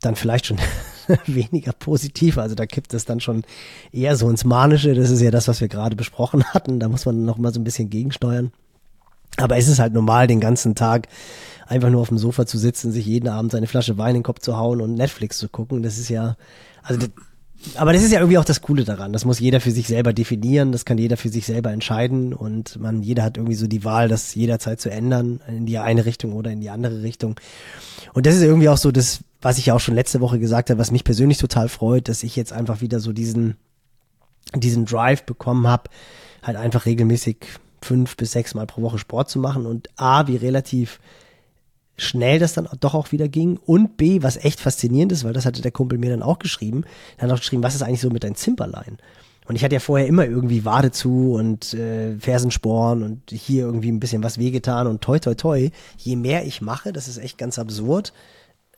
dann 0.00 0.14
vielleicht 0.14 0.46
schon 0.46 0.58
weniger 1.26 1.72
positiv. 1.72 2.38
Also 2.38 2.54
da 2.54 2.66
kippt 2.66 2.94
es 2.94 3.06
dann 3.06 3.18
schon 3.18 3.42
eher 3.90 4.16
so 4.16 4.30
ins 4.30 4.44
Manische. 4.44 4.94
Das 4.94 5.10
ist 5.10 5.20
ja 5.20 5.32
das, 5.32 5.48
was 5.48 5.60
wir 5.60 5.68
gerade 5.68 5.96
besprochen 5.96 6.44
hatten. 6.44 6.78
Da 6.78 6.88
muss 6.88 7.06
man 7.06 7.24
noch 7.24 7.38
mal 7.38 7.52
so 7.52 7.58
ein 7.58 7.64
bisschen 7.64 7.90
gegensteuern. 7.90 8.52
Aber 9.36 9.56
es 9.56 9.68
ist 9.68 9.78
halt 9.78 9.92
normal, 9.92 10.26
den 10.26 10.40
ganzen 10.40 10.74
Tag 10.74 11.08
einfach 11.66 11.90
nur 11.90 12.00
auf 12.00 12.08
dem 12.08 12.18
Sofa 12.18 12.46
zu 12.46 12.58
sitzen, 12.58 12.92
sich 12.92 13.06
jeden 13.06 13.28
Abend 13.28 13.52
seine 13.52 13.66
Flasche 13.66 13.98
Wein 13.98 14.10
in 14.10 14.16
den 14.16 14.22
Kopf 14.22 14.40
zu 14.40 14.56
hauen 14.56 14.80
und 14.80 14.94
Netflix 14.94 15.38
zu 15.38 15.48
gucken. 15.48 15.82
Das 15.82 15.98
ist 15.98 16.08
ja, 16.08 16.36
also 16.82 17.00
das, 17.00 17.10
aber 17.76 17.92
das 17.92 18.02
ist 18.02 18.12
ja 18.12 18.18
irgendwie 18.18 18.38
auch 18.38 18.44
das 18.44 18.60
Coole 18.60 18.84
daran. 18.84 19.12
Das 19.12 19.24
muss 19.24 19.40
jeder 19.40 19.60
für 19.60 19.70
sich 19.70 19.86
selber 19.86 20.12
definieren. 20.12 20.72
Das 20.72 20.84
kann 20.84 20.98
jeder 20.98 21.16
für 21.16 21.30
sich 21.30 21.46
selber 21.46 21.72
entscheiden. 21.72 22.34
Und 22.34 22.78
man, 22.78 23.02
jeder 23.02 23.22
hat 23.22 23.36
irgendwie 23.36 23.54
so 23.54 23.66
die 23.66 23.84
Wahl, 23.84 24.08
das 24.08 24.34
jederzeit 24.34 24.80
zu 24.80 24.90
ändern, 24.90 25.40
in 25.48 25.66
die 25.66 25.78
eine 25.78 26.04
Richtung 26.04 26.32
oder 26.34 26.50
in 26.50 26.60
die 26.60 26.70
andere 26.70 27.02
Richtung. 27.02 27.36
Und 28.12 28.26
das 28.26 28.36
ist 28.36 28.42
irgendwie 28.42 28.68
auch 28.68 28.76
so 28.76 28.92
das, 28.92 29.20
was 29.40 29.58
ich 29.58 29.66
ja 29.66 29.74
auch 29.74 29.80
schon 29.80 29.94
letzte 29.94 30.20
Woche 30.20 30.38
gesagt 30.38 30.70
habe, 30.70 30.78
was 30.78 30.90
mich 30.90 31.04
persönlich 31.04 31.38
total 31.38 31.68
freut, 31.68 32.08
dass 32.08 32.22
ich 32.22 32.36
jetzt 32.36 32.52
einfach 32.52 32.80
wieder 32.80 33.00
so 33.00 33.12
diesen, 33.12 33.56
diesen 34.54 34.84
Drive 34.84 35.24
bekommen 35.24 35.66
habe, 35.66 35.90
halt 36.42 36.56
einfach 36.56 36.86
regelmäßig 36.86 37.46
fünf 37.84 38.16
bis 38.16 38.32
sechs 38.32 38.54
Mal 38.54 38.66
pro 38.66 38.82
Woche 38.82 38.98
Sport 38.98 39.30
zu 39.30 39.38
machen 39.38 39.66
und 39.66 39.88
A, 39.96 40.26
wie 40.26 40.36
relativ 40.36 40.98
schnell 41.96 42.38
das 42.38 42.54
dann 42.54 42.68
doch 42.80 42.94
auch 42.94 43.12
wieder 43.12 43.28
ging 43.28 43.56
und 43.64 43.96
B, 43.96 44.22
was 44.22 44.36
echt 44.36 44.60
faszinierend 44.60 45.12
ist, 45.12 45.22
weil 45.22 45.32
das 45.32 45.46
hatte 45.46 45.62
der 45.62 45.70
Kumpel 45.70 45.98
mir 45.98 46.10
dann 46.10 46.22
auch 46.22 46.40
geschrieben, 46.40 46.84
hat 47.18 47.30
auch 47.30 47.38
geschrieben, 47.38 47.62
was 47.62 47.74
ist 47.74 47.82
eigentlich 47.82 48.00
so 48.00 48.10
mit 48.10 48.24
deinem 48.24 48.34
Zimperlein? 48.34 48.98
Und 49.46 49.56
ich 49.56 49.64
hatte 49.64 49.74
ja 49.74 49.80
vorher 49.80 50.06
immer 50.06 50.24
irgendwie 50.24 50.64
Wade 50.64 50.90
zu 50.90 51.34
und 51.34 51.74
äh, 51.74 52.18
Fersensporn 52.18 53.02
und 53.02 53.30
hier 53.30 53.64
irgendwie 53.64 53.92
ein 53.92 54.00
bisschen 54.00 54.22
was 54.22 54.38
wehgetan 54.38 54.86
und 54.86 55.02
toi 55.02 55.18
toi 55.18 55.34
toi. 55.34 55.70
Je 55.98 56.16
mehr 56.16 56.46
ich 56.46 56.62
mache, 56.62 56.92
das 56.92 57.08
ist 57.08 57.18
echt 57.18 57.36
ganz 57.36 57.58
absurd. 57.58 58.14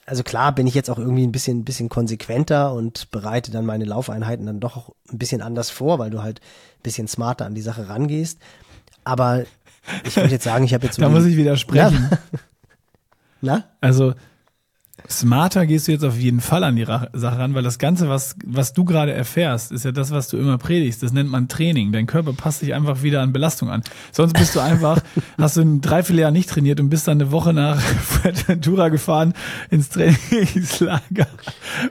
Also 0.06 0.22
klar 0.22 0.52
bin 0.54 0.66
ich 0.66 0.74
jetzt 0.74 0.90
auch 0.90 0.98
irgendwie 0.98 1.26
ein 1.26 1.32
bisschen, 1.32 1.58
ein 1.58 1.64
bisschen 1.64 1.88
konsequenter 1.88 2.72
und 2.72 3.10
bereite 3.10 3.50
dann 3.50 3.66
meine 3.66 3.84
Laufeinheiten 3.84 4.46
dann 4.46 4.60
doch 4.60 4.94
ein 5.10 5.18
bisschen 5.18 5.40
anders 5.40 5.70
vor, 5.70 5.98
weil 5.98 6.10
du 6.10 6.22
halt 6.22 6.40
ein 6.78 6.82
bisschen 6.82 7.08
smarter 7.08 7.46
an 7.46 7.54
die 7.54 7.62
Sache 7.62 7.88
rangehst. 7.88 8.38
Aber 9.06 9.44
ich 10.02 10.16
würde 10.16 10.30
jetzt 10.30 10.42
sagen, 10.42 10.64
ich 10.64 10.74
habe 10.74 10.84
jetzt 10.84 10.98
Da 11.00 11.08
muss 11.08 11.24
ich 11.24 11.36
widersprechen. 11.36 12.10
Na? 13.40 13.64
Also 13.80 14.14
Smarter 15.08 15.66
gehst 15.66 15.86
du 15.86 15.92
jetzt 15.92 16.04
auf 16.04 16.16
jeden 16.18 16.40
Fall 16.40 16.64
an 16.64 16.74
die 16.74 16.84
Sache 16.84 17.38
ran, 17.38 17.54
weil 17.54 17.62
das 17.62 17.78
Ganze, 17.78 18.08
was, 18.08 18.34
was 18.44 18.72
du 18.72 18.84
gerade 18.84 19.12
erfährst, 19.12 19.70
ist 19.70 19.84
ja 19.84 19.92
das, 19.92 20.10
was 20.10 20.28
du 20.28 20.36
immer 20.36 20.58
predigst. 20.58 21.02
Das 21.02 21.12
nennt 21.12 21.30
man 21.30 21.48
Training. 21.48 21.92
Dein 21.92 22.06
Körper 22.06 22.32
passt 22.32 22.60
sich 22.60 22.74
einfach 22.74 23.02
wieder 23.02 23.20
an 23.20 23.32
Belastung 23.32 23.70
an. 23.70 23.82
Sonst 24.10 24.32
bist 24.32 24.56
du 24.56 24.60
einfach, 24.60 25.00
hast 25.38 25.58
du 25.58 25.60
ein 25.60 25.80
Dreivierteljahr 25.80 26.30
nicht 26.30 26.48
trainiert 26.48 26.80
und 26.80 26.88
bist 26.88 27.06
dann 27.06 27.20
eine 27.20 27.30
Woche 27.30 27.52
nach 27.52 27.78
Fuerteventura 27.80 28.88
gefahren 28.88 29.34
ins 29.70 29.90
Trainingslager 29.90 31.26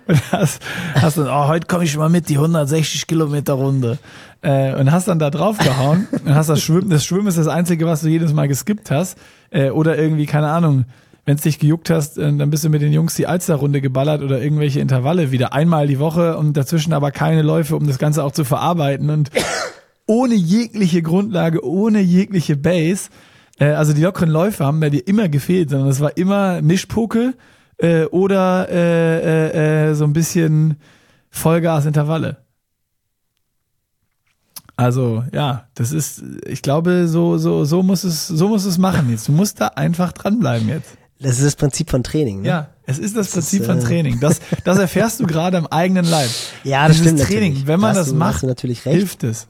und 0.07 0.31
hast, 0.31 0.61
hast 0.95 1.17
dann, 1.17 1.27
oh, 1.27 1.47
heute 1.47 1.67
komme 1.67 1.85
ich 1.85 1.95
mal 1.95 2.09
mit, 2.09 2.27
die 2.27 2.35
160 2.35 3.07
Kilometer 3.07 3.53
Runde. 3.53 3.99
Äh, 4.41 4.75
und 4.75 4.91
hast 4.91 5.07
dann 5.07 5.19
da 5.19 5.29
drauf 5.29 5.57
gehauen 5.57 6.07
und 6.23 6.35
hast 6.35 6.49
das 6.49 6.61
Schwimmen, 6.61 6.89
das 6.89 7.05
Schwimmen 7.05 7.27
ist 7.27 7.37
das 7.37 7.47
Einzige, 7.47 7.85
was 7.87 8.01
du 8.01 8.09
jedes 8.09 8.33
Mal 8.33 8.47
geskippt 8.47 8.91
hast. 8.91 9.17
Äh, 9.49 9.69
oder 9.69 9.97
irgendwie, 9.97 10.25
keine 10.25 10.49
Ahnung, 10.49 10.85
wenn 11.25 11.35
es 11.35 11.41
dich 11.41 11.59
gejuckt 11.59 11.89
hast, 11.89 12.17
äh, 12.17 12.33
dann 12.35 12.49
bist 12.49 12.63
du 12.63 12.69
mit 12.69 12.81
den 12.81 12.93
Jungs 12.93 13.15
die 13.15 13.27
Alsterrunde 13.27 13.81
geballert 13.81 14.21
oder 14.21 14.41
irgendwelche 14.41 14.79
Intervalle 14.79 15.31
wieder 15.31 15.53
einmal 15.53 15.87
die 15.87 15.99
Woche 15.99 16.37
und 16.37 16.55
dazwischen 16.55 16.93
aber 16.93 17.11
keine 17.11 17.41
Läufe, 17.41 17.75
um 17.75 17.87
das 17.87 17.97
Ganze 17.97 18.23
auch 18.23 18.31
zu 18.31 18.43
verarbeiten 18.43 19.09
und 19.09 19.31
ohne 20.05 20.35
jegliche 20.35 21.01
Grundlage, 21.01 21.65
ohne 21.65 21.99
jegliche 21.99 22.55
Base. 22.55 23.09
Äh, 23.59 23.69
also 23.69 23.93
die 23.93 24.01
lockeren 24.01 24.29
Läufe 24.29 24.63
haben 24.63 24.79
bei 24.79 24.89
dir 24.89 25.07
immer 25.07 25.27
gefehlt, 25.27 25.71
sondern 25.71 25.89
es 25.89 25.99
war 25.99 26.15
immer 26.15 26.61
Mischpoke 26.61 27.33
äh, 27.77 28.05
oder 28.05 28.69
äh, 28.69 29.89
äh, 29.89 29.93
so 29.95 30.05
ein 30.05 30.13
bisschen 30.13 30.77
Vollgas-Intervalle. 31.31 32.37
Also 34.77 35.23
ja, 35.33 35.67
das 35.73 35.91
ist, 35.91 36.21
ich 36.45 36.61
glaube, 36.61 37.07
so 37.07 37.37
so 37.37 37.63
so 37.63 37.81
muss 37.81 38.03
es 38.03 38.27
so 38.27 38.49
muss 38.49 38.65
es 38.65 38.77
machen 38.77 39.09
jetzt. 39.09 39.27
Du 39.29 39.31
musst 39.31 39.61
da 39.61 39.67
einfach 39.67 40.11
dranbleiben 40.11 40.67
jetzt. 40.67 40.97
Das 41.19 41.37
ist 41.37 41.45
das 41.45 41.55
Prinzip 41.55 41.89
von 41.89 42.03
Training. 42.03 42.41
Ne? 42.41 42.47
Ja, 42.47 42.69
es 42.85 42.99
ist 42.99 43.15
das, 43.15 43.27
das 43.27 43.33
Prinzip 43.35 43.61
ist, 43.61 43.67
von 43.67 43.79
äh, 43.79 43.81
Training. 43.81 44.19
Das, 44.19 44.39
das 44.63 44.77
erfährst 44.77 45.19
du 45.19 45.25
gerade 45.25 45.57
am 45.57 45.67
eigenen 45.67 46.05
Leib. 46.05 46.29
Ja, 46.63 46.87
das 46.87 46.97
Dieses 46.97 47.11
stimmt 47.13 47.27
Training, 47.27 47.49
natürlich. 47.53 47.67
wenn 47.67 47.79
man 47.79 47.95
das 47.95 48.09
du, 48.09 48.15
macht, 48.15 48.41
hilft 48.41 49.23
es. 49.23 49.47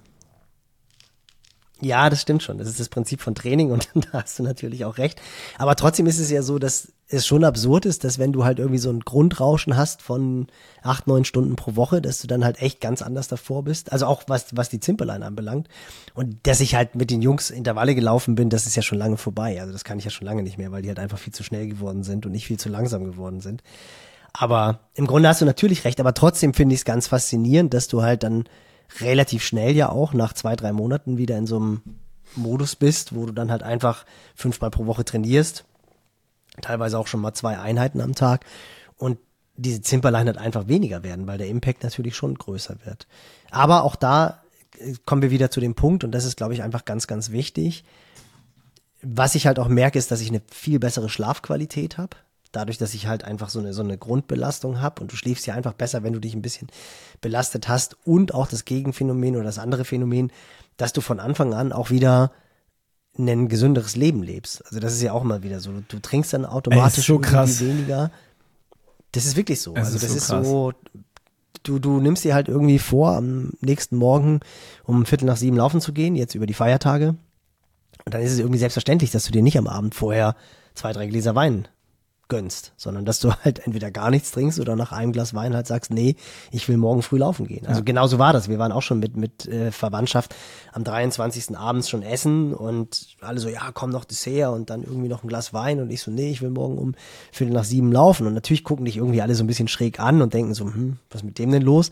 Ja, 1.82 2.10
das 2.10 2.22
stimmt 2.22 2.44
schon. 2.44 2.58
Das 2.58 2.68
ist 2.68 2.80
das 2.80 2.90
Prinzip 2.90 3.22
von 3.22 3.36
Training 3.36 3.72
und 3.72 3.90
da 3.96 4.24
hast 4.24 4.40
du 4.40 4.44
natürlich 4.44 4.86
auch 4.86 4.98
recht. 4.98 5.22
Aber 5.58 5.76
trotzdem 5.76 6.08
ist 6.08 6.20
es 6.20 6.30
ja 6.30 6.42
so, 6.42 6.60
dass 6.60 6.94
es 7.08 7.28
schon 7.28 7.44
absurd 7.44 7.86
ist, 7.86 8.04
dass 8.04 8.18
wenn 8.18 8.34
du 8.34 8.46
halt 8.46 8.58
irgendwie 8.58 8.80
so 8.80 8.90
ein 8.90 9.02
Grundrauschen 9.02 9.78
hast 9.78 10.02
von 10.02 10.48
acht, 10.82 11.06
neun 11.06 11.24
Stunden 11.24 11.56
pro 11.56 11.76
Woche, 11.76 12.02
dass 12.02 12.20
du 12.20 12.28
dann 12.28 12.44
halt 12.44 12.62
echt 12.62 12.82
ganz 12.82 13.04
anders 13.04 13.28
davor 13.28 13.64
bist. 13.64 13.92
Also 13.92 14.08
auch 14.08 14.24
was, 14.28 14.56
was 14.56 14.70
die 14.70 14.80
Zimperlein 14.80 15.22
anbelangt. 15.22 15.68
Und 16.16 16.38
dass 16.48 16.62
ich 16.62 16.74
halt 16.74 16.96
mit 16.96 17.12
den 17.12 17.22
Jungs 17.22 17.52
Intervalle 17.52 17.94
gelaufen 17.94 18.34
bin, 18.34 18.50
das 18.50 18.66
ist 18.66 18.76
ja 18.76 18.82
schon 18.82 18.98
lange 18.98 19.18
vorbei. 19.18 19.62
Also 19.62 19.72
das 19.72 19.84
kann 19.84 20.00
ich 20.00 20.06
ja 20.06 20.12
schon 20.12 20.26
lange 20.26 20.42
nicht 20.42 20.58
mehr, 20.58 20.72
weil 20.72 20.82
die 20.82 20.88
halt 20.88 21.00
einfach 21.00 21.20
viel 21.20 21.34
zu 21.34 21.44
schnell 21.44 21.68
geworden 21.68 22.04
sind 22.04 22.26
und 22.26 22.32
nicht 22.32 22.48
viel 22.48 22.58
zu 22.58 22.70
langsam 22.70 23.04
geworden 23.04 23.40
sind. 23.40 23.62
Aber 24.34 24.80
im 24.96 25.06
Grunde 25.06 25.30
hast 25.30 25.42
du 25.42 25.46
natürlich 25.46 25.86
recht, 25.86 26.00
aber 26.00 26.14
trotzdem 26.14 26.54
finde 26.54 26.74
ich 26.74 26.82
es 26.82 26.86
ganz 26.86 27.08
faszinierend, 27.08 27.74
dass 27.74 27.88
du 27.88 28.02
halt 28.02 28.24
dann 28.24 28.46
relativ 29.00 29.44
schnell 29.44 29.76
ja 29.76 29.90
auch 29.90 30.14
nach 30.14 30.34
zwei, 30.34 30.56
drei 30.56 30.74
Monaten 30.74 31.18
wieder 31.18 31.38
in 31.38 31.48
so 31.48 31.58
einem 31.58 31.82
Modus 32.36 32.76
bist, 32.76 33.16
wo 33.16 33.28
du 33.28 33.32
dann 33.32 33.52
halt 33.52 33.64
einfach 33.64 34.06
fünfmal 34.36 34.72
pro 34.72 34.88
Woche 34.88 35.06
trainierst, 35.06 35.66
teilweise 36.62 36.98
auch 36.98 37.08
schon 37.08 37.22
mal 37.22 37.34
zwei 37.34 37.58
Einheiten 37.58 38.02
am 38.02 38.16
Tag 38.16 38.46
und 38.98 39.18
diese 39.58 39.82
Zimperlein 39.82 40.28
halt 40.28 40.38
einfach 40.38 40.68
weniger 40.68 41.04
werden, 41.04 41.28
weil 41.28 41.38
der 41.38 41.48
Impact 41.48 41.84
natürlich 41.84 42.16
schon 42.16 42.36
größer 42.36 42.78
wird. 42.84 43.08
Aber 43.52 43.84
auch 43.84 43.96
da 43.96 44.44
äh, 44.80 44.96
kommen 45.06 45.22
wir 45.22 45.32
wieder 45.32 45.50
zu 45.50 45.60
dem 45.60 45.76
Punkt 45.76 46.04
und 46.04 46.12
das 46.12 46.26
ist, 46.26 46.38
glaube 46.38 46.54
ich, 46.54 46.64
einfach 46.64 46.86
ganz, 46.86 47.08
ganz 47.08 47.32
wichtig. 47.32 47.86
Was 49.02 49.36
ich 49.36 49.48
halt 49.48 49.60
auch 49.60 49.68
merke, 49.68 50.00
ist, 50.00 50.12
dass 50.12 50.22
ich 50.22 50.30
eine 50.30 50.42
viel 50.52 50.80
bessere 50.80 51.10
Schlafqualität 51.10 51.98
habe 51.98 52.18
dadurch, 52.56 52.78
dass 52.78 52.94
ich 52.94 53.08
halt 53.08 53.24
einfach 53.24 53.50
so 53.50 53.60
eine, 53.60 53.74
so 53.74 53.84
eine 53.84 53.98
Grundbelastung 53.98 54.82
habe 54.82 55.02
und 55.02 55.12
du 55.12 55.16
schläfst 55.16 55.46
ja 55.46 55.54
einfach 55.54 55.74
besser, 55.74 56.04
wenn 56.04 56.14
du 56.14 56.20
dich 56.20 56.34
ein 56.34 56.42
bisschen 56.42 56.70
belastet 57.22 57.68
hast 57.68 57.98
und 58.06 58.34
auch 58.34 58.48
das 58.48 58.66
Gegenphänomen 58.66 59.36
oder 59.36 59.46
das 59.46 59.60
andere 59.60 59.86
Phänomen, 59.86 60.32
dass 60.78 60.94
du 60.94 61.02
von 61.02 61.20
Anfang 61.20 61.54
an 61.54 61.74
auch 61.74 61.90
wieder 61.90 62.32
ein 63.18 63.48
gesünderes 63.48 63.96
Leben 63.96 64.24
lebst. 64.24 64.66
Also 64.66 64.80
das 64.80 64.94
ist 64.94 65.02
ja 65.02 65.14
auch 65.14 65.24
mal 65.24 65.44
wieder 65.44 65.60
so. 65.60 65.72
Du 65.88 66.00
trinkst 66.00 66.34
dann 66.34 66.46
automatisch 66.46 67.06
so 67.06 67.20
weniger. 67.22 68.12
Das 69.12 69.26
ist 69.26 69.36
wirklich 69.36 69.62
so. 69.62 69.74
Es 69.76 69.86
also 69.86 69.96
ist 69.96 70.04
das 70.04 70.12
so 70.12 70.18
ist 70.18 70.28
krass. 70.28 70.48
so, 70.48 70.74
du, 71.64 71.80
du 71.80 72.00
nimmst 72.02 72.24
dir 72.24 72.34
halt 72.34 72.50
irgendwie 72.50 72.80
vor, 72.80 73.16
am 73.16 73.52
nächsten 73.62 73.96
Morgen 73.96 74.42
um 74.84 75.06
Viertel 75.06 75.26
nach 75.26 75.38
sieben 75.38 75.58
laufen 75.58 75.82
zu 75.82 75.94
gehen, 75.94 76.16
jetzt 76.16 76.36
über 76.36 76.46
die 76.46 76.54
Feiertage. 76.54 77.16
Und 78.04 78.14
dann 78.14 78.22
ist 78.22 78.34
es 78.34 78.40
irgendwie 78.40 78.60
selbstverständlich, 78.60 79.12
dass 79.12 79.26
du 79.26 79.32
dir 79.32 79.42
nicht 79.42 79.58
am 79.58 79.68
Abend 79.68 79.96
vorher 79.96 80.36
zwei, 80.74 80.92
drei 80.92 81.08
Gläser 81.08 81.36
Wein 81.36 81.68
gönnst, 82.28 82.74
sondern 82.78 83.06
dass 83.06 83.20
du 83.20 83.32
halt 83.44 83.60
entweder 83.66 83.92
gar 83.92 84.10
nichts 84.10 84.32
trinkst 84.32 84.60
oder 84.60 84.76
nach 84.76 84.92
einem 84.92 85.12
Glas 85.12 85.34
Wein 85.34 85.54
halt 85.56 85.68
sagst, 85.68 85.92
nee, 85.92 86.16
ich 86.52 86.68
will 86.68 86.78
morgen 86.78 87.02
früh 87.02 87.18
laufen 87.18 87.48
gehen. 87.48 87.66
Also 87.68 87.80
Ja. 87.82 87.84
genauso 87.86 88.18
war 88.20 88.34
das. 88.34 88.50
Wir 88.50 88.60
waren 88.60 88.72
auch 88.72 88.82
schon 88.82 89.00
mit 89.00 89.16
mit 89.18 89.48
äh, 89.48 89.72
Verwandtschaft 89.72 90.36
am 90.74 90.84
23. 90.84 91.58
abends 91.58 91.90
schon 91.90 92.02
essen 92.04 92.54
und 92.54 93.16
alle 93.22 93.40
so, 93.40 93.50
ja, 93.50 93.72
komm 93.74 93.90
noch 93.92 94.06
Dessert 94.06 94.54
und 94.54 94.70
dann 94.70 94.84
irgendwie 94.84 95.08
noch 95.10 95.24
ein 95.24 95.28
Glas 95.28 95.54
Wein 95.54 95.80
und 95.80 95.90
ich 95.92 96.02
so, 96.02 96.12
nee, 96.12 96.30
ich 96.32 96.42
will 96.42 96.50
morgen 96.50 96.78
um 96.78 96.96
Viertel 97.32 97.54
nach 97.54 97.64
sieben 97.64 97.92
laufen 97.92 98.28
und 98.28 98.34
natürlich 98.34 98.64
gucken 98.64 98.86
dich 98.86 98.98
irgendwie 98.98 99.22
alle 99.22 99.36
so 99.36 99.44
ein 99.44 99.48
bisschen 99.48 99.68
schräg 99.68 100.00
an 100.00 100.22
und 100.22 100.34
denken 100.34 100.54
so, 100.54 100.66
hm, 100.66 100.98
was 101.12 101.22
ist 101.22 101.26
mit 101.26 101.38
dem 101.40 101.52
denn 101.52 101.62
los? 101.62 101.92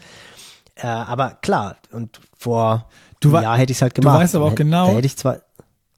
Äh, 0.75 0.87
aber 0.87 1.37
klar, 1.41 1.77
und 1.91 2.19
vor 2.37 2.87
Du 3.19 3.29
einem 3.35 3.43
Jahr 3.43 3.57
hätte 3.57 3.71
ich 3.71 3.77
es 3.77 3.81
halt 3.83 3.95
du 3.97 4.01
gemacht. 4.01 4.19
weißt 4.19 4.35
aber 4.35 4.45
auch 4.45 4.51
hätte- 4.51 4.63
genau- 4.63 4.87
Da 4.87 4.93
hätte 4.93 5.05
ich 5.05 5.15
zwar, 5.15 5.37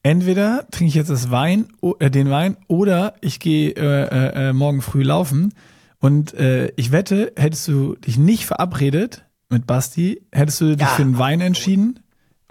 Entweder 0.06 0.68
trinke 0.70 0.90
ich 0.90 0.94
jetzt 0.94 1.10
das 1.10 1.32
Wein, 1.32 1.66
äh, 1.98 2.12
den 2.12 2.30
Wein, 2.30 2.58
oder 2.68 3.16
ich 3.22 3.40
gehe 3.40 3.72
äh, 3.72 4.04
äh, 4.04 4.50
äh, 4.50 4.54
morgen 4.54 4.84
früh 4.84 5.02
laufen. 5.02 5.52
Und 6.00 6.36
äh, 6.36 6.72
ich 6.76 6.92
wette, 6.92 7.34
hättest 7.36 7.68
du 7.68 7.96
dich 7.96 8.16
nicht 8.20 8.46
verabredet 8.46 9.26
mit 9.50 9.66
Basti, 9.66 10.22
hättest 10.32 10.62
du 10.62 10.76
dich 10.76 10.82
Ja. 10.82 10.94
für 10.94 11.02
einen 11.02 11.18
Wein 11.18 11.42
entschieden 11.42 12.02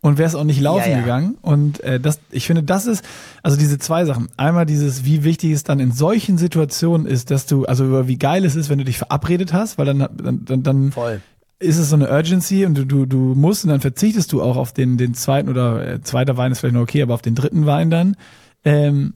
und 0.02 0.18
wärst 0.18 0.34
auch 0.34 0.42
nicht 0.42 0.60
laufen 0.60 0.90
Ja, 0.90 0.96
ja. 0.96 1.00
gegangen. 1.02 1.36
Und 1.42 1.78
äh, 1.84 2.00
das, 2.00 2.18
ich 2.32 2.48
finde, 2.48 2.64
das 2.64 2.86
ist, 2.86 3.04
also 3.44 3.56
diese 3.56 3.78
zwei 3.78 4.04
Sachen. 4.04 4.26
Einmal 4.36 4.66
dieses, 4.66 5.04
wie 5.04 5.22
wichtig 5.22 5.52
es 5.52 5.62
dann 5.62 5.78
in 5.78 5.92
solchen 5.92 6.38
Situationen 6.38 7.06
ist, 7.06 7.30
dass 7.30 7.46
du, 7.46 7.66
also 7.66 8.08
wie 8.08 8.18
geil 8.18 8.44
es 8.44 8.56
ist, 8.56 8.68
wenn 8.68 8.78
du 8.78 8.84
dich 8.84 8.98
verabredet 8.98 9.52
hast, 9.52 9.78
weil 9.78 9.86
dann, 9.86 9.98
dann, 10.00 10.44
dann, 10.44 10.62
dann 10.64 10.90
voll. 10.90 11.20
Ist 11.58 11.78
es 11.78 11.90
so 11.90 11.96
eine 11.96 12.10
Urgency 12.10 12.66
und 12.66 12.76
du, 12.76 12.84
du, 12.84 13.06
du 13.06 13.16
musst 13.34 13.64
und 13.64 13.70
dann 13.70 13.80
verzichtest 13.80 14.32
du 14.32 14.42
auch 14.42 14.56
auf 14.56 14.72
den, 14.72 14.96
den 14.96 15.14
zweiten 15.14 15.48
oder 15.48 15.86
äh, 15.86 16.00
zweiter 16.02 16.36
Wein 16.36 16.52
ist 16.52 16.60
vielleicht 16.60 16.74
noch 16.74 16.82
okay, 16.82 17.02
aber 17.02 17.14
auf 17.14 17.22
den 17.22 17.34
dritten 17.34 17.66
Wein 17.66 17.90
dann 17.90 18.16
ähm, 18.64 19.14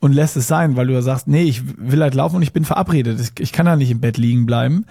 und 0.00 0.12
lässt 0.12 0.36
es 0.36 0.46
sein, 0.46 0.76
weil 0.76 0.86
du 0.86 0.92
ja 0.92 1.02
sagst, 1.02 1.28
nee, 1.28 1.42
ich 1.42 1.62
will 1.76 2.02
halt 2.02 2.14
laufen 2.14 2.36
und 2.36 2.42
ich 2.42 2.52
bin 2.52 2.64
verabredet. 2.64 3.20
Ich, 3.20 3.40
ich 3.40 3.52
kann 3.52 3.66
da 3.66 3.76
nicht 3.76 3.90
im 3.90 4.00
Bett 4.00 4.16
liegen 4.16 4.46
bleiben. 4.46 4.84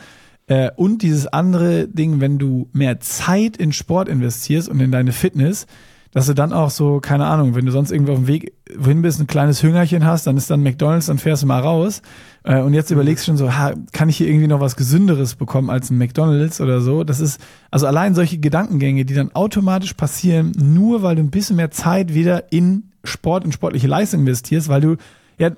Äh, 0.48 0.72
und 0.76 1.02
dieses 1.02 1.28
andere 1.28 1.88
Ding, 1.88 2.20
wenn 2.20 2.40
du 2.40 2.70
mehr 2.74 3.00
Zeit 3.00 3.58
in 3.58 3.72
Sport 3.72 4.10
investierst 4.10 4.68
und 4.68 4.80
in 4.80 4.92
deine 4.92 5.14
Fitness, 5.14 5.68
dass 6.12 6.26
du 6.26 6.34
dann 6.34 6.52
auch 6.52 6.72
so, 6.72 7.00
keine 7.00 7.26
Ahnung, 7.26 7.56
wenn 7.56 7.66
du 7.66 7.72
sonst 7.72 7.92
irgendwo 7.92 8.14
auf 8.14 8.20
dem 8.20 8.28
Weg 8.28 8.54
wohin 8.76 9.02
bist, 9.02 9.20
ein 9.20 9.28
kleines 9.28 9.62
Hüngerchen 9.62 10.06
hast, 10.06 10.26
dann 10.26 10.38
ist 10.38 10.50
dann 10.50 10.64
McDonalds, 10.64 11.08
dann 11.08 11.20
fährst 11.20 11.44
du 11.44 11.48
mal 11.48 11.60
raus 11.60 12.02
äh, 12.48 12.62
und 12.62 12.74
jetzt 12.74 12.92
überlegst 12.92 13.26
du 13.26 13.32
schon 13.32 13.38
so, 13.38 13.54
ha, 13.54 13.74
kann 13.92 14.08
ich 14.08 14.18
hier 14.18 14.28
irgendwie 14.28 14.48
noch 14.48 14.62
was 14.62 14.78
Gesünderes 14.78 15.36
bekommen 15.36 15.70
als 15.70 15.90
ein 15.90 15.98
McDonalds 15.98 16.62
oder 16.62 16.80
so? 16.80 17.04
Das 17.04 17.20
ist, 17.20 17.42
also 17.72 17.88
allein 17.88 18.16
solche 18.16 18.38
Gedankengänge, 18.38 19.04
die 19.04 19.14
dann 19.14 19.36
automatisch 19.36 19.94
passieren, 19.94 20.54
nur 20.58 21.04
weil 21.04 21.18
du 21.18 21.24
ein 21.24 21.30
bisschen 21.30 21.58
mehr 21.58 21.72
Zeit 21.72 22.14
wieder 22.14 22.52
in 22.52 22.92
Sport, 23.04 23.44
in 23.44 23.52
sportliche 23.52 23.88
Leistung 23.88 24.22
investierst, 24.22 24.70
weil 24.70 24.80
du, 24.80 24.96
ja, 25.38 25.52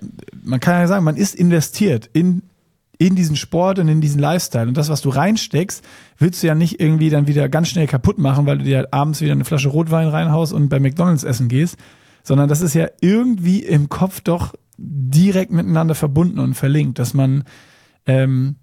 man 0.44 0.60
kann 0.60 0.82
ja 0.82 0.88
sagen, 0.88 1.06
man 1.06 1.16
ist 1.16 1.36
investiert 1.36 2.10
in 2.12 2.42
in 3.02 3.16
diesen 3.16 3.38
Sport 3.38 3.80
und 3.80 3.88
in 3.88 4.02
diesen 4.02 4.20
Lifestyle. 4.20 4.68
Und 4.68 4.76
das, 4.76 4.90
was 4.90 5.00
du 5.00 5.08
reinsteckst, 5.08 5.86
willst 6.18 6.44
du 6.44 6.48
ja 6.48 6.54
nicht 6.54 6.82
irgendwie 6.82 7.10
dann 7.10 7.28
wieder 7.28 7.48
ganz 7.48 7.70
schnell 7.70 7.88
kaputt 7.88 8.18
machen, 8.18 8.46
weil 8.46 8.58
du 8.58 8.66
dir 8.66 8.76
halt 8.76 8.94
abends 8.94 9.22
wieder 9.22 9.32
eine 9.32 9.46
Flasche 9.46 9.70
Rotwein 9.70 10.10
reinhaust 10.10 10.52
und 10.52 10.68
bei 10.68 10.82
McDonalds 10.82 11.24
essen 11.24 11.48
gehst, 11.48 11.78
sondern 12.24 12.50
das 12.50 12.60
ist 12.60 12.74
ja 12.74 12.90
irgendwie 13.00 13.64
im 13.64 13.88
Kopf 13.88 14.20
doch 14.20 14.54
direkt 14.82 15.52
miteinander 15.52 15.96
verbunden 15.96 16.40
und 16.40 16.54
verlinkt, 16.54 17.00
dass 17.00 17.14
man, 17.14 17.44
ähm, 18.06 18.56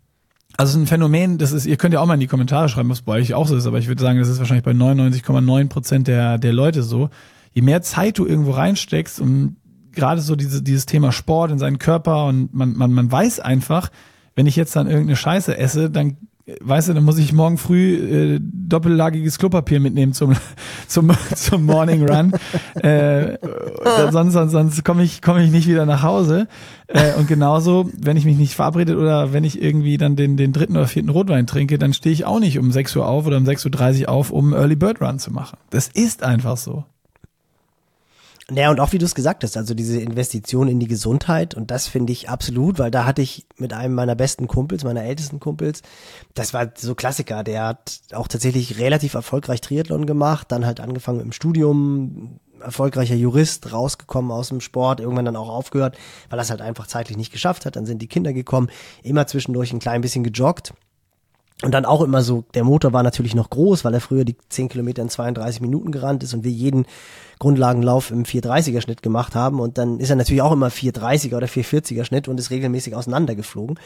also 0.56 0.78
ein 0.78 0.86
Phänomen, 0.86 1.38
das 1.38 1.52
ist, 1.52 1.66
ihr 1.66 1.76
könnt 1.76 1.92
ja 1.92 2.00
auch 2.00 2.06
mal 2.06 2.14
in 2.14 2.20
die 2.20 2.26
Kommentare 2.26 2.68
schreiben, 2.68 2.88
was 2.88 3.02
bei 3.02 3.14
euch 3.20 3.34
auch 3.34 3.46
so 3.46 3.56
ist, 3.56 3.66
aber 3.66 3.78
ich 3.78 3.88
würde 3.88 4.02
sagen, 4.02 4.18
das 4.18 4.28
ist 4.28 4.38
wahrscheinlich 4.38 4.64
bei 4.64 4.72
99,9 4.72 5.68
Prozent 5.68 6.08
der, 6.08 6.38
der 6.38 6.52
Leute 6.52 6.82
so. 6.82 7.10
Je 7.52 7.62
mehr 7.62 7.82
Zeit 7.82 8.18
du 8.18 8.26
irgendwo 8.26 8.52
reinsteckst 8.52 9.20
und 9.20 9.56
gerade 9.92 10.20
so 10.20 10.36
diese, 10.36 10.62
dieses 10.62 10.86
Thema 10.86 11.12
Sport 11.12 11.50
in 11.50 11.58
seinen 11.58 11.78
Körper 11.78 12.26
und 12.26 12.54
man, 12.54 12.76
man, 12.76 12.92
man 12.92 13.10
weiß 13.10 13.40
einfach, 13.40 13.90
wenn 14.34 14.46
ich 14.46 14.56
jetzt 14.56 14.76
dann 14.76 14.86
irgendeine 14.86 15.16
Scheiße 15.16 15.56
esse, 15.56 15.90
dann 15.90 16.16
weißt 16.60 16.88
du, 16.88 16.94
dann 16.94 17.04
muss 17.04 17.18
ich 17.18 17.32
morgen 17.32 17.58
früh 17.58 18.36
äh, 18.36 18.40
doppellagiges 18.40 19.38
Klopapier 19.38 19.80
mitnehmen 19.80 20.12
zum 20.12 20.34
zum 20.86 21.10
zum 21.34 21.64
Morning 21.64 22.08
Run. 22.08 22.32
äh, 22.74 23.38
sonst 24.10 24.34
sonst, 24.34 24.52
sonst 24.52 24.84
komme 24.84 25.02
ich 25.02 25.22
komme 25.22 25.42
ich 25.42 25.50
nicht 25.50 25.66
wieder 25.66 25.86
nach 25.86 26.02
Hause. 26.02 26.46
Äh, 26.86 27.14
und 27.14 27.26
genauso, 27.26 27.90
wenn 27.98 28.16
ich 28.16 28.24
mich 28.24 28.36
nicht 28.36 28.54
verabredet 28.54 28.96
oder 28.96 29.32
wenn 29.32 29.42
ich 29.42 29.60
irgendwie 29.60 29.96
dann 29.96 30.14
den 30.14 30.36
den 30.36 30.52
dritten 30.52 30.76
oder 30.76 30.86
vierten 30.86 31.10
Rotwein 31.10 31.46
trinke, 31.46 31.78
dann 31.78 31.92
stehe 31.92 32.12
ich 32.12 32.24
auch 32.24 32.38
nicht 32.38 32.58
um 32.58 32.70
6 32.70 32.94
Uhr 32.96 33.06
auf 33.06 33.26
oder 33.26 33.38
um 33.38 33.44
6.30 33.44 34.02
Uhr 34.02 34.08
auf, 34.08 34.30
um 34.30 34.52
Early 34.52 34.76
Bird 34.76 35.00
Run 35.00 35.18
zu 35.18 35.32
machen. 35.32 35.58
Das 35.70 35.88
ist 35.88 36.22
einfach 36.22 36.56
so. 36.56 36.84
Naja, 38.48 38.70
und 38.70 38.78
auch 38.78 38.92
wie 38.92 38.98
du 38.98 39.04
es 39.04 39.16
gesagt 39.16 39.42
hast, 39.42 39.56
also 39.56 39.74
diese 39.74 40.00
Investition 40.00 40.68
in 40.68 40.78
die 40.78 40.86
Gesundheit, 40.86 41.54
und 41.54 41.72
das 41.72 41.88
finde 41.88 42.12
ich 42.12 42.28
absolut, 42.28 42.78
weil 42.78 42.92
da 42.92 43.04
hatte 43.04 43.20
ich 43.20 43.44
mit 43.56 43.72
einem 43.72 43.94
meiner 43.94 44.14
besten 44.14 44.46
Kumpels, 44.46 44.84
meiner 44.84 45.02
ältesten 45.02 45.40
Kumpels, 45.40 45.82
das 46.34 46.54
war 46.54 46.70
so 46.76 46.94
Klassiker, 46.94 47.42
der 47.42 47.64
hat 47.64 48.00
auch 48.12 48.28
tatsächlich 48.28 48.78
relativ 48.78 49.14
erfolgreich 49.14 49.60
Triathlon 49.60 50.06
gemacht, 50.06 50.52
dann 50.52 50.64
halt 50.64 50.78
angefangen 50.78 51.18
mit 51.18 51.24
dem 51.26 51.32
Studium, 51.32 52.38
erfolgreicher 52.60 53.16
Jurist, 53.16 53.72
rausgekommen 53.72 54.30
aus 54.30 54.50
dem 54.50 54.60
Sport, 54.60 55.00
irgendwann 55.00 55.24
dann 55.24 55.36
auch 55.36 55.48
aufgehört, 55.48 55.98
weil 56.30 56.38
er 56.38 56.42
es 56.42 56.50
halt 56.50 56.60
einfach 56.60 56.86
zeitlich 56.86 57.16
nicht 57.16 57.32
geschafft 57.32 57.66
hat, 57.66 57.74
dann 57.74 57.84
sind 57.84 58.00
die 58.00 58.08
Kinder 58.08 58.32
gekommen, 58.32 58.70
immer 59.02 59.26
zwischendurch 59.26 59.72
ein 59.72 59.80
klein 59.80 60.02
bisschen 60.02 60.22
gejoggt. 60.22 60.72
Und 61.62 61.72
dann 61.72 61.86
auch 61.86 62.02
immer 62.02 62.22
so, 62.22 62.44
der 62.54 62.64
Motor 62.64 62.92
war 62.92 63.02
natürlich 63.02 63.34
noch 63.34 63.48
groß, 63.48 63.84
weil 63.84 63.94
er 63.94 64.00
früher 64.00 64.26
die 64.26 64.36
10 64.50 64.68
Kilometer 64.68 65.00
in 65.00 65.08
32 65.08 65.62
Minuten 65.62 65.90
gerannt 65.90 66.22
ist 66.22 66.34
und 66.34 66.44
wir 66.44 66.50
jeden 66.50 66.84
Grundlagenlauf 67.38 68.10
im 68.10 68.24
430er 68.24 68.80
Schnitt 68.80 69.02
gemacht 69.02 69.34
haben. 69.34 69.60
Und 69.60 69.78
dann 69.78 70.00
ist 70.00 70.10
er 70.10 70.16
natürlich 70.16 70.42
auch 70.42 70.52
immer 70.52 70.68
430er 70.68 71.36
oder 71.36 71.46
440er 71.46 72.04
Schnitt 72.04 72.28
und 72.28 72.38
ist 72.38 72.50
regelmäßig 72.50 72.94
auseinandergeflogen. 72.94 73.78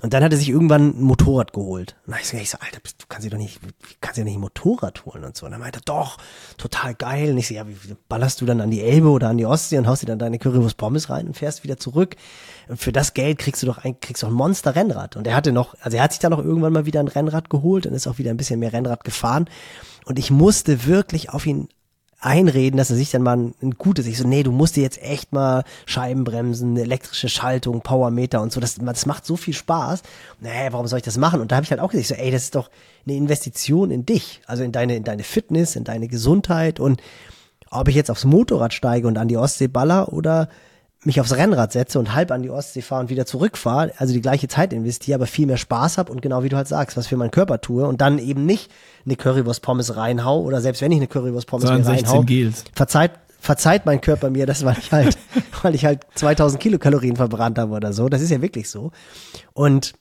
Und 0.00 0.12
dann 0.12 0.22
hat 0.22 0.32
er 0.32 0.38
sich 0.38 0.48
irgendwann 0.50 0.98
ein 0.98 1.02
Motorrad 1.02 1.52
geholt. 1.52 1.96
Und 2.06 2.14
ich 2.20 2.28
so, 2.28 2.36
ich 2.36 2.50
so 2.50 2.58
Alter, 2.60 2.78
du 2.80 3.04
kannst 3.08 3.26
dir 3.26 3.30
doch 3.30 3.38
nicht, 3.38 3.60
kannst 4.00 4.18
dir 4.18 4.24
nicht 4.24 4.36
ein 4.36 4.40
Motorrad 4.40 5.04
holen 5.06 5.24
und 5.24 5.36
so. 5.36 5.46
Und 5.46 5.52
er 5.52 5.58
meinte, 5.58 5.80
doch, 5.84 6.18
total 6.56 6.94
geil. 6.94 7.30
Und 7.30 7.38
ich 7.38 7.48
so, 7.48 7.54
ja, 7.54 7.66
wie 7.66 7.74
ballerst 8.08 8.40
du 8.40 8.46
dann 8.46 8.60
an 8.60 8.70
die 8.70 8.82
Elbe 8.82 9.08
oder 9.08 9.28
an 9.28 9.38
die 9.38 9.46
Ostsee 9.46 9.78
und 9.78 9.86
haust 9.86 10.02
dir 10.02 10.06
dann 10.06 10.18
deine 10.18 10.38
Currywurst 10.38 10.76
Pommes 10.76 11.10
rein 11.10 11.26
und 11.26 11.36
fährst 11.36 11.62
wieder 11.64 11.76
zurück? 11.76 12.16
Und 12.68 12.78
für 12.78 12.92
das 12.92 13.14
Geld 13.14 13.38
kriegst 13.38 13.62
du 13.62 13.66
doch 13.66 13.78
ein, 13.78 13.98
kriegst 14.00 14.22
du 14.22 14.26
ein 14.26 14.32
Monster-Rennrad. 14.32 15.16
Und 15.16 15.26
er 15.26 15.36
hatte 15.36 15.52
noch, 15.52 15.74
also 15.80 15.96
er 15.96 16.02
hat 16.02 16.12
sich 16.12 16.20
dann 16.20 16.32
noch 16.32 16.42
irgendwann 16.42 16.72
mal 16.72 16.86
wieder 16.86 17.00
ein 17.00 17.08
Rennrad 17.08 17.50
geholt 17.50 17.86
und 17.86 17.94
ist 17.94 18.06
auch 18.06 18.18
wieder 18.18 18.30
ein 18.30 18.36
bisschen 18.36 18.60
mehr 18.60 18.72
Rennrad 18.72 19.04
gefahren. 19.04 19.48
Und 20.04 20.18
ich 20.18 20.30
musste 20.30 20.86
wirklich 20.86 21.30
auf 21.30 21.46
ihn 21.46 21.68
einreden, 22.24 22.78
dass 22.78 22.90
er 22.90 22.96
sich 22.96 23.10
dann 23.10 23.22
mal 23.22 23.36
ein, 23.36 23.54
ein 23.62 23.72
gutes, 23.72 24.06
ich 24.06 24.16
so, 24.16 24.26
nee, 24.26 24.42
du 24.42 24.52
musst 24.52 24.76
dir 24.76 24.82
jetzt 24.82 25.02
echt 25.02 25.32
mal 25.32 25.64
Scheibenbremsen, 25.86 26.76
elektrische 26.76 27.28
Schaltung, 27.28 27.82
Powermeter 27.82 28.40
und 28.40 28.52
so, 28.52 28.60
das, 28.60 28.76
das 28.76 29.06
macht 29.06 29.26
so 29.26 29.36
viel 29.36 29.54
Spaß. 29.54 30.02
Nee, 30.40 30.68
warum 30.70 30.86
soll 30.86 30.98
ich 30.98 31.04
das 31.04 31.18
machen? 31.18 31.40
Und 31.40 31.52
da 31.52 31.56
habe 31.56 31.64
ich 31.64 31.70
halt 31.70 31.80
auch 31.80 31.90
gesagt, 31.90 32.08
so, 32.08 32.14
ey, 32.14 32.30
das 32.30 32.44
ist 32.44 32.54
doch 32.54 32.70
eine 33.06 33.16
Investition 33.16 33.90
in 33.90 34.06
dich, 34.06 34.40
also 34.46 34.62
in 34.62 34.72
deine, 34.72 34.96
in 34.96 35.04
deine 35.04 35.22
Fitness, 35.22 35.76
in 35.76 35.84
deine 35.84 36.08
Gesundheit 36.08 36.80
und 36.80 37.02
ob 37.70 37.88
ich 37.88 37.94
jetzt 37.94 38.10
aufs 38.10 38.24
Motorrad 38.24 38.72
steige 38.72 39.06
und 39.08 39.18
an 39.18 39.28
die 39.28 39.36
Ostsee 39.36 39.66
baller 39.66 40.12
oder 40.12 40.48
mich 41.04 41.20
aufs 41.20 41.34
Rennrad 41.34 41.72
setze 41.72 41.98
und 41.98 42.14
halb 42.14 42.30
an 42.30 42.42
die 42.42 42.50
Ostsee 42.50 42.82
fahre 42.82 43.02
und 43.02 43.10
wieder 43.10 43.26
zurückfahre, 43.26 43.92
also 43.98 44.12
die 44.12 44.20
gleiche 44.20 44.48
Zeit 44.48 44.72
investiere, 44.72 45.16
aber 45.16 45.26
viel 45.26 45.46
mehr 45.46 45.56
Spaß 45.56 45.98
habe 45.98 46.10
und 46.10 46.22
genau 46.22 46.42
wie 46.42 46.48
du 46.48 46.56
halt 46.56 46.68
sagst, 46.68 46.96
was 46.96 47.06
für 47.06 47.16
meinen 47.16 47.30
Körper 47.30 47.60
tue 47.60 47.86
und 47.86 48.00
dann 48.00 48.18
eben 48.18 48.46
nicht 48.46 48.70
eine 49.04 49.16
Currywurst 49.16 49.62
Pommes 49.62 49.96
reinhau 49.96 50.40
oder 50.40 50.60
selbst 50.60 50.82
wenn 50.82 50.92
ich 50.92 50.98
eine 50.98 51.06
Currywurst 51.06 51.46
Pommes 51.46 51.68
mir 51.70 51.86
reinhau, 51.86 52.24
verzeiht 52.74 53.12
verzeiht 53.44 53.84
mein 53.84 54.00
Körper 54.00 54.30
mir 54.30 54.46
das, 54.46 54.64
weil 54.64 54.76
ich 54.78 54.90
halt, 54.90 55.18
weil 55.62 55.74
ich 55.74 55.84
halt 55.84 56.00
2000 56.14 56.60
Kilokalorien 56.62 57.16
verbrannt 57.16 57.58
habe 57.58 57.74
oder 57.74 57.92
so. 57.92 58.08
Das 58.08 58.22
ist 58.22 58.30
ja 58.30 58.40
wirklich 58.40 58.70
so. 58.70 58.90
Und 59.52 59.92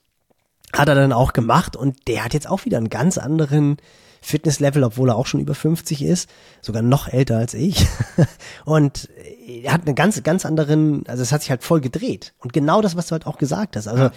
hat 0.71 0.87
er 0.87 0.95
dann 0.95 1.11
auch 1.11 1.33
gemacht 1.33 1.75
und 1.75 2.07
der 2.07 2.23
hat 2.23 2.33
jetzt 2.33 2.49
auch 2.49 2.63
wieder 2.65 2.77
einen 2.77 2.89
ganz 2.89 3.17
anderen 3.17 3.77
Fitnesslevel, 4.23 4.83
obwohl 4.83 5.09
er 5.09 5.15
auch 5.15 5.27
schon 5.27 5.39
über 5.39 5.53
50 5.53 6.03
ist, 6.03 6.29
sogar 6.61 6.81
noch 6.81 7.07
älter 7.07 7.37
als 7.37 7.53
ich. 7.53 7.85
Und 8.65 9.09
er 9.45 9.73
hat 9.73 9.85
einen 9.85 9.95
ganz, 9.95 10.21
ganz 10.23 10.45
anderen, 10.45 11.05
also 11.07 11.21
es 11.21 11.31
hat 11.31 11.41
sich 11.41 11.51
halt 11.51 11.63
voll 11.63 11.81
gedreht. 11.81 12.33
Und 12.39 12.53
genau 12.53 12.81
das, 12.81 12.95
was 12.95 13.07
du 13.07 13.11
halt 13.11 13.27
auch 13.27 13.37
gesagt 13.37 13.75
hast. 13.75 13.87
Also 13.87 14.09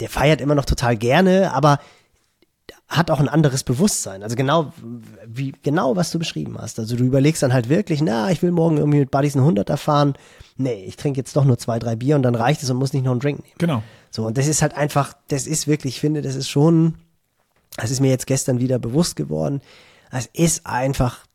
der 0.00 0.08
feiert 0.08 0.40
immer 0.40 0.54
noch 0.54 0.64
total 0.64 0.96
gerne, 0.96 1.52
aber 1.52 1.78
hat 2.88 3.10
auch 3.10 3.20
ein 3.20 3.28
anderes 3.28 3.64
Bewusstsein. 3.64 4.22
Also 4.22 4.36
genau, 4.36 4.72
wie, 5.26 5.52
genau 5.62 5.96
was 5.96 6.10
du 6.10 6.18
beschrieben 6.18 6.56
hast. 6.58 6.78
Also 6.78 6.96
du 6.96 7.04
überlegst 7.04 7.42
dann 7.42 7.52
halt 7.52 7.68
wirklich, 7.68 8.00
na, 8.02 8.30
ich 8.30 8.42
will 8.42 8.50
morgen 8.50 8.78
irgendwie 8.78 9.00
mit 9.00 9.10
Buddies 9.10 9.36
einen 9.36 9.44
Hunderter 9.44 9.76
fahren. 9.76 10.14
Nee, 10.56 10.84
ich 10.86 10.96
trinke 10.96 11.18
jetzt 11.18 11.36
doch 11.36 11.44
nur 11.44 11.58
zwei, 11.58 11.78
drei 11.78 11.96
Bier 11.96 12.16
und 12.16 12.22
dann 12.22 12.34
reicht 12.34 12.62
es 12.62 12.70
und 12.70 12.76
muss 12.76 12.92
nicht 12.92 13.04
noch 13.04 13.12
einen 13.12 13.20
Drink 13.20 13.42
nehmen. 13.42 13.54
Genau. 13.58 13.82
So, 14.10 14.26
und 14.26 14.38
das 14.38 14.46
ist 14.46 14.62
halt 14.62 14.74
einfach, 14.74 15.14
das 15.28 15.46
ist 15.46 15.66
wirklich, 15.66 15.96
ich 15.96 16.00
finde, 16.00 16.22
das 16.22 16.36
ist 16.36 16.48
schon, 16.48 16.94
das 17.76 17.90
ist 17.90 18.00
mir 18.00 18.10
jetzt 18.10 18.26
gestern 18.26 18.60
wieder 18.60 18.78
bewusst 18.78 19.16
geworden. 19.16 19.60
Es 20.10 20.26
ist 20.32 20.66
einfach, 20.66 21.26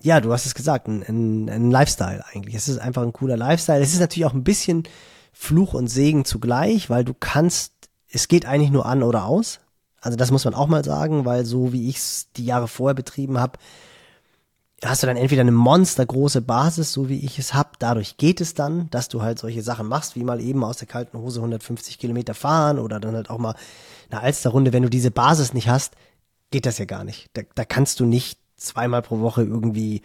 ja, 0.00 0.20
du 0.20 0.32
hast 0.32 0.46
es 0.46 0.54
gesagt, 0.54 0.88
ein, 0.88 1.02
ein, 1.02 1.48
ein 1.50 1.70
Lifestyle 1.70 2.24
eigentlich. 2.32 2.54
Es 2.54 2.68
ist 2.68 2.78
einfach 2.78 3.02
ein 3.02 3.12
cooler 3.12 3.36
Lifestyle. 3.36 3.82
Es 3.82 3.92
ist 3.92 4.00
natürlich 4.00 4.26
auch 4.26 4.34
ein 4.34 4.44
bisschen 4.44 4.84
Fluch 5.32 5.74
und 5.74 5.88
Segen 5.88 6.24
zugleich, 6.24 6.88
weil 6.90 7.04
du 7.04 7.14
kannst, 7.14 7.72
es 8.10 8.28
geht 8.28 8.46
eigentlich 8.46 8.70
nur 8.70 8.86
an 8.86 9.02
oder 9.02 9.24
aus. 9.24 9.60
Also 10.00 10.16
das 10.16 10.30
muss 10.30 10.44
man 10.44 10.54
auch 10.54 10.66
mal 10.66 10.84
sagen, 10.84 11.26
weil 11.26 11.44
so 11.44 11.72
wie 11.72 11.88
ich 11.88 11.98
es 11.98 12.28
die 12.36 12.46
Jahre 12.46 12.68
vorher 12.68 12.94
betrieben 12.94 13.38
habe, 13.38 13.58
hast 14.82 15.02
du 15.02 15.06
dann 15.06 15.16
entweder 15.16 15.42
eine 15.42 15.52
monstergroße 15.52 16.40
Basis, 16.40 16.92
so 16.92 17.08
wie 17.08 17.18
ich 17.18 17.38
es 17.38 17.52
hab. 17.52 17.78
Dadurch 17.78 18.16
geht 18.16 18.40
es 18.40 18.54
dann, 18.54 18.88
dass 18.90 19.08
du 19.08 19.20
halt 19.20 19.38
solche 19.38 19.62
Sachen 19.62 19.86
machst, 19.88 20.16
wie 20.16 20.24
mal 20.24 20.40
eben 20.40 20.64
aus 20.64 20.78
der 20.78 20.88
kalten 20.88 21.18
Hose 21.18 21.40
150 21.40 21.98
Kilometer 21.98 22.34
fahren 22.34 22.78
oder 22.78 22.98
dann 22.98 23.14
halt 23.14 23.28
auch 23.28 23.38
mal 23.38 23.54
eine 24.10 24.22
Alsterrunde. 24.22 24.72
Wenn 24.72 24.82
du 24.82 24.90
diese 24.90 25.10
Basis 25.10 25.54
nicht 25.54 25.68
hast, 25.68 25.94
geht 26.50 26.66
das 26.66 26.78
ja 26.78 26.84
gar 26.84 27.04
nicht. 27.04 27.28
Da, 27.34 27.42
da 27.54 27.64
kannst 27.64 28.00
du 28.00 28.04
nicht 28.04 28.38
zweimal 28.56 29.02
pro 29.02 29.20
Woche 29.20 29.42
irgendwie 29.42 30.02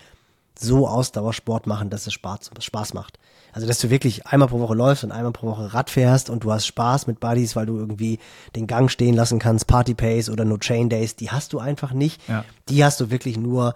so 0.57 0.87
Ausdauersport 0.87 1.67
machen, 1.67 1.89
dass 1.89 2.07
es 2.07 2.13
Spaß, 2.13 2.51
Spaß 2.59 2.93
macht. 2.93 3.19
Also, 3.51 3.67
dass 3.67 3.79
du 3.79 3.89
wirklich 3.89 4.27
einmal 4.27 4.49
pro 4.49 4.59
Woche 4.59 4.75
läufst 4.75 5.03
und 5.03 5.11
einmal 5.11 5.31
pro 5.31 5.47
Woche 5.47 5.73
Rad 5.73 5.89
fährst 5.89 6.29
und 6.29 6.43
du 6.43 6.51
hast 6.51 6.65
Spaß 6.65 7.07
mit 7.07 7.19
Buddies, 7.19 7.55
weil 7.55 7.65
du 7.65 7.77
irgendwie 7.77 8.19
den 8.55 8.67
Gang 8.67 8.91
stehen 8.91 9.15
lassen 9.15 9.39
kannst, 9.39 9.67
Party 9.67 9.93
Pace 9.93 10.29
oder 10.29 10.43
No 10.43 10.57
Chain 10.57 10.89
Days, 10.89 11.15
die 11.15 11.31
hast 11.31 11.53
du 11.53 11.59
einfach 11.59 11.93
nicht. 11.93 12.21
Ja. 12.27 12.43
Die 12.67 12.83
hast 12.83 12.99
du 12.99 13.11
wirklich 13.11 13.37
nur, 13.37 13.73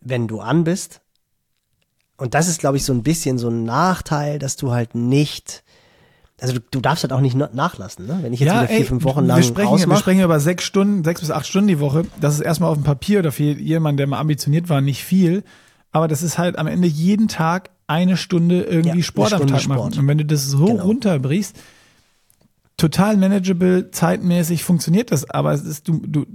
wenn 0.00 0.26
du 0.26 0.40
an 0.40 0.64
bist. 0.64 1.00
Und 2.16 2.34
das 2.34 2.48
ist, 2.48 2.60
glaube 2.60 2.76
ich, 2.76 2.84
so 2.84 2.92
ein 2.92 3.02
bisschen 3.02 3.38
so 3.38 3.48
ein 3.48 3.64
Nachteil, 3.64 4.38
dass 4.38 4.56
du 4.56 4.72
halt 4.72 4.94
nicht 4.94 5.62
also 6.40 6.54
du, 6.54 6.60
du 6.70 6.80
darfst 6.80 7.04
halt 7.04 7.12
auch 7.12 7.20
nicht 7.20 7.36
nachlassen, 7.36 8.06
ne? 8.06 8.18
Wenn 8.22 8.32
ich 8.32 8.40
jetzt 8.40 8.48
ja, 8.48 8.62
wieder 8.62 8.68
vier, 8.68 8.78
ey, 8.78 8.84
fünf 8.84 9.04
Wochen 9.04 9.26
lang 9.26 9.36
wir 9.36 9.42
sprechen, 9.42 9.88
wir 9.88 9.96
sprechen 9.96 10.22
über 10.22 10.40
sechs 10.40 10.64
Stunden, 10.64 11.04
sechs 11.04 11.20
bis 11.20 11.30
acht 11.30 11.46
Stunden 11.46 11.68
die 11.68 11.80
Woche. 11.80 12.04
Das 12.20 12.34
ist 12.34 12.40
erstmal 12.40 12.70
auf 12.70 12.76
dem 12.76 12.84
Papier 12.84 13.20
oder 13.20 13.32
für 13.32 13.44
jemanden, 13.44 13.98
der 13.98 14.06
mal 14.06 14.18
ambitioniert 14.18 14.68
war, 14.68 14.80
nicht 14.80 15.04
viel. 15.04 15.44
Aber 15.92 16.08
das 16.08 16.22
ist 16.22 16.38
halt 16.38 16.58
am 16.58 16.66
Ende 16.66 16.88
jeden 16.88 17.28
Tag 17.28 17.70
eine 17.86 18.16
Stunde 18.16 18.62
irgendwie 18.62 18.98
ja, 18.98 19.04
Sport 19.04 19.32
am 19.34 19.46
Tag 19.46 19.60
Sport. 19.60 19.78
machen. 19.78 19.98
Und 19.98 20.06
wenn 20.06 20.18
du 20.18 20.24
das 20.24 20.46
so 20.46 20.66
genau. 20.66 20.84
runterbrichst, 20.84 21.56
total 22.76 23.16
manageable, 23.16 23.90
zeitmäßig 23.90 24.62
funktioniert 24.62 25.10
das. 25.10 25.28
Aber 25.28 25.52
es 25.52 25.64
ist, 25.64 25.88
du, 25.88 26.00
du, 26.06 26.26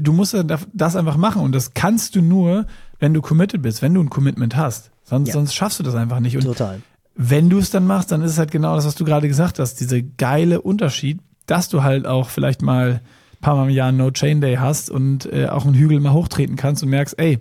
du 0.00 0.12
musst 0.12 0.36
das 0.72 0.96
einfach 0.96 1.16
machen. 1.16 1.42
Und 1.42 1.52
das 1.54 1.74
kannst 1.74 2.16
du 2.16 2.22
nur, 2.22 2.66
wenn 2.98 3.14
du 3.14 3.22
committed 3.22 3.62
bist, 3.62 3.82
wenn 3.82 3.94
du 3.94 4.02
ein 4.02 4.10
Commitment 4.10 4.56
hast. 4.56 4.90
Sonst, 5.04 5.28
ja. 5.28 5.34
sonst 5.34 5.54
schaffst 5.54 5.78
du 5.78 5.84
das 5.84 5.94
einfach 5.94 6.18
nicht. 6.20 6.36
Und 6.36 6.44
total 6.44 6.80
wenn 7.14 7.48
du 7.48 7.58
es 7.58 7.70
dann 7.70 7.86
machst, 7.86 8.10
dann 8.10 8.22
ist 8.22 8.32
es 8.32 8.38
halt 8.38 8.50
genau 8.50 8.74
das, 8.74 8.86
was 8.86 8.96
du 8.96 9.04
gerade 9.04 9.28
gesagt 9.28 9.58
hast, 9.58 9.80
diese 9.80 10.02
geile 10.02 10.60
Unterschied, 10.60 11.20
dass 11.46 11.68
du 11.68 11.82
halt 11.82 12.06
auch 12.06 12.28
vielleicht 12.28 12.62
mal 12.62 13.00
ein 13.34 13.40
paar 13.40 13.56
Mal 13.56 13.68
im 13.68 13.74
Jahr 13.74 13.92
No 13.92 14.10
Chain 14.10 14.40
Day 14.40 14.56
hast 14.56 14.90
und 14.90 15.30
äh, 15.32 15.46
auch 15.46 15.64
einen 15.64 15.74
Hügel 15.74 16.00
mal 16.00 16.12
hochtreten 16.12 16.56
kannst 16.56 16.82
und 16.82 16.88
merkst, 16.88 17.18
ey, 17.18 17.38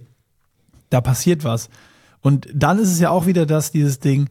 da 0.90 1.02
passiert 1.02 1.44
was. 1.44 1.70
Und 2.22 2.48
dann 2.54 2.80
ist 2.80 2.92
es 2.92 3.00
ja 3.00 3.10
auch 3.10 3.26
wieder 3.26 3.46
das, 3.46 3.72
dieses 3.72 4.00
Ding, 4.00 4.30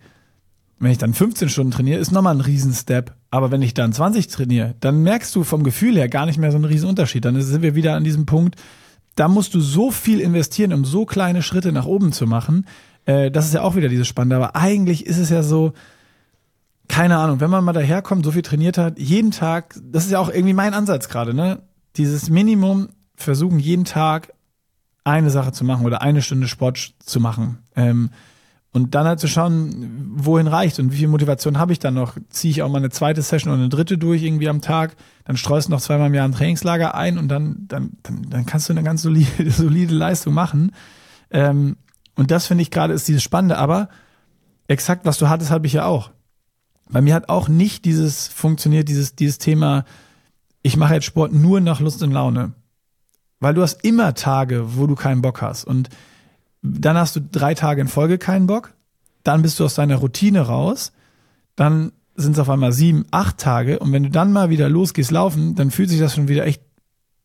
wenn 0.79 0.91
ich 0.91 0.99
dann 0.99 1.15
15 1.15 1.49
Stunden 1.49 1.73
trainiere, 1.73 2.01
ist 2.01 2.13
nochmal 2.13 2.35
ein 2.35 2.41
Riesenstep. 2.41 3.15
Aber 3.31 3.51
wenn 3.51 3.63
ich 3.63 3.75
dann 3.75 3.93
20 3.93 4.29
trainiere, 4.29 4.75
dann 4.81 5.03
merkst 5.03 5.35
du 5.35 5.45
vom 5.45 5.63
Gefühl 5.63 5.97
her 5.97 6.09
gar 6.09 6.27
nicht 6.27 6.39
mehr 6.39 6.51
so 6.51 6.57
einen 6.57 6.65
Riesenunterschied. 6.65 7.25
Dann 7.25 7.41
sind 7.41 7.63
wir 7.63 7.75
wieder 7.75 7.95
an 7.95 8.05
diesem 8.05 8.27
Punkt, 8.27 8.57
da 9.15 9.29
musst 9.29 9.55
du 9.55 9.61
so 9.61 9.91
viel 9.91 10.21
investieren, 10.21 10.73
um 10.73 10.85
so 10.85 11.05
kleine 11.05 11.43
Schritte 11.43 11.73
nach 11.73 11.87
oben 11.87 12.13
zu 12.13 12.27
machen, 12.27 12.67
äh, 13.05 13.31
das 13.31 13.47
ist 13.47 13.55
ja 13.55 13.63
auch 13.63 13.77
wieder 13.77 13.89
dieses 13.89 14.09
Spannende. 14.09 14.37
Aber 14.37 14.57
eigentlich 14.57 15.07
ist 15.07 15.19
es 15.19 15.31
ja 15.31 15.43
so, 15.43 15.73
keine 16.89 17.19
Ahnung, 17.19 17.41
wenn 17.41 17.51
man 17.51 17.65
mal 17.65 17.73
daherkommt, 17.73 18.25
so 18.25 18.33
viel 18.33 18.43
trainiert 18.43 18.79
hat, 18.79 18.99
jeden 18.99 19.31
Tag, 19.31 19.75
das 19.83 20.05
ist 20.05 20.11
ja 20.11 20.19
auch 20.19 20.29
irgendwie 20.29 20.55
mein 20.55 20.75
Ansatz 20.75 21.09
gerade, 21.09 21.35
ne? 21.35 21.63
Dieses 21.97 22.31
Minimum 22.31 22.89
versuchen, 23.17 23.59
jeden 23.59 23.85
Tag 23.85 24.33
eine 25.05 25.31
Sache 25.31 25.53
zu 25.53 25.65
machen 25.65 25.85
oder 25.85 26.03
eine 26.03 26.23
Stunde 26.23 26.49
Sport 26.49 26.95
zu 26.99 27.21
machen. 27.21 27.59
Ähm, 27.77 28.11
und 28.75 28.95
dann 28.95 29.07
halt 29.07 29.21
zu 29.21 29.29
schauen, 29.29 30.15
wohin 30.17 30.47
reicht 30.47 30.79
und 30.79 30.93
wie 30.93 30.97
viel 30.97 31.09
Motivation 31.09 31.59
habe 31.59 31.73
ich 31.73 31.79
dann 31.79 31.93
noch. 31.93 32.17
Ziehe 32.31 32.51
ich 32.51 32.63
auch 32.63 32.71
mal 32.71 32.79
eine 32.79 32.89
zweite 32.89 33.21
Session 33.21 33.53
oder 33.53 33.61
eine 33.61 33.69
dritte 33.69 33.99
durch 33.99 34.23
irgendwie 34.23 34.49
am 34.49 34.63
Tag, 34.63 34.97
dann 35.25 35.37
streust 35.37 35.69
du 35.69 35.73
noch 35.73 35.81
zweimal 35.81 36.07
im 36.07 36.15
Jahr 36.15 36.27
ein 36.27 36.33
Trainingslager 36.33 36.95
ein 36.95 37.19
und 37.19 37.29
dann, 37.29 37.67
dann, 37.69 37.93
dann, 38.03 38.31
dann 38.31 38.47
kannst 38.47 38.69
du 38.69 38.73
eine 38.73 38.83
ganz 38.83 39.03
solide, 39.03 39.29
solide 39.51 39.95
Leistung 39.95 40.33
machen. 40.33 40.73
Ähm, 41.31 41.77
und 42.15 42.31
das 42.31 42.47
finde 42.47 42.63
ich 42.63 42.71
gerade 42.71 42.95
ist 42.95 43.09
dieses 43.09 43.23
Spannende, 43.23 43.59
aber 43.59 43.89
exakt 44.69 45.05
was 45.05 45.19
du 45.19 45.29
hattest, 45.29 45.51
habe 45.51 45.67
ich 45.67 45.73
ja 45.73 45.87
auch. 45.87 46.11
Bei 46.91 47.01
mir 47.01 47.15
hat 47.15 47.29
auch 47.29 47.49
nicht 47.49 47.85
dieses 47.85 48.29
funktioniert, 48.29 48.89
dieses, 48.89 49.15
dieses 49.15 49.39
Thema, 49.39 49.85
ich 50.63 50.77
mache 50.77 50.95
jetzt 50.95 51.07
Sport 51.07 51.33
nur 51.33 51.61
nach 51.61 51.81
Lust 51.81 52.03
und 52.03 52.13
Laune. 52.13 52.53
Weil 53.41 53.55
du 53.55 53.63
hast 53.63 53.85
immer 53.85 54.15
Tage, 54.15 54.77
wo 54.77 54.87
du 54.87 54.95
keinen 54.95 55.23
Bock 55.23 55.43
hast. 55.43 55.65
Und 55.65 55.89
dann 56.61 56.97
hast 56.97 57.17
du 57.17 57.21
drei 57.21 57.55
Tage 57.55 57.81
in 57.81 57.89
Folge 57.89 58.19
keinen 58.19 58.47
Bock. 58.47 58.75
Dann 59.25 59.43
bist 59.43 59.59
du 59.59 59.65
aus 59.65 59.75
deiner 59.75 59.97
Routine 59.97 60.43
raus. 60.43 60.93
Dann 61.57 61.93
sind 62.15 62.33
es 62.33 62.39
auf 62.39 62.51
einmal 62.51 62.73
sieben, 62.73 63.07
acht 63.11 63.39
Tage. 63.39 63.79
Und 63.79 63.91
wenn 63.91 64.05
du 64.05 64.11
dann 64.11 64.33
mal 64.33 64.51
wieder 64.51 64.69
losgehst 64.69 65.11
laufen, 65.11 65.55
dann 65.55 65.71
fühlt 65.71 65.89
sich 65.89 65.99
das 65.99 66.15
schon 66.15 66.29
wieder 66.29 66.47
echt 66.47 66.63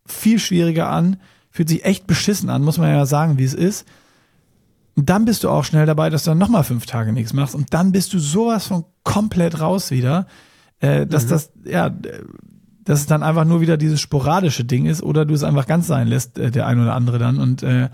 viel 0.06 0.40
schwieriger 0.40 0.90
an. 0.90 1.18
Fühlt 1.52 1.70
sich 1.70 1.86
echt 1.86 2.08
beschissen 2.08 2.50
an, 2.50 2.64
muss 2.64 2.78
man 2.78 2.90
ja 2.90 3.06
sagen, 3.06 3.38
wie 3.38 3.44
es 3.44 3.54
ist 3.54 3.86
Und 4.98 5.12
dann 5.12 5.26
bist 5.26 5.44
du 5.44 5.50
auch 5.50 5.64
schnell 5.64 5.86
dabei, 5.86 6.10
dass 6.10 6.24
du 6.24 6.32
dann 6.32 6.40
nochmal 6.40 6.64
fünf 6.64 6.88
Tage 6.88 7.14
nichts 7.14 7.32
machst. 7.32 7.54
Und 7.54 7.72
dann 7.76 7.92
bist 7.92 8.14
du 8.14 8.20
sowas 8.20 8.66
von 8.66 8.84
komplett 9.04 9.60
raus 9.60 9.92
wieder, 9.92 10.26
äh, 10.80 11.06
dass 11.06 11.26
mhm. 11.26 11.30
das, 11.30 11.52
ja, 11.66 11.92
dass 12.84 13.02
es 13.02 13.06
dann 13.06 13.22
einfach 13.22 13.46
nur 13.46 13.62
wieder 13.62 13.78
dieses 13.78 14.02
sporadische 14.02 14.66
Ding 14.66 14.88
ist 14.88 15.04
oder 15.04 15.24
du 15.24 15.36
es 15.36 15.44
einfach 15.44 15.68
ganz 15.68 15.86
sein 15.86 16.08
lässt, 16.08 16.40
äh, 16.40 16.50
der 16.50 16.66
ein 16.66 16.82
oder 16.82 16.96
andere 16.96 17.20
dann. 17.20 17.38
Und 17.38 17.62
äh, 17.62 17.90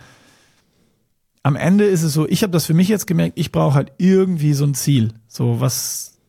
am 1.43 1.58
Ende 1.58 1.84
ist 1.84 2.04
es 2.04 2.14
so, 2.14 2.26
ich 2.26 2.41
habe 2.41 2.51
das 2.51 2.66
für 2.66 2.74
mich 2.74 2.88
jetzt 2.88 3.06
gemerkt, 3.06 3.38
ich 3.38 3.51
brauche 3.51 3.76
halt 3.76 3.91
irgendwie 3.97 4.54
so 4.54 4.64
ein 4.64 4.74
Ziel. 4.74 5.12
So 5.28 5.60
was, 5.60 6.20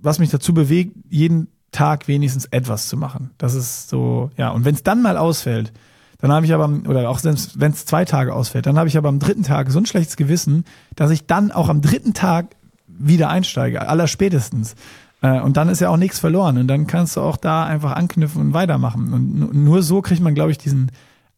was 0.00 0.18
mich 0.18 0.30
dazu 0.30 0.54
bewegt, 0.54 0.96
jeden 1.10 1.48
Tag 1.72 2.08
wenigstens 2.08 2.46
etwas 2.46 2.88
zu 2.88 2.96
machen. 2.96 3.32
Das 3.36 3.54
ist 3.54 3.90
so, 3.90 4.30
ja, 4.38 4.48
und 4.48 4.64
wenn 4.64 4.74
es 4.74 4.82
dann 4.82 5.02
mal 5.02 5.18
ausfällt, 5.18 5.74
dann 6.20 6.32
habe 6.32 6.46
ich 6.46 6.52
aber, 6.52 6.68
oder 6.88 7.08
auch 7.08 7.22
wenn 7.24 7.72
es 7.72 7.86
zwei 7.86 8.04
Tage 8.04 8.34
ausfällt, 8.34 8.66
dann 8.66 8.78
habe 8.78 8.88
ich 8.88 8.98
aber 8.98 9.08
am 9.08 9.18
dritten 9.18 9.42
Tag 9.42 9.70
so 9.70 9.78
ein 9.78 9.86
schlechtes 9.86 10.16
Gewissen, 10.16 10.64
dass 10.96 11.10
ich 11.10 11.26
dann 11.26 11.50
auch 11.50 11.68
am 11.68 11.80
dritten 11.80 12.14
Tag 12.14 12.56
wieder 12.86 13.30
einsteige, 13.30 13.88
aller 13.88 14.06
spätestens. 14.06 14.74
Äh, 15.22 15.40
und 15.40 15.56
dann 15.56 15.68
ist 15.68 15.80
ja 15.80 15.88
auch 15.88 15.96
nichts 15.96 16.18
verloren. 16.18 16.58
Und 16.58 16.68
dann 16.68 16.86
kannst 16.86 17.16
du 17.16 17.20
auch 17.20 17.36
da 17.36 17.64
einfach 17.64 17.92
anknüpfen 17.92 18.40
und 18.40 18.54
weitermachen. 18.54 19.12
Und 19.12 19.54
nur 19.54 19.82
so 19.82 20.02
kriegt 20.02 20.20
man, 20.20 20.34
glaube 20.34 20.50
ich, 20.50 20.58
diesen 20.58 20.90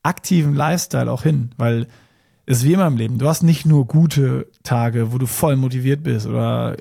aktiven 0.03 0.55
Lifestyle 0.55 1.11
auch 1.11 1.22
hin, 1.22 1.53
weil 1.57 1.87
es 2.47 2.59
ist 2.59 2.64
wie 2.64 2.72
immer 2.72 2.89
im 2.89 2.97
Leben. 2.97 3.18
Du 3.18 3.28
hast 3.28 3.43
nicht 3.43 3.66
nur 3.66 3.87
gute 3.87 4.49
Tage, 4.64 5.12
wo 5.12 5.18
du 5.18 5.26
voll 5.26 5.57
motiviert 5.57 6.03
bist 6.03 6.26
oder 6.26 6.76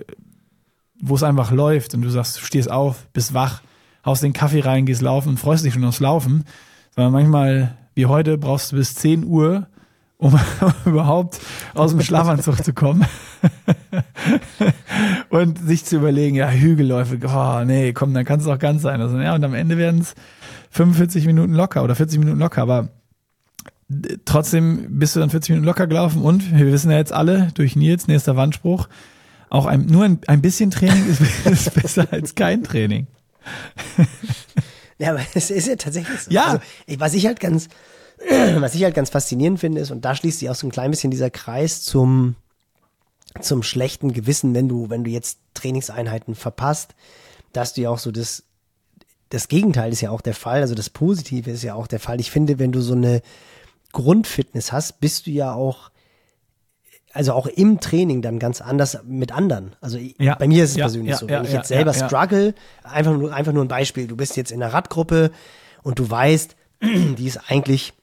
wo 1.00 1.16
es 1.16 1.24
einfach 1.24 1.52
läuft 1.52 1.94
und 1.94 2.02
du 2.02 2.10
sagst, 2.10 2.38
du 2.38 2.42
stehst 2.46 2.70
auf, 2.70 3.08
bist 3.14 3.34
wach, 3.34 3.62
haust 4.06 4.24
den 4.24 4.34
Kaffee 4.34 4.62
rein, 4.62 4.86
gehst 4.86 5.02
laufen 5.02 5.30
und 5.30 5.40
freust 5.40 5.66
dich 5.66 5.74
schon 5.74 5.86
aufs 5.86 6.00
Laufen, 6.00 6.46
sondern 6.96 7.14
manchmal, 7.14 7.78
wie 7.94 8.06
heute, 8.06 8.38
brauchst 8.38 8.72
du 8.72 8.78
bis 8.78 8.96
10 8.96 9.26
Uhr, 9.26 9.68
um 10.18 10.40
überhaupt 10.86 11.40
aus 11.74 11.92
dem 11.92 12.02
Schlafanzug 12.02 12.64
zu 12.64 12.74
kommen 12.74 13.06
und 15.30 15.60
sich 15.60 15.86
zu 15.86 15.98
überlegen, 15.98 16.36
ja, 16.36 16.50
Hügelläufe, 16.50 17.18
oh 17.28 17.64
nee, 17.66 17.94
komm, 17.94 18.14
dann 18.14 18.26
kann 18.26 18.40
es 18.40 18.48
auch 18.48 18.60
ganz 18.60 18.82
sein. 18.82 19.02
Also, 19.02 19.20
ja, 19.20 19.34
und 19.36 19.44
am 19.44 19.54
Ende 19.54 19.78
werden 19.78 20.02
es 20.02 20.16
45 20.72 21.26
Minuten 21.26 21.54
locker 21.54 21.84
oder 21.84 21.96
40 21.96 22.20
Minuten 22.20 22.40
locker, 22.40 22.62
aber 22.62 22.90
trotzdem 24.26 25.00
bist 25.00 25.16
du 25.16 25.20
dann 25.20 25.30
40 25.30 25.50
Minuten 25.52 25.68
locker 25.68 25.88
gelaufen 25.88 26.22
und 26.22 26.58
wir 26.58 26.72
wissen 26.72 26.92
ja 26.92 26.98
jetzt 26.98 27.14
alle 27.14 27.50
durch 27.54 27.76
Nils 27.76 28.08
nächster 28.08 28.36
Wandspruch, 28.36 28.88
auch 29.50 29.66
ein, 29.66 29.86
nur 29.88 30.06
ein, 30.06 30.20
ein 30.28 30.42
bisschen 30.42 30.72
Training 30.72 31.08
ist, 31.10 31.22
ist 31.46 31.74
besser 31.82 32.08
als 32.12 32.36
kein 32.36 32.64
Training. 32.64 33.08
Ja, 35.02 35.12
aber 35.12 35.22
es 35.34 35.50
ist 35.50 35.68
ja 35.68 35.76
tatsächlich 35.76 36.22
so. 36.22 36.32
Ja. 36.32 36.46
Also, 36.46 37.00
was 37.00 37.14
ich 37.14 37.26
halt 37.26 37.40
ganz, 37.40 37.68
was 38.60 38.76
ich 38.76 38.84
halt 38.84 38.94
ganz 38.94 39.10
faszinierend 39.10 39.60
finde, 39.60 39.82
ist, 39.82 39.92
und 39.92 40.06
da 40.06 40.16
schließt 40.16 40.40
sich 40.40 40.50
auch 40.50 40.56
so 40.56 40.68
ein 40.68 40.72
klein 40.72 40.92
bisschen 40.92 41.12
dieser 41.12 41.32
Kreis 41.32 41.82
zum, 41.82 42.36
zum 43.42 43.64
schlechten 43.64 44.14
Gewissen, 44.14 44.54
wenn 44.54 44.70
du, 44.70 44.90
wenn 44.90 45.04
du 45.04 45.10
jetzt 45.10 45.40
Trainingseinheiten 45.56 46.36
verpasst, 46.36 46.94
dass 47.52 47.74
du 47.74 47.82
ja 47.82 47.90
auch 47.90 47.98
so 47.98 48.12
das, 48.12 48.44
das 49.30 49.48
Gegenteil 49.48 49.92
ist 49.92 50.02
ja 50.02 50.12
auch 50.12 50.22
der 50.22 50.36
Fall, 50.36 50.62
also 50.62 50.76
das 50.76 50.90
Positive 50.90 51.50
ist 51.50 51.64
ja 51.64 51.74
auch 51.74 51.88
der 51.88 52.00
Fall. 52.00 52.20
Ich 52.20 52.30
finde, 52.30 52.60
wenn 52.60 52.72
du 52.72 52.82
so 52.82 52.94
eine 52.94 53.22
Grundfitness 53.94 54.72
hast, 54.72 55.00
bist 55.00 55.26
du 55.26 55.32
ja 55.32 55.54
auch 55.54 55.90
also 57.14 57.34
auch 57.34 57.48
im 57.48 57.80
Training 57.80 58.22
dann 58.22 58.40
ganz 58.40 58.62
anders 58.62 59.00
mit 59.06 59.32
anderen. 59.32 59.76
Also 59.82 59.98
ja, 60.18 60.36
bei 60.36 60.48
mir 60.48 60.64
ist 60.64 60.72
es 60.72 60.78
ja, 60.78 60.86
persönlich 60.86 61.12
ja, 61.12 61.18
so, 61.18 61.28
wenn 61.28 61.44
ich 61.46 61.54
jetzt 61.54 61.68
selber 61.68 61.94
struggle, 61.94 62.54
einfach 62.84 63.14
nur 63.14 63.34
einfach 63.34 63.54
nur 63.54 63.64
ein 63.64 63.68
Beispiel, 63.68 64.08
du 64.08 64.16
bist 64.16 64.38
jetzt 64.38 64.52
in 64.52 64.62
einer 64.62 64.74
Radgruppe 64.74 65.32
und 65.84 66.00
du 66.00 66.10
weißt, 66.10 66.56
die 66.82 67.26
ist 67.26 67.40
eigentlich 67.50 67.94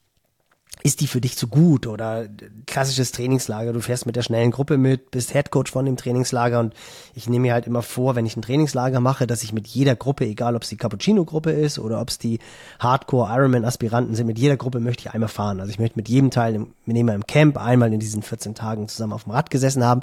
ist 0.81 1.01
die 1.01 1.07
für 1.07 1.19
dich 1.19 1.35
zu 1.35 1.47
gut 1.47 1.87
oder 1.87 2.27
klassisches 2.65 3.11
Trainingslager, 3.11 3.73
du 3.73 3.81
fährst 3.81 4.05
mit 4.05 4.15
der 4.15 4.21
schnellen 4.21 4.51
Gruppe 4.51 4.77
mit, 4.77 5.11
bist 5.11 5.33
Headcoach 5.33 5.67
von 5.69 5.85
dem 5.85 5.97
Trainingslager 5.97 6.59
und 6.61 6.73
ich 7.15 7.27
nehme 7.27 7.43
mir 7.43 7.53
halt 7.53 7.67
immer 7.67 7.81
vor, 7.81 8.15
wenn 8.15 8.25
ich 8.25 8.37
ein 8.37 8.41
Trainingslager 8.41 9.01
mache, 9.01 9.27
dass 9.27 9.43
ich 9.43 9.51
mit 9.51 9.67
jeder 9.67 9.97
Gruppe, 9.97 10.25
egal 10.25 10.55
ob 10.55 10.63
es 10.63 10.69
die 10.69 10.77
Cappuccino-Gruppe 10.77 11.51
ist 11.51 11.79
oder 11.79 11.99
ob 11.99 12.09
es 12.09 12.17
die 12.17 12.39
Hardcore-Ironman-Aspiranten 12.79 14.15
sind, 14.15 14.27
mit 14.27 14.39
jeder 14.39 14.55
Gruppe 14.55 14.79
möchte 14.79 15.01
ich 15.01 15.13
einmal 15.13 15.27
fahren. 15.27 15.59
Also 15.59 15.69
ich 15.69 15.79
möchte 15.79 15.97
mit 15.97 16.07
jedem 16.07 16.31
Teil, 16.31 16.53
wir 16.85 16.93
nehmen 16.93 17.13
im 17.13 17.27
Camp 17.27 17.57
einmal 17.57 17.91
in 17.91 17.99
diesen 17.99 18.23
14 18.23 18.55
Tagen 18.55 18.87
zusammen 18.87 19.13
auf 19.13 19.23
dem 19.23 19.33
Rad 19.33 19.49
gesessen 19.49 19.83
haben 19.83 20.01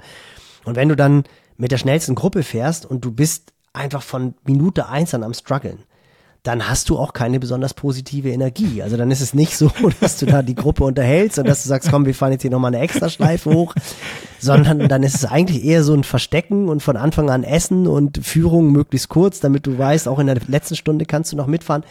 und 0.64 0.76
wenn 0.76 0.90
du 0.90 0.96
dann 0.96 1.24
mit 1.56 1.72
der 1.72 1.78
schnellsten 1.78 2.14
Gruppe 2.14 2.42
fährst 2.42 2.84
und 2.84 3.02
du 3.02 3.12
bist 3.12 3.54
einfach 3.72 4.02
von 4.02 4.34
Minute 4.44 4.88
eins 4.88 5.14
an 5.14 5.22
am 5.22 5.32
struggeln, 5.32 5.84
dann 6.46 6.68
hast 6.68 6.88
du 6.88 6.98
auch 6.98 7.12
keine 7.12 7.40
besonders 7.40 7.74
positive 7.74 8.30
Energie. 8.30 8.80
Also 8.80 8.96
dann 8.96 9.10
ist 9.10 9.20
es 9.20 9.34
nicht 9.34 9.56
so, 9.56 9.70
dass 10.00 10.18
du 10.18 10.26
da 10.26 10.42
die 10.42 10.54
Gruppe 10.54 10.84
unterhältst 10.84 11.38
und 11.38 11.48
dass 11.48 11.64
du 11.64 11.68
sagst, 11.68 11.90
komm, 11.90 12.06
wir 12.06 12.14
fahren 12.14 12.32
jetzt 12.32 12.42
hier 12.42 12.52
nochmal 12.52 12.72
eine 12.72 12.84
Extraschleife 12.84 13.50
hoch, 13.52 13.74
sondern 14.38 14.88
dann 14.88 15.02
ist 15.02 15.16
es 15.16 15.24
eigentlich 15.24 15.64
eher 15.64 15.82
so 15.82 15.92
ein 15.92 16.04
Verstecken 16.04 16.68
und 16.68 16.82
von 16.82 16.96
Anfang 16.96 17.30
an 17.30 17.42
Essen 17.42 17.88
und 17.88 18.24
Führung 18.24 18.70
möglichst 18.70 19.08
kurz, 19.08 19.40
damit 19.40 19.66
du 19.66 19.76
weißt, 19.76 20.06
auch 20.06 20.20
in 20.20 20.28
der 20.28 20.38
letzten 20.46 20.76
Stunde 20.76 21.04
kannst 21.04 21.32
du 21.32 21.36
noch 21.36 21.48
mitfahren. 21.48 21.84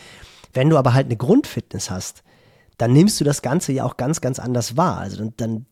Wenn 0.54 0.70
du 0.70 0.78
aber 0.78 0.94
halt 0.94 1.08
eine 1.08 1.18
Grundfitness 1.18 1.92
hast, 1.92 2.24
dann 2.78 2.94
nimmst 2.94 3.20
du 3.20 3.26
das 3.26 3.42
Ganze 3.42 3.74
ja 3.74 3.84
auch 3.84 3.98
ganz, 3.98 4.22
ganz 4.22 4.40
anders 4.40 4.78
wahr. 4.78 5.00
Also 5.00 5.18
dann, 5.18 5.34
dann 5.36 5.66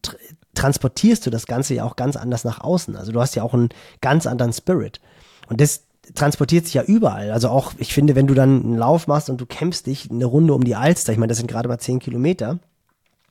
transportierst 0.56 1.26
du 1.26 1.30
das 1.30 1.46
Ganze 1.46 1.74
ja 1.74 1.86
auch 1.86 1.96
ganz 1.96 2.18
anders 2.18 2.44
nach 2.44 2.60
außen. 2.60 2.98
Also 2.98 3.14
du 3.14 3.22
hast 3.22 3.36
ja 3.36 3.44
auch 3.44 3.54
einen 3.54 3.70
ganz 4.02 4.28
anderen 4.28 4.52
Spirit. 4.52 5.00
Und 5.48 5.62
das, 5.62 5.84
transportiert 6.16 6.66
sich 6.66 6.74
ja 6.76 6.84
überall. 6.84 7.32
Also 7.32 7.50
auch, 7.50 7.74
ich 7.78 7.94
finde, 7.94 8.16
wenn 8.16 8.28
du 8.28 8.34
dann 8.34 8.64
einen 8.64 8.78
Lauf 8.78 9.08
machst 9.08 9.30
und 9.30 9.40
du 9.40 9.46
kämpfst 9.46 9.88
dich 9.88 10.12
eine 10.12 10.26
Runde 10.26 10.54
um 10.54 10.64
die 10.64 10.76
Alster, 10.76 11.14
ich 11.14 11.20
meine, 11.20 11.30
das 11.30 11.38
sind 11.38 11.48
gerade 11.48 11.70
mal 11.70 11.80
zehn 11.80 12.00
Kilometer. 12.00 12.60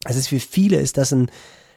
Es 0.04 0.16
ist 0.16 0.28
für 0.28 0.40
viele 0.40 0.80
ist 0.80 0.96
das 0.96 1.12
ein, 1.12 1.30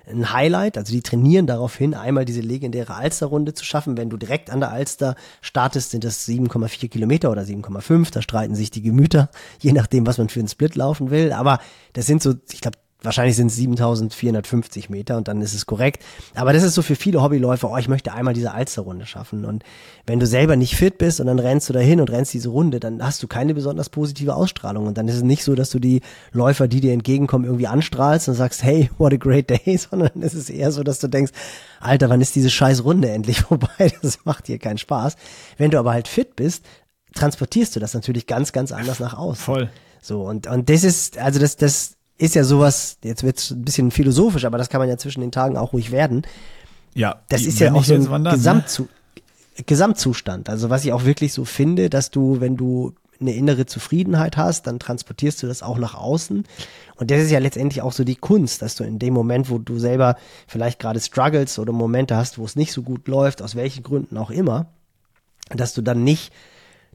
ein 0.07 0.31
Highlight, 0.31 0.77
also 0.77 0.93
die 0.93 1.01
trainieren 1.01 1.47
darauf 1.47 1.75
hin, 1.75 1.93
einmal 1.93 2.25
diese 2.25 2.41
legendäre 2.41 2.95
Alsterrunde 2.95 3.53
zu 3.53 3.65
schaffen. 3.65 3.97
Wenn 3.97 4.09
du 4.09 4.17
direkt 4.17 4.49
an 4.49 4.59
der 4.59 4.71
Alster 4.71 5.15
startest, 5.41 5.91
sind 5.91 6.03
das 6.03 6.27
7,4 6.27 6.89
Kilometer 6.89 7.31
oder 7.31 7.43
7,5. 7.43 8.11
Da 8.11 8.21
streiten 8.21 8.55
sich 8.55 8.71
die 8.71 8.81
Gemüter, 8.81 9.29
je 9.59 9.73
nachdem, 9.73 10.07
was 10.07 10.17
man 10.17 10.29
für 10.29 10.39
einen 10.39 10.47
Split 10.47 10.75
laufen 10.75 11.11
will. 11.11 11.33
Aber 11.33 11.59
das 11.93 12.05
sind 12.05 12.23
so, 12.23 12.35
ich 12.51 12.61
glaube, 12.61 12.77
Wahrscheinlich 13.05 13.35
sind 13.35 13.47
es 13.47 13.55
7450 13.55 14.89
Meter 14.89 15.17
und 15.17 15.27
dann 15.27 15.41
ist 15.41 15.53
es 15.53 15.65
korrekt. 15.65 16.03
Aber 16.33 16.53
das 16.53 16.63
ist 16.63 16.73
so 16.73 16.81
für 16.81 16.95
viele 16.95 17.21
Hobbyläufer, 17.21 17.69
oh, 17.71 17.77
ich 17.77 17.87
möchte 17.87 18.13
einmal 18.13 18.33
diese 18.33 18.51
Alsterrunde 18.51 19.05
schaffen. 19.05 19.45
Und 19.45 19.63
wenn 20.05 20.19
du 20.19 20.25
selber 20.25 20.55
nicht 20.55 20.75
fit 20.75 20.97
bist 20.97 21.19
und 21.19 21.27
dann 21.27 21.39
rennst 21.39 21.69
du 21.69 21.73
dahin 21.73 22.01
und 22.01 22.09
rennst 22.09 22.33
diese 22.33 22.49
Runde, 22.49 22.79
dann 22.79 23.03
hast 23.03 23.23
du 23.23 23.27
keine 23.27 23.53
besonders 23.53 23.89
positive 23.89 24.35
Ausstrahlung. 24.35 24.87
Und 24.87 24.97
dann 24.97 25.07
ist 25.07 25.15
es 25.15 25.23
nicht 25.23 25.43
so, 25.43 25.55
dass 25.55 25.69
du 25.69 25.79
die 25.79 26.01
Läufer, 26.31 26.67
die 26.67 26.81
dir 26.81 26.93
entgegenkommen, 26.93 27.45
irgendwie 27.45 27.67
anstrahlst 27.67 28.27
und 28.27 28.35
sagst, 28.35 28.63
hey, 28.63 28.89
what 28.97 29.13
a 29.13 29.17
great 29.17 29.49
day, 29.49 29.77
sondern 29.89 30.21
es 30.21 30.33
ist 30.33 30.49
eher 30.49 30.71
so, 30.71 30.83
dass 30.83 30.99
du 30.99 31.07
denkst, 31.07 31.31
Alter, 31.79 32.09
wann 32.09 32.21
ist 32.21 32.35
diese 32.35 32.49
scheiß 32.49 32.83
Runde 32.83 33.09
endlich 33.09 33.41
vorbei? 33.41 33.93
Das 34.01 34.25
macht 34.25 34.47
dir 34.47 34.59
keinen 34.59 34.77
Spaß. 34.77 35.15
Wenn 35.57 35.71
du 35.71 35.79
aber 35.79 35.93
halt 35.93 36.07
fit 36.07 36.35
bist, 36.35 36.65
transportierst 37.13 37.75
du 37.75 37.79
das 37.79 37.93
natürlich 37.93 38.27
ganz, 38.27 38.51
ganz 38.51 38.71
anders 38.71 38.99
nach 38.99 39.17
außen. 39.17 39.43
Voll. 39.43 39.69
So, 40.01 40.21
und, 40.21 40.45
und 40.47 40.69
das 40.69 40.83
ist, 40.83 41.17
also 41.17 41.39
das, 41.39 41.55
das, 41.55 41.95
ist 42.17 42.35
ja 42.35 42.43
sowas, 42.43 42.97
jetzt 43.03 43.23
wird's 43.23 43.51
ein 43.51 43.63
bisschen 43.63 43.91
philosophisch, 43.91 44.45
aber 44.45 44.57
das 44.57 44.69
kann 44.69 44.79
man 44.79 44.89
ja 44.89 44.97
zwischen 44.97 45.21
den 45.21 45.31
Tagen 45.31 45.57
auch 45.57 45.73
ruhig 45.73 45.91
werden. 45.91 46.25
Ja. 46.93 47.21
Das 47.29 47.41
ist 47.43 47.59
ja 47.59 47.73
auch 47.73 47.83
so 47.83 47.93
ein 47.93 48.09
wandern, 48.09 48.35
Gesamtzu 48.35 48.83
ne? 48.83 49.63
Gesamtzustand. 49.65 50.49
Also 50.49 50.69
was 50.69 50.83
ich 50.83 50.91
auch 50.91 51.05
wirklich 51.05 51.33
so 51.33 51.45
finde, 51.45 51.89
dass 51.89 52.11
du, 52.11 52.41
wenn 52.41 52.57
du 52.57 52.93
eine 53.21 53.33
innere 53.33 53.65
Zufriedenheit 53.65 54.35
hast, 54.35 54.67
dann 54.67 54.79
transportierst 54.79 55.41
du 55.41 55.47
das 55.47 55.63
auch 55.63 55.77
nach 55.77 55.95
außen. 55.95 56.43
Und 56.95 57.11
das 57.11 57.21
ist 57.21 57.31
ja 57.31 57.39
letztendlich 57.39 57.81
auch 57.81 57.93
so 57.93 58.03
die 58.03 58.15
Kunst, 58.15 58.61
dass 58.61 58.75
du 58.75 58.83
in 58.83 58.99
dem 58.99 59.13
Moment, 59.13 59.49
wo 59.49 59.57
du 59.57 59.79
selber 59.79 60.17
vielleicht 60.47 60.79
gerade 60.79 60.99
struggles 60.99 61.57
oder 61.59 61.71
Momente 61.71 62.17
hast, 62.17 62.37
wo 62.37 62.45
es 62.45 62.57
nicht 62.57 62.73
so 62.73 62.81
gut 62.81 63.07
läuft, 63.07 63.41
aus 63.41 63.55
welchen 63.55 63.83
Gründen 63.83 64.17
auch 64.17 64.31
immer, 64.31 64.67
dass 65.49 65.73
du 65.73 65.81
dann 65.81 66.03
nicht 66.03 66.33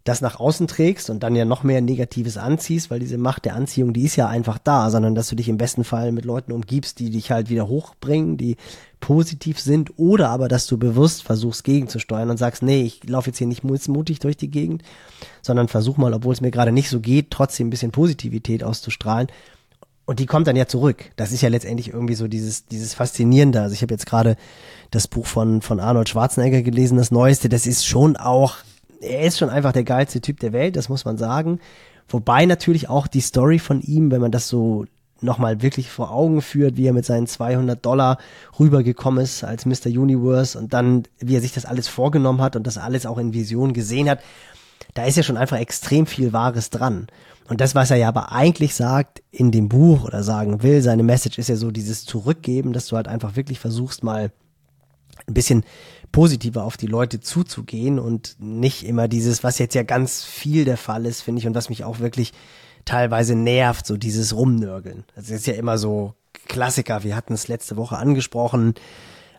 das 0.05 0.23
nach 0.23 0.41
außen 0.41 0.67
trägst 0.67 1.11
und 1.11 1.23
dann 1.23 1.37
ja 1.37 1.45
noch 1.45 1.63
mehr 1.63 1.83
Negatives 1.83 2.39
anziehst, 2.39 2.91
weil 2.91 3.01
diese 3.01 3.19
Macht 3.19 3.45
der 3.45 3.55
Anziehung, 3.55 3.93
die 3.93 4.05
ist 4.05 4.17
ja 4.17 4.29
einfach 4.29 4.59
da, 4.59 4.91
sondern 4.91 5.15
dass 5.15 5.29
du 5.29 5.37
dich 5.37 5.49
im 5.49 5.59
besten 5.59 5.85
Fall 5.85 6.11
mit 6.13 6.25
Leuten 6.25 6.53
umgibst, 6.53 7.01
die 7.01 7.11
dich 7.11 7.31
halt 7.31 7.51
wieder 7.51 7.69
hochbringen, 7.69 8.39
die 8.39 8.57
positiv 9.01 9.61
sind 9.61 9.99
oder 9.99 10.31
aber, 10.31 10.49
dass 10.49 10.67
du 10.67 10.79
bewusst 10.79 11.23
versuchst 11.23 11.65
gegenzusteuern 11.65 12.31
und 12.31 12.39
sagst, 12.39 12.63
nee, 12.63 12.83
ich 12.83 13.07
laufe 13.09 13.29
jetzt 13.29 13.39
hier 13.39 13.47
nicht 13.47 13.63
mutig 13.63 14.21
durch 14.21 14.37
die 14.39 14.51
Gegend, 14.51 14.83
sondern 15.43 15.69
versuch 15.69 15.99
mal, 15.99 16.15
obwohl 16.15 16.33
es 16.33 16.41
mir 16.41 16.51
gerade 16.51 16.73
nicht 16.73 16.89
so 16.89 17.01
geht, 17.01 17.31
trotzdem 17.31 17.67
ein 17.67 17.71
bisschen 17.71 17.93
Positivität 17.93 18.65
auszustrahlen. 18.65 19.29
Und 20.07 20.19
die 20.19 20.27
kommt 20.27 20.49
dann 20.49 20.57
ja 20.57 20.67
zurück. 20.67 21.05
Das 21.17 21.31
ist 21.31 21.41
ja 21.41 21.49
letztendlich 21.51 21.93
irgendwie 21.93 22.17
so 22.17 22.27
dieses, 22.27 22.67
dieses 22.67 22.95
Faszinierende. 22.95 23.61
Also 23.61 23.75
ich 23.75 23.83
habe 23.83 23.95
jetzt 23.95 24.07
gerade 24.07 24.37
das 24.91 25.07
Buch 25.07 25.27
von, 25.27 25.63
von 25.63 25.79
Arnold 25.79 26.09
Schwarzenegger 26.09 26.63
gelesen, 26.63 26.99
das 26.99 27.13
Neueste. 27.13 27.49
Das 27.49 27.65
ist 27.65 27.87
schon 27.87 28.17
auch 28.17 28.57
er 29.01 29.23
ist 29.23 29.39
schon 29.39 29.51
einfach 29.51 29.73
der 29.73 29.85
geilste 29.85 30.21
Typ 30.21 30.41
der 30.41 30.53
Welt, 30.53 30.77
das 30.77 30.89
muss 30.89 31.05
man 31.05 31.17
sagen. 31.17 31.61
Wobei 32.09 32.45
natürlich 32.45 32.89
auch 32.89 33.07
die 33.07 33.21
Story 33.21 33.59
von 33.59 33.81
ihm, 33.81 34.11
wenn 34.11 34.21
man 34.21 34.33
das 34.33 34.49
so 34.49 34.85
nochmal 35.23 35.63
wirklich 35.63 35.91
vor 35.91 36.11
Augen 36.13 36.43
führt, 36.43 36.77
wie 36.77 36.87
er 36.87 36.93
mit 36.93 37.05
seinen 37.05 37.27
200 37.27 37.85
Dollar 37.85 38.19
rübergekommen 38.59 39.23
ist 39.23 39.45
als 39.45 39.67
Mr. 39.67 39.87
Universe 39.87 40.59
und 40.59 40.73
dann, 40.73 41.05
wie 41.19 41.37
er 41.37 41.41
sich 41.41 41.53
das 41.53 41.67
alles 41.67 41.89
vorgenommen 41.89 42.41
hat 42.41 42.57
und 42.57 42.67
das 42.67 42.79
alles 42.79 43.07
auch 43.07 43.19
in 43.19 43.35
Vision 43.35 43.73
gesehen 43.73 44.09
hat. 44.09 44.21
da 44.95 45.05
ist 45.05 45.17
ja 45.17 45.23
schon 45.23 45.37
einfach 45.37 45.59
extrem 45.59 46.07
viel 46.07 46.33
Wahres 46.33 46.71
dran. 46.71 47.07
Und 47.49 47.61
das, 47.61 47.75
was 47.75 47.91
er 47.91 47.97
ja 47.97 48.09
aber 48.09 48.33
eigentlich 48.33 48.75
sagt 48.75 49.23
in 49.31 49.51
dem 49.51 49.69
Buch 49.69 50.05
oder 50.05 50.23
sagen 50.23 50.63
will, 50.63 50.83
seine 50.83 51.03
Message 51.03 51.39
ist 51.39 51.49
ja 51.49 51.57
so 51.57 51.71
dieses 51.71 52.05
Zurückgeben, 52.05 52.73
dass 52.73 52.87
du 52.87 52.97
halt 52.97 53.09
einfach 53.09 53.37
wirklich 53.37 53.61
versuchst 53.61 54.03
mal 54.03 54.33
ein 55.27 55.35
bisschen 55.35 55.65
positiver 56.13 56.65
auf 56.65 56.77
die 56.77 56.87
Leute 56.87 57.21
zuzugehen 57.21 57.99
und 57.99 58.37
nicht 58.39 58.85
immer 58.85 59.09
dieses, 59.09 59.45
was 59.45 59.59
jetzt 59.59 59.75
ja 59.75 59.83
ganz 59.83 60.25
viel 60.25 60.65
der 60.65 60.77
Fall 60.77 61.07
ist, 61.07 61.23
finde 61.23 61.41
ich, 61.41 61.47
und 61.47 61.55
was 61.55 61.69
mich 61.69 61.85
auch 61.85 62.01
wirklich 62.01 62.33
teilweise 62.85 63.35
nervt, 63.35 63.87
so 63.87 63.97
dieses 63.97 64.35
Rumnörgeln. 64.35 65.05
Das 65.15 65.31
ist 65.31 65.47
ja 65.47 65.55
immer 65.55 65.79
so 65.79 66.15
Klassiker. 66.49 67.05
Wir 67.05 67.15
hatten 67.15 67.35
es 67.35 67.49
letzte 67.49 67.77
Woche 67.77 67.97
angesprochen. 67.97 68.75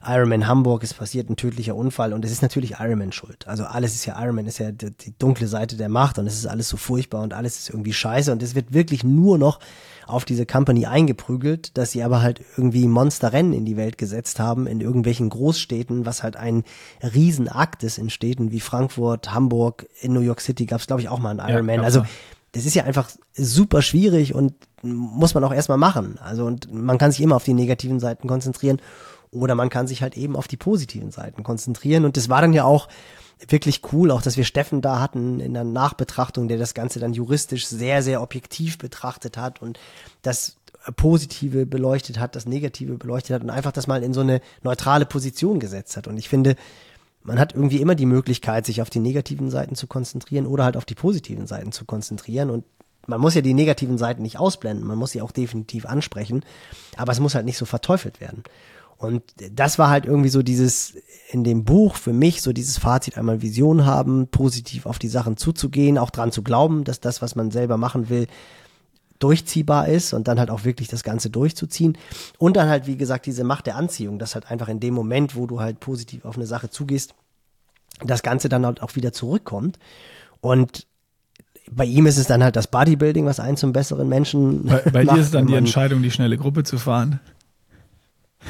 Ironman 0.03 0.47
Hamburg 0.47 0.83
ist 0.83 0.95
passiert 0.95 1.29
ein 1.29 1.35
tödlicher 1.35 1.75
Unfall 1.75 2.13
und 2.13 2.25
es 2.25 2.31
ist 2.31 2.41
natürlich 2.41 2.75
Ironman 2.79 3.11
schuld. 3.11 3.47
Also 3.47 3.65
alles 3.65 3.93
ist 3.93 4.05
ja 4.05 4.21
Ironman, 4.21 4.47
ist 4.47 4.57
ja 4.57 4.71
die, 4.71 4.91
die, 4.91 5.13
dunkle 5.17 5.47
Seite 5.47 5.77
der 5.77 5.89
Macht 5.89 6.17
und 6.17 6.25
es 6.25 6.35
ist 6.35 6.47
alles 6.47 6.69
so 6.69 6.77
furchtbar 6.77 7.21
und 7.21 7.33
alles 7.33 7.59
ist 7.59 7.69
irgendwie 7.69 7.93
scheiße 7.93 8.31
und 8.31 8.41
es 8.41 8.55
wird 8.55 8.73
wirklich 8.73 9.03
nur 9.03 9.37
noch 9.37 9.59
auf 10.07 10.25
diese 10.25 10.45
Company 10.45 10.87
eingeprügelt, 10.87 11.77
dass 11.77 11.91
sie 11.91 12.03
aber 12.03 12.21
halt 12.21 12.41
irgendwie 12.57 12.87
Monsterrennen 12.87 13.53
in 13.53 13.65
die 13.65 13.77
Welt 13.77 13.97
gesetzt 13.97 14.39
haben 14.39 14.65
in 14.65 14.81
irgendwelchen 14.81 15.29
Großstädten, 15.29 16.05
was 16.05 16.23
halt 16.23 16.35
ein 16.35 16.63
Riesenakt 17.03 17.83
ist 17.83 17.99
in 17.99 18.09
Städten 18.09 18.51
wie 18.51 18.59
Frankfurt, 18.59 19.33
Hamburg, 19.33 19.87
in 20.01 20.13
New 20.13 20.21
York 20.21 20.41
City 20.41 20.65
gab 20.65 20.79
es 20.79 20.87
glaube 20.87 21.01
ich 21.01 21.09
auch 21.09 21.19
mal 21.19 21.39
einen 21.39 21.47
Ironman. 21.47 21.81
Ja, 21.81 21.83
also 21.83 22.03
das 22.53 22.65
ist 22.65 22.73
ja 22.73 22.83
einfach 22.83 23.09
super 23.33 23.81
schwierig 23.81 24.33
und 24.33 24.53
muss 24.81 25.35
man 25.35 25.43
auch 25.43 25.53
erstmal 25.53 25.77
machen. 25.77 26.17
Also 26.21 26.45
und 26.45 26.73
man 26.73 26.97
kann 26.97 27.11
sich 27.11 27.21
immer 27.21 27.35
auf 27.35 27.43
die 27.43 27.53
negativen 27.53 27.99
Seiten 27.99 28.27
konzentrieren 28.27 28.81
oder 29.31 29.55
man 29.55 29.69
kann 29.69 29.87
sich 29.87 30.01
halt 30.01 30.17
eben 30.17 30.35
auf 30.35 30.47
die 30.47 30.57
positiven 30.57 31.11
Seiten 31.11 31.43
konzentrieren. 31.43 32.05
Und 32.05 32.17
das 32.17 32.29
war 32.29 32.41
dann 32.41 32.53
ja 32.53 32.65
auch 32.65 32.87
wirklich 33.47 33.81
cool, 33.91 34.11
auch 34.11 34.21
dass 34.21 34.37
wir 34.37 34.43
Steffen 34.43 34.81
da 34.81 34.99
hatten 34.99 35.39
in 35.39 35.53
der 35.53 35.63
Nachbetrachtung, 35.63 36.47
der 36.47 36.57
das 36.57 36.73
Ganze 36.73 36.99
dann 36.99 37.13
juristisch 37.13 37.65
sehr, 37.65 38.03
sehr 38.03 38.21
objektiv 38.21 38.77
betrachtet 38.77 39.37
hat 39.37 39.61
und 39.61 39.79
das 40.21 40.57
Positive 40.95 41.65
beleuchtet 41.65 42.19
hat, 42.19 42.35
das 42.35 42.45
Negative 42.45 42.97
beleuchtet 42.97 43.35
hat 43.35 43.43
und 43.43 43.49
einfach 43.49 43.71
das 43.71 43.87
mal 43.87 44.03
in 44.03 44.13
so 44.13 44.21
eine 44.21 44.41
neutrale 44.63 45.05
Position 45.05 45.59
gesetzt 45.59 45.95
hat. 45.95 46.07
Und 46.07 46.17
ich 46.17 46.27
finde, 46.27 46.55
man 47.23 47.39
hat 47.39 47.53
irgendwie 47.53 47.81
immer 47.81 47.95
die 47.95 48.07
Möglichkeit, 48.07 48.65
sich 48.65 48.81
auf 48.81 48.89
die 48.89 48.99
negativen 48.99 49.51
Seiten 49.51 49.75
zu 49.75 49.87
konzentrieren 49.87 50.47
oder 50.47 50.63
halt 50.63 50.77
auf 50.77 50.85
die 50.85 50.95
positiven 50.95 51.45
Seiten 51.45 51.71
zu 51.71 51.85
konzentrieren. 51.85 52.49
Und 52.49 52.65
man 53.05 53.21
muss 53.21 53.35
ja 53.35 53.41
die 53.41 53.53
negativen 53.53 53.97
Seiten 53.97 54.23
nicht 54.23 54.39
ausblenden, 54.39 54.85
man 54.85 54.97
muss 54.97 55.11
sie 55.11 55.21
auch 55.21 55.31
definitiv 55.31 55.85
ansprechen, 55.85 56.43
aber 56.97 57.11
es 57.11 57.19
muss 57.19 57.35
halt 57.35 57.45
nicht 57.45 57.57
so 57.57 57.65
verteufelt 57.65 58.19
werden. 58.19 58.43
Und 59.01 59.23
das 59.51 59.79
war 59.79 59.89
halt 59.89 60.05
irgendwie 60.05 60.29
so 60.29 60.43
dieses 60.43 60.93
in 61.31 61.43
dem 61.43 61.63
Buch 61.63 61.95
für 61.95 62.13
mich 62.13 62.43
so 62.43 62.53
dieses 62.53 62.77
Fazit 62.77 63.17
einmal 63.17 63.41
Vision 63.41 63.83
haben, 63.85 64.27
positiv 64.27 64.85
auf 64.85 64.99
die 64.99 65.07
Sachen 65.07 65.37
zuzugehen, 65.37 65.97
auch 65.97 66.11
dran 66.11 66.31
zu 66.31 66.43
glauben, 66.43 66.83
dass 66.83 66.99
das, 66.99 67.19
was 67.19 67.35
man 67.35 67.49
selber 67.49 67.77
machen 67.77 68.09
will, 68.09 68.27
durchziehbar 69.17 69.87
ist 69.87 70.13
und 70.13 70.27
dann 70.27 70.37
halt 70.37 70.51
auch 70.51 70.65
wirklich 70.65 70.87
das 70.87 71.01
Ganze 71.01 71.31
durchzuziehen. 71.31 71.97
Und 72.37 72.57
dann 72.57 72.69
halt, 72.69 72.85
wie 72.85 72.95
gesagt, 72.95 73.25
diese 73.25 73.43
Macht 73.43 73.65
der 73.65 73.75
Anziehung, 73.75 74.19
dass 74.19 74.35
halt 74.35 74.51
einfach 74.51 74.67
in 74.67 74.79
dem 74.79 74.93
Moment, 74.93 75.35
wo 75.35 75.47
du 75.47 75.59
halt 75.59 75.79
positiv 75.79 76.23
auf 76.23 76.35
eine 76.35 76.45
Sache 76.45 76.69
zugehst, 76.69 77.15
das 78.03 78.21
Ganze 78.21 78.49
dann 78.49 78.67
halt 78.67 78.83
auch 78.83 78.95
wieder 78.95 79.13
zurückkommt. 79.13 79.79
Und 80.41 80.85
bei 81.71 81.85
ihm 81.85 82.05
ist 82.05 82.17
es 82.17 82.27
dann 82.27 82.43
halt 82.43 82.55
das 82.55 82.67
Bodybuilding, 82.67 83.25
was 83.25 83.39
einen 83.39 83.57
zum 83.57 83.73
besseren 83.73 84.07
Menschen 84.09 84.65
bei, 84.65 84.77
bei 84.77 84.83
macht. 84.83 84.93
Bei 84.93 85.05
dir 85.05 85.21
ist 85.21 85.33
dann 85.33 85.47
die 85.47 85.55
Entscheidung, 85.55 86.03
die 86.03 86.11
schnelle 86.11 86.37
Gruppe 86.37 86.63
zu 86.63 86.77
fahren. 86.77 87.19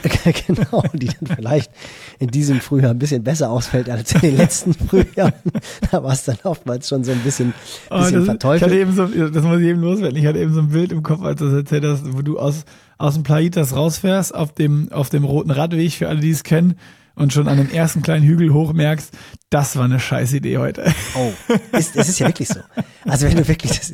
genau, 0.48 0.84
die 0.94 1.08
dann 1.08 1.36
vielleicht 1.36 1.72
in 2.20 2.28
diesem 2.30 2.62
Frühjahr 2.62 2.92
ein 2.92 3.00
bisschen 3.00 3.24
besser 3.24 3.50
ausfällt 3.52 3.90
als 3.90 4.14
in 4.14 4.22
den 4.22 4.38
letzten 4.38 4.74
Frühjahren. 4.74 5.34
da 5.92 6.04
war 6.04 6.14
es 6.14 6.24
dann 6.24 6.38
oftmals 6.44 6.88
schon 6.88 7.04
so 7.04 7.12
ein 7.12 7.20
bisschen, 7.20 7.54
bisschen 7.90 8.16
oh, 8.16 8.18
das, 8.18 8.26
verteufelt. 8.26 8.62
Ich 8.62 8.66
hatte 8.66 8.80
eben 8.80 8.94
so, 8.94 9.30
das 9.30 9.44
muss 9.44 9.60
ich 9.60 9.68
eben 9.68 9.82
loswerden. 9.82 10.18
Ich 10.18 10.26
hatte 10.26 10.40
eben 10.40 10.54
so 10.54 10.62
ein 10.62 10.70
Bild 10.70 10.92
im 10.92 11.04
Kopf, 11.04 11.22
als 11.24 11.40
du 11.40 11.46
das 11.46 11.54
erzählt 11.54 11.84
hast, 11.86 12.14
wo 12.14 12.22
du 12.22 12.40
aus, 12.40 12.66
aus 12.98 13.16
dem 13.16 13.24
Plaitas 13.24 13.76
rausfährst, 13.76 14.34
auf 14.34 14.54
dem, 14.54 14.92
auf 14.92 15.10
dem 15.10 15.24
roten 15.24 15.52
Radweg, 15.52 15.94
für 15.94 16.10
alle, 16.10 16.20
die 16.20 16.32
es 16.32 16.44
kennen, 16.44 16.76
und 17.16 17.34
schon 17.34 17.48
an 17.48 17.58
den 17.58 17.72
ersten 17.72 18.02
kleinen 18.02 18.26
Hügel 18.26 18.54
hoch 18.54 18.74
merkst, 18.74 19.12
das 19.50 19.76
war 19.76 19.86
eine 19.86 20.00
scheiß 20.00 20.34
Idee 20.34 20.58
heute. 20.58 20.94
Oh, 21.16 21.32
ist, 21.78 21.96
es 21.96 22.10
ist 22.10 22.20
ja 22.20 22.28
wirklich 22.28 22.48
so. 22.48 22.60
Also 23.06 23.28
wenn 23.28 23.38
du 23.38 23.48
wirklich, 23.48 23.78
das, 23.78 23.94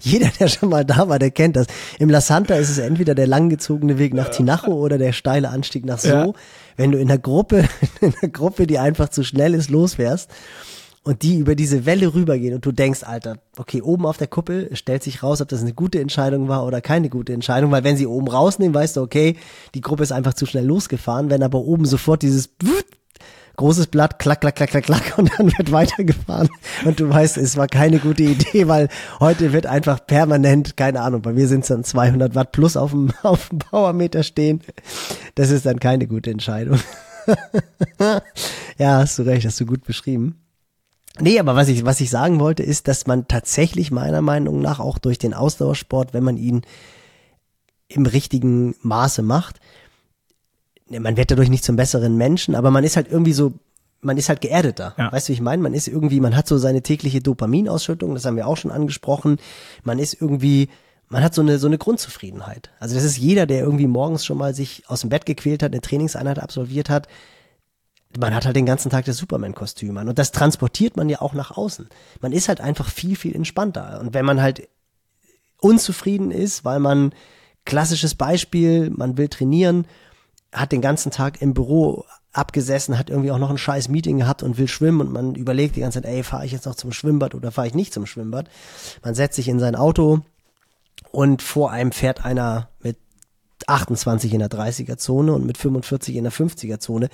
jeder, 0.00 0.28
der 0.38 0.48
schon 0.48 0.68
mal 0.68 0.84
da 0.84 1.08
war, 1.08 1.18
der 1.18 1.30
kennt 1.30 1.56
das. 1.56 1.66
Im 1.98 2.10
La 2.10 2.20
Santa 2.20 2.54
ist 2.54 2.68
es 2.70 2.78
entweder 2.78 3.14
der 3.14 3.26
langgezogene 3.26 3.98
Weg 3.98 4.14
nach 4.14 4.28
Tinajo 4.28 4.72
oder 4.72 4.98
der 4.98 5.12
steile 5.12 5.48
Anstieg 5.48 5.84
nach 5.84 5.98
So. 5.98 6.08
Ja. 6.08 6.32
Wenn 6.76 6.92
du 6.92 6.98
in 6.98 7.08
der 7.08 7.18
Gruppe, 7.18 7.68
in 8.00 8.14
der 8.20 8.28
Gruppe, 8.28 8.66
die 8.66 8.78
einfach 8.78 9.08
zu 9.08 9.24
schnell 9.24 9.54
ist, 9.54 9.70
losfährst 9.70 10.30
und 11.08 11.22
die 11.22 11.38
über 11.38 11.54
diese 11.54 11.86
Welle 11.86 12.12
rübergehen 12.12 12.54
und 12.54 12.66
du 12.66 12.70
denkst, 12.70 13.02
Alter, 13.02 13.38
okay, 13.56 13.80
oben 13.80 14.04
auf 14.04 14.18
der 14.18 14.26
Kuppel 14.26 14.68
stellt 14.76 15.02
sich 15.02 15.22
raus, 15.22 15.40
ob 15.40 15.48
das 15.48 15.62
eine 15.62 15.72
gute 15.72 16.00
Entscheidung 16.00 16.48
war 16.48 16.66
oder 16.66 16.82
keine 16.82 17.08
gute 17.08 17.32
Entscheidung, 17.32 17.70
weil 17.70 17.82
wenn 17.82 17.96
sie 17.96 18.06
oben 18.06 18.28
rausnehmen, 18.28 18.74
weißt 18.74 18.98
du, 18.98 19.00
okay, 19.00 19.38
die 19.74 19.80
Gruppe 19.80 20.02
ist 20.02 20.12
einfach 20.12 20.34
zu 20.34 20.44
schnell 20.44 20.66
losgefahren, 20.66 21.30
wenn 21.30 21.42
aber 21.42 21.60
oben 21.60 21.86
sofort 21.86 22.20
dieses 22.20 22.50
großes 23.56 23.86
Blatt, 23.86 24.18
klack, 24.18 24.42
klack, 24.42 24.56
klack, 24.56 24.68
klack, 24.68 24.84
klack 24.84 25.14
und 25.16 25.30
dann 25.38 25.46
wird 25.56 25.72
weitergefahren 25.72 26.50
und 26.84 27.00
du 27.00 27.08
weißt, 27.08 27.38
es 27.38 27.56
war 27.56 27.68
keine 27.68 28.00
gute 28.00 28.24
Idee, 28.24 28.68
weil 28.68 28.90
heute 29.18 29.54
wird 29.54 29.64
einfach 29.64 30.06
permanent, 30.06 30.76
keine 30.76 31.00
Ahnung, 31.00 31.22
bei 31.22 31.32
mir 31.32 31.48
sind 31.48 31.60
es 31.60 31.68
dann 31.68 31.84
200 31.84 32.34
Watt 32.34 32.52
plus 32.52 32.76
auf 32.76 32.90
dem, 32.90 33.14
auf 33.22 33.48
dem 33.48 33.60
Powermeter 33.60 34.22
stehen. 34.24 34.60
Das 35.36 35.48
ist 35.48 35.64
dann 35.64 35.80
keine 35.80 36.06
gute 36.06 36.30
Entscheidung. 36.30 36.78
ja, 38.78 38.98
hast 38.98 39.18
du 39.18 39.22
recht, 39.22 39.46
hast 39.46 39.58
du 39.58 39.64
gut 39.64 39.84
beschrieben. 39.84 40.38
Nee, 41.20 41.38
aber 41.38 41.56
was 41.56 41.68
ich, 41.68 41.84
was 41.84 42.00
ich 42.00 42.10
sagen 42.10 42.40
wollte, 42.40 42.62
ist, 42.62 42.88
dass 42.88 43.06
man 43.06 43.28
tatsächlich 43.28 43.90
meiner 43.90 44.22
Meinung 44.22 44.60
nach 44.60 44.80
auch 44.80 44.98
durch 44.98 45.18
den 45.18 45.34
Ausdauersport, 45.34 46.14
wenn 46.14 46.24
man 46.24 46.36
ihn 46.36 46.62
im 47.88 48.06
richtigen 48.06 48.74
Maße 48.82 49.22
macht, 49.22 49.60
man 50.90 51.16
wird 51.16 51.30
dadurch 51.30 51.50
nicht 51.50 51.64
zum 51.64 51.76
besseren 51.76 52.16
Menschen, 52.16 52.54
aber 52.54 52.70
man 52.70 52.84
ist 52.84 52.96
halt 52.96 53.08
irgendwie 53.10 53.32
so, 53.32 53.52
man 54.00 54.16
ist 54.16 54.28
halt 54.28 54.40
geerdeter. 54.40 54.94
Ja. 54.96 55.12
Weißt 55.12 55.28
du, 55.28 55.30
wie 55.30 55.34
ich 55.34 55.40
meine? 55.40 55.62
Man 55.62 55.74
ist 55.74 55.88
irgendwie, 55.88 56.20
man 56.20 56.36
hat 56.36 56.46
so 56.46 56.56
seine 56.58 56.82
tägliche 56.82 57.20
Dopaminausschüttung, 57.20 58.14
das 58.14 58.24
haben 58.24 58.36
wir 58.36 58.46
auch 58.46 58.56
schon 58.56 58.70
angesprochen. 58.70 59.38
Man 59.82 59.98
ist 59.98 60.20
irgendwie, 60.20 60.68
man 61.08 61.22
hat 61.22 61.34
so 61.34 61.42
eine, 61.42 61.58
so 61.58 61.66
eine 61.66 61.78
Grundzufriedenheit. 61.78 62.70
Also 62.78 62.94
das 62.94 63.04
ist 63.04 63.18
jeder, 63.18 63.46
der 63.46 63.60
irgendwie 63.60 63.86
morgens 63.86 64.24
schon 64.24 64.38
mal 64.38 64.54
sich 64.54 64.84
aus 64.86 65.00
dem 65.02 65.10
Bett 65.10 65.26
gequält 65.26 65.62
hat, 65.62 65.72
eine 65.72 65.80
Trainingseinheit 65.80 66.38
absolviert 66.38 66.90
hat, 66.90 67.08
man 68.16 68.34
hat 68.34 68.46
halt 68.46 68.56
den 68.56 68.66
ganzen 68.66 68.90
Tag 68.90 69.04
das 69.04 69.18
Superman-Kostüm 69.18 69.96
an 69.98 70.08
und 70.08 70.18
das 70.18 70.32
transportiert 70.32 70.96
man 70.96 71.08
ja 71.08 71.20
auch 71.20 71.34
nach 71.34 71.56
außen. 71.56 71.88
Man 72.20 72.32
ist 72.32 72.48
halt 72.48 72.60
einfach 72.60 72.88
viel, 72.88 73.16
viel 73.16 73.34
entspannter. 73.36 74.00
Und 74.00 74.14
wenn 74.14 74.24
man 74.24 74.40
halt 74.40 74.68
unzufrieden 75.60 76.30
ist, 76.30 76.64
weil 76.64 76.80
man, 76.80 77.12
klassisches 77.64 78.14
Beispiel, 78.14 78.90
man 78.90 79.18
will 79.18 79.28
trainieren, 79.28 79.86
hat 80.52 80.72
den 80.72 80.80
ganzen 80.80 81.10
Tag 81.10 81.42
im 81.42 81.52
Büro 81.52 82.04
abgesessen, 82.32 82.98
hat 82.98 83.10
irgendwie 83.10 83.30
auch 83.30 83.38
noch 83.38 83.50
ein 83.50 83.58
scheiß 83.58 83.88
Meeting 83.88 84.18
gehabt 84.18 84.42
und 84.42 84.56
will 84.56 84.68
schwimmen 84.68 85.00
und 85.00 85.12
man 85.12 85.34
überlegt 85.34 85.76
die 85.76 85.80
ganze 85.80 86.00
Zeit, 86.00 86.10
ey, 86.10 86.22
fahre 86.22 86.46
ich 86.46 86.52
jetzt 86.52 86.66
noch 86.66 86.76
zum 86.76 86.92
Schwimmbad 86.92 87.34
oder 87.34 87.50
fahre 87.50 87.66
ich 87.66 87.74
nicht 87.74 87.92
zum 87.92 88.06
Schwimmbad? 88.06 88.48
Man 89.02 89.14
setzt 89.14 89.36
sich 89.36 89.48
in 89.48 89.58
sein 89.58 89.74
Auto 89.74 90.20
und 91.10 91.42
vor 91.42 91.70
einem 91.70 91.92
fährt 91.92 92.24
einer 92.24 92.68
mit 92.80 92.96
28 93.66 94.32
in 94.32 94.38
der 94.38 94.50
30er 94.50 94.96
Zone 94.96 95.32
und 95.32 95.44
mit 95.44 95.58
45 95.58 96.16
in 96.16 96.24
der 96.24 96.32
50er 96.32 96.78
Zone 96.78 97.08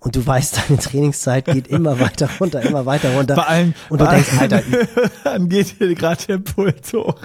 und 0.00 0.16
du 0.16 0.26
weißt, 0.26 0.60
deine 0.68 0.78
Trainingszeit 0.78 1.46
geht 1.46 1.68
immer 1.68 1.98
weiter 2.00 2.28
runter, 2.40 2.62
immer 2.62 2.86
weiter 2.86 3.14
runter. 3.14 3.34
Bei 3.34 3.46
allen, 3.46 3.74
und 3.88 4.00
du 4.00 4.06
denkst, 4.06 4.30
Alter, 4.38 4.62
dann 5.24 5.48
geht 5.48 5.74
hier 5.78 5.94
gerade 5.94 6.24
der 6.26 6.38
Puls 6.38 6.92
hoch. 6.92 7.16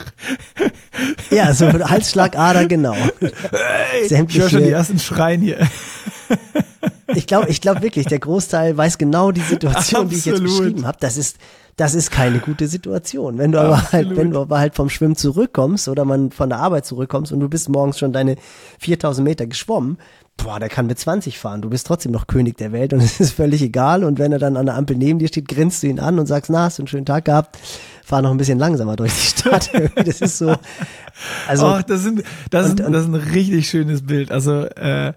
Ja, 1.31 1.53
so 1.53 1.65
Halsschlagader, 1.67 2.65
genau. 2.65 2.93
Hey, 2.93 4.25
ich 4.27 4.37
höre 4.37 4.49
schon 4.49 4.63
die 4.63 4.69
ersten 4.69 4.99
Schreien 4.99 5.41
hier. 5.41 5.67
Ich 7.15 7.25
glaube, 7.25 7.49
ich 7.49 7.61
glaube 7.61 7.81
wirklich, 7.81 8.05
der 8.05 8.19
Großteil 8.19 8.77
weiß 8.77 8.97
genau 8.97 9.31
die 9.31 9.41
Situation, 9.41 9.75
Absolut. 9.75 10.11
die 10.11 10.15
ich 10.17 10.25
jetzt 10.25 10.43
beschrieben 10.43 10.85
habe. 10.85 10.97
Das 10.99 11.17
ist, 11.17 11.37
das 11.77 11.95
ist 11.95 12.11
keine 12.11 12.39
gute 12.39 12.67
Situation. 12.67 13.37
Wenn 13.37 13.51
du 13.51 13.59
aber 13.59 13.91
halt, 13.91 14.15
wenn 14.15 14.31
du 14.31 14.41
aber 14.41 14.59
halt 14.59 14.75
vom 14.75 14.89
Schwimmen 14.89 15.15
zurückkommst 15.15 15.87
oder 15.87 16.05
man 16.05 16.31
von 16.31 16.49
der 16.49 16.59
Arbeit 16.59 16.85
zurückkommst 16.85 17.31
und 17.31 17.39
du 17.39 17.49
bist 17.49 17.69
morgens 17.69 17.97
schon 17.97 18.13
deine 18.13 18.35
4000 18.79 19.27
Meter 19.27 19.47
geschwommen, 19.47 19.97
boah, 20.43 20.59
der 20.59 20.69
kann 20.69 20.87
mit 20.87 20.99
20 20.99 21.37
fahren. 21.37 21.61
Du 21.61 21.69
bist 21.69 21.87
trotzdem 21.87 22.11
noch 22.11 22.27
König 22.27 22.57
der 22.57 22.71
Welt 22.71 22.93
und 22.93 22.99
es 23.03 23.19
ist 23.19 23.33
völlig 23.33 23.61
egal. 23.61 24.03
Und 24.03 24.19
wenn 24.19 24.31
er 24.31 24.39
dann 24.39 24.57
an 24.57 24.65
der 24.65 24.75
Ampel 24.75 24.97
neben 24.97 25.19
dir 25.19 25.27
steht, 25.27 25.47
grinst 25.47 25.83
du 25.83 25.87
ihn 25.87 25.99
an 25.99 26.19
und 26.19 26.25
sagst, 26.25 26.49
na, 26.49 26.63
hast 26.63 26.77
du 26.77 26.83
einen 26.83 26.87
schönen 26.87 27.05
Tag 27.05 27.25
gehabt? 27.25 27.57
Fahr 28.03 28.21
noch 28.21 28.31
ein 28.31 28.37
bisschen 28.37 28.59
langsamer 28.59 28.95
durch 28.95 29.13
die 29.13 29.27
Stadt. 29.27 29.71
das 29.95 30.21
ist 30.21 30.37
so. 30.37 30.55
Also, 31.47 31.67
Ach, 31.67 31.83
das, 31.83 32.01
sind, 32.01 32.23
das, 32.49 32.71
und, 32.71 32.79
ist, 32.79 32.89
das 32.89 33.03
ist 33.03 33.09
ein 33.09 33.15
richtig 33.15 33.69
schönes 33.69 34.05
Bild. 34.05 34.31
Also, 34.31 34.65
äh, 34.65 35.13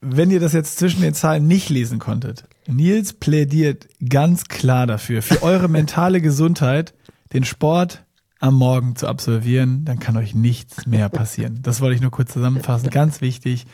wenn 0.00 0.30
ihr 0.30 0.40
das 0.40 0.52
jetzt 0.52 0.78
zwischen 0.78 1.00
den 1.00 1.14
Zahlen 1.14 1.46
nicht 1.46 1.70
lesen 1.70 1.98
konntet, 1.98 2.44
Nils 2.66 3.14
plädiert 3.14 3.88
ganz 4.06 4.44
klar 4.44 4.86
dafür, 4.86 5.22
für 5.22 5.42
eure 5.42 5.68
mentale 5.68 6.20
Gesundheit, 6.20 6.94
den 7.32 7.44
Sport 7.44 8.04
am 8.40 8.54
Morgen 8.54 8.96
zu 8.96 9.06
absolvieren, 9.06 9.84
dann 9.84 9.98
kann 9.98 10.16
euch 10.16 10.34
nichts 10.34 10.86
mehr 10.86 11.08
passieren. 11.08 11.60
Das 11.62 11.80
wollte 11.80 11.94
ich 11.94 12.00
nur 12.00 12.10
kurz 12.10 12.32
zusammenfassen, 12.32 12.90
ganz 12.90 13.20
wichtig. 13.20 13.66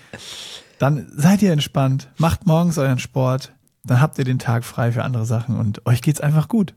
Dann 0.78 1.10
seid 1.14 1.42
ihr 1.42 1.52
entspannt, 1.52 2.08
macht 2.18 2.46
morgens 2.46 2.78
euren 2.78 2.98
Sport, 2.98 3.52
dann 3.84 4.00
habt 4.00 4.18
ihr 4.18 4.24
den 4.24 4.38
Tag 4.38 4.64
frei 4.64 4.92
für 4.92 5.04
andere 5.04 5.26
Sachen 5.26 5.56
und 5.56 5.86
euch 5.86 6.02
geht's 6.02 6.20
einfach 6.20 6.48
gut. 6.48 6.74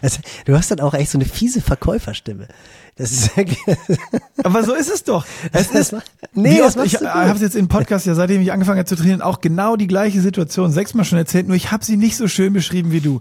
Also, 0.00 0.20
du 0.46 0.56
hast 0.56 0.70
dann 0.70 0.80
auch 0.80 0.94
echt 0.94 1.10
so 1.10 1.18
eine 1.18 1.24
fiese 1.24 1.60
Verkäuferstimme. 1.60 2.48
Das 2.96 3.12
ist 3.12 3.30
Aber 4.42 4.64
so 4.64 4.74
ist 4.74 4.90
es 4.90 5.04
doch. 5.04 5.24
Es 5.52 5.70
ist, 5.70 5.94
nee, 6.34 6.60
oft, 6.60 6.76
ich 6.84 6.96
habe 6.96 7.34
es 7.34 7.40
jetzt 7.40 7.56
im 7.56 7.68
Podcast 7.68 8.06
ja 8.06 8.14
seitdem 8.14 8.42
ich 8.42 8.52
angefangen 8.52 8.78
habe 8.78 8.88
zu 8.88 8.96
trainieren 8.96 9.22
auch 9.22 9.40
genau 9.40 9.76
die 9.76 9.86
gleiche 9.86 10.20
Situation 10.20 10.72
sechsmal 10.72 11.04
schon 11.04 11.18
erzählt, 11.18 11.46
nur 11.46 11.56
ich 11.56 11.70
habe 11.70 11.84
sie 11.84 11.96
nicht 11.96 12.16
so 12.16 12.28
schön 12.28 12.52
beschrieben 12.52 12.92
wie 12.92 13.00
du. 13.00 13.20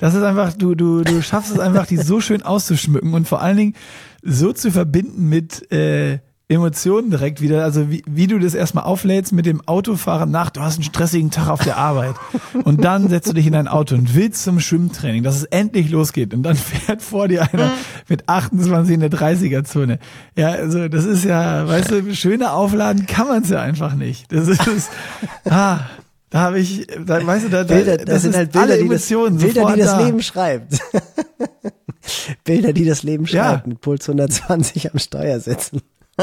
Das 0.00 0.14
ist 0.14 0.22
einfach, 0.22 0.54
du, 0.54 0.74
du, 0.74 1.02
du 1.02 1.22
schaffst 1.22 1.52
es 1.52 1.58
einfach, 1.58 1.86
die 1.86 1.98
so 1.98 2.20
schön 2.20 2.42
auszuschmücken 2.42 3.14
und 3.14 3.28
vor 3.28 3.40
allen 3.42 3.56
Dingen 3.56 3.74
so 4.22 4.52
zu 4.52 4.70
verbinden 4.70 5.28
mit 5.28 5.70
äh, 5.70 6.18
Emotionen 6.50 7.10
direkt 7.10 7.40
wieder. 7.40 7.62
Also 7.62 7.90
wie, 7.90 8.02
wie 8.08 8.26
du 8.26 8.38
das 8.38 8.54
erstmal 8.54 8.84
auflädst 8.84 9.32
mit 9.32 9.46
dem 9.46 9.66
Autofahren 9.66 10.30
nach, 10.30 10.50
du 10.50 10.60
hast 10.60 10.74
einen 10.74 10.82
stressigen 10.82 11.30
Tag 11.30 11.48
auf 11.48 11.62
der 11.62 11.76
Arbeit 11.76 12.16
und 12.64 12.84
dann 12.84 13.08
setzt 13.08 13.28
du 13.28 13.34
dich 13.34 13.46
in 13.46 13.52
dein 13.52 13.68
Auto 13.68 13.94
und 13.94 14.16
willst 14.16 14.42
zum 14.42 14.58
Schwimmtraining, 14.58 15.22
dass 15.22 15.36
es 15.36 15.44
endlich 15.44 15.90
losgeht 15.90 16.34
und 16.34 16.42
dann 16.42 16.56
fährt 16.56 17.02
vor 17.02 17.28
dir 17.28 17.42
einer 17.52 17.66
mhm. 17.66 17.72
mit 18.08 18.28
28 18.28 18.94
in 18.94 19.00
der 19.00 19.10
30er-Zone. 19.10 20.00
Ja, 20.36 20.48
also 20.48 20.88
das 20.88 21.04
ist 21.04 21.24
ja, 21.24 21.68
weißt 21.68 21.90
du, 21.92 22.14
schöner 22.16 22.54
aufladen 22.54 23.06
kann 23.06 23.28
man 23.28 23.42
es 23.42 23.50
ja 23.50 23.60
einfach 23.60 23.94
nicht. 23.94 24.32
Das 24.32 24.48
ist, 24.48 24.90
ah, 25.48 25.80
da 26.30 26.40
habe 26.40 26.60
ich, 26.60 26.86
da, 26.86 27.26
weißt 27.26 27.46
du, 27.46 27.48
da, 27.50 27.64
Bilder, 27.64 27.96
das, 27.96 28.06
das 28.06 28.22
sind 28.22 28.36
halt 28.36 28.52
Bilder, 28.52 28.78
die 28.78 28.88
das, 28.88 29.08
Bilder, 29.08 29.74
die 29.74 29.80
das 29.80 29.90
da. 29.90 30.04
Leben 30.04 30.22
schreibt. 30.22 30.78
Bilder, 32.44 32.72
die 32.72 32.84
das 32.84 33.02
Leben 33.02 33.26
schreibt, 33.26 33.66
ja. 33.66 33.68
mit 33.68 33.80
Puls 33.80 34.08
120 34.08 34.92
am 34.92 34.98
Steuer 34.98 35.40
sitzen. 35.40 35.82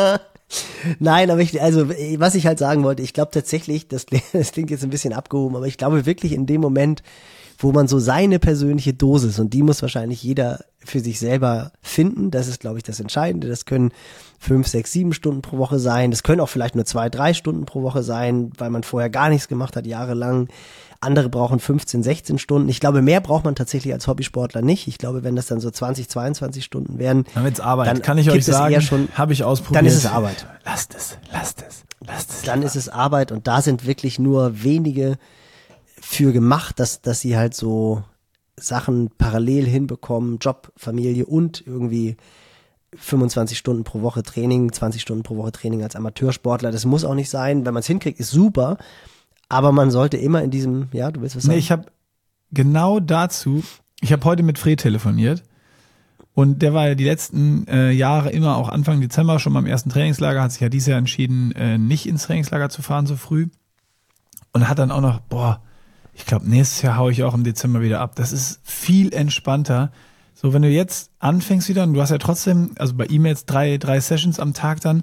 Nein, 0.99 1.29
aber 1.29 1.41
ich, 1.41 1.61
also, 1.61 1.89
was 1.89 2.35
ich 2.35 2.47
halt 2.47 2.57
sagen 2.57 2.84
wollte, 2.84 3.03
ich 3.03 3.13
glaube 3.13 3.31
tatsächlich, 3.31 3.89
das, 3.89 4.05
das 4.34 4.53
klingt 4.53 4.71
jetzt 4.71 4.84
ein 4.84 4.89
bisschen 4.89 5.13
abgehoben, 5.13 5.55
aber 5.55 5.67
ich 5.67 5.77
glaube 5.77 6.05
wirklich 6.05 6.31
in 6.31 6.45
dem 6.45 6.61
Moment, 6.61 7.03
wo 7.59 7.71
man 7.71 7.88
so 7.88 7.99
seine 7.99 8.39
persönliche 8.39 8.93
Dosis, 8.93 9.39
und 9.39 9.53
die 9.53 9.63
muss 9.63 9.81
wahrscheinlich 9.81 10.23
jeder 10.23 10.63
für 10.79 10.99
sich 11.01 11.19
selber 11.19 11.73
finden, 11.81 12.31
das 12.31 12.47
ist, 12.47 12.61
glaube 12.61 12.77
ich, 12.77 12.84
das 12.84 12.99
Entscheidende. 12.99 13.47
Das 13.49 13.65
können 13.65 13.91
fünf, 14.39 14.68
sechs, 14.68 14.91
sieben 14.91 15.14
Stunden 15.14 15.41
pro 15.41 15.57
Woche 15.57 15.80
sein. 15.80 16.11
Das 16.11 16.23
können 16.23 16.41
auch 16.41 16.49
vielleicht 16.49 16.76
nur 16.76 16.85
zwei, 16.85 17.09
drei 17.09 17.34
Stunden 17.34 17.65
pro 17.65 17.81
Woche 17.81 18.03
sein, 18.03 18.51
weil 18.57 18.69
man 18.69 18.84
vorher 18.84 19.09
gar 19.09 19.30
nichts 19.30 19.47
gemacht 19.47 19.76
hat, 19.76 19.88
jahrelang. 19.88 20.47
Andere 20.99 21.30
brauchen 21.30 21.59
15, 21.59 22.01
16 22.01 22.39
Stunden. 22.39 22.69
Ich 22.69 22.80
glaube, 22.80 23.01
mehr 23.01 23.22
braucht 23.22 23.45
man 23.45 23.55
tatsächlich 23.55 23.93
als 23.93 24.07
Hobbysportler 24.07 24.61
nicht. 24.61 24.88
Ich 24.88 24.97
glaube, 24.97 25.23
wenn 25.23 25.35
das 25.35 25.45
dann 25.45 25.59
so 25.59 25.69
20, 25.69 26.09
22 26.09 26.64
Stunden 26.64 26.97
werden, 26.97 27.26
dann 27.35 27.43
wird's 27.43 27.59
Arbeit. 27.59 27.88
Dann 27.88 28.01
kann 28.01 28.18
ich 28.18 28.31
euch 28.31 28.45
sagen, 28.45 28.76
habe 29.14 29.34
ich 29.34 29.43
ausprobiert. 29.43 29.77
Dann 29.77 29.85
ist 29.85 29.95
es 29.95 30.05
Arbeit. 30.05 30.47
Lasst 30.65 30.95
es, 30.95 31.18
lasst 31.31 31.64
es, 31.68 31.84
lasst 32.05 32.31
es. 32.31 32.41
Dann 32.43 32.64
ist 32.64 32.76
es 32.76 32.89
Arbeit 32.89 33.31
und 33.31 33.47
da 33.47 33.61
sind 33.61 33.85
wirklich 33.85 34.18
nur 34.18 34.64
wenige 34.64 35.18
für 36.01 36.31
gemacht, 36.31 36.80
dass, 36.80 37.01
dass 37.01 37.19
sie 37.19 37.38
halt 37.38 37.53
so 37.53 38.03
Sachen 38.55 39.11
parallel 39.18 39.65
hinbekommen, 39.65 40.39
Job, 40.39 40.72
Familie 40.76 41.26
und 41.26 41.65
irgendwie 41.65 42.18
25 42.95 43.57
Stunden 43.57 43.84
pro 43.84 44.01
Woche 44.01 44.23
Training, 44.23 44.72
20 44.72 45.01
Stunden 45.01 45.23
pro 45.23 45.38
Woche 45.38 45.51
Training 45.51 45.84
als 45.84 45.95
Amateursportler. 45.95 46.72
Das 46.72 46.85
muss 46.85 47.05
auch 47.05 47.15
nicht 47.15 47.30
sein. 47.30 47.65
Wenn 47.65 47.73
man 47.73 47.81
es 47.81 47.88
hinkriegt, 47.88 48.19
ist 48.19 48.31
super. 48.31 48.77
Aber 49.49 49.72
man 49.72 49.91
sollte 49.91 50.18
immer 50.18 50.43
in 50.43 50.51
diesem, 50.51 50.88
ja, 50.91 51.11
du 51.11 51.22
willst 51.22 51.35
was 51.35 51.43
sagen? 51.43 51.53
Nee, 51.53 51.59
ich 51.59 51.72
habe 51.72 51.85
genau 52.51 52.99
dazu, 52.99 53.64
ich 54.01 54.11
habe 54.11 54.23
heute 54.26 54.43
mit 54.43 54.59
Fred 54.59 54.80
telefoniert 54.80 55.43
und 56.34 56.61
der 56.61 56.73
war 56.73 56.89
ja 56.89 56.95
die 56.95 57.03
letzten 57.05 57.68
äh, 57.68 57.91
Jahre 57.91 58.30
immer 58.30 58.57
auch 58.57 58.69
Anfang 58.69 59.01
Dezember 59.01 59.39
schon 59.39 59.53
beim 59.53 59.65
ersten 59.65 59.89
Trainingslager, 59.89 60.41
hat 60.41 60.51
sich 60.51 60.61
ja 60.61 60.69
dieses 60.69 60.88
Jahr 60.88 60.99
entschieden, 60.99 61.51
äh, 61.53 61.77
nicht 61.77 62.05
ins 62.05 62.23
Trainingslager 62.23 62.69
zu 62.69 62.81
fahren 62.81 63.07
so 63.07 63.15
früh 63.15 63.47
und 64.53 64.68
hat 64.68 64.80
dann 64.80 64.91
auch 64.91 65.01
noch, 65.01 65.19
boah, 65.19 65.61
ich 66.14 66.26
glaube, 66.26 66.49
nächstes 66.49 66.81
Jahr 66.81 66.97
haue 66.97 67.11
ich 67.11 67.23
auch 67.23 67.34
im 67.34 67.43
Dezember 67.43 67.81
wieder 67.81 68.01
ab. 68.01 68.15
Das 68.15 68.31
ist 68.31 68.59
viel 68.64 69.14
entspannter. 69.14 69.91
So, 70.39 70.53
wenn 70.53 70.61
du 70.61 70.69
jetzt 70.69 71.09
anfängst 71.18 71.68
wieder 71.68 71.81
und 71.81 71.95
du 71.95 72.01
hast 72.01 72.11
ja 72.11 72.19
trotzdem, 72.19 72.69
also 72.77 72.93
bei 72.93 73.05
jetzt 73.05 73.47
drei, 73.47 73.80
drei 73.80 73.99
Sessions 73.99 74.39
am 74.39 74.53
Tag 74.53 74.81
dann, 74.81 75.01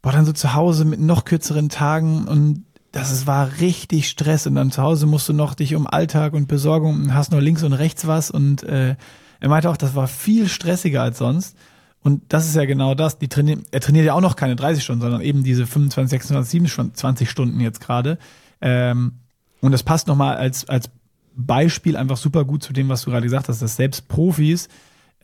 boah, 0.00 0.10
dann 0.10 0.24
so 0.24 0.32
zu 0.32 0.54
Hause 0.54 0.86
mit 0.86 1.00
noch 1.00 1.26
kürzeren 1.26 1.68
Tagen 1.68 2.26
und 2.26 2.64
das 2.90 3.10
ist, 3.10 3.26
war 3.26 3.60
richtig 3.60 4.08
Stress 4.08 4.46
und 4.46 4.54
dann 4.54 4.70
zu 4.70 4.80
Hause 4.80 5.04
musst 5.04 5.28
du 5.28 5.34
noch 5.34 5.52
dich 5.52 5.74
um 5.74 5.86
Alltag 5.86 6.32
und 6.32 6.48
Besorgung 6.48 6.94
und 6.94 7.14
hast 7.14 7.30
noch 7.30 7.40
links 7.40 7.62
und 7.62 7.74
rechts 7.74 8.06
was 8.06 8.30
und 8.30 8.62
äh, 8.62 8.96
er 9.38 9.48
meinte 9.50 9.68
auch, 9.68 9.76
das 9.76 9.94
war 9.94 10.08
viel 10.08 10.48
stressiger 10.48 11.02
als 11.02 11.18
sonst. 11.18 11.58
Und 12.00 12.22
das 12.32 12.46
ist 12.46 12.56
ja 12.56 12.64
genau 12.64 12.94
das. 12.94 13.18
Die 13.18 13.28
trainieren, 13.28 13.64
er 13.70 13.80
trainiert 13.80 14.06
ja 14.06 14.14
auch 14.14 14.22
noch 14.22 14.36
keine 14.36 14.56
30 14.56 14.82
Stunden, 14.82 15.02
sondern 15.02 15.20
eben 15.20 15.44
diese 15.44 15.66
25, 15.66 16.10
26, 16.10 16.50
27 16.50 17.28
Stunden 17.28 17.60
jetzt 17.60 17.80
gerade. 17.80 18.18
Ähm, 18.62 19.18
und 19.60 19.72
das 19.72 19.82
passt 19.82 20.06
nochmal 20.06 20.36
als, 20.36 20.66
als 20.66 20.88
Beispiel 21.36 21.96
einfach 21.96 22.16
super 22.16 22.44
gut 22.44 22.62
zu 22.62 22.72
dem, 22.72 22.88
was 22.88 23.02
du 23.02 23.10
gerade 23.10 23.24
gesagt 23.24 23.48
hast, 23.48 23.62
dass 23.62 23.76
selbst 23.76 24.08
Profis 24.08 24.68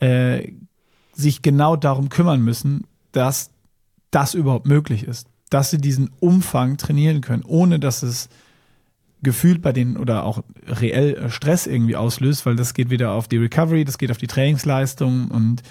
äh, 0.00 0.52
sich 1.12 1.42
genau 1.42 1.76
darum 1.76 2.08
kümmern 2.08 2.42
müssen, 2.42 2.84
dass 3.12 3.50
das 4.10 4.34
überhaupt 4.34 4.66
möglich 4.66 5.04
ist 5.04 5.30
dass 5.50 5.70
sie 5.70 5.78
diesen 5.78 6.10
Umfang 6.20 6.78
trainieren 6.78 7.20
können, 7.20 7.42
ohne 7.44 7.78
dass 7.78 8.02
es 8.02 8.28
gefühlt 9.22 9.60
bei 9.60 9.72
denen 9.72 9.98
oder 9.98 10.24
auch 10.24 10.42
reell 10.66 11.14
äh, 11.14 11.28
Stress 11.28 11.66
irgendwie 11.66 11.96
auslöst, 11.96 12.46
weil 12.46 12.56
das 12.56 12.72
geht 12.72 12.88
wieder 12.88 13.12
auf 13.12 13.28
die 13.28 13.36
Recovery, 13.36 13.84
das 13.84 13.98
geht 13.98 14.10
auf 14.10 14.16
die 14.16 14.28
Trainingsleistung 14.28 15.28
und 15.28 15.62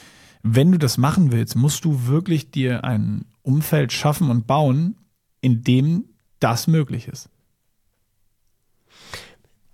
wenn 0.43 0.71
du 0.71 0.77
das 0.77 0.97
machen 0.97 1.31
willst, 1.31 1.55
musst 1.55 1.83
du 1.83 2.05
wirklich 2.05 2.51
dir 2.51 2.83
ein 2.83 3.25
Umfeld 3.41 3.91
schaffen 3.91 4.29
und 4.29 4.45
bauen, 4.45 4.95
in 5.41 5.63
dem 5.63 6.05
das 6.39 6.67
möglich 6.67 7.07
ist. 7.07 7.29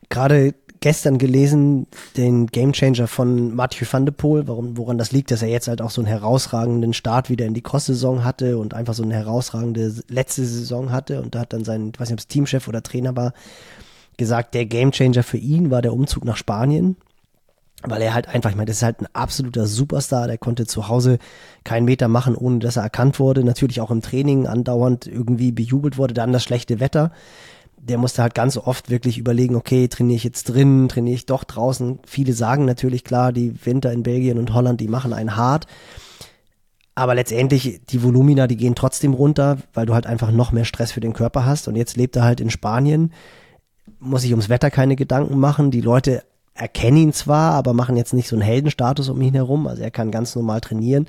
Gerade 0.10 0.53
gestern 0.86 1.18
gelesen, 1.18 1.88
den 2.15 2.45
Gamechanger 2.45 3.07
von 3.07 3.56
Mathieu 3.56 3.88
van 3.90 4.06
de 4.06 4.14
Poel, 4.14 4.48
warum, 4.48 4.77
woran 4.77 4.99
das 4.99 5.11
liegt, 5.11 5.32
dass 5.32 5.41
er 5.41 5.48
jetzt 5.48 5.68
halt 5.68 5.82
auch 5.82 5.90
so 5.90 5.99
einen 5.99 6.07
herausragenden 6.07 6.94
Start 6.94 7.30
wieder 7.30 7.48
in 7.48 7.56
die 7.56 7.64
Cross-Saison 7.64 8.23
hatte 8.23 8.60
und 8.60 8.76
einfach 8.76 8.94
so 8.94 9.02
eine 9.02 9.15
herausragende 9.15 9.95
letzte 10.10 10.45
Saison 10.45 10.91
hatte. 10.91 11.23
Und 11.23 11.34
da 11.34 11.40
hat 11.40 11.53
dann 11.53 11.64
sein, 11.64 11.91
ich 11.91 11.99
weiß 11.99 12.10
nicht, 12.10 12.15
ob 12.15 12.19
es 12.19 12.27
Teamchef 12.27 12.68
oder 12.68 12.84
Trainer 12.84 13.15
war, 13.15 13.34
gesagt, 14.18 14.53
der 14.53 14.68
Gamechanger 14.68 15.23
für 15.23 15.38
ihn 15.38 15.72
war 15.72 15.82
der 15.82 15.91
Umzug 15.91 16.23
nach 16.23 16.38
Spanien. 16.38 16.98
Weil 17.82 18.02
er 18.02 18.14
halt 18.14 18.27
einfach, 18.27 18.52
ich 18.52 18.56
meine, 18.56 18.68
das 18.68 18.77
ist 18.77 18.84
halt 18.84 19.02
ein 19.02 19.07
absoluter 19.14 19.68
Superstar, 19.68 20.27
der 20.27 20.38
konnte 20.38 20.65
zu 20.65 20.88
Hause 20.88 21.19
keinen 21.64 21.86
Meter 21.86 22.07
machen, 22.07 22.36
ohne 22.36 22.60
dass 22.60 22.77
er 22.77 22.84
erkannt 22.84 23.19
wurde. 23.19 23.44
Natürlich 23.44 23.82
auch 23.82 23.91
im 23.91 24.02
Training 24.02 24.48
andauernd 24.48 25.07
irgendwie 25.07 25.52
bejubelt 25.52 25.98
wurde, 25.98 26.14
dann 26.14 26.32
das 26.32 26.44
schlechte 26.44 26.80
Wetter 26.80 27.11
der 27.87 27.97
musste 27.97 28.21
halt 28.21 28.33
ganz 28.33 28.57
oft 28.57 28.89
wirklich 28.89 29.17
überlegen, 29.17 29.55
okay, 29.55 29.87
trainiere 29.87 30.17
ich 30.17 30.23
jetzt 30.23 30.45
drin, 30.45 30.89
trainiere 30.89 31.15
ich 31.15 31.25
doch 31.25 31.43
draußen. 31.43 31.99
Viele 32.05 32.33
sagen 32.33 32.65
natürlich 32.65 33.03
klar, 33.03 33.31
die 33.31 33.53
Winter 33.65 33.91
in 33.91 34.03
Belgien 34.03 34.39
und 34.39 34.53
Holland, 34.53 34.81
die 34.81 34.87
machen 34.87 35.13
einen 35.13 35.35
hart. 35.35 35.67
Aber 36.95 37.13
letztendlich, 37.13 37.81
die 37.89 38.01
Volumina, 38.01 38.47
die 38.47 38.57
gehen 38.57 38.73
trotzdem 38.73 39.13
runter, 39.13 39.57
weil 39.73 39.85
du 39.85 39.93
halt 39.93 40.07
einfach 40.07 40.31
noch 40.31 40.51
mehr 40.51 40.65
Stress 40.65 40.93
für 40.93 41.01
den 41.01 41.13
Körper 41.13 41.45
hast. 41.45 41.67
Und 41.67 41.75
jetzt 41.75 41.95
lebt 41.97 42.15
er 42.15 42.23
halt 42.23 42.39
in 42.39 42.49
Spanien, 42.49 43.11
muss 43.99 44.21
sich 44.21 44.31
ums 44.31 44.49
Wetter 44.49 44.71
keine 44.71 44.95
Gedanken 44.95 45.37
machen. 45.37 45.69
Die 45.69 45.81
Leute 45.81 46.23
erkennen 46.55 46.97
ihn 46.97 47.13
zwar, 47.13 47.51
aber 47.51 47.73
machen 47.73 47.97
jetzt 47.97 48.13
nicht 48.13 48.29
so 48.29 48.35
einen 48.35 48.43
Heldenstatus 48.43 49.09
um 49.09 49.21
ihn 49.21 49.33
herum. 49.33 49.67
Also 49.67 49.83
er 49.83 49.91
kann 49.91 50.09
ganz 50.09 50.35
normal 50.35 50.61
trainieren 50.61 51.07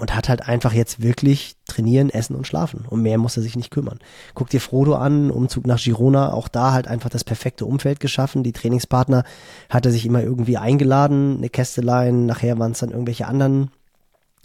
und 0.00 0.14
hat 0.14 0.28
halt 0.28 0.48
einfach 0.48 0.72
jetzt 0.72 1.02
wirklich 1.02 1.56
trainieren, 1.66 2.10
essen 2.10 2.34
und 2.34 2.46
schlafen. 2.46 2.86
Um 2.88 3.02
mehr 3.02 3.18
muss 3.18 3.36
er 3.36 3.42
sich 3.42 3.54
nicht 3.54 3.70
kümmern. 3.70 3.98
Guck 4.34 4.48
dir 4.48 4.60
Frodo 4.60 4.94
an, 4.94 5.30
Umzug 5.30 5.66
nach 5.66 5.78
Girona, 5.78 6.32
auch 6.32 6.48
da 6.48 6.72
halt 6.72 6.88
einfach 6.88 7.10
das 7.10 7.22
perfekte 7.22 7.66
Umfeld 7.66 8.00
geschaffen. 8.00 8.42
Die 8.42 8.52
Trainingspartner 8.52 9.24
hat 9.68 9.84
er 9.84 9.92
sich 9.92 10.06
immer 10.06 10.22
irgendwie 10.22 10.56
eingeladen, 10.56 11.36
eine 11.36 11.50
Kästelein, 11.50 12.26
nachher 12.26 12.58
waren 12.58 12.72
es 12.72 12.78
dann 12.78 12.90
irgendwelche 12.90 13.26
anderen 13.26 13.70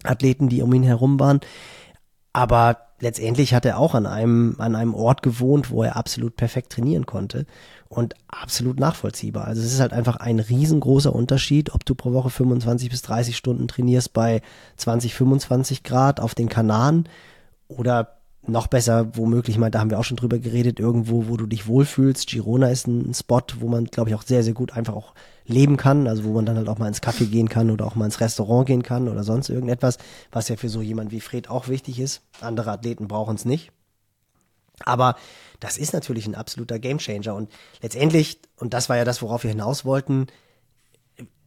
Athleten, 0.03 0.49
die 0.49 0.61
um 0.61 0.73
ihn 0.73 0.83
herum 0.83 1.19
waren. 1.19 1.39
Aber 2.33 2.77
letztendlich 2.99 3.53
hat 3.53 3.65
er 3.65 3.79
auch 3.79 3.95
an 3.95 4.05
einem, 4.05 4.55
an 4.59 4.75
einem 4.75 4.93
Ort 4.93 5.23
gewohnt, 5.23 5.71
wo 5.71 5.83
er 5.83 5.95
absolut 5.95 6.35
perfekt 6.35 6.73
trainieren 6.73 7.05
konnte 7.05 7.45
und 7.89 8.15
absolut 8.27 8.79
nachvollziehbar. 8.79 9.45
Also 9.45 9.61
es 9.61 9.73
ist 9.73 9.79
halt 9.79 9.93
einfach 9.93 10.17
ein 10.17 10.39
riesengroßer 10.39 11.13
Unterschied, 11.13 11.73
ob 11.73 11.85
du 11.85 11.95
pro 11.95 12.13
Woche 12.13 12.29
25 12.29 12.89
bis 12.89 13.01
30 13.03 13.37
Stunden 13.37 13.67
trainierst 13.67 14.13
bei 14.13 14.41
20, 14.77 15.13
25 15.13 15.83
Grad 15.83 16.19
auf 16.19 16.35
den 16.35 16.49
Kanaren 16.49 17.07
oder 17.67 18.15
noch 18.47 18.67
besser, 18.67 19.15
womöglich 19.15 19.57
mal, 19.57 19.71
da 19.71 19.79
haben 19.79 19.89
wir 19.89 19.99
auch 19.99 20.03
schon 20.03 20.17
drüber 20.17 20.37
geredet, 20.37 20.79
irgendwo, 20.79 21.27
wo 21.27 21.37
du 21.37 21.47
dich 21.47 21.67
wohlfühlst. 21.67 22.27
Girona 22.27 22.69
ist 22.69 22.87
ein 22.87 23.13
Spot, 23.13 23.41
wo 23.59 23.67
man, 23.67 23.85
glaube 23.85 24.09
ich, 24.09 24.15
auch 24.15 24.21
sehr, 24.21 24.43
sehr 24.43 24.53
gut 24.53 24.73
einfach 24.73 24.93
auch 24.93 25.13
leben 25.45 25.77
kann, 25.77 26.07
also 26.07 26.23
wo 26.23 26.33
man 26.33 26.45
dann 26.45 26.57
halt 26.57 26.69
auch 26.69 26.77
mal 26.77 26.87
ins 26.87 27.01
Café 27.01 27.25
gehen 27.25 27.49
kann 27.49 27.71
oder 27.71 27.85
auch 27.85 27.95
mal 27.95 28.05
ins 28.05 28.19
Restaurant 28.19 28.67
gehen 28.67 28.83
kann 28.83 29.07
oder 29.09 29.23
sonst 29.23 29.49
irgendetwas, 29.49 29.97
was 30.31 30.47
ja 30.49 30.57
für 30.57 30.69
so 30.69 30.81
jemand 30.81 31.11
wie 31.11 31.21
Fred 31.21 31.49
auch 31.49 31.67
wichtig 31.67 31.99
ist. 31.99 32.21
Andere 32.41 32.71
Athleten 32.71 33.07
brauchen 33.07 33.35
es 33.35 33.45
nicht. 33.45 33.71
Aber 34.83 35.15
das 35.59 35.77
ist 35.77 35.93
natürlich 35.93 36.27
ein 36.27 36.35
absoluter 36.35 36.79
Gamechanger 36.79 37.33
und 37.33 37.51
letztendlich, 37.81 38.39
und 38.57 38.73
das 38.73 38.89
war 38.89 38.97
ja 38.97 39.05
das, 39.05 39.21
worauf 39.21 39.43
wir 39.43 39.51
hinaus 39.51 39.85
wollten, 39.85 40.27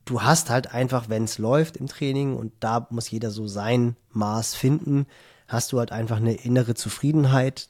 du 0.04 0.22
hast 0.22 0.50
halt 0.50 0.72
einfach, 0.72 1.08
wenn 1.08 1.24
es 1.24 1.38
läuft 1.38 1.76
im 1.76 1.86
Training 1.86 2.36
und 2.36 2.52
da 2.60 2.86
muss 2.90 3.10
jeder 3.10 3.30
so 3.30 3.46
sein 3.46 3.96
Maß 4.10 4.54
finden, 4.54 5.06
hast 5.46 5.72
du 5.72 5.78
halt 5.78 5.92
einfach 5.92 6.16
eine 6.16 6.34
innere 6.34 6.74
Zufriedenheit, 6.74 7.68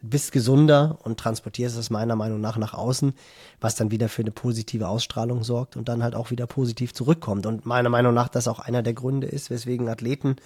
bist 0.00 0.30
gesunder 0.30 0.98
und 1.02 1.18
transportierst 1.18 1.76
es 1.76 1.90
meiner 1.90 2.14
Meinung 2.14 2.40
nach 2.40 2.56
nach 2.56 2.74
außen, 2.74 3.14
was 3.60 3.74
dann 3.74 3.90
wieder 3.90 4.08
für 4.08 4.22
eine 4.22 4.30
positive 4.30 4.86
Ausstrahlung 4.86 5.42
sorgt 5.42 5.76
und 5.76 5.88
dann 5.88 6.02
halt 6.02 6.14
auch 6.14 6.30
wieder 6.30 6.46
positiv 6.46 6.94
zurückkommt. 6.94 7.46
Und 7.46 7.66
meiner 7.66 7.88
Meinung 7.88 8.14
nach 8.14 8.28
das 8.28 8.46
auch 8.46 8.60
einer 8.60 8.82
der 8.82 8.94
Gründe 8.94 9.26
ist, 9.26 9.50
weswegen 9.50 9.88
Athleten, 9.88 10.36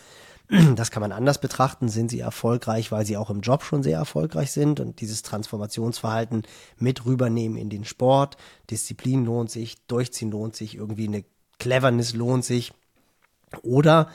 das 0.77 0.91
kann 0.91 1.01
man 1.01 1.13
anders 1.13 1.41
betrachten, 1.41 1.89
sind 1.89 2.11
sie 2.11 2.21
erfolgreich, 2.21 2.93
weil 2.93 3.07
sie 3.07 3.17
auch 3.17 3.31
im 3.31 3.41
Job 3.41 3.63
schon 3.63 3.83
sehr 3.83 3.97
erfolgreich 3.97 4.53
sind 4.53 4.81
und 4.81 5.01
dieses 5.01 5.23
Transformationsverhalten 5.23 6.43
mit 6.79 7.07
rübernehmen 7.07 7.57
in 7.57 7.71
den 7.71 7.85
Sport. 7.85 8.37
Disziplin 8.71 9.25
lohnt 9.25 9.51
sich, 9.51 9.87
Durchziehen 9.87 10.31
lohnt 10.31 10.55
sich, 10.55 10.77
irgendwie 10.77 11.09
eine 11.09 11.25
Cleverness 11.59 12.13
lohnt 12.13 12.45
sich. 12.45 12.73
Oder 13.63 14.09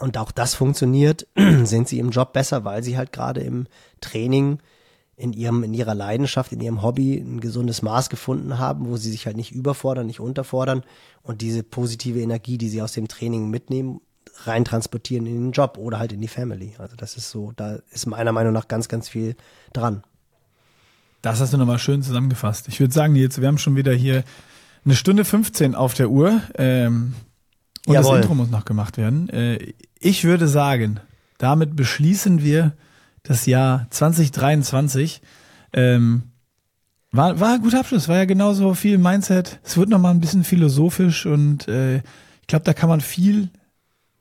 und 0.00 0.18
auch 0.18 0.32
das 0.32 0.54
funktioniert, 0.54 1.28
sind 1.36 1.88
sie 1.88 2.00
im 2.00 2.10
Job 2.10 2.32
besser, 2.32 2.64
weil 2.64 2.82
sie 2.82 2.96
halt 2.96 3.12
gerade 3.12 3.40
im 3.40 3.66
Training 4.00 4.58
in 5.16 5.32
ihrem, 5.32 5.62
in 5.64 5.74
ihrer 5.74 5.94
Leidenschaft, 5.94 6.52
in 6.52 6.60
ihrem 6.60 6.82
Hobby 6.82 7.18
ein 7.18 7.40
gesundes 7.40 7.82
Maß 7.82 8.08
gefunden 8.08 8.58
haben, 8.58 8.88
wo 8.88 8.96
sie 8.96 9.10
sich 9.10 9.26
halt 9.26 9.36
nicht 9.36 9.52
überfordern, 9.52 10.06
nicht 10.06 10.20
unterfordern 10.20 10.82
und 11.22 11.40
diese 11.40 11.62
positive 11.62 12.20
Energie, 12.20 12.58
die 12.58 12.68
sie 12.68 12.82
aus 12.82 12.92
dem 12.92 13.08
Training 13.08 13.50
mitnehmen, 13.50 14.00
rein 14.44 14.64
transportieren 14.64 15.26
in 15.26 15.34
den 15.34 15.52
Job 15.52 15.78
oder 15.78 15.98
halt 15.98 16.12
in 16.12 16.20
die 16.20 16.28
Family. 16.28 16.74
Also 16.78 16.96
das 16.96 17.16
ist 17.16 17.30
so, 17.30 17.52
da 17.56 17.78
ist 17.90 18.06
meiner 18.06 18.32
Meinung 18.32 18.52
nach 18.52 18.68
ganz, 18.68 18.88
ganz 18.88 19.08
viel 19.08 19.36
dran. 19.72 20.02
Das 21.22 21.40
hast 21.40 21.52
du 21.52 21.56
nochmal 21.56 21.78
schön 21.78 22.02
zusammengefasst. 22.02 22.68
Ich 22.68 22.78
würde 22.80 22.94
sagen, 22.94 23.16
jetzt, 23.16 23.40
wir 23.40 23.48
haben 23.48 23.58
schon 23.58 23.76
wieder 23.76 23.92
hier 23.92 24.22
eine 24.84 24.94
Stunde 24.94 25.24
15 25.24 25.74
auf 25.74 25.94
der 25.94 26.10
Uhr. 26.10 26.40
Ähm, 26.56 27.14
und 27.86 27.94
Jawohl. 27.94 28.16
das 28.16 28.24
Intro 28.24 28.34
muss 28.34 28.50
noch 28.50 28.64
gemacht 28.64 28.96
werden. 28.96 29.28
Äh, 29.30 29.74
ich 29.98 30.24
würde 30.24 30.46
sagen, 30.46 31.00
damit 31.38 31.74
beschließen 31.74 32.42
wir 32.42 32.72
das 33.22 33.46
Jahr 33.46 33.86
2023. 33.90 35.20
Ähm, 35.72 36.22
war, 37.10 37.40
war 37.40 37.54
ein 37.54 37.62
guter 37.62 37.80
Abschluss, 37.80 38.08
war 38.08 38.16
ja 38.16 38.24
genauso 38.24 38.74
viel 38.74 38.98
Mindset. 38.98 39.60
Es 39.64 39.76
wird 39.76 39.88
nochmal 39.88 40.12
ein 40.14 40.20
bisschen 40.20 40.44
philosophisch 40.44 41.26
und 41.26 41.66
äh, 41.68 41.96
ich 41.96 42.46
glaube, 42.46 42.64
da 42.64 42.74
kann 42.74 42.88
man 42.88 43.00
viel 43.00 43.50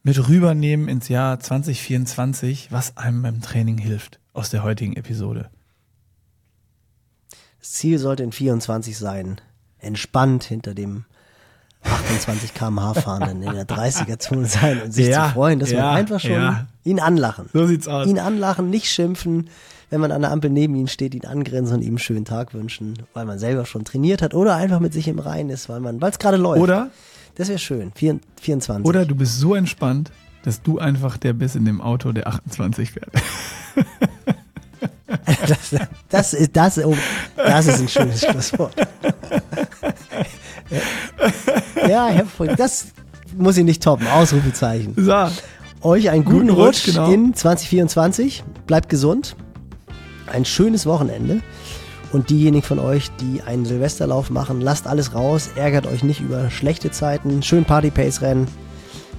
mit 0.07 0.29
rübernehmen 0.29 0.87
ins 0.87 1.09
Jahr 1.09 1.37
2024, 1.37 2.71
was 2.71 2.95
einem 2.95 3.23
beim 3.23 3.41
Training 3.41 3.77
hilft 3.77 4.21
aus 4.31 4.49
der 4.49 4.63
heutigen 4.63 4.95
Episode. 4.95 5.49
Das 7.59 7.73
Ziel 7.73 7.99
sollte 7.99 8.23
in 8.23 8.31
24 8.31 8.97
sein, 8.97 9.41
entspannt 9.79 10.45
hinter 10.45 10.73
dem 10.73 11.03
28 11.83 12.53
km/h 12.53 12.93
fahren, 12.93 13.43
in 13.43 13.53
der 13.53 13.67
30er-Zone 13.67 14.45
sein 14.45 14.81
und 14.81 14.93
sich 14.93 15.07
ja, 15.07 15.27
zu 15.27 15.33
freuen, 15.33 15.59
dass 15.59 15.71
ja, 15.71 15.81
man 15.81 15.95
einfach 15.97 16.21
schon 16.21 16.31
ja. 16.31 16.67
ihn 16.85 17.01
anlachen. 17.01 17.49
So 17.51 17.67
sieht's 17.67 17.89
aus. 17.89 18.07
Ihn 18.07 18.17
anlachen, 18.17 18.69
nicht 18.69 18.89
schimpfen, 18.89 19.49
wenn 19.89 19.99
man 19.99 20.13
an 20.13 20.21
der 20.21 20.31
Ampel 20.31 20.49
neben 20.49 20.73
ihm 20.75 20.87
steht, 20.87 21.15
ihn 21.15 21.25
angrenzen 21.25 21.75
und 21.75 21.81
ihm 21.81 21.89
einen 21.89 21.99
schönen 21.99 22.23
Tag 22.23 22.53
wünschen, 22.53 22.93
weil 23.13 23.25
man 23.25 23.39
selber 23.39 23.65
schon 23.65 23.83
trainiert 23.83 24.21
hat 24.21 24.33
oder 24.33 24.55
einfach 24.55 24.79
mit 24.79 24.93
sich 24.93 25.09
im 25.09 25.19
Reinen 25.19 25.49
ist, 25.49 25.67
weil 25.67 25.81
man, 25.81 25.99
weil 25.99 26.11
es 26.11 26.19
gerade 26.19 26.37
läuft. 26.37 26.61
Oder? 26.61 26.91
Das 27.37 27.49
wäre 27.49 27.59
schön. 27.59 27.91
24. 27.93 28.83
Oder 28.83 29.05
du 29.05 29.13
bist 29.13 29.39
so 29.39 29.53
entspannt, 29.53 30.11
dass 30.43 30.63
du 30.63 30.79
einfach 30.79 31.17
der 31.17 31.33
bist 31.33 31.55
in 31.55 31.65
dem 31.65 31.81
Auto, 31.81 32.11
der 32.11 32.27
28 32.27 32.91
fährt. 32.91 33.11
das, 35.47 35.75
das, 36.09 36.33
ist, 36.33 36.55
das, 36.55 36.79
oh, 36.79 36.95
das 37.35 37.67
ist 37.67 37.79
ein 37.81 37.87
schönes 37.87 38.21
Schlusswort. 38.21 38.73
ja, 41.87 42.07
hervorragend. 42.07 42.59
Das 42.59 42.87
muss 43.37 43.55
ich 43.57 43.65
nicht 43.65 43.83
toppen. 43.83 44.07
Ausrufezeichen. 44.07 44.95
So. 44.97 45.29
Euch 45.81 46.09
einen 46.09 46.25
guten, 46.25 46.47
guten 46.47 46.59
Rutsch, 46.59 46.87
Rutsch 46.87 46.95
genau. 46.95 47.11
in 47.11 47.35
2024. 47.35 48.43
Bleibt 48.65 48.89
gesund. 48.89 49.35
Ein 50.25 50.43
schönes 50.43 50.87
Wochenende. 50.87 51.41
Und 52.11 52.29
diejenigen 52.29 52.63
von 52.63 52.79
euch, 52.79 53.11
die 53.19 53.41
einen 53.41 53.65
Silvesterlauf 53.65 54.29
machen, 54.29 54.61
lasst 54.61 54.87
alles 54.87 55.13
raus. 55.13 55.49
Ärgert 55.55 55.87
euch 55.87 56.03
nicht 56.03 56.21
über 56.21 56.49
schlechte 56.49 56.91
Zeiten. 56.91 57.43
Schön 57.43 57.65
Party-Pace-Rennen. 57.65 58.47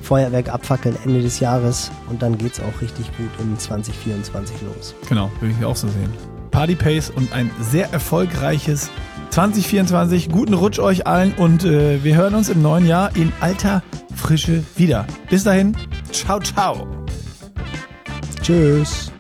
Feuerwerk 0.03 0.49
abfackeln 0.49 0.97
Ende 1.05 1.21
des 1.21 1.41
Jahres. 1.41 1.91
Und 2.09 2.23
dann 2.23 2.39
geht 2.39 2.55
es 2.55 2.61
auch 2.61 2.81
richtig 2.81 3.07
gut 3.17 3.31
in 3.41 3.59
2024 3.59 4.57
los. 4.63 4.95
Genau, 5.09 5.31
würde 5.41 5.55
ich 5.59 5.65
auch 5.65 5.77
so 5.77 5.89
sehen. 5.89 6.13
Party 6.51 6.75
Pace 6.75 7.11
und 7.11 7.33
ein 7.33 7.51
sehr 7.61 7.93
erfolgreiches 7.93 8.91
2024. 9.31 10.31
Guten 10.31 10.55
Rutsch 10.55 10.79
euch 10.79 11.07
allen 11.07 11.33
und 11.35 11.65
äh, 11.65 12.03
wir 12.03 12.17
hören 12.17 12.35
uns 12.35 12.49
im 12.49 12.63
neuen 12.63 12.87
Jahr 12.87 13.15
in 13.15 13.33
alter 13.41 13.83
Frische 14.15 14.65
wieder. 14.77 15.07
Bis 15.31 15.45
dahin, 15.45 15.77
ciao, 16.11 16.41
ciao. 16.41 16.87
Tschüss. 18.43 19.13